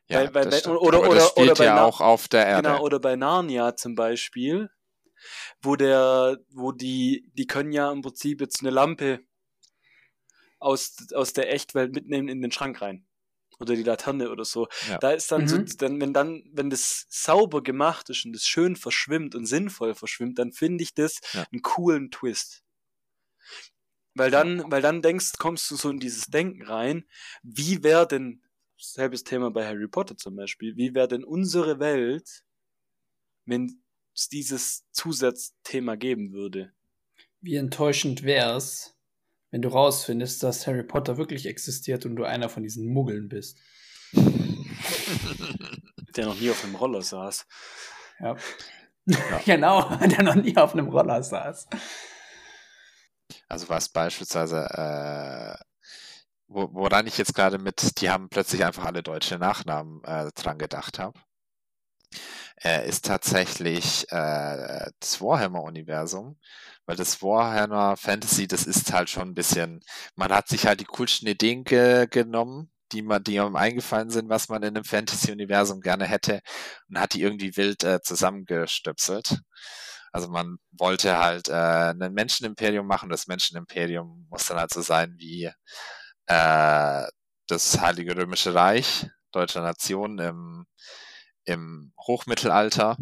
Ja, 0.08 0.26
bei, 0.26 0.44
bei, 0.44 0.66
oder, 0.66 0.82
oder, 0.82 1.10
oder, 1.10 1.38
oder 1.38 1.54
bei 1.54 1.66
ja 1.66 1.84
auch 1.84 2.02
auf 2.02 2.28
der 2.28 2.46
Erde. 2.46 2.70
Genau, 2.70 2.82
oder 2.82 3.00
bei 3.00 3.16
Narnia 3.16 3.76
zum 3.76 3.94
Beispiel, 3.94 4.72
wo 5.62 5.76
der, 5.76 6.38
wo 6.50 6.72
die, 6.72 7.30
die 7.34 7.46
können 7.46 7.72
ja 7.72 7.92
im 7.92 8.02
Prinzip 8.02 8.42
jetzt 8.42 8.62
eine 8.62 8.72
Lampe 8.72 9.20
aus, 10.58 10.96
aus 11.14 11.34
der 11.34 11.54
Echtwelt 11.54 11.94
mitnehmen 11.94 12.28
in 12.28 12.42
den 12.42 12.52
Schrank 12.52 12.82
rein. 12.82 13.06
Oder 13.60 13.76
die 13.76 13.84
Laterne 13.84 14.32
oder 14.32 14.46
so. 14.46 14.68
Ja. 14.88 14.98
Da 15.00 15.12
ist 15.12 15.32
dann 15.32 15.42
mhm. 15.42 15.48
so, 15.48 15.58
dann, 15.78 16.00
wenn 16.00 16.14
dann, 16.14 16.44
wenn 16.54 16.70
das 16.70 17.06
sauber 17.10 17.62
gemacht 17.62 18.10
ist 18.10 18.26
und 18.26 18.34
das 18.34 18.46
schön 18.46 18.76
verschwimmt 18.76 19.36
und 19.36 19.46
sinnvoll 19.46 19.96
verschwimmt, 19.96 20.40
dann 20.40 20.54
finde 20.54 20.84
ich 20.84 20.94
das 20.94 21.20
ja. 21.34 21.46
einen 21.52 21.62
coolen 21.62 22.10
Twist. 22.10 22.64
Weil 24.16 24.32
dann, 24.32 24.70
weil 24.72 24.82
dann 24.82 25.02
denkst, 25.02 25.34
kommst 25.38 25.70
du 25.72 25.76
so 25.76 25.90
in 25.90 26.00
dieses 26.00 26.26
Denken 26.26 26.64
rein, 26.64 27.06
wie 27.44 27.84
wäre 27.84 28.08
denn, 28.08 28.44
selbes 28.78 29.24
Thema 29.24 29.52
bei 29.52 29.66
Harry 29.66 29.88
Potter 29.88 30.18
zum 30.18 30.36
Beispiel, 30.36 30.76
wie 30.78 30.94
wäre 30.94 31.08
denn 31.08 31.24
unsere 31.24 31.80
Welt, 31.80 32.44
wenn 33.46 33.82
es 34.16 34.30
dieses 34.30 34.86
Zusatzthema 34.92 35.96
geben 35.96 36.32
würde? 36.32 36.74
Wie 37.42 37.56
enttäuschend 37.56 38.24
wäre 38.24 38.58
es, 38.58 38.98
wenn 39.52 39.62
du 39.62 39.70
rausfindest, 39.70 40.44
dass 40.44 40.68
Harry 40.68 40.84
Potter 40.84 41.18
wirklich 41.18 41.46
existiert 41.46 42.06
und 42.06 42.16
du 42.16 42.24
einer 42.24 42.50
von 42.50 42.64
diesen 42.64 42.92
Muggeln 42.92 43.30
bist. 43.30 43.58
Der 46.16 46.26
noch 46.26 46.40
nie 46.40 46.50
auf 46.50 46.64
einem 46.64 46.76
Roller 46.76 47.02
saß. 47.02 47.46
Ja. 48.20 48.36
ja. 49.06 49.42
genau, 49.46 49.96
der 49.98 50.24
noch 50.24 50.36
nie 50.36 50.58
auf 50.58 50.74
einem 50.74 50.90
Roller 50.90 51.22
saß. 51.22 51.68
Also 53.48 53.70
was 53.70 53.90
beispielsweise, 53.90 54.66
äh, 54.72 55.56
wo, 56.48 56.68
woran 56.74 57.06
ich 57.08 57.18
jetzt 57.18 57.36
gerade 57.36 57.60
mit, 57.60 58.02
die 58.02 58.10
haben 58.10 58.28
plötzlich 58.30 58.66
einfach 58.66 58.86
alle 58.86 59.04
deutsche 59.04 59.38
Nachnamen 59.38 60.04
äh, 60.04 60.32
dran 60.34 60.58
gedacht 60.58 60.98
habe, 61.00 61.20
äh, 62.64 62.88
ist 62.88 63.06
tatsächlich 63.06 64.06
äh, 64.12 64.92
das 65.00 65.22
Warhammer-Universum 65.22 66.38
weil 66.90 66.96
das 66.96 67.22
Warhammer 67.22 67.98
Fantasy, 67.98 68.48
das 68.48 68.66
ist 68.66 68.92
halt 68.92 69.12
schon 69.12 69.30
ein 69.30 69.36
bisschen, 69.36 69.82
man 70.16 70.32
hat 70.34 70.48
sich 70.48 70.66
halt 70.66 70.80
die 70.80 70.86
coolsten 70.86 71.28
Ideen 71.28 71.64
ge 71.64 72.08
genommen, 72.10 72.72
die 72.92 73.04
man, 73.04 73.24
die 73.24 73.40
einem 73.40 73.56
eingefallen 73.56 74.10
sind, 74.10 74.28
was 74.28 74.50
man 74.50 74.64
in 74.64 74.70
einem 74.70 74.84
Fantasy-Universum 74.84 75.82
gerne 75.82 76.08
hätte 76.08 76.42
und 76.90 77.00
hat 77.00 77.14
die 77.14 77.22
irgendwie 77.22 77.56
wild 77.58 77.84
äh, 77.84 78.02
zusammengestöpselt. 78.02 79.40
Also 80.12 80.30
man 80.30 80.58
wollte 80.72 81.20
halt 81.20 81.50
äh, 81.50 81.94
ein 81.94 82.14
Menschenimperium 82.14 82.88
machen. 82.88 83.10
Das 83.10 83.28
Menschenimperium 83.28 84.26
muss 84.32 84.48
dann 84.48 84.58
halt 84.58 84.74
so 84.74 84.82
sein 84.82 85.14
wie 85.20 85.52
äh, 86.26 87.04
das 87.48 87.80
Heilige 87.80 88.18
Römische 88.18 88.56
Reich 88.56 89.06
deutscher 89.32 89.62
Nation 89.62 90.18
im, 90.18 90.66
im 91.50 91.92
Hochmittelalter 91.98 92.98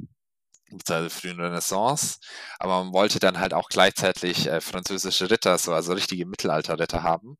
beziehungsweise 0.69 1.09
frühen 1.09 1.39
Renaissance, 1.39 2.19
aber 2.59 2.83
man 2.83 2.93
wollte 2.93 3.19
dann 3.19 3.39
halt 3.39 3.53
auch 3.53 3.69
gleichzeitig 3.69 4.47
äh, 4.47 4.61
französische 4.61 5.29
Ritter, 5.29 5.57
so 5.57 5.73
also 5.73 5.93
richtige 5.93 6.25
Mittelalterritter 6.25 7.03
haben. 7.03 7.37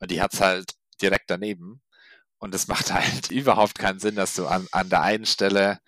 Und 0.00 0.10
die 0.10 0.20
hat's 0.20 0.40
halt 0.40 0.74
direkt 1.00 1.30
daneben. 1.30 1.82
Und 2.38 2.54
es 2.54 2.68
macht 2.68 2.92
halt 2.92 3.30
überhaupt 3.30 3.78
keinen 3.78 4.00
Sinn, 4.00 4.16
dass 4.16 4.34
du 4.34 4.46
an, 4.46 4.66
an 4.72 4.90
der 4.90 5.02
einen 5.02 5.26
Stelle 5.26 5.78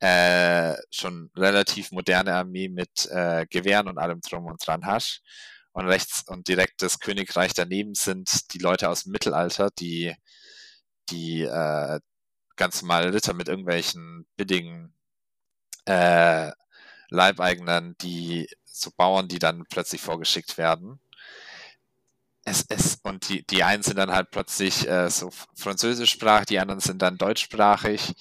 äh, 0.00 0.74
schon 0.90 1.30
relativ 1.36 1.92
moderne 1.92 2.34
Armee 2.34 2.68
mit 2.68 3.06
äh, 3.10 3.46
Gewehren 3.48 3.88
und 3.88 3.98
allem 3.98 4.20
drum 4.20 4.46
und 4.46 4.66
dran 4.66 4.86
hast. 4.86 5.22
Und 5.72 5.86
rechts 5.86 6.24
und 6.26 6.48
direkt 6.48 6.82
das 6.82 6.98
Königreich 6.98 7.54
daneben 7.54 7.94
sind 7.94 8.52
die 8.52 8.58
Leute 8.58 8.88
aus 8.88 9.04
dem 9.04 9.12
Mittelalter, 9.12 9.70
die 9.78 10.14
die 11.10 11.42
äh, 11.42 12.00
ganz 12.60 12.82
normale 12.82 13.14
Ritter 13.14 13.32
mit 13.32 13.48
irgendwelchen 13.48 14.26
billigen 14.36 14.92
äh, 15.86 16.52
Leibeigenen, 17.08 17.96
die 18.02 18.48
so 18.64 18.90
Bauern, 18.94 19.28
die 19.28 19.38
dann 19.38 19.64
plötzlich 19.68 20.02
vorgeschickt 20.02 20.58
werden. 20.58 21.00
Es, 22.44 22.64
es, 22.68 23.00
und 23.02 23.28
die, 23.28 23.46
die 23.46 23.64
einen 23.64 23.82
sind 23.82 23.96
dann 23.96 24.12
halt 24.12 24.30
plötzlich 24.30 24.86
äh, 24.86 25.08
so 25.08 25.30
französischsprachig, 25.54 26.46
die 26.46 26.58
anderen 26.58 26.80
sind 26.80 27.00
dann 27.00 27.16
deutschsprachig 27.16 28.12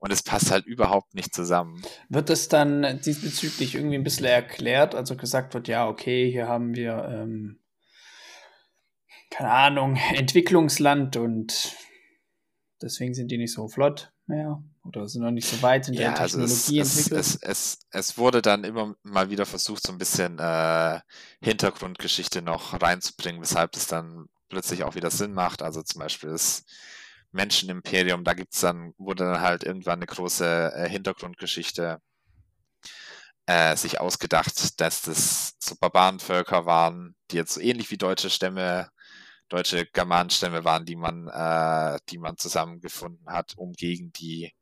und 0.00 0.12
es 0.12 0.22
passt 0.22 0.50
halt 0.50 0.66
überhaupt 0.66 1.14
nicht 1.14 1.32
zusammen. 1.32 1.82
Wird 2.08 2.30
es 2.30 2.48
dann 2.48 3.00
diesbezüglich 3.00 3.76
irgendwie 3.76 3.96
ein 3.96 4.04
bisschen 4.04 4.26
erklärt, 4.26 4.94
also 4.96 5.16
gesagt 5.16 5.54
wird, 5.54 5.68
ja, 5.68 5.88
okay, 5.88 6.30
hier 6.30 6.48
haben 6.48 6.74
wir, 6.74 7.08
ähm, 7.12 7.60
keine 9.30 9.50
Ahnung, 9.50 9.96
Entwicklungsland 10.14 11.16
und 11.16 11.76
deswegen 12.84 13.14
sind 13.14 13.30
die 13.30 13.38
nicht 13.38 13.52
so 13.52 13.66
flott 13.66 14.12
mehr 14.26 14.62
oder 14.84 15.08
sind 15.08 15.22
noch 15.22 15.30
nicht 15.30 15.48
so 15.48 15.60
weit 15.62 15.88
in 15.88 15.94
der 15.94 16.10
ja, 16.10 16.12
Technologie 16.12 16.80
also 16.80 16.90
es, 16.90 16.96
entwickelt. 16.96 17.20
Es, 17.20 17.36
es, 17.42 17.78
es, 17.90 18.18
wurde 18.18 18.42
dann 18.42 18.64
immer 18.64 18.94
mal 19.02 19.30
wieder 19.30 19.46
versucht, 19.46 19.86
so 19.86 19.92
ein 19.92 19.98
bisschen 19.98 20.38
äh, 20.38 21.00
Hintergrundgeschichte 21.40 22.42
noch 22.42 22.80
reinzubringen, 22.80 23.40
weshalb 23.40 23.74
es 23.76 23.86
dann 23.86 24.26
plötzlich 24.48 24.84
auch 24.84 24.94
wieder 24.94 25.10
Sinn 25.10 25.32
macht. 25.32 25.62
Also 25.62 25.82
zum 25.82 26.00
Beispiel 26.00 26.30
das 26.30 26.64
Menschenimperium, 27.32 28.22
da 28.22 28.34
gibt's 28.34 28.60
dann, 28.60 28.92
wurde 28.98 29.24
dann 29.24 29.40
halt 29.40 29.64
irgendwann 29.64 29.98
eine 29.98 30.06
große 30.06 30.72
äh, 30.74 30.88
Hintergrundgeschichte 30.88 32.00
äh, 33.46 33.76
sich 33.76 34.00
ausgedacht, 34.00 34.80
dass 34.80 35.02
das 35.02 35.54
so 35.58 35.74
Barbarenvölker 35.80 36.66
waren, 36.66 37.16
die 37.30 37.36
jetzt 37.36 37.54
so 37.54 37.60
ähnlich 37.60 37.90
wie 37.90 37.98
deutsche 37.98 38.30
Stämme 38.30 38.90
deutsche 39.54 39.86
Germanenstämme 39.86 40.64
waren, 40.64 40.84
die 40.84 40.96
man, 40.96 41.28
äh, 41.28 42.00
die 42.10 42.18
man 42.18 42.36
zusammengefunden 42.36 43.28
hat, 43.28 43.52
um 43.56 43.72
gegen 43.72 44.12
die 44.12 44.52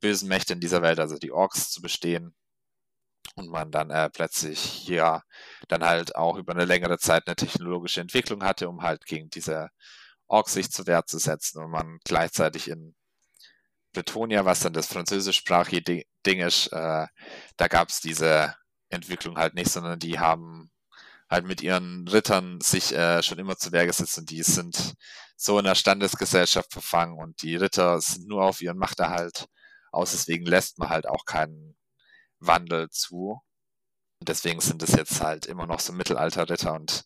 bösen 0.00 0.28
Mächte 0.28 0.54
in 0.54 0.60
dieser 0.60 0.82
Welt, 0.82 0.98
also 0.98 1.16
die 1.18 1.30
Orks, 1.30 1.70
zu 1.70 1.80
bestehen. 1.80 2.34
Und 3.36 3.48
man 3.48 3.70
dann 3.70 3.90
äh, 3.90 4.10
plötzlich 4.10 4.58
hier 4.60 5.22
dann 5.68 5.84
halt 5.84 6.16
auch 6.16 6.36
über 6.36 6.52
eine 6.52 6.64
längere 6.64 6.98
Zeit 6.98 7.26
eine 7.26 7.36
technologische 7.36 8.00
Entwicklung 8.00 8.42
hatte, 8.42 8.68
um 8.68 8.82
halt 8.82 9.06
gegen 9.06 9.30
diese 9.30 9.70
Orks 10.26 10.54
sich 10.54 10.70
zur 10.70 10.86
Wehr 10.88 11.06
zu 11.06 11.18
setzen 11.18 11.62
und 11.62 11.70
man 11.70 12.00
gleichzeitig 12.04 12.68
in 12.68 12.96
Bretonia, 13.92 14.44
was 14.44 14.60
dann 14.60 14.72
das 14.72 14.88
französischsprachige 14.88 16.02
Ding 16.26 16.40
ist, 16.40 16.66
äh, 16.72 17.06
da 17.56 17.68
gab 17.68 17.88
es 17.88 18.00
diese 18.00 18.54
Entwicklung 18.88 19.38
halt 19.38 19.54
nicht, 19.54 19.70
sondern 19.70 20.00
die 20.00 20.18
haben 20.18 20.72
halt 21.34 21.46
mit 21.46 21.62
ihren 21.62 22.08
Rittern 22.08 22.60
sich 22.60 22.94
äh, 22.94 23.22
schon 23.22 23.38
immer 23.38 23.56
zu 23.56 23.72
Wehr 23.72 23.86
gesetzt 23.86 24.18
und 24.18 24.30
die 24.30 24.42
sind 24.42 24.94
so 25.36 25.58
in 25.58 25.64
der 25.64 25.74
Standesgesellschaft 25.74 26.72
verfangen 26.72 27.18
und 27.18 27.42
die 27.42 27.56
Ritter 27.56 28.00
sind 28.00 28.28
nur 28.28 28.44
auf 28.44 28.62
ihren 28.62 28.78
Machterhalt 28.78 29.46
aus, 29.92 30.12
deswegen 30.12 30.46
lässt 30.46 30.78
man 30.78 30.88
halt 30.88 31.06
auch 31.06 31.24
keinen 31.24 31.76
Wandel 32.38 32.90
zu. 32.90 33.40
Und 34.20 34.28
deswegen 34.28 34.60
sind 34.60 34.82
es 34.82 34.92
jetzt 34.92 35.20
halt 35.20 35.46
immer 35.46 35.66
noch 35.66 35.80
so 35.80 35.92
Mittelalter-Ritter 35.92 36.72
und 36.72 37.04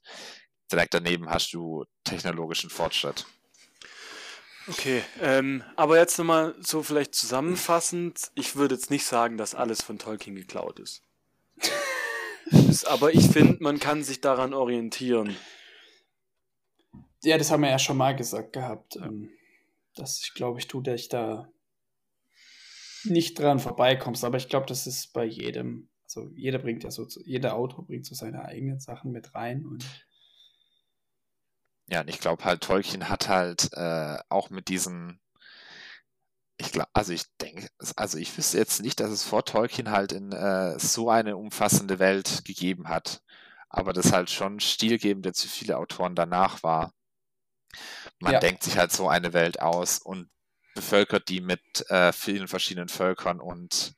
direkt 0.71 0.95
daneben 0.95 1.29
hast 1.31 1.53
du 1.53 1.85
technologischen 2.05 2.71
Fortschritt. 2.71 3.27
Okay, 4.69 5.03
ähm, 5.21 5.65
aber 5.77 5.97
jetzt 5.97 6.19
nochmal 6.19 6.55
so 6.61 6.83
vielleicht 6.83 7.15
zusammenfassend, 7.15 8.31
ich 8.35 8.55
würde 8.55 8.75
jetzt 8.75 8.91
nicht 8.91 9.07
sagen, 9.07 9.39
dass 9.39 9.55
alles 9.55 9.83
von 9.83 9.99
Tolkien 9.99 10.37
geklaut 10.37 10.79
ist. 10.79 11.03
Ist 12.53 12.85
aber 12.89 13.15
ich 13.15 13.29
finde, 13.29 13.59
man 13.61 13.79
kann 13.79 14.03
sich 14.03 14.20
daran 14.20 14.55
orientieren. 14.55 15.37
Ja, 17.23 17.37
das 17.37 17.51
haben 17.51 17.62
wir 17.62 17.70
ja 17.70 17.79
schon 17.79 17.97
mal 17.97 18.15
gesagt 18.15 18.53
gehabt. 18.53 18.97
Ähm, 18.97 19.31
dass 19.99 20.23
ich 20.23 20.35
glaube, 20.35 20.59
ich 20.59 20.69
tue 20.69 20.83
dich 20.83 21.09
da 21.09 21.51
nicht 23.05 23.39
dran 23.39 23.59
vorbeikommst. 23.59 24.25
Aber 24.25 24.37
ich 24.37 24.49
glaube, 24.49 24.66
das 24.66 24.87
ist 24.87 25.12
bei 25.12 25.25
jedem, 25.25 25.89
also 26.05 26.31
jeder 26.35 26.59
bringt 26.59 26.85
ja 26.85 26.91
so, 26.91 27.07
jeder 27.25 27.55
Autor 27.55 27.87
bringt 27.87 28.07
so 28.07 28.15
seine 28.15 28.45
eigenen 28.45 28.81
Sachen 28.81 29.12
mit 29.12 29.35
rein 29.35 29.66
und 29.66 29.85
ja, 31.91 32.03
und 32.03 32.11
ich 32.11 32.20
glaube 32.20 32.45
halt, 32.45 32.61
Tolkien 32.62 33.09
hat 33.09 33.29
halt 33.29 33.70
äh, 33.73 34.19
auch 34.29 34.51
mit 34.51 34.69
diesen, 34.69 35.20
ich 36.59 36.72
glaube, 36.72 36.90
also 36.93 37.12
ich 37.12 37.24
denke, 37.40 37.68
also 37.97 38.18
ich 38.18 38.36
wüsste 38.36 38.59
jetzt 38.59 38.82
nicht, 38.82 38.98
dass 39.01 39.10
es 39.10 39.22
vor 39.22 39.44
Tolkien 39.44 39.90
halt 39.90 40.12
in 40.12 40.32
äh, 40.32 40.78
so 40.78 41.09
eine 41.09 41.36
umfassende 41.36 42.01
Welt 42.01 42.44
gegeben 42.44 42.89
hat, 42.89 43.22
aber 43.68 43.93
das 43.93 44.12
halt 44.12 44.28
schon 44.28 44.59
stilgebend 44.59 45.24
jetzt 45.24 45.43
für 45.43 45.48
viele 45.48 45.78
Autoren 45.78 46.16
danach 46.16 46.62
war. 46.64 46.93
Man 48.18 48.32
ja. 48.32 48.40
denkt 48.40 48.64
sich 48.64 48.76
halt 48.76 48.90
so 48.90 49.09
eine 49.09 49.32
Welt 49.32 49.60
aus 49.60 49.98
und 49.98 50.30
bevölkert 50.74 51.28
die 51.28 51.40
mit 51.40 51.89
äh, 51.90 52.12
vielen 52.12 52.48
verschiedenen 52.48 52.89
Völkern 52.89 53.40
und 53.40 53.94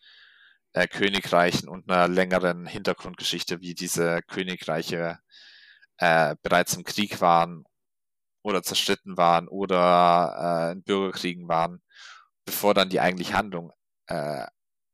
äh, 0.75 0.87
Königreichen 0.87 1.69
und 1.69 1.91
einer 1.91 2.09
längeren 2.09 2.67
Hintergrundgeschichte, 2.67 3.61
wie 3.61 3.75
diese 3.75 4.21
Königreiche 4.23 5.19
äh, 5.97 6.37
bereits 6.43 6.75
im 6.75 6.85
Krieg 6.85 7.23
waren 7.23 7.65
oder 8.43 8.63
zerstritten 8.63 9.17
waren 9.17 9.49
oder 9.49 10.69
äh, 10.69 10.73
in 10.73 10.83
Bürgerkriegen 10.83 11.49
waren, 11.49 11.83
bevor 12.45 12.75
dann 12.75 12.91
die 12.91 13.01
eigentliche 13.01 13.35
Handlung 13.35 13.73
äh, 14.07 14.47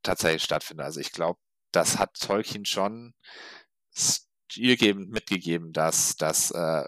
tatsächlich 0.02 0.42
stattfindet. 0.42 0.86
Also 0.86 1.00
ich 1.00 1.12
glaube, 1.12 1.38
das 1.72 1.98
hat 1.98 2.18
Tolkien 2.18 2.64
schon 2.64 3.14
stilgebend 3.94 5.10
mitgegeben, 5.10 5.72
dass, 5.72 6.16
dass 6.16 6.50
äh, 6.50 6.84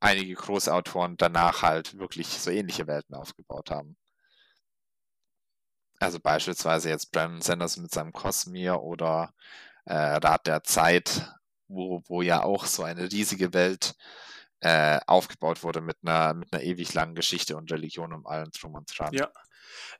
einige 0.00 0.34
große 0.34 0.72
Autoren 0.72 1.16
danach 1.16 1.62
halt 1.62 1.98
wirklich 1.98 2.28
so 2.28 2.50
ähnliche 2.50 2.86
Welten 2.86 3.14
aufgebaut 3.14 3.70
haben. 3.70 3.96
Also 5.98 6.20
beispielsweise 6.20 6.90
jetzt 6.90 7.10
Brandon 7.10 7.40
Sanders 7.40 7.78
mit 7.78 7.90
seinem 7.90 8.12
Cosmere 8.12 8.82
oder 8.82 9.32
äh, 9.86 9.94
Rat 9.94 10.46
der 10.46 10.62
Zeit, 10.62 11.32
wo, 11.68 12.02
wo 12.06 12.22
ja 12.22 12.42
auch 12.42 12.66
so 12.66 12.82
eine 12.82 13.10
riesige 13.10 13.54
Welt 13.54 13.94
äh, 14.60 15.00
aufgebaut 15.06 15.62
wurde 15.62 15.80
mit 15.80 15.98
einer, 16.02 16.34
mit 16.34 16.52
einer 16.52 16.62
ewig 16.62 16.92
langen 16.94 17.14
Geschichte 17.14 17.56
und 17.56 17.70
Religion 17.72 18.12
um 18.12 18.26
allen 18.26 18.50
drum 18.50 18.74
und 18.74 18.90
dran. 18.96 19.12
Ja. 19.14 19.30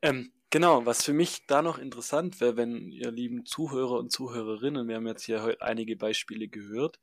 Ähm, 0.02 0.32
genau, 0.50 0.86
was 0.86 1.04
für 1.04 1.12
mich 1.12 1.46
da 1.46 1.62
noch 1.62 1.78
interessant 1.78 2.40
wäre, 2.40 2.56
wenn 2.56 2.90
ihr 2.90 3.10
lieben 3.10 3.44
Zuhörer 3.46 3.98
und 3.98 4.12
Zuhörerinnen, 4.12 4.88
wir 4.88 4.96
haben 4.96 5.06
jetzt 5.06 5.24
hier 5.24 5.42
heute 5.42 5.62
einige 5.62 5.96
Beispiele 5.96 6.48
gehört, 6.48 7.00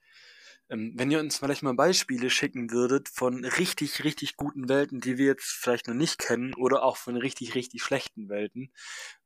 ähm, 0.69 0.93
wenn 0.95 1.11
ihr 1.11 1.19
uns 1.19 1.37
vielleicht 1.37 1.63
mal 1.63 1.73
Beispiele 1.75 2.29
schicken 2.29 2.71
würdet 2.71 3.09
von 3.09 3.43
richtig, 3.45 4.03
richtig 4.03 4.37
guten 4.37 4.69
Welten, 4.69 5.01
die 5.01 5.17
wir 5.17 5.25
jetzt 5.27 5.45
vielleicht 5.51 5.87
noch 5.87 5.93
nicht 5.93 6.19
kennen, 6.19 6.53
oder 6.55 6.83
auch 6.83 6.97
von 6.97 7.17
richtig, 7.17 7.55
richtig 7.55 7.83
schlechten 7.83 8.29
Welten, 8.29 8.71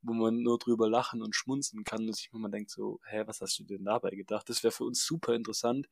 wo 0.02 0.14
man 0.14 0.42
nur 0.42 0.58
drüber 0.58 0.90
lachen 0.90 1.22
und 1.22 1.36
schmunzen 1.36 1.84
kann 1.84 2.08
und 2.08 2.16
sich 2.16 2.32
mal 2.34 2.50
denkt 2.50 2.72
so, 2.72 3.00
hä, 3.06 3.24
was 3.28 3.42
hast 3.42 3.60
du 3.60 3.64
denn 3.64 3.86
dabei 3.86 4.12
gedacht? 4.12 4.50
Das 4.50 4.64
wäre 4.64 4.72
für 4.72 4.84
uns 4.86 5.06
super 5.06 5.36
interessant. 5.36 5.88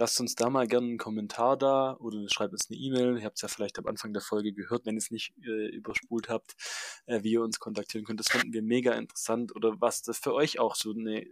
Lasst 0.00 0.18
uns 0.18 0.34
da 0.34 0.48
mal 0.48 0.66
gerne 0.66 0.86
einen 0.86 0.96
Kommentar 0.96 1.58
da 1.58 1.94
oder 2.00 2.26
schreibt 2.30 2.54
uns 2.54 2.70
eine 2.70 2.78
E-Mail. 2.78 3.18
Ihr 3.18 3.24
habt 3.26 3.36
es 3.36 3.42
ja 3.42 3.48
vielleicht 3.48 3.78
am 3.78 3.86
Anfang 3.86 4.14
der 4.14 4.22
Folge 4.22 4.54
gehört, 4.54 4.86
wenn 4.86 4.94
ihr 4.94 5.00
es 5.00 5.10
nicht 5.10 5.34
äh, 5.44 5.66
überspult 5.66 6.30
habt, 6.30 6.56
äh, 7.04 7.22
wie 7.22 7.32
ihr 7.32 7.42
uns 7.42 7.60
kontaktieren 7.60 8.06
könnt. 8.06 8.18
Das 8.18 8.28
fanden 8.30 8.54
wir 8.54 8.62
mega 8.62 8.94
interessant 8.94 9.54
oder 9.54 9.78
was 9.82 10.00
das 10.00 10.16
für 10.18 10.32
euch 10.32 10.58
auch 10.58 10.74
so 10.74 10.94
eine 10.94 11.26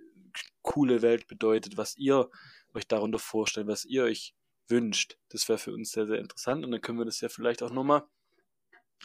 coole 0.61 1.01
Welt 1.01 1.29
bedeutet, 1.29 1.79
was 1.79 1.97
ihr 1.97 2.29
euch 2.75 2.87
darunter 2.87 3.19
vorstellt, 3.19 3.69
was 3.69 3.87
ihr 3.87 4.03
euch 4.03 4.35
wünscht. 4.67 5.17
Das 5.31 5.49
wäre 5.49 5.57
für 5.57 5.73
uns 5.73 5.93
sehr, 5.93 6.07
sehr 6.07 6.19
interessant 6.19 6.63
und 6.63 6.71
dann 6.71 6.83
können 6.83 6.99
wir 6.99 7.07
das 7.07 7.23
ja 7.23 7.31
vielleicht 7.31 7.63
auch 7.63 7.71
nochmal 7.71 8.05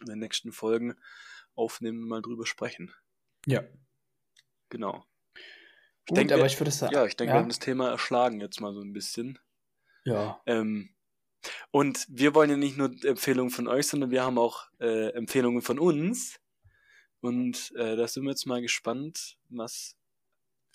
in 0.02 0.07
den 0.07 0.19
nächsten 0.19 0.52
Folgen 0.52 0.95
aufnehmen 1.56 2.03
und 2.03 2.10
mal 2.10 2.22
drüber 2.22 2.45
sprechen. 2.45 2.94
Ja. 3.45 3.64
Genau. 4.68 5.06
Ich 5.35 6.07
Gut, 6.07 6.18
denke, 6.18 6.34
aber 6.34 6.48
ich 6.48 6.60
würde 6.60 6.72
sagen. 6.72 6.94
Ja, 6.94 7.06
ich 7.06 7.15
denke, 7.15 7.30
ja. 7.30 7.38
wir 7.38 7.44
haben 7.44 7.48
das 7.48 7.60
Thema 7.60 7.91
erschlagen 7.91 8.41
jetzt 8.41 8.60
mal 8.60 8.73
so 8.73 8.81
ein 8.81 8.91
bisschen. 8.91 9.40
Ja. 10.05 10.41
Ähm, 10.45 10.89
und 11.71 12.05
wir 12.09 12.35
wollen 12.35 12.49
ja 12.49 12.57
nicht 12.57 12.77
nur 12.77 12.91
Empfehlungen 13.03 13.51
von 13.51 13.67
euch, 13.67 13.88
sondern 13.88 14.11
wir 14.11 14.23
haben 14.23 14.38
auch 14.38 14.67
äh, 14.80 15.09
Empfehlungen 15.09 15.61
von 15.61 15.80
uns. 15.80 16.39
Und 17.21 17.73
äh, 17.75 17.95
da 17.95 18.07
sind 18.07 18.23
wir 18.23 18.31
jetzt 18.31 18.45
mal 18.45 18.61
gespannt, 18.61 19.38
was 19.49 19.95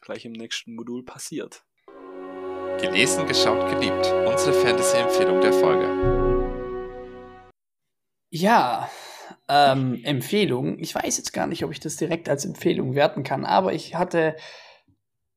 gleich 0.00 0.24
im 0.24 0.32
nächsten 0.32 0.74
Modul 0.74 1.04
passiert. 1.04 1.64
Gelesen, 2.80 3.26
geschaut, 3.26 3.68
geliebt. 3.70 4.06
Unsere 4.26 4.52
Fantasy-Empfehlung 4.52 5.40
der 5.40 5.52
Folge. 5.52 6.08
Ja, 8.30 8.88
ähm, 9.48 10.00
Empfehlung. 10.04 10.78
Ich 10.78 10.94
weiß 10.94 11.16
jetzt 11.16 11.32
gar 11.32 11.46
nicht, 11.46 11.64
ob 11.64 11.72
ich 11.72 11.80
das 11.80 11.96
direkt 11.96 12.28
als 12.28 12.44
Empfehlung 12.44 12.94
werten 12.94 13.24
kann, 13.24 13.44
aber 13.44 13.72
ich 13.72 13.94
hatte 13.94 14.36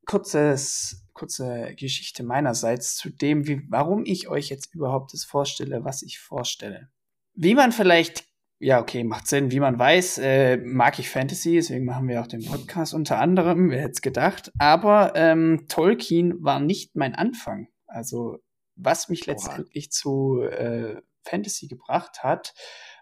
kurzes 0.06 1.01
kurze 1.22 1.76
Geschichte 1.76 2.24
meinerseits 2.24 2.96
zu 2.96 3.12
dem, 3.12 3.46
wie, 3.46 3.62
warum 3.70 4.06
ich 4.06 4.28
euch 4.28 4.50
jetzt 4.50 4.74
überhaupt 4.74 5.14
das 5.14 5.24
vorstelle, 5.24 5.86
was 5.86 6.02
ich 6.02 6.18
vorstelle. 6.18 6.90
Wie 7.36 7.54
man 7.54 7.72
vielleicht, 7.72 8.24
ja, 8.58 8.82
okay, 8.82 9.04
macht 9.04 9.28
Sinn, 9.28 9.52
wie 9.52 9.60
man 9.60 9.78
weiß, 9.78 10.18
äh, 10.18 10.58
mag 10.58 10.98
ich 10.98 11.12
Fantasy, 11.12 11.54
deswegen 11.54 11.86
machen 11.86 12.08
wir 12.08 12.22
auch 12.22 12.28
den 12.28 12.44
Podcast 12.44 12.96
unter 12.96 13.20
anderem, 13.20 13.70
wer 13.70 13.82
hätte 13.82 13.92
es 13.92 14.02
gedacht. 14.02 14.52
Aber 14.58 15.14
ähm, 15.16 15.68
Tolkien 15.70 16.44
war 16.44 16.60
nicht 16.60 16.96
mein 16.96 17.14
Anfang. 17.14 17.68
Also, 17.86 18.40
was 18.76 19.08
mich 19.08 19.28
letztendlich 19.28 19.92
zu 19.92 20.42
äh, 20.42 21.04
Fantasy 21.24 21.68
gebracht 21.68 22.24
hat, 22.24 22.56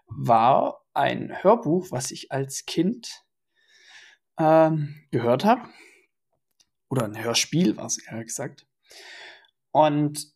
war 0.08 0.84
ein 0.92 1.42
Hörbuch, 1.42 1.86
was 1.90 2.10
ich 2.10 2.30
als 2.32 2.66
Kind 2.66 3.24
ähm, 4.38 5.06
gehört 5.10 5.46
habe 5.46 5.62
oder 6.90 7.04
ein 7.04 7.22
Hörspiel 7.22 7.76
war 7.76 7.86
es 7.86 7.98
eher 7.98 8.24
gesagt. 8.24 8.66
Und 9.72 10.32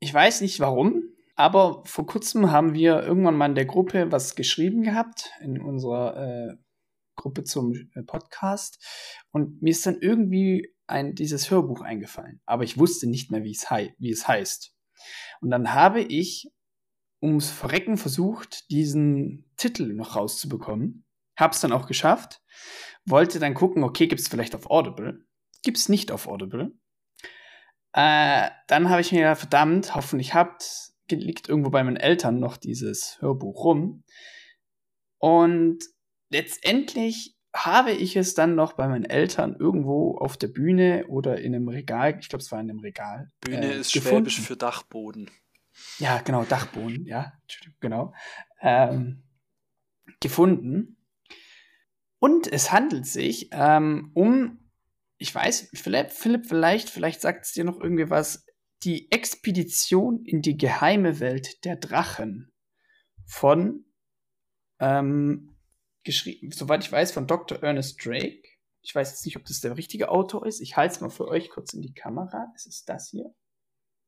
ich 0.00 0.14
weiß 0.14 0.40
nicht 0.40 0.60
warum, 0.60 1.02
aber 1.34 1.82
vor 1.84 2.06
kurzem 2.06 2.50
haben 2.50 2.74
wir 2.74 3.02
irgendwann 3.02 3.36
mal 3.36 3.46
in 3.46 3.54
der 3.54 3.66
Gruppe 3.66 4.10
was 4.10 4.36
geschrieben 4.36 4.82
gehabt, 4.82 5.32
in 5.40 5.60
unserer 5.60 6.16
äh, 6.16 6.56
Gruppe 7.16 7.44
zum 7.44 7.74
äh, 7.94 8.02
Podcast. 8.02 8.82
Und 9.32 9.60
mir 9.60 9.70
ist 9.70 9.84
dann 9.84 10.00
irgendwie 10.00 10.72
ein, 10.86 11.14
dieses 11.14 11.50
Hörbuch 11.50 11.80
eingefallen. 11.80 12.40
Aber 12.46 12.64
ich 12.64 12.78
wusste 12.78 13.06
nicht 13.06 13.30
mehr, 13.30 13.42
wie 13.42 13.50
es, 13.50 13.70
hei 13.70 13.94
wie 13.98 14.10
es 14.10 14.28
heißt. 14.28 14.72
Und 15.40 15.50
dann 15.50 15.74
habe 15.74 16.00
ich 16.00 16.50
ums 17.22 17.50
Verrecken 17.50 17.96
versucht, 17.96 18.70
diesen 18.70 19.50
Titel 19.56 19.92
noch 19.92 20.16
rauszubekommen. 20.16 21.04
Hab's 21.36 21.60
dann 21.60 21.72
auch 21.72 21.86
geschafft. 21.86 22.40
Wollte 23.04 23.38
dann 23.38 23.54
gucken, 23.54 23.82
okay, 23.82 24.06
gibt's 24.06 24.28
vielleicht 24.28 24.54
auf 24.54 24.70
Audible. 24.70 25.25
Gibt 25.66 25.78
es 25.78 25.88
nicht 25.88 26.12
auf 26.12 26.28
Audible. 26.28 26.70
Äh, 27.92 28.50
dann 28.68 28.88
habe 28.88 29.00
ich 29.00 29.10
mir 29.10 29.22
gedacht, 29.22 29.40
verdammt, 29.40 29.96
hoffentlich 29.96 30.32
habt, 30.32 30.92
liegt 31.10 31.48
irgendwo 31.48 31.70
bei 31.70 31.82
meinen 31.82 31.96
Eltern 31.96 32.38
noch 32.38 32.56
dieses 32.56 33.20
Hörbuch 33.20 33.64
rum. 33.64 34.04
Und 35.18 35.80
letztendlich 36.30 37.36
habe 37.52 37.90
ich 37.90 38.14
es 38.14 38.34
dann 38.34 38.54
noch 38.54 38.74
bei 38.74 38.86
meinen 38.86 39.06
Eltern 39.06 39.56
irgendwo 39.58 40.16
auf 40.18 40.36
der 40.36 40.46
Bühne 40.46 41.08
oder 41.08 41.40
in 41.40 41.52
einem 41.52 41.66
Regal, 41.66 42.16
ich 42.20 42.28
glaube, 42.28 42.44
es 42.44 42.52
war 42.52 42.60
in 42.60 42.70
einem 42.70 42.78
Regal. 42.78 43.32
Bühne 43.40 43.66
äh, 43.66 43.80
ist 43.80 43.92
gefunden. 43.92 44.18
schwäbisch 44.18 44.40
für 44.42 44.56
Dachboden. 44.56 45.28
Ja, 45.98 46.20
genau, 46.20 46.44
Dachboden, 46.44 47.06
ja, 47.06 47.32
genau. 47.80 48.14
Ähm, 48.60 49.24
gefunden. 50.20 50.96
Und 52.20 52.46
es 52.46 52.70
handelt 52.70 53.06
sich 53.06 53.48
ähm, 53.50 54.12
um 54.14 54.60
ich 55.18 55.34
weiß, 55.34 55.70
Philipp, 55.74 56.10
Philipp 56.12 56.46
vielleicht, 56.46 56.90
vielleicht 56.90 57.20
sagt 57.20 57.46
es 57.46 57.52
dir 57.52 57.64
noch 57.64 57.80
irgendwie 57.80 58.10
was. 58.10 58.44
Die 58.82 59.10
Expedition 59.10 60.22
in 60.24 60.42
die 60.42 60.56
geheime 60.56 61.18
Welt 61.18 61.64
der 61.64 61.76
Drachen 61.76 62.52
von, 63.24 63.86
ähm, 64.78 65.56
geschrieben, 66.04 66.52
soweit 66.52 66.84
ich 66.84 66.92
weiß, 66.92 67.12
von 67.12 67.26
Dr. 67.26 67.62
Ernest 67.62 68.04
Drake. 68.04 68.42
Ich 68.82 68.94
weiß 68.94 69.10
jetzt 69.10 69.24
nicht, 69.24 69.36
ob 69.36 69.44
das 69.46 69.60
der 69.60 69.76
richtige 69.76 70.10
Autor 70.10 70.46
ist. 70.46 70.60
Ich 70.60 70.76
halte 70.76 70.94
es 70.94 71.00
mal 71.00 71.10
für 71.10 71.26
euch 71.26 71.50
kurz 71.50 71.72
in 71.72 71.82
die 71.82 71.94
Kamera. 71.94 72.52
Es 72.54 72.66
ist 72.66 72.88
das 72.88 73.08
hier. 73.10 73.34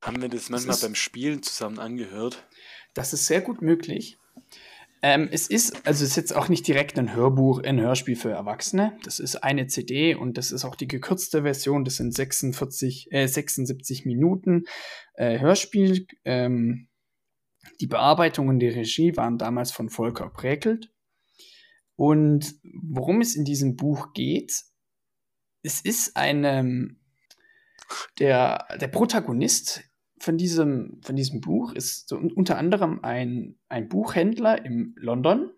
Haben 0.02 0.22
wir 0.22 0.28
das 0.28 0.48
manchmal 0.48 0.68
das 0.68 0.76
ist, 0.76 0.82
beim 0.82 0.94
Spielen 0.94 1.42
zusammen 1.42 1.78
angehört? 1.80 2.46
Das 2.94 3.12
ist 3.12 3.26
sehr 3.26 3.40
gut 3.40 3.62
möglich. 3.62 4.18
Ähm, 5.02 5.28
es 5.30 5.46
ist, 5.46 5.86
also 5.86 6.04
es 6.04 6.10
ist 6.10 6.16
jetzt 6.16 6.34
auch 6.34 6.48
nicht 6.48 6.66
direkt 6.66 6.98
ein 6.98 7.14
Hörbuch, 7.14 7.62
ein 7.62 7.80
Hörspiel 7.80 8.16
für 8.16 8.30
Erwachsene. 8.30 8.96
Das 9.04 9.20
ist 9.20 9.36
eine 9.36 9.66
CD 9.68 10.14
und 10.14 10.36
das 10.36 10.50
ist 10.50 10.64
auch 10.64 10.74
die 10.74 10.88
gekürzte 10.88 11.42
Version. 11.42 11.84
Das 11.84 11.96
sind 11.96 12.12
46, 12.14 13.12
äh, 13.12 13.26
76 13.26 14.06
Minuten 14.06 14.64
äh, 15.14 15.38
Hörspiel. 15.38 16.06
Ähm, 16.24 16.88
die 17.80 17.86
Bearbeitung 17.86 18.48
und 18.48 18.58
die 18.58 18.68
Regie 18.68 19.16
waren 19.16 19.38
damals 19.38 19.70
von 19.70 19.88
Volker 19.88 20.30
Präkelt. 20.30 20.90
Und 21.94 22.54
worum 22.62 23.20
es 23.20 23.36
in 23.36 23.44
diesem 23.44 23.76
Buch 23.76 24.12
geht, 24.14 24.52
es 25.62 25.80
ist 25.80 26.16
eine, 26.16 26.96
der, 28.18 28.66
der 28.80 28.88
Protagonist 28.88 29.87
von 30.20 30.38
diesem, 30.38 31.00
von 31.02 31.16
diesem 31.16 31.40
Buch 31.40 31.72
ist 31.72 32.08
so 32.08 32.16
unter 32.16 32.58
anderem 32.58 33.00
ein, 33.02 33.58
ein 33.68 33.88
Buchhändler 33.88 34.64
in 34.64 34.94
London, 34.96 35.50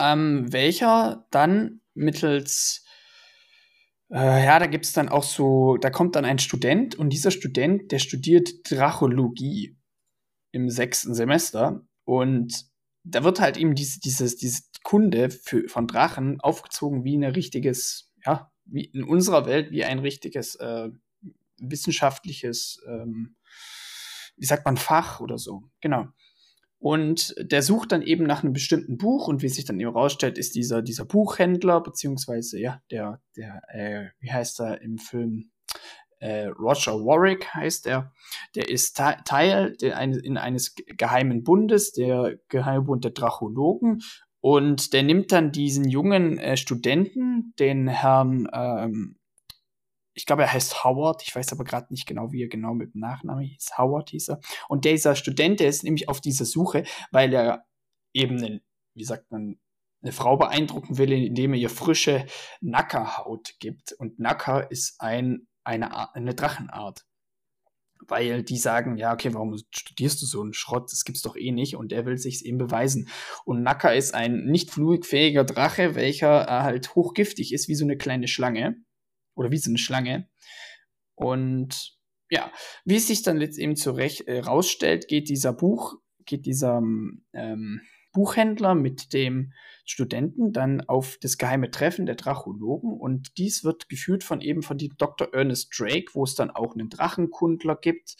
ähm, 0.00 0.52
welcher 0.52 1.26
dann 1.30 1.80
mittels, 1.94 2.84
äh, 4.10 4.44
ja, 4.44 4.58
da 4.58 4.66
gibt 4.66 4.86
es 4.86 4.92
dann 4.92 5.08
auch 5.08 5.22
so, 5.22 5.76
da 5.76 5.90
kommt 5.90 6.16
dann 6.16 6.24
ein 6.24 6.38
Student 6.38 6.94
und 6.94 7.10
dieser 7.10 7.30
Student, 7.30 7.92
der 7.92 7.98
studiert 7.98 8.50
Drachologie 8.70 9.76
im 10.52 10.68
sechsten 10.70 11.14
Semester 11.14 11.86
und 12.04 12.70
da 13.04 13.24
wird 13.24 13.40
halt 13.40 13.56
ihm 13.56 13.74
diese, 13.74 14.00
dieses, 14.00 14.36
diese 14.36 14.62
Kunde 14.82 15.30
für, 15.30 15.68
von 15.68 15.86
Drachen 15.86 16.40
aufgezogen 16.40 17.04
wie 17.04 17.16
ein 17.16 17.24
richtiges, 17.24 18.12
ja, 18.24 18.50
wie 18.64 18.84
in 18.84 19.04
unserer 19.04 19.46
Welt 19.46 19.70
wie 19.70 19.84
ein 19.84 19.98
richtiges 19.98 20.56
äh, 20.56 20.90
wissenschaftliches, 21.60 22.80
ähm, 22.86 23.36
wie 24.36 24.46
sagt 24.46 24.64
man, 24.64 24.76
Fach 24.76 25.20
oder 25.20 25.38
so. 25.38 25.64
Genau. 25.80 26.06
Und 26.80 27.34
der 27.38 27.62
sucht 27.62 27.92
dann 27.92 28.00
eben 28.00 28.24
nach 28.24 28.42
einem 28.42 28.54
bestimmten 28.54 28.96
Buch 28.96 29.28
und 29.28 29.42
wie 29.42 29.50
sich 29.50 29.66
dann 29.66 29.78
eben 29.78 29.90
rausstellt, 29.90 30.38
ist 30.38 30.54
dieser, 30.54 30.80
dieser 30.80 31.04
Buchhändler, 31.04 31.82
beziehungsweise, 31.82 32.58
ja, 32.58 32.80
der, 32.90 33.20
der, 33.36 33.60
äh, 33.68 34.08
wie 34.20 34.32
heißt 34.32 34.60
er 34.60 34.80
im 34.80 34.96
Film? 34.96 35.50
Äh, 36.20 36.46
Roger 36.46 36.92
Warwick 36.92 37.52
heißt 37.52 37.86
er. 37.86 38.12
Der 38.54 38.68
ist 38.68 38.96
Teil 38.96 39.76
der, 39.76 39.96
ein, 39.98 40.14
in 40.14 40.38
eines 40.38 40.74
geheimen 40.74 41.44
Bundes, 41.44 41.92
der 41.92 42.38
Geheimbund 42.48 43.04
der 43.04 43.12
Drachologen. 43.12 44.00
Und 44.40 44.94
der 44.94 45.02
nimmt 45.02 45.32
dann 45.32 45.52
diesen 45.52 45.86
jungen 45.86 46.38
äh, 46.38 46.56
Studenten, 46.56 47.52
den 47.58 47.88
Herrn 47.88 48.48
ähm, 48.52 49.19
ich 50.20 50.26
glaube, 50.26 50.42
er 50.42 50.52
heißt 50.52 50.84
Howard, 50.84 51.22
ich 51.22 51.34
weiß 51.34 51.50
aber 51.52 51.64
gerade 51.64 51.86
nicht 51.90 52.06
genau, 52.06 52.30
wie 52.30 52.42
er 52.42 52.48
genau 52.48 52.74
mit 52.74 52.92
dem 52.92 53.00
Nachnamen 53.00 53.42
hieß. 53.42 53.78
Howard 53.78 54.10
hieß 54.10 54.28
er. 54.28 54.40
Und 54.68 54.84
dieser 54.84 55.16
Student, 55.16 55.60
der 55.60 55.68
ist 55.68 55.82
nämlich 55.82 56.10
auf 56.10 56.20
dieser 56.20 56.44
Suche, 56.44 56.84
weil 57.10 57.32
er 57.32 57.64
eben, 58.12 58.36
einen, 58.36 58.60
wie 58.94 59.04
sagt 59.04 59.30
man, 59.30 59.58
eine 60.02 60.12
Frau 60.12 60.36
beeindrucken 60.36 60.98
will, 60.98 61.10
indem 61.10 61.54
er 61.54 61.58
ihr 61.58 61.70
frische 61.70 62.26
Nackerhaut 62.60 63.54
gibt. 63.60 63.92
Und 63.92 64.18
Nacker 64.18 64.70
ist 64.70 65.00
ein, 65.00 65.48
eine, 65.64 66.14
eine 66.14 66.34
Drachenart. 66.34 67.06
Weil 68.06 68.42
die 68.42 68.58
sagen, 68.58 68.98
ja, 68.98 69.14
okay, 69.14 69.32
warum 69.32 69.56
studierst 69.70 70.20
du 70.20 70.26
so 70.26 70.42
einen 70.42 70.52
Schrott? 70.52 70.92
Das 70.92 71.04
gibt's 71.04 71.22
doch 71.22 71.36
eh 71.36 71.50
nicht. 71.50 71.76
Und 71.76 71.94
er 71.94 72.04
will 72.04 72.18
sich's 72.18 72.42
eben 72.42 72.58
beweisen. 72.58 73.08
Und 73.46 73.62
Nacker 73.62 73.94
ist 73.94 74.14
ein 74.14 74.44
nicht 74.44 74.70
flugfähiger 74.70 75.44
Drache, 75.44 75.94
welcher 75.94 76.44
halt 76.46 76.94
hochgiftig 76.94 77.54
ist, 77.54 77.68
wie 77.68 77.74
so 77.74 77.86
eine 77.86 77.96
kleine 77.96 78.28
Schlange 78.28 78.76
oder 79.34 79.50
wie 79.50 79.58
so 79.58 79.70
eine 79.70 79.78
Schlange. 79.78 80.28
Und 81.14 81.98
ja, 82.30 82.52
wie 82.84 82.96
es 82.96 83.08
sich 83.08 83.22
dann 83.22 83.40
jetzt 83.40 83.58
eben 83.58 83.76
zurecht 83.76 84.26
äh, 84.28 84.40
rausstellt, 84.40 85.08
geht 85.08 85.28
dieser 85.28 85.52
Buch, 85.52 85.96
geht 86.24 86.46
dieser 86.46 86.80
ähm, 87.32 87.80
Buchhändler 88.12 88.74
mit 88.74 89.12
dem 89.12 89.52
Studenten 89.84 90.52
dann 90.52 90.80
auf 90.82 91.18
das 91.20 91.38
geheime 91.38 91.70
Treffen 91.70 92.06
der 92.06 92.14
Drachologen 92.14 92.92
und 92.92 93.38
dies 93.38 93.64
wird 93.64 93.88
geführt 93.88 94.24
von 94.24 94.40
eben 94.40 94.62
von 94.62 94.78
dem 94.78 94.96
Dr. 94.96 95.32
Ernest 95.32 95.72
Drake, 95.76 96.12
wo 96.12 96.24
es 96.24 96.34
dann 96.34 96.50
auch 96.50 96.74
einen 96.74 96.88
Drachenkundler 96.88 97.76
gibt, 97.76 98.16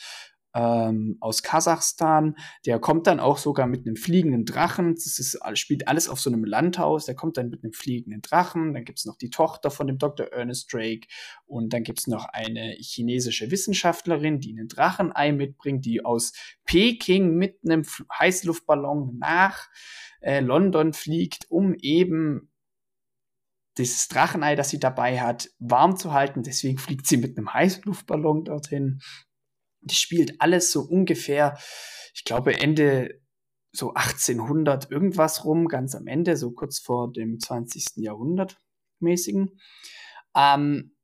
ähm, 0.54 1.16
aus 1.20 1.42
Kasachstan. 1.42 2.36
Der 2.66 2.78
kommt 2.78 3.06
dann 3.06 3.20
auch 3.20 3.38
sogar 3.38 3.66
mit 3.66 3.86
einem 3.86 3.96
fliegenden 3.96 4.44
Drachen. 4.44 4.94
Das 4.94 5.18
ist, 5.18 5.38
spielt 5.54 5.88
alles 5.88 6.08
auf 6.08 6.20
so 6.20 6.30
einem 6.30 6.44
Landhaus. 6.44 7.06
Der 7.06 7.14
kommt 7.14 7.36
dann 7.36 7.50
mit 7.50 7.62
einem 7.62 7.72
fliegenden 7.72 8.22
Drachen. 8.22 8.74
Dann 8.74 8.84
gibt 8.84 8.98
es 8.98 9.04
noch 9.04 9.16
die 9.16 9.30
Tochter 9.30 9.70
von 9.70 9.86
dem 9.86 9.98
Dr. 9.98 10.26
Ernest 10.26 10.72
Drake. 10.72 11.06
Und 11.46 11.72
dann 11.72 11.82
gibt 11.82 12.00
es 12.00 12.06
noch 12.06 12.26
eine 12.26 12.76
chinesische 12.78 13.50
Wissenschaftlerin, 13.50 14.40
die 14.40 14.52
einen 14.52 14.68
Drachenei 14.68 15.32
mitbringt, 15.32 15.84
die 15.84 16.04
aus 16.04 16.32
Peking 16.64 17.36
mit 17.36 17.58
einem 17.64 17.84
Heißluftballon 18.18 19.18
nach 19.18 19.68
äh, 20.20 20.40
London 20.40 20.92
fliegt, 20.92 21.50
um 21.50 21.74
eben 21.74 22.50
dieses 23.78 24.08
Drachenei, 24.08 24.56
das 24.56 24.70
sie 24.70 24.78
dabei 24.78 25.20
hat, 25.20 25.48
warm 25.58 25.96
zu 25.96 26.12
halten. 26.12 26.42
Deswegen 26.42 26.78
fliegt 26.78 27.06
sie 27.06 27.16
mit 27.16 27.36
einem 27.36 27.52
Heißluftballon 27.52 28.44
dorthin. 28.44 29.00
Das 29.82 29.96
spielt 29.96 30.40
alles 30.40 30.72
so 30.72 30.82
ungefähr, 30.82 31.58
ich 32.14 32.24
glaube, 32.24 32.58
Ende 32.58 33.20
so 33.72 33.94
1800 33.94 34.90
irgendwas 34.90 35.44
rum, 35.44 35.68
ganz 35.68 35.94
am 35.94 36.06
Ende, 36.06 36.36
so 36.36 36.50
kurz 36.50 36.78
vor 36.80 37.12
dem 37.12 37.38
20. 37.38 37.96
Jahrhundert 37.96 38.58
mäßigen. 38.98 39.60
Ähm, 40.36 40.96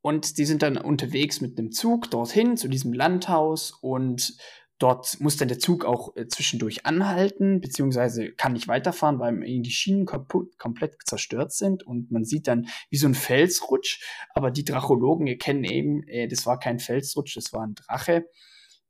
und 0.00 0.36
die 0.38 0.44
sind 0.44 0.62
dann 0.62 0.76
unterwegs 0.76 1.40
mit 1.40 1.58
einem 1.58 1.72
Zug 1.72 2.10
dorthin 2.10 2.56
zu 2.56 2.68
diesem 2.68 2.92
Landhaus 2.92 3.70
und 3.70 4.36
Dort 4.84 5.18
muss 5.18 5.38
dann 5.38 5.48
der 5.48 5.58
Zug 5.58 5.86
auch 5.86 6.14
äh, 6.14 6.28
zwischendurch 6.28 6.84
anhalten, 6.84 7.62
beziehungsweise 7.62 8.32
kann 8.32 8.52
nicht 8.52 8.68
weiterfahren, 8.68 9.18
weil 9.18 9.40
die 9.62 9.70
Schienen 9.70 10.04
kaputt, 10.04 10.58
komplett 10.58 10.96
zerstört 11.06 11.54
sind 11.54 11.82
und 11.84 12.10
man 12.10 12.26
sieht 12.26 12.46
dann 12.48 12.68
wie 12.90 12.98
so 12.98 13.06
ein 13.06 13.14
Felsrutsch. 13.14 14.04
Aber 14.34 14.50
die 14.50 14.62
Drachologen 14.62 15.26
erkennen 15.26 15.64
eben, 15.64 16.06
äh, 16.06 16.28
das 16.28 16.44
war 16.44 16.58
kein 16.58 16.80
Felsrutsch, 16.80 17.34
das 17.34 17.54
war 17.54 17.66
ein 17.66 17.74
Drache. 17.74 18.28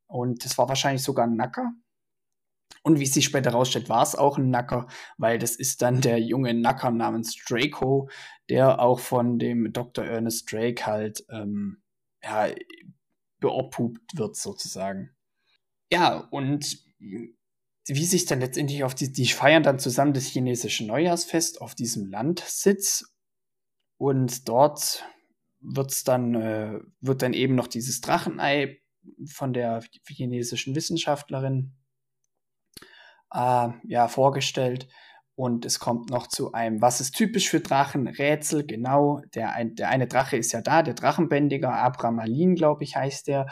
Und 0.05 0.43
das 0.43 0.57
war 0.57 0.67
wahrscheinlich 0.67 1.01
sogar 1.01 1.27
ein 1.27 1.37
Nacker. 1.37 1.71
Und 2.83 2.99
wie 2.99 3.05
sich 3.05 3.23
später 3.23 3.51
herausstellt, 3.51 3.87
war 3.87 4.03
es 4.03 4.15
auch 4.15 4.37
ein 4.37 4.49
Nacker, 4.49 4.87
weil 5.17 5.39
das 5.39 5.55
ist 5.55 5.81
dann 5.81 6.01
der 6.01 6.19
junge 6.19 6.53
Nacker 6.53 6.91
namens 6.91 7.37
Draco, 7.37 8.09
der 8.49 8.81
auch 8.81 8.99
von 8.99 9.39
dem 9.39 9.71
Dr. 9.71 10.03
Ernest 10.03 10.51
Drake 10.51 10.85
halt 10.85 11.23
ähm, 11.29 11.81
ja, 12.21 12.49
beobhubt 13.39 14.17
wird 14.17 14.35
sozusagen. 14.35 15.14
Ja, 15.91 16.17
und 16.31 16.83
wie 17.87 18.05
sich 18.05 18.25
dann 18.25 18.39
letztendlich 18.39 18.83
auf 18.83 18.95
die, 18.95 19.11
die 19.11 19.27
feiern 19.27 19.63
dann 19.63 19.79
zusammen 19.79 20.13
das 20.13 20.25
chinesische 20.25 20.85
Neujahrsfest 20.85 21.61
auf 21.61 21.75
diesem 21.75 22.07
Landsitz 22.07 23.15
und 23.97 24.47
dort 24.47 25.05
wird's 25.59 26.03
dann, 26.03 26.35
äh, 26.35 26.79
wird 27.01 27.21
dann 27.21 27.33
eben 27.33 27.55
noch 27.55 27.67
dieses 27.67 28.01
Drachenei 28.01 28.81
von 29.27 29.53
der 29.53 29.83
chinesischen 30.07 30.75
Wissenschaftlerin 30.75 31.73
äh, 33.31 33.69
ja, 33.83 34.07
vorgestellt. 34.07 34.87
Und 35.37 35.65
es 35.65 35.79
kommt 35.79 36.09
noch 36.09 36.27
zu 36.27 36.53
einem, 36.53 36.81
was 36.81 37.01
ist 37.01 37.11
typisch 37.11 37.49
für 37.49 37.59
Drachen? 37.59 38.07
Rätsel, 38.07 38.65
genau. 38.65 39.21
Der, 39.33 39.51
ein, 39.53 39.75
der 39.75 39.89
eine 39.89 40.07
Drache 40.07 40.37
ist 40.37 40.53
ja 40.53 40.61
da, 40.61 40.81
der 40.81 40.93
Drachenbändiger, 40.93 41.73
Abramalin, 41.73 42.55
glaube 42.55 42.85
ich, 42.85 42.95
heißt 42.95 43.27
der. 43.27 43.47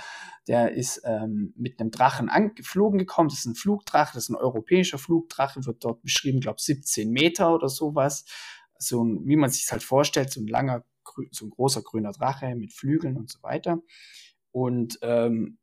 Der 0.47 0.71
ist 0.71 1.01
ähm, 1.03 1.53
mit 1.57 1.79
einem 1.79 1.91
Drachen 1.91 2.29
angeflogen 2.29 2.99
gekommen. 2.99 3.27
Das 3.27 3.39
ist 3.39 3.45
ein 3.45 3.55
Flugdrache, 3.55 4.13
das 4.13 4.23
ist 4.23 4.29
ein 4.29 4.37
europäischer 4.37 4.97
Flugdrache, 4.97 5.65
wird 5.65 5.83
dort 5.83 6.01
beschrieben, 6.01 6.39
glaube 6.39 6.55
ich, 6.59 6.65
17 6.65 7.11
Meter 7.11 7.53
oder 7.53 7.67
sowas. 7.67 8.23
So 8.77 9.03
ein, 9.03 9.25
wie 9.25 9.35
man 9.35 9.49
sich 9.49 9.69
halt 9.69 9.83
vorstellt, 9.83 10.31
so 10.31 10.39
ein 10.39 10.47
langer, 10.47 10.85
so 11.31 11.45
ein 11.45 11.49
großer 11.49 11.81
grüner 11.81 12.13
Drache 12.13 12.55
mit 12.55 12.71
Flügeln 12.73 13.17
und 13.17 13.29
so 13.29 13.43
weiter. 13.43 13.79
Und 14.51 14.99
ähm, 15.01 15.57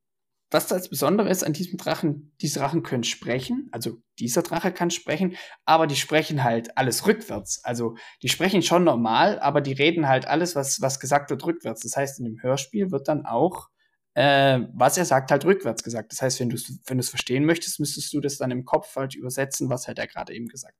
was 0.50 0.66
das 0.66 0.88
Besondere 0.88 1.30
ist 1.30 1.44
an 1.44 1.52
diesem 1.52 1.78
Drachen, 1.78 2.34
diese 2.40 2.58
Drachen 2.58 2.82
können 2.82 3.04
sprechen, 3.04 3.68
also 3.70 4.02
dieser 4.18 4.42
Drache 4.42 4.72
kann 4.72 4.90
sprechen, 4.90 5.36
aber 5.64 5.86
die 5.86 5.96
sprechen 5.96 6.42
halt 6.42 6.76
alles 6.76 7.06
rückwärts. 7.06 7.64
Also 7.64 7.96
die 8.22 8.28
sprechen 8.28 8.62
schon 8.62 8.82
normal, 8.82 9.38
aber 9.38 9.60
die 9.60 9.72
reden 9.72 10.08
halt 10.08 10.26
alles, 10.26 10.56
was, 10.56 10.80
was 10.80 10.98
gesagt 10.98 11.30
wird, 11.30 11.44
rückwärts. 11.44 11.82
Das 11.82 11.96
heißt, 11.96 12.18
in 12.18 12.24
dem 12.24 12.42
Hörspiel 12.42 12.90
wird 12.90 13.06
dann 13.06 13.26
auch, 13.26 13.68
äh, 14.14 14.60
was 14.74 14.98
er 14.98 15.04
sagt, 15.04 15.30
halt 15.30 15.44
rückwärts 15.44 15.84
gesagt. 15.84 16.10
Das 16.10 16.20
heißt, 16.20 16.40
wenn 16.40 16.48
du 16.48 16.56
es 16.56 16.80
wenn 16.84 17.00
verstehen 17.00 17.44
möchtest, 17.44 17.78
müsstest 17.78 18.12
du 18.12 18.20
das 18.20 18.36
dann 18.36 18.50
im 18.50 18.64
Kopf 18.64 18.96
halt 18.96 19.14
übersetzen, 19.14 19.70
was 19.70 19.86
hat 19.86 19.98
er 20.00 20.08
gerade 20.08 20.34
eben 20.34 20.48
gesagt. 20.48 20.76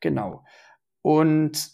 Genau. 0.00 0.42
Und 1.02 1.70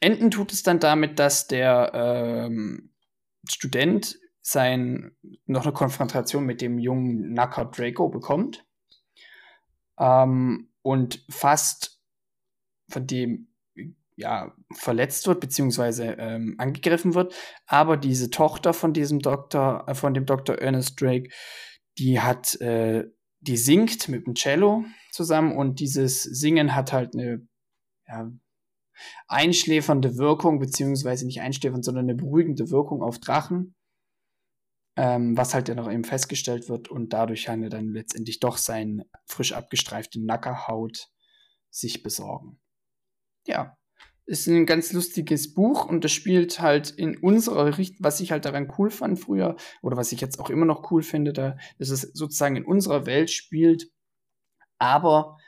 enden 0.00 0.32
tut 0.32 0.52
es 0.52 0.64
dann 0.64 0.80
damit, 0.80 1.20
dass 1.20 1.46
der 1.46 1.92
ähm, 1.94 2.92
Student 3.48 4.18
sein, 4.50 5.12
noch 5.46 5.64
eine 5.64 5.72
Konfrontation 5.72 6.44
mit 6.44 6.60
dem 6.60 6.78
jungen 6.78 7.32
Nacker 7.32 7.66
Draco 7.66 8.08
bekommt 8.08 8.66
ähm, 9.98 10.70
und 10.82 11.24
fast 11.28 12.00
von 12.90 13.06
dem 13.06 13.48
ja, 14.16 14.52
verletzt 14.74 15.28
wird, 15.28 15.40
beziehungsweise 15.40 16.16
ähm, 16.18 16.56
angegriffen 16.58 17.14
wird. 17.14 17.34
Aber 17.66 17.96
diese 17.96 18.30
Tochter 18.30 18.74
von 18.74 18.92
diesem 18.92 19.20
Doktor, 19.20 19.84
äh, 19.86 19.94
von 19.94 20.12
dem 20.12 20.26
Dr. 20.26 20.56
Ernest 20.56 21.00
Drake, 21.00 21.30
die 21.98 22.20
hat, 22.20 22.60
äh, 22.60 23.04
die 23.40 23.56
singt 23.56 24.08
mit 24.08 24.26
dem 24.26 24.34
Cello 24.34 24.84
zusammen 25.12 25.56
und 25.56 25.78
dieses 25.78 26.24
Singen 26.24 26.74
hat 26.74 26.92
halt 26.92 27.14
eine 27.14 27.46
ja, 28.08 28.28
einschläfernde 29.28 30.16
Wirkung, 30.16 30.58
beziehungsweise 30.58 31.24
nicht 31.24 31.40
einschläfernd, 31.40 31.84
sondern 31.84 32.06
eine 32.06 32.16
beruhigende 32.16 32.70
Wirkung 32.70 33.02
auf 33.02 33.20
Drachen 33.20 33.76
ähm, 34.98 35.36
was 35.36 35.54
halt 35.54 35.68
dann 35.68 35.78
auch 35.78 35.90
eben 35.90 36.02
festgestellt 36.02 36.68
wird 36.68 36.88
und 36.88 37.12
dadurch 37.12 37.44
kann 37.44 37.62
er 37.62 37.70
dann 37.70 37.92
letztendlich 37.92 38.40
doch 38.40 38.56
sein 38.56 39.04
frisch 39.26 39.52
abgestreifte 39.52 40.20
Nackerhaut 40.20 41.06
sich 41.70 42.02
besorgen. 42.02 42.58
Ja, 43.46 43.78
ist 44.26 44.48
ein 44.48 44.66
ganz 44.66 44.92
lustiges 44.92 45.54
Buch 45.54 45.84
und 45.86 46.02
das 46.02 46.10
spielt 46.10 46.60
halt 46.60 46.90
in 46.90 47.16
unserer 47.16 47.78
Richtung, 47.78 47.98
was 48.00 48.18
ich 48.18 48.32
halt 48.32 48.44
daran 48.44 48.74
cool 48.76 48.90
fand 48.90 49.20
früher 49.20 49.54
oder 49.82 49.96
was 49.96 50.10
ich 50.10 50.20
jetzt 50.20 50.40
auch 50.40 50.50
immer 50.50 50.66
noch 50.66 50.90
cool 50.90 51.04
finde, 51.04 51.32
da, 51.32 51.56
dass 51.78 51.90
es 51.90 52.02
sozusagen 52.02 52.56
in 52.56 52.64
unserer 52.64 53.06
Welt 53.06 53.30
spielt, 53.30 53.92
aber 54.78 55.38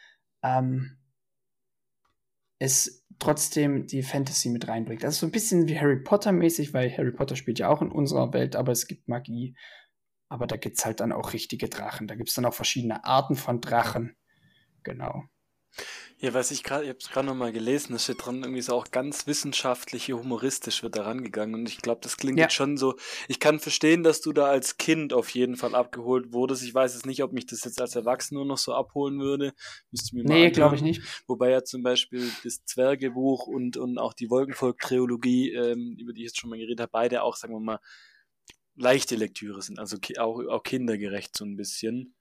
ähm, 0.45 0.97
es 2.61 3.00
trotzdem 3.21 3.87
die 3.87 4.03
Fantasy 4.03 4.49
mit 4.49 4.67
reinbringt. 4.67 5.05
Das 5.05 5.15
ist 5.15 5.21
so 5.21 5.27
ein 5.27 5.33
bisschen 5.33 5.69
wie 5.69 5.79
Harry 5.79 6.01
Potter 6.01 6.33
mäßig, 6.33 6.75
weil 6.75 6.91
Harry 6.97 7.13
Potter 7.13 7.37
spielt 7.37 7.59
ja 7.59 7.69
auch 7.69 7.83
in 7.83 7.93
unserer 7.93 8.33
Welt, 8.33 8.57
aber 8.57 8.73
es 8.73 8.87
gibt 8.87 9.09
Magie. 9.09 9.55
Aber 10.29 10.47
da 10.47 10.57
gibt 10.57 10.79
es 10.79 10.85
halt 10.85 11.01
dann 11.01 11.13
auch 11.13 11.33
richtige 11.33 11.69
Drachen. 11.69 12.07
Da 12.07 12.15
gibt 12.15 12.29
es 12.29 12.35
dann 12.35 12.45
auch 12.47 12.55
verschiedene 12.55 13.05
Arten 13.05 13.37
von 13.37 13.61
Drachen. 13.61 14.17
Genau. 14.83 15.25
Ja, 16.19 16.35
was 16.35 16.51
ich 16.51 16.63
gerade, 16.63 16.85
ich 16.85 16.91
habe 16.91 16.99
es 16.99 17.09
gerade 17.09 17.27
nochmal 17.27 17.51
gelesen, 17.51 17.93
da 17.95 17.99
steht 17.99 18.27
dran, 18.27 18.43
irgendwie 18.43 18.61
so 18.61 18.75
auch 18.75 18.91
ganz 18.91 19.27
wissenschaftlich, 19.27 20.13
humoristisch 20.13 20.83
wird 20.83 20.97
da 20.97 21.05
rangegangen. 21.05 21.55
Und 21.55 21.69
ich 21.69 21.79
glaube, 21.79 22.01
das 22.03 22.19
klingt 22.19 22.39
Ja. 22.39 22.45
jetzt 22.45 22.55
schon 22.55 22.77
so. 22.77 22.97
Ich 23.29 23.41
kann 23.41 23.59
verstehen, 23.59 24.03
dass 24.03 24.21
du 24.21 24.35
da 24.35 24.47
als 24.47 24.77
Kind 24.77 25.15
auf 25.15 25.31
jeden 25.31 25.57
Fall 25.57 25.75
abgeholt 25.75 26.35
wurdest. 26.35 26.63
Ich 26.63 26.75
weiß 26.75 26.93
jetzt 26.93 27.07
nicht, 27.07 27.23
ob 27.23 27.33
mich 27.33 27.47
das 27.47 27.65
jetzt 27.65 27.81
als 27.81 27.97
Erwachsener 27.97 28.45
noch 28.45 28.59
so 28.59 28.75
abholen 28.75 29.19
würde. 29.21 29.55
Müsste 29.91 30.15
mir 30.15 30.25
mal 30.25 30.35
Nee, 30.35 30.51
glaube 30.51 30.77
ich 30.77 30.83
nicht. 30.83 31.01
Wobei 31.27 31.51
ja 31.51 31.65
zum 31.65 31.83
Beispiel 31.83 32.31
das 32.45 32.65
Zwergebuch 32.67 33.47
und, 33.47 33.79
und 33.79 33.97
auch 33.99 34.13
die 34.13 34.29
Wolkenvolk-Trilogie, 34.29 35.53
ähm, 35.55 35.97
über 35.99 36.13
die 36.13 36.21
ich 36.21 36.27
jetzt 36.29 36.41
schon 36.41 36.51
mal 36.51 36.59
geredet 36.59 36.81
habe, 36.81 36.91
beide 36.93 37.23
auch, 37.23 37.37
sagen 37.37 37.55
wir 37.55 37.61
mal, 37.61 37.79
leichte 38.77 39.17
Lektüre 39.17 39.63
sind, 39.63 39.79
also 39.79 39.97
auch, 40.19 40.41
auch 40.49 40.63
kindergerecht 40.63 41.37
so 41.37 41.45
ein 41.45 41.57
bisschen. 41.57 42.15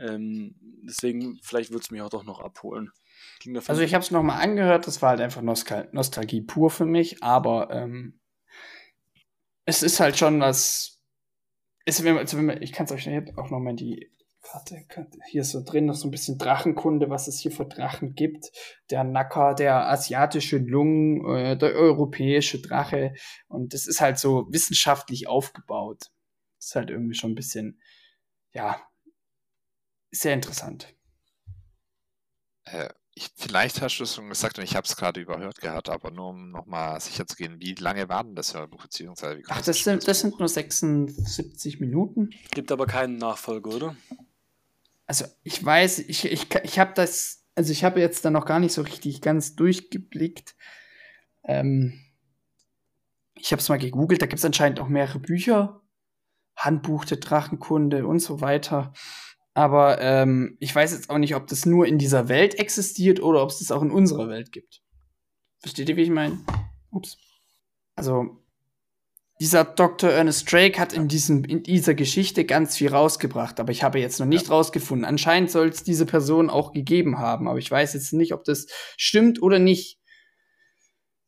Ähm, 0.00 0.54
deswegen, 0.82 1.38
vielleicht 1.42 1.70
würde 1.70 1.82
es 1.82 1.90
mich 1.90 2.02
auch 2.02 2.10
doch 2.10 2.24
noch 2.24 2.40
abholen. 2.40 2.90
Also 3.66 3.82
ich 3.82 3.94
habe 3.94 4.02
es 4.02 4.10
nochmal 4.10 4.42
angehört, 4.42 4.86
das 4.86 5.02
war 5.02 5.10
halt 5.10 5.20
einfach 5.20 5.42
Nostal 5.42 5.88
Nostalgie 5.92 6.40
pur 6.40 6.70
für 6.70 6.86
mich, 6.86 7.22
aber 7.22 7.70
ähm, 7.70 8.20
es 9.66 9.82
ist 9.82 10.00
halt 10.00 10.16
schon 10.16 10.40
was. 10.40 11.02
Es, 11.84 12.02
wenn 12.04 12.14
man, 12.14 12.22
also 12.22 12.36
wenn 12.36 12.46
man, 12.46 12.62
ich 12.62 12.72
kann 12.72 12.86
es 12.86 12.92
euch 12.92 13.08
auch 13.36 13.50
nochmal 13.50 13.74
die 13.74 14.10
Karte, 14.42 15.18
hier 15.28 15.42
ist 15.42 15.52
so 15.52 15.62
drin 15.62 15.86
noch 15.86 15.94
so 15.94 16.08
ein 16.08 16.10
bisschen 16.10 16.38
Drachenkunde, 16.38 17.10
was 17.10 17.28
es 17.28 17.38
hier 17.38 17.52
für 17.52 17.66
Drachen 17.66 18.14
gibt. 18.14 18.50
Der 18.90 19.04
Nacker, 19.04 19.54
der 19.54 19.88
asiatische 19.88 20.58
Lung, 20.58 21.26
äh, 21.36 21.56
der 21.56 21.74
europäische 21.74 22.60
Drache. 22.60 23.14
Und 23.48 23.74
das 23.74 23.86
ist 23.86 24.00
halt 24.00 24.18
so 24.18 24.46
wissenschaftlich 24.50 25.28
aufgebaut. 25.28 26.10
Das 26.58 26.68
ist 26.68 26.74
halt 26.74 26.90
irgendwie 26.90 27.14
schon 27.14 27.32
ein 27.32 27.36
bisschen, 27.36 27.80
ja, 28.52 28.80
sehr 30.10 30.34
interessant. 30.34 30.94
Äh, 32.64 32.88
ich, 33.14 33.30
vielleicht 33.36 33.82
hast 33.82 33.98
du 33.98 34.04
es 34.04 34.14
schon 34.14 34.28
gesagt 34.28 34.58
und 34.58 34.64
ich 34.64 34.76
habe 34.76 34.86
es 34.86 34.96
gerade 34.96 35.20
überhört 35.20 35.60
gehabt, 35.60 35.88
aber 35.88 36.10
nur 36.10 36.28
um 36.28 36.50
nochmal 36.50 37.00
sicher 37.00 37.26
zu 37.26 37.36
gehen, 37.36 37.60
wie 37.60 37.74
lange 37.74 38.08
war 38.08 38.24
denn 38.24 38.34
das 38.34 38.54
Hörbuch, 38.54 38.82
beziehungsweise 38.82 39.38
wie 39.38 39.44
Ach, 39.48 39.58
das 39.58 39.76
ist 39.76 39.84
sind, 39.84 40.06
das 40.06 40.20
sind 40.20 40.38
nur 40.38 40.48
76 40.48 41.80
Minuten. 41.80 42.30
Gibt 42.52 42.70
aber 42.72 42.86
keinen 42.86 43.16
Nachfolger, 43.16 43.70
oder? 43.70 43.96
Also 45.06 45.24
ich 45.42 45.62
weiß, 45.62 45.98
ich, 46.00 46.24
ich, 46.24 46.46
ich 46.62 46.78
habe 46.78 46.92
das, 46.94 47.44
also 47.56 47.72
ich 47.72 47.82
habe 47.82 48.00
jetzt 48.00 48.24
da 48.24 48.30
noch 48.30 48.46
gar 48.46 48.60
nicht 48.60 48.72
so 48.72 48.82
richtig 48.82 49.20
ganz 49.20 49.56
durchgeblickt. 49.56 50.54
Ähm, 51.42 52.00
ich 53.34 53.52
habe 53.52 53.60
es 53.60 53.68
mal 53.68 53.78
gegoogelt, 53.78 54.22
da 54.22 54.26
gibt 54.26 54.38
es 54.38 54.44
anscheinend 54.44 54.78
auch 54.80 54.88
mehrere 54.88 55.18
Bücher. 55.18 55.82
Handbuch 56.56 57.04
der 57.06 57.16
Drachenkunde 57.16 58.06
und 58.06 58.20
so 58.20 58.40
weiter. 58.40 58.92
Aber 59.60 60.00
ähm, 60.00 60.56
ich 60.58 60.74
weiß 60.74 60.92
jetzt 60.92 61.10
auch 61.10 61.18
nicht, 61.18 61.34
ob 61.34 61.46
das 61.46 61.66
nur 61.66 61.84
in 61.84 61.98
dieser 61.98 62.30
Welt 62.30 62.58
existiert 62.58 63.20
oder 63.20 63.42
ob 63.42 63.50
es 63.50 63.58
das 63.58 63.70
auch 63.70 63.82
in 63.82 63.90
unserer 63.90 64.26
Welt 64.26 64.52
gibt. 64.52 64.80
Versteht 65.58 65.90
ihr, 65.90 65.96
wie 65.96 66.04
ich 66.04 66.10
meine? 66.10 66.38
Ups. 66.90 67.18
Also, 67.94 68.42
dieser 69.38 69.66
Dr. 69.66 70.08
Ernest 70.08 70.50
Drake 70.50 70.80
hat 70.80 70.94
in, 70.94 71.08
diesem, 71.08 71.44
in 71.44 71.62
dieser 71.62 71.92
Geschichte 71.92 72.46
ganz 72.46 72.74
viel 72.74 72.88
rausgebracht, 72.88 73.60
aber 73.60 73.70
ich 73.70 73.82
habe 73.82 74.00
jetzt 74.00 74.18
noch 74.18 74.24
nicht 74.24 74.48
rausgefunden. 74.48 75.04
Anscheinend 75.04 75.50
soll 75.50 75.68
es 75.68 75.82
diese 75.82 76.06
Person 76.06 76.48
auch 76.48 76.72
gegeben 76.72 77.18
haben, 77.18 77.46
aber 77.46 77.58
ich 77.58 77.70
weiß 77.70 77.92
jetzt 77.92 78.14
nicht, 78.14 78.32
ob 78.32 78.44
das 78.44 78.66
stimmt 78.96 79.42
oder 79.42 79.58
nicht. 79.58 79.99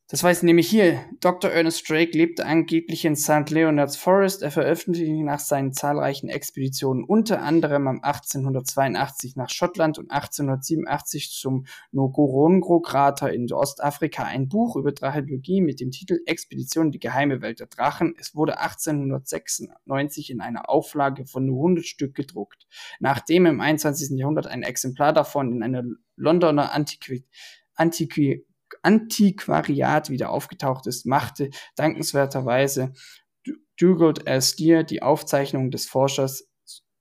Das 0.09 0.21
weiß 0.21 0.43
nämlich 0.43 0.69
hier. 0.69 1.05
Dr. 1.21 1.49
Ernest 1.49 1.89
Drake 1.89 2.15
lebte 2.15 2.45
angeblich 2.45 3.05
in 3.05 3.15
St. 3.15 3.49
Leonard's 3.49 3.95
Forest. 3.95 4.43
Er 4.43 4.51
veröffentlichte 4.51 5.23
nach 5.23 5.39
seinen 5.39 5.71
zahlreichen 5.71 6.27
Expeditionen 6.27 7.05
unter 7.05 7.41
anderem 7.41 7.87
am 7.87 8.01
1882 8.01 9.37
nach 9.37 9.49
Schottland 9.49 9.97
und 9.97 10.11
1887 10.11 11.31
zum 11.31 11.65
Ngorongoro-Krater 11.93 13.31
in 13.31 13.51
Ostafrika 13.51 14.23
ein 14.23 14.49
Buch 14.49 14.75
über 14.75 14.91
Drachologie 14.91 15.61
mit 15.61 15.79
dem 15.79 15.91
Titel 15.91 16.19
Expedition 16.25 16.91
die 16.91 16.99
geheime 16.99 17.41
Welt 17.41 17.61
der 17.61 17.67
Drachen. 17.67 18.13
Es 18.19 18.35
wurde 18.35 18.59
1896 18.59 20.31
in 20.31 20.41
einer 20.41 20.69
Auflage 20.69 21.25
von 21.25 21.45
nur 21.45 21.59
100 21.59 21.85
Stück 21.85 22.13
gedruckt. 22.13 22.67
Nachdem 22.99 23.45
im 23.45 23.61
21. 23.61 24.19
Jahrhundert 24.19 24.47
ein 24.47 24.63
Exemplar 24.63 25.13
davon 25.13 25.53
in 25.53 25.63
einer 25.63 25.83
Londoner 26.17 26.73
Antiqui 26.73 27.25
Antiqui 27.75 28.45
Antiquariat 28.81 30.09
wieder 30.09 30.29
aufgetaucht 30.29 30.87
ist, 30.87 31.05
machte 31.05 31.49
dankenswerterweise 31.75 32.93
Dugald 33.79 34.27
L. 34.27 34.41
Steer 34.41 34.83
die 34.83 35.01
Aufzeichnung 35.01 35.71
des 35.71 35.87
Forschers 35.87 36.49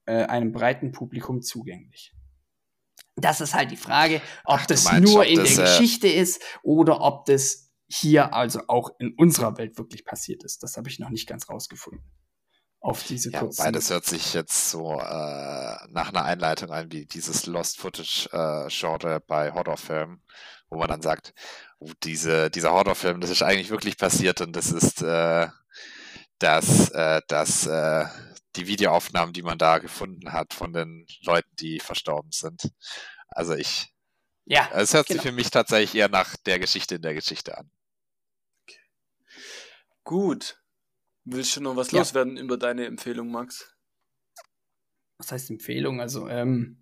äh, 0.07 0.25
einem 0.25 0.53
breiten 0.53 0.93
Publikum 0.93 1.43
zugänglich. 1.43 2.13
Das 3.17 3.41
ist 3.41 3.55
halt 3.55 3.71
die 3.71 3.77
Frage, 3.77 4.17
ob 4.45 4.61
Ach, 4.61 4.67
das 4.67 4.85
meinst, 4.85 5.13
nur 5.13 5.21
ob 5.23 5.29
in 5.29 5.37
das, 5.37 5.55
der 5.55 5.65
äh, 5.65 5.69
Geschichte 5.69 6.09
ist 6.09 6.43
oder 6.63 7.01
ob 7.01 7.27
das 7.27 7.71
hier 7.89 8.33
also 8.33 8.63
auch 8.69 8.91
in 8.99 9.15
unserer 9.17 9.59
Welt 9.59 9.77
wirklich 9.77 10.05
passiert 10.05 10.45
ist. 10.45 10.63
Das 10.63 10.77
habe 10.77 10.89
ich 10.89 10.99
noch 10.99 11.11
nicht 11.11 11.29
ganz 11.29 11.49
rausgefunden. 11.49 12.03
Auf 12.81 13.05
diese 13.05 13.31
Ja, 13.31 13.41
kurzen. 13.41 13.59
wobei 13.59 13.71
das 13.71 13.91
hört 13.91 14.07
sich 14.07 14.35
jetzt 14.35 14.71
so 14.71 14.95
äh, 14.95 15.77
nach 15.91 16.09
einer 16.09 16.25
Einleitung 16.25 16.71
an 16.71 16.91
wie 16.91 17.07
dieses 17.07 17.47
Lost 17.47 17.79
Footage 17.79 18.29
äh, 18.33 19.21
bei 19.29 19.53
Horrorfilmen, 19.53 20.21
wo 20.73 20.79
man 20.79 20.89
dann 20.89 21.03
sagt, 21.03 21.35
oh, 21.81 21.91
diese, 22.03 22.51
dieser 22.51 22.73
Horrorfilm, 22.73 23.21
das 23.21 23.29
ist 23.29 23.43
eigentlich 23.43 23.69
wirklich 23.69 23.99
passiert 23.99 24.41
und 24.41 24.57
das 24.57 24.73
ist 24.73 25.03
äh, 25.03 25.49
das, 26.39 26.91
äh, 26.91 27.21
das, 27.29 27.67
äh, 27.67 28.07
die 28.57 28.67
Videoaufnahmen, 28.67 29.35
die 29.35 29.43
man 29.43 29.59
da 29.59 29.79
gefunden 29.79 30.33
hat 30.33 30.55
von 30.55 30.73
den 30.73 31.07
Leuten, 31.25 31.55
die 31.57 31.79
verstorben 31.79 32.33
sind. 32.33 32.73
Also 33.29 33.55
ich, 33.55 33.93
ja, 34.47 34.69
es 34.73 34.95
hört 34.95 35.09
genau. 35.09 35.21
sich 35.21 35.31
für 35.31 35.35
mich 35.35 35.51
tatsächlich 35.51 35.95
eher 35.95 36.09
nach 36.09 36.37
der 36.39 36.59
Geschichte 36.59 36.95
in 36.95 37.03
der 37.03 37.15
Geschichte 37.15 37.57
an. 37.59 37.71
Gut. 40.05 40.59
Willst 41.25 41.55
du 41.55 41.61
noch 41.61 41.77
was 41.77 41.93
Ja. 41.93 41.99
loswerden 41.99 42.39
über 42.39 42.57
deine 42.57 42.87
Empfehlung, 42.87 43.31
Max? 43.31 43.69
was 45.19 45.31
heißt 45.31 45.51
Empfehlung? 45.51 46.01
Also, 46.01 46.29
ähm, 46.29 46.82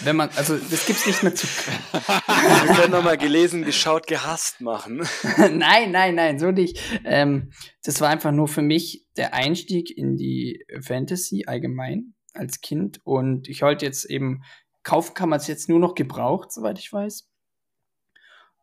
wenn 0.00 0.16
man, 0.16 0.30
also 0.36 0.56
das 0.56 0.86
gibt's 0.86 1.06
nicht 1.06 1.22
mehr 1.22 1.34
zu. 1.34 1.46
Wir 1.46 2.74
können 2.74 2.92
nochmal 2.92 3.18
gelesen, 3.18 3.64
geschaut, 3.64 4.06
gehasst 4.06 4.60
machen. 4.60 5.06
nein, 5.36 5.90
nein, 5.90 6.14
nein, 6.14 6.38
so 6.38 6.50
nicht. 6.50 6.80
Ähm, 7.04 7.52
das 7.82 8.00
war 8.00 8.08
einfach 8.08 8.32
nur 8.32 8.48
für 8.48 8.62
mich 8.62 9.06
der 9.16 9.34
Einstieg 9.34 9.96
in 9.96 10.16
die 10.16 10.64
Fantasy 10.80 11.44
allgemein 11.46 12.14
als 12.32 12.60
Kind. 12.60 13.00
Und 13.04 13.48
ich 13.48 13.62
wollte 13.62 13.86
jetzt 13.86 14.04
eben, 14.04 14.42
kaufen 14.82 15.14
kann 15.14 15.28
man 15.28 15.38
es 15.38 15.46
jetzt 15.46 15.68
nur 15.68 15.78
noch 15.78 15.94
gebraucht, 15.94 16.52
soweit 16.52 16.78
ich 16.78 16.92
weiß. 16.92 17.28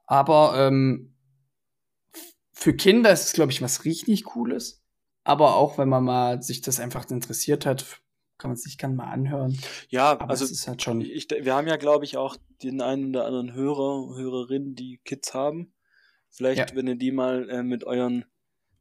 Aber 0.05 0.55
ähm, 0.57 1.15
für 2.51 2.75
Kinder 2.75 3.11
ist 3.11 3.27
es, 3.27 3.33
glaube 3.33 3.51
ich, 3.51 3.61
was 3.61 3.85
richtig 3.85 4.25
Cooles. 4.25 4.83
Aber 5.23 5.55
auch 5.55 5.77
wenn 5.77 5.87
man 5.89 6.03
mal 6.03 6.41
sich 6.41 6.61
das 6.61 6.79
einfach 6.79 7.09
interessiert 7.09 7.65
hat, 7.65 8.00
kann 8.41 8.51
man 8.51 8.57
sich 8.57 8.77
gerne 8.77 8.95
mal 8.95 9.11
anhören. 9.11 9.57
Ja, 9.89 10.11
Aber 10.11 10.29
also 10.29 10.45
ist 10.45 10.67
halt 10.67 10.81
schon. 10.81 11.01
ich, 11.01 11.29
wir 11.29 11.53
haben 11.55 11.67
ja, 11.67 11.77
glaube 11.77 12.05
ich, 12.05 12.17
auch 12.17 12.35
den 12.63 12.81
einen 12.81 13.09
oder 13.09 13.25
anderen 13.25 13.53
Hörer, 13.53 14.15
Hörerinnen, 14.15 14.75
die 14.75 14.99
Kids 15.05 15.33
haben. 15.33 15.73
Vielleicht, 16.29 16.71
Ja. 16.71 16.75
wenn 16.75 16.87
ihr 16.87 16.95
die 16.95 17.11
mal 17.11 17.49
äh, 17.49 17.63
mit 17.63 17.83
euren 17.83 18.25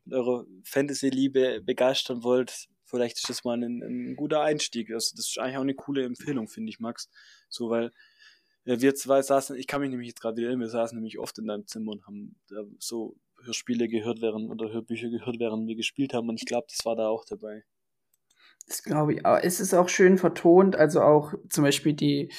mit 0.07 0.15
eurer 0.15 0.47
Fantasy-Liebe 0.65 1.61
begeistern 1.61 2.23
wollt, 2.25 2.69
vielleicht 2.85 3.19
ist 3.19 3.29
das 3.29 3.45
mal 3.45 3.63
ein, 3.63 3.83
ein 3.83 4.17
guter 4.17 4.41
Einstieg. 4.41 4.91
Also 4.91 5.15
das 5.15 5.29
ist 5.29 5.39
eigentlich 5.39 5.59
auch 5.59 5.63
eine 5.63 5.75
coole 5.75 6.05
Empfehlung, 6.05 6.49
finde 6.49 6.71
ich, 6.71 6.81
Max. 6.81 7.11
So, 7.51 7.69
weil 7.69 7.91
äh, 8.65 8.81
wir 8.81 8.95
zwei 8.95 9.21
saßen, 9.23 9.57
ich 9.57 9.67
kann 9.67 9.83
mich 9.83 9.91
nämlich 9.91 10.09
jetzt 10.09 10.21
gerade 10.21 10.37
wieder 10.39 10.49
erinnern, 10.49 10.63
wir 10.63 10.71
saßen 10.71 10.97
nämlich 10.97 11.19
oft 11.19 11.39
in 11.39 11.47
deinem 11.47 11.67
Zimmer 11.67 11.93
und 11.93 12.07
haben 12.07 12.35
da 12.49 12.65
so 12.79 13.17
Hörspiele 13.45 13.89
gehört 13.89 14.21
während 14.23 14.51
oder 14.51 14.73
Hörbücher 14.73 15.11
gehört, 15.11 15.39
während 15.39 15.69
wir 15.69 15.77
gespielt 15.77 16.15
haben. 16.15 16.29
Und 16.29 16.37
ich 16.37 16.47
glaube, 16.47 16.67
das 16.71 16.85
war 16.87 16.97
da 16.97 17.09
auch 17.09 17.25
dabei. 17.27 17.65
Das 18.67 18.83
glaube 18.83 19.15
ich. 19.15 19.27
Aber 19.27 19.45
es 19.45 19.61
ist 19.61 19.75
auch 19.75 19.89
schön 19.89 20.19
vertont, 20.19 20.77
also 20.77 21.03
auch 21.03 21.35
zum 21.49 21.65
Beispiel 21.65 21.93
die, 21.93 22.33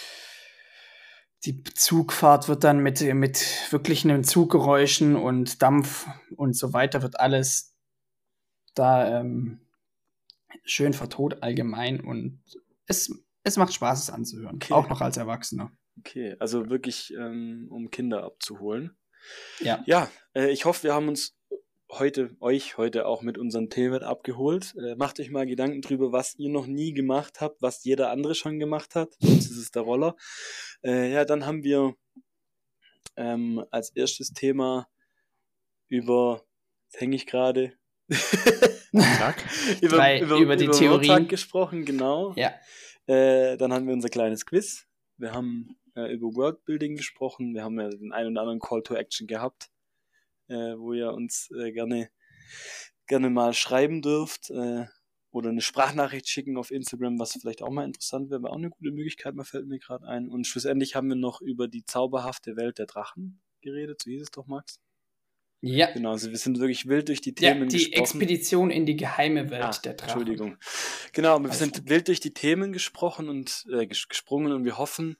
die 1.43 1.63
Zugfahrt 1.63 2.47
wird 2.47 2.63
dann 2.63 2.79
mit, 2.79 3.01
mit 3.01 3.67
wirklichen 3.71 4.23
Zuggeräuschen 4.23 5.15
und 5.15 5.61
Dampf 5.61 6.07
und 6.35 6.55
so 6.55 6.73
weiter 6.73 7.01
wird 7.01 7.19
alles 7.19 7.75
da 8.75 9.19
ähm, 9.19 9.59
schön 10.63 10.93
vertont 10.93 11.43
allgemein 11.43 11.99
und 11.99 12.41
es, 12.85 13.13
es 13.43 13.57
macht 13.57 13.73
Spaß, 13.73 14.03
es 14.03 14.09
anzuhören. 14.09 14.55
Okay. 14.55 14.73
Auch 14.73 14.89
noch 14.89 15.01
als 15.01 15.17
Erwachsener. 15.17 15.71
Okay, 15.99 16.35
also 16.39 16.69
wirklich, 16.69 17.13
ähm, 17.13 17.67
um 17.69 17.91
Kinder 17.91 18.23
abzuholen. 18.23 18.97
Ja. 19.59 19.83
Ja, 19.85 20.09
äh, 20.33 20.49
ich 20.51 20.65
hoffe, 20.65 20.83
wir 20.83 20.93
haben 20.93 21.07
uns 21.07 21.37
heute, 21.91 22.35
euch 22.39 22.77
heute 22.77 23.05
auch 23.05 23.21
mit 23.21 23.37
unseren 23.37 23.69
Themen 23.69 24.03
abgeholt. 24.03 24.73
Äh, 24.77 24.95
macht 24.95 25.19
euch 25.19 25.29
mal 25.29 25.45
Gedanken 25.45 25.81
drüber, 25.81 26.11
was 26.11 26.35
ihr 26.37 26.49
noch 26.49 26.67
nie 26.67 26.93
gemacht 26.93 27.41
habt, 27.41 27.61
was 27.61 27.83
jeder 27.83 28.09
andere 28.11 28.35
schon 28.35 28.59
gemacht 28.59 28.95
hat. 28.95 29.13
Sonst 29.19 29.51
ist 29.51 29.57
es 29.57 29.71
der 29.71 29.81
Roller. 29.83 30.15
Äh, 30.83 31.11
ja, 31.11 31.25
dann 31.25 31.45
haben 31.45 31.63
wir 31.63 31.95
ähm, 33.17 33.63
als 33.71 33.89
erstes 33.91 34.31
Thema 34.33 34.87
über, 35.89 36.45
jetzt 36.89 37.01
hänge 37.01 37.15
ich 37.15 37.25
gerade, 37.27 37.73
über, 39.81 39.97
Drei- 39.97 40.19
über, 40.21 40.37
über 40.37 40.55
die 40.55 40.65
über 40.65 40.73
Theorien. 40.73 41.11
Montag 41.11 41.29
gesprochen, 41.29 41.85
genau. 41.85 42.33
Ja. 42.35 42.53
Äh, 43.07 43.57
dann 43.57 43.73
haben 43.73 43.85
wir 43.87 43.93
unser 43.93 44.09
kleines 44.09 44.45
Quiz. 44.45 44.85
Wir 45.17 45.33
haben 45.33 45.77
äh, 45.95 46.11
über 46.13 46.27
Worldbuilding 46.33 46.95
gesprochen. 46.95 47.53
Wir 47.53 47.63
haben 47.63 47.79
ja 47.79 47.89
den 47.89 48.11
einen 48.13 48.31
oder 48.31 48.41
anderen 48.41 48.59
Call 48.59 48.81
to 48.83 48.95
Action 48.95 49.27
gehabt, 49.27 49.69
äh, 50.51 50.77
wo 50.77 50.93
ihr 50.93 51.13
uns 51.13 51.49
äh, 51.57 51.71
gerne, 51.71 52.09
gerne 53.07 53.29
mal 53.29 53.53
schreiben 53.53 54.01
dürft 54.01 54.49
äh, 54.49 54.85
oder 55.31 55.49
eine 55.49 55.61
Sprachnachricht 55.61 56.27
schicken 56.27 56.57
auf 56.57 56.71
Instagram, 56.71 57.17
was 57.17 57.37
vielleicht 57.39 57.61
auch 57.61 57.71
mal 57.71 57.85
interessant 57.85 58.29
wäre, 58.29 58.43
wäre 58.43 58.51
auch 58.51 58.57
eine 58.57 58.69
gute 58.69 58.91
Möglichkeit, 58.91 59.33
man 59.33 59.45
fällt 59.45 59.67
mir 59.67 59.79
gerade 59.79 60.05
ein. 60.07 60.27
Und 60.27 60.45
schlussendlich 60.45 60.95
haben 60.95 61.07
wir 61.07 61.15
noch 61.15 61.41
über 61.41 61.67
die 61.67 61.85
zauberhafte 61.85 62.57
Welt 62.57 62.79
der 62.79 62.85
Drachen 62.85 63.41
geredet, 63.61 64.01
so 64.03 64.11
hieß 64.11 64.23
es 64.23 64.31
doch, 64.31 64.47
Max? 64.47 64.79
Ja. 65.61 65.91
Genau, 65.91 66.11
also 66.11 66.31
wir 66.31 66.37
sind 66.39 66.59
wirklich 66.59 66.87
wild 66.87 67.07
durch 67.07 67.21
die 67.21 67.35
Themen 67.35 67.61
ja, 67.61 67.65
die 67.67 67.77
gesprochen. 67.77 68.01
Expedition 68.01 68.71
in 68.71 68.87
die 68.87 68.97
geheime 68.97 69.51
Welt 69.51 69.63
Ah, 69.63 69.71
der 69.83 69.93
Drachen. 69.93 70.21
Entschuldigung. 70.21 70.57
Genau, 71.13 71.39
wir 71.39 71.49
Alles 71.49 71.59
sind 71.59 71.87
wild 71.87 72.07
durch 72.07 72.19
die 72.19 72.33
Themen 72.33 72.73
gesprochen 72.73 73.29
und 73.29 73.67
äh, 73.71 73.85
ges 73.85 74.07
gesprungen 74.09 74.53
und 74.53 74.65
wir 74.65 74.79
hoffen, 74.79 75.17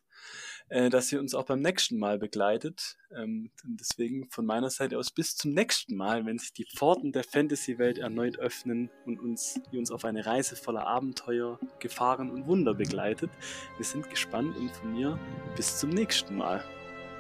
äh, 0.72 0.90
dass 0.90 1.12
ihr 1.12 1.20
uns 1.20 1.36
auch 1.36 1.44
beim 1.44 1.62
nächsten 1.62 2.00
Mal 2.00 2.18
begleitet. 2.18 2.98
Ähm, 3.14 3.52
und 3.66 3.80
deswegen 3.80 4.30
von 4.30 4.46
meiner 4.46 4.70
Seite 4.70 4.98
aus 4.98 5.12
bis 5.12 5.36
zum 5.36 5.52
nächsten 5.52 5.98
Mal, 5.98 6.26
wenn 6.26 6.40
sich 6.40 6.54
die 6.54 6.66
Pforten 6.66 7.12
der 7.12 7.26
Fantasy-Welt 7.26 7.98
erneut 7.98 8.40
öffnen 8.40 8.90
und 9.06 9.20
uns, 9.20 9.60
die 9.72 9.78
uns 9.78 9.92
auf 9.92 10.06
eine 10.06 10.26
Reise 10.26 10.56
voller 10.56 10.88
Abenteuer, 10.88 11.60
Gefahren 11.80 12.32
und 12.32 12.48
Wunder 12.48 12.74
begleitet. 12.74 13.30
Wir 13.76 13.86
sind 13.86 14.10
gespannt 14.10 14.56
und 14.56 14.72
von 14.72 14.94
mir 14.94 15.20
bis 15.58 15.78
zum 15.78 15.90
nächsten 15.90 16.38
Mal. 16.38 16.64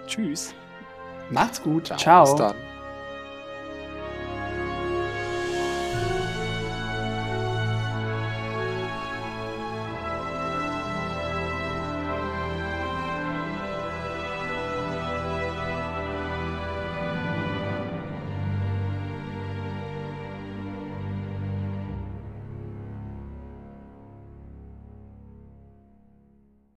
Tschüss. 0.08 0.56
Macht's 1.30 1.62
gut. 1.62 1.88
Ciao. 1.88 1.98
Ciao. 1.98 2.24
Bis 2.24 2.36
dann. 2.36 2.81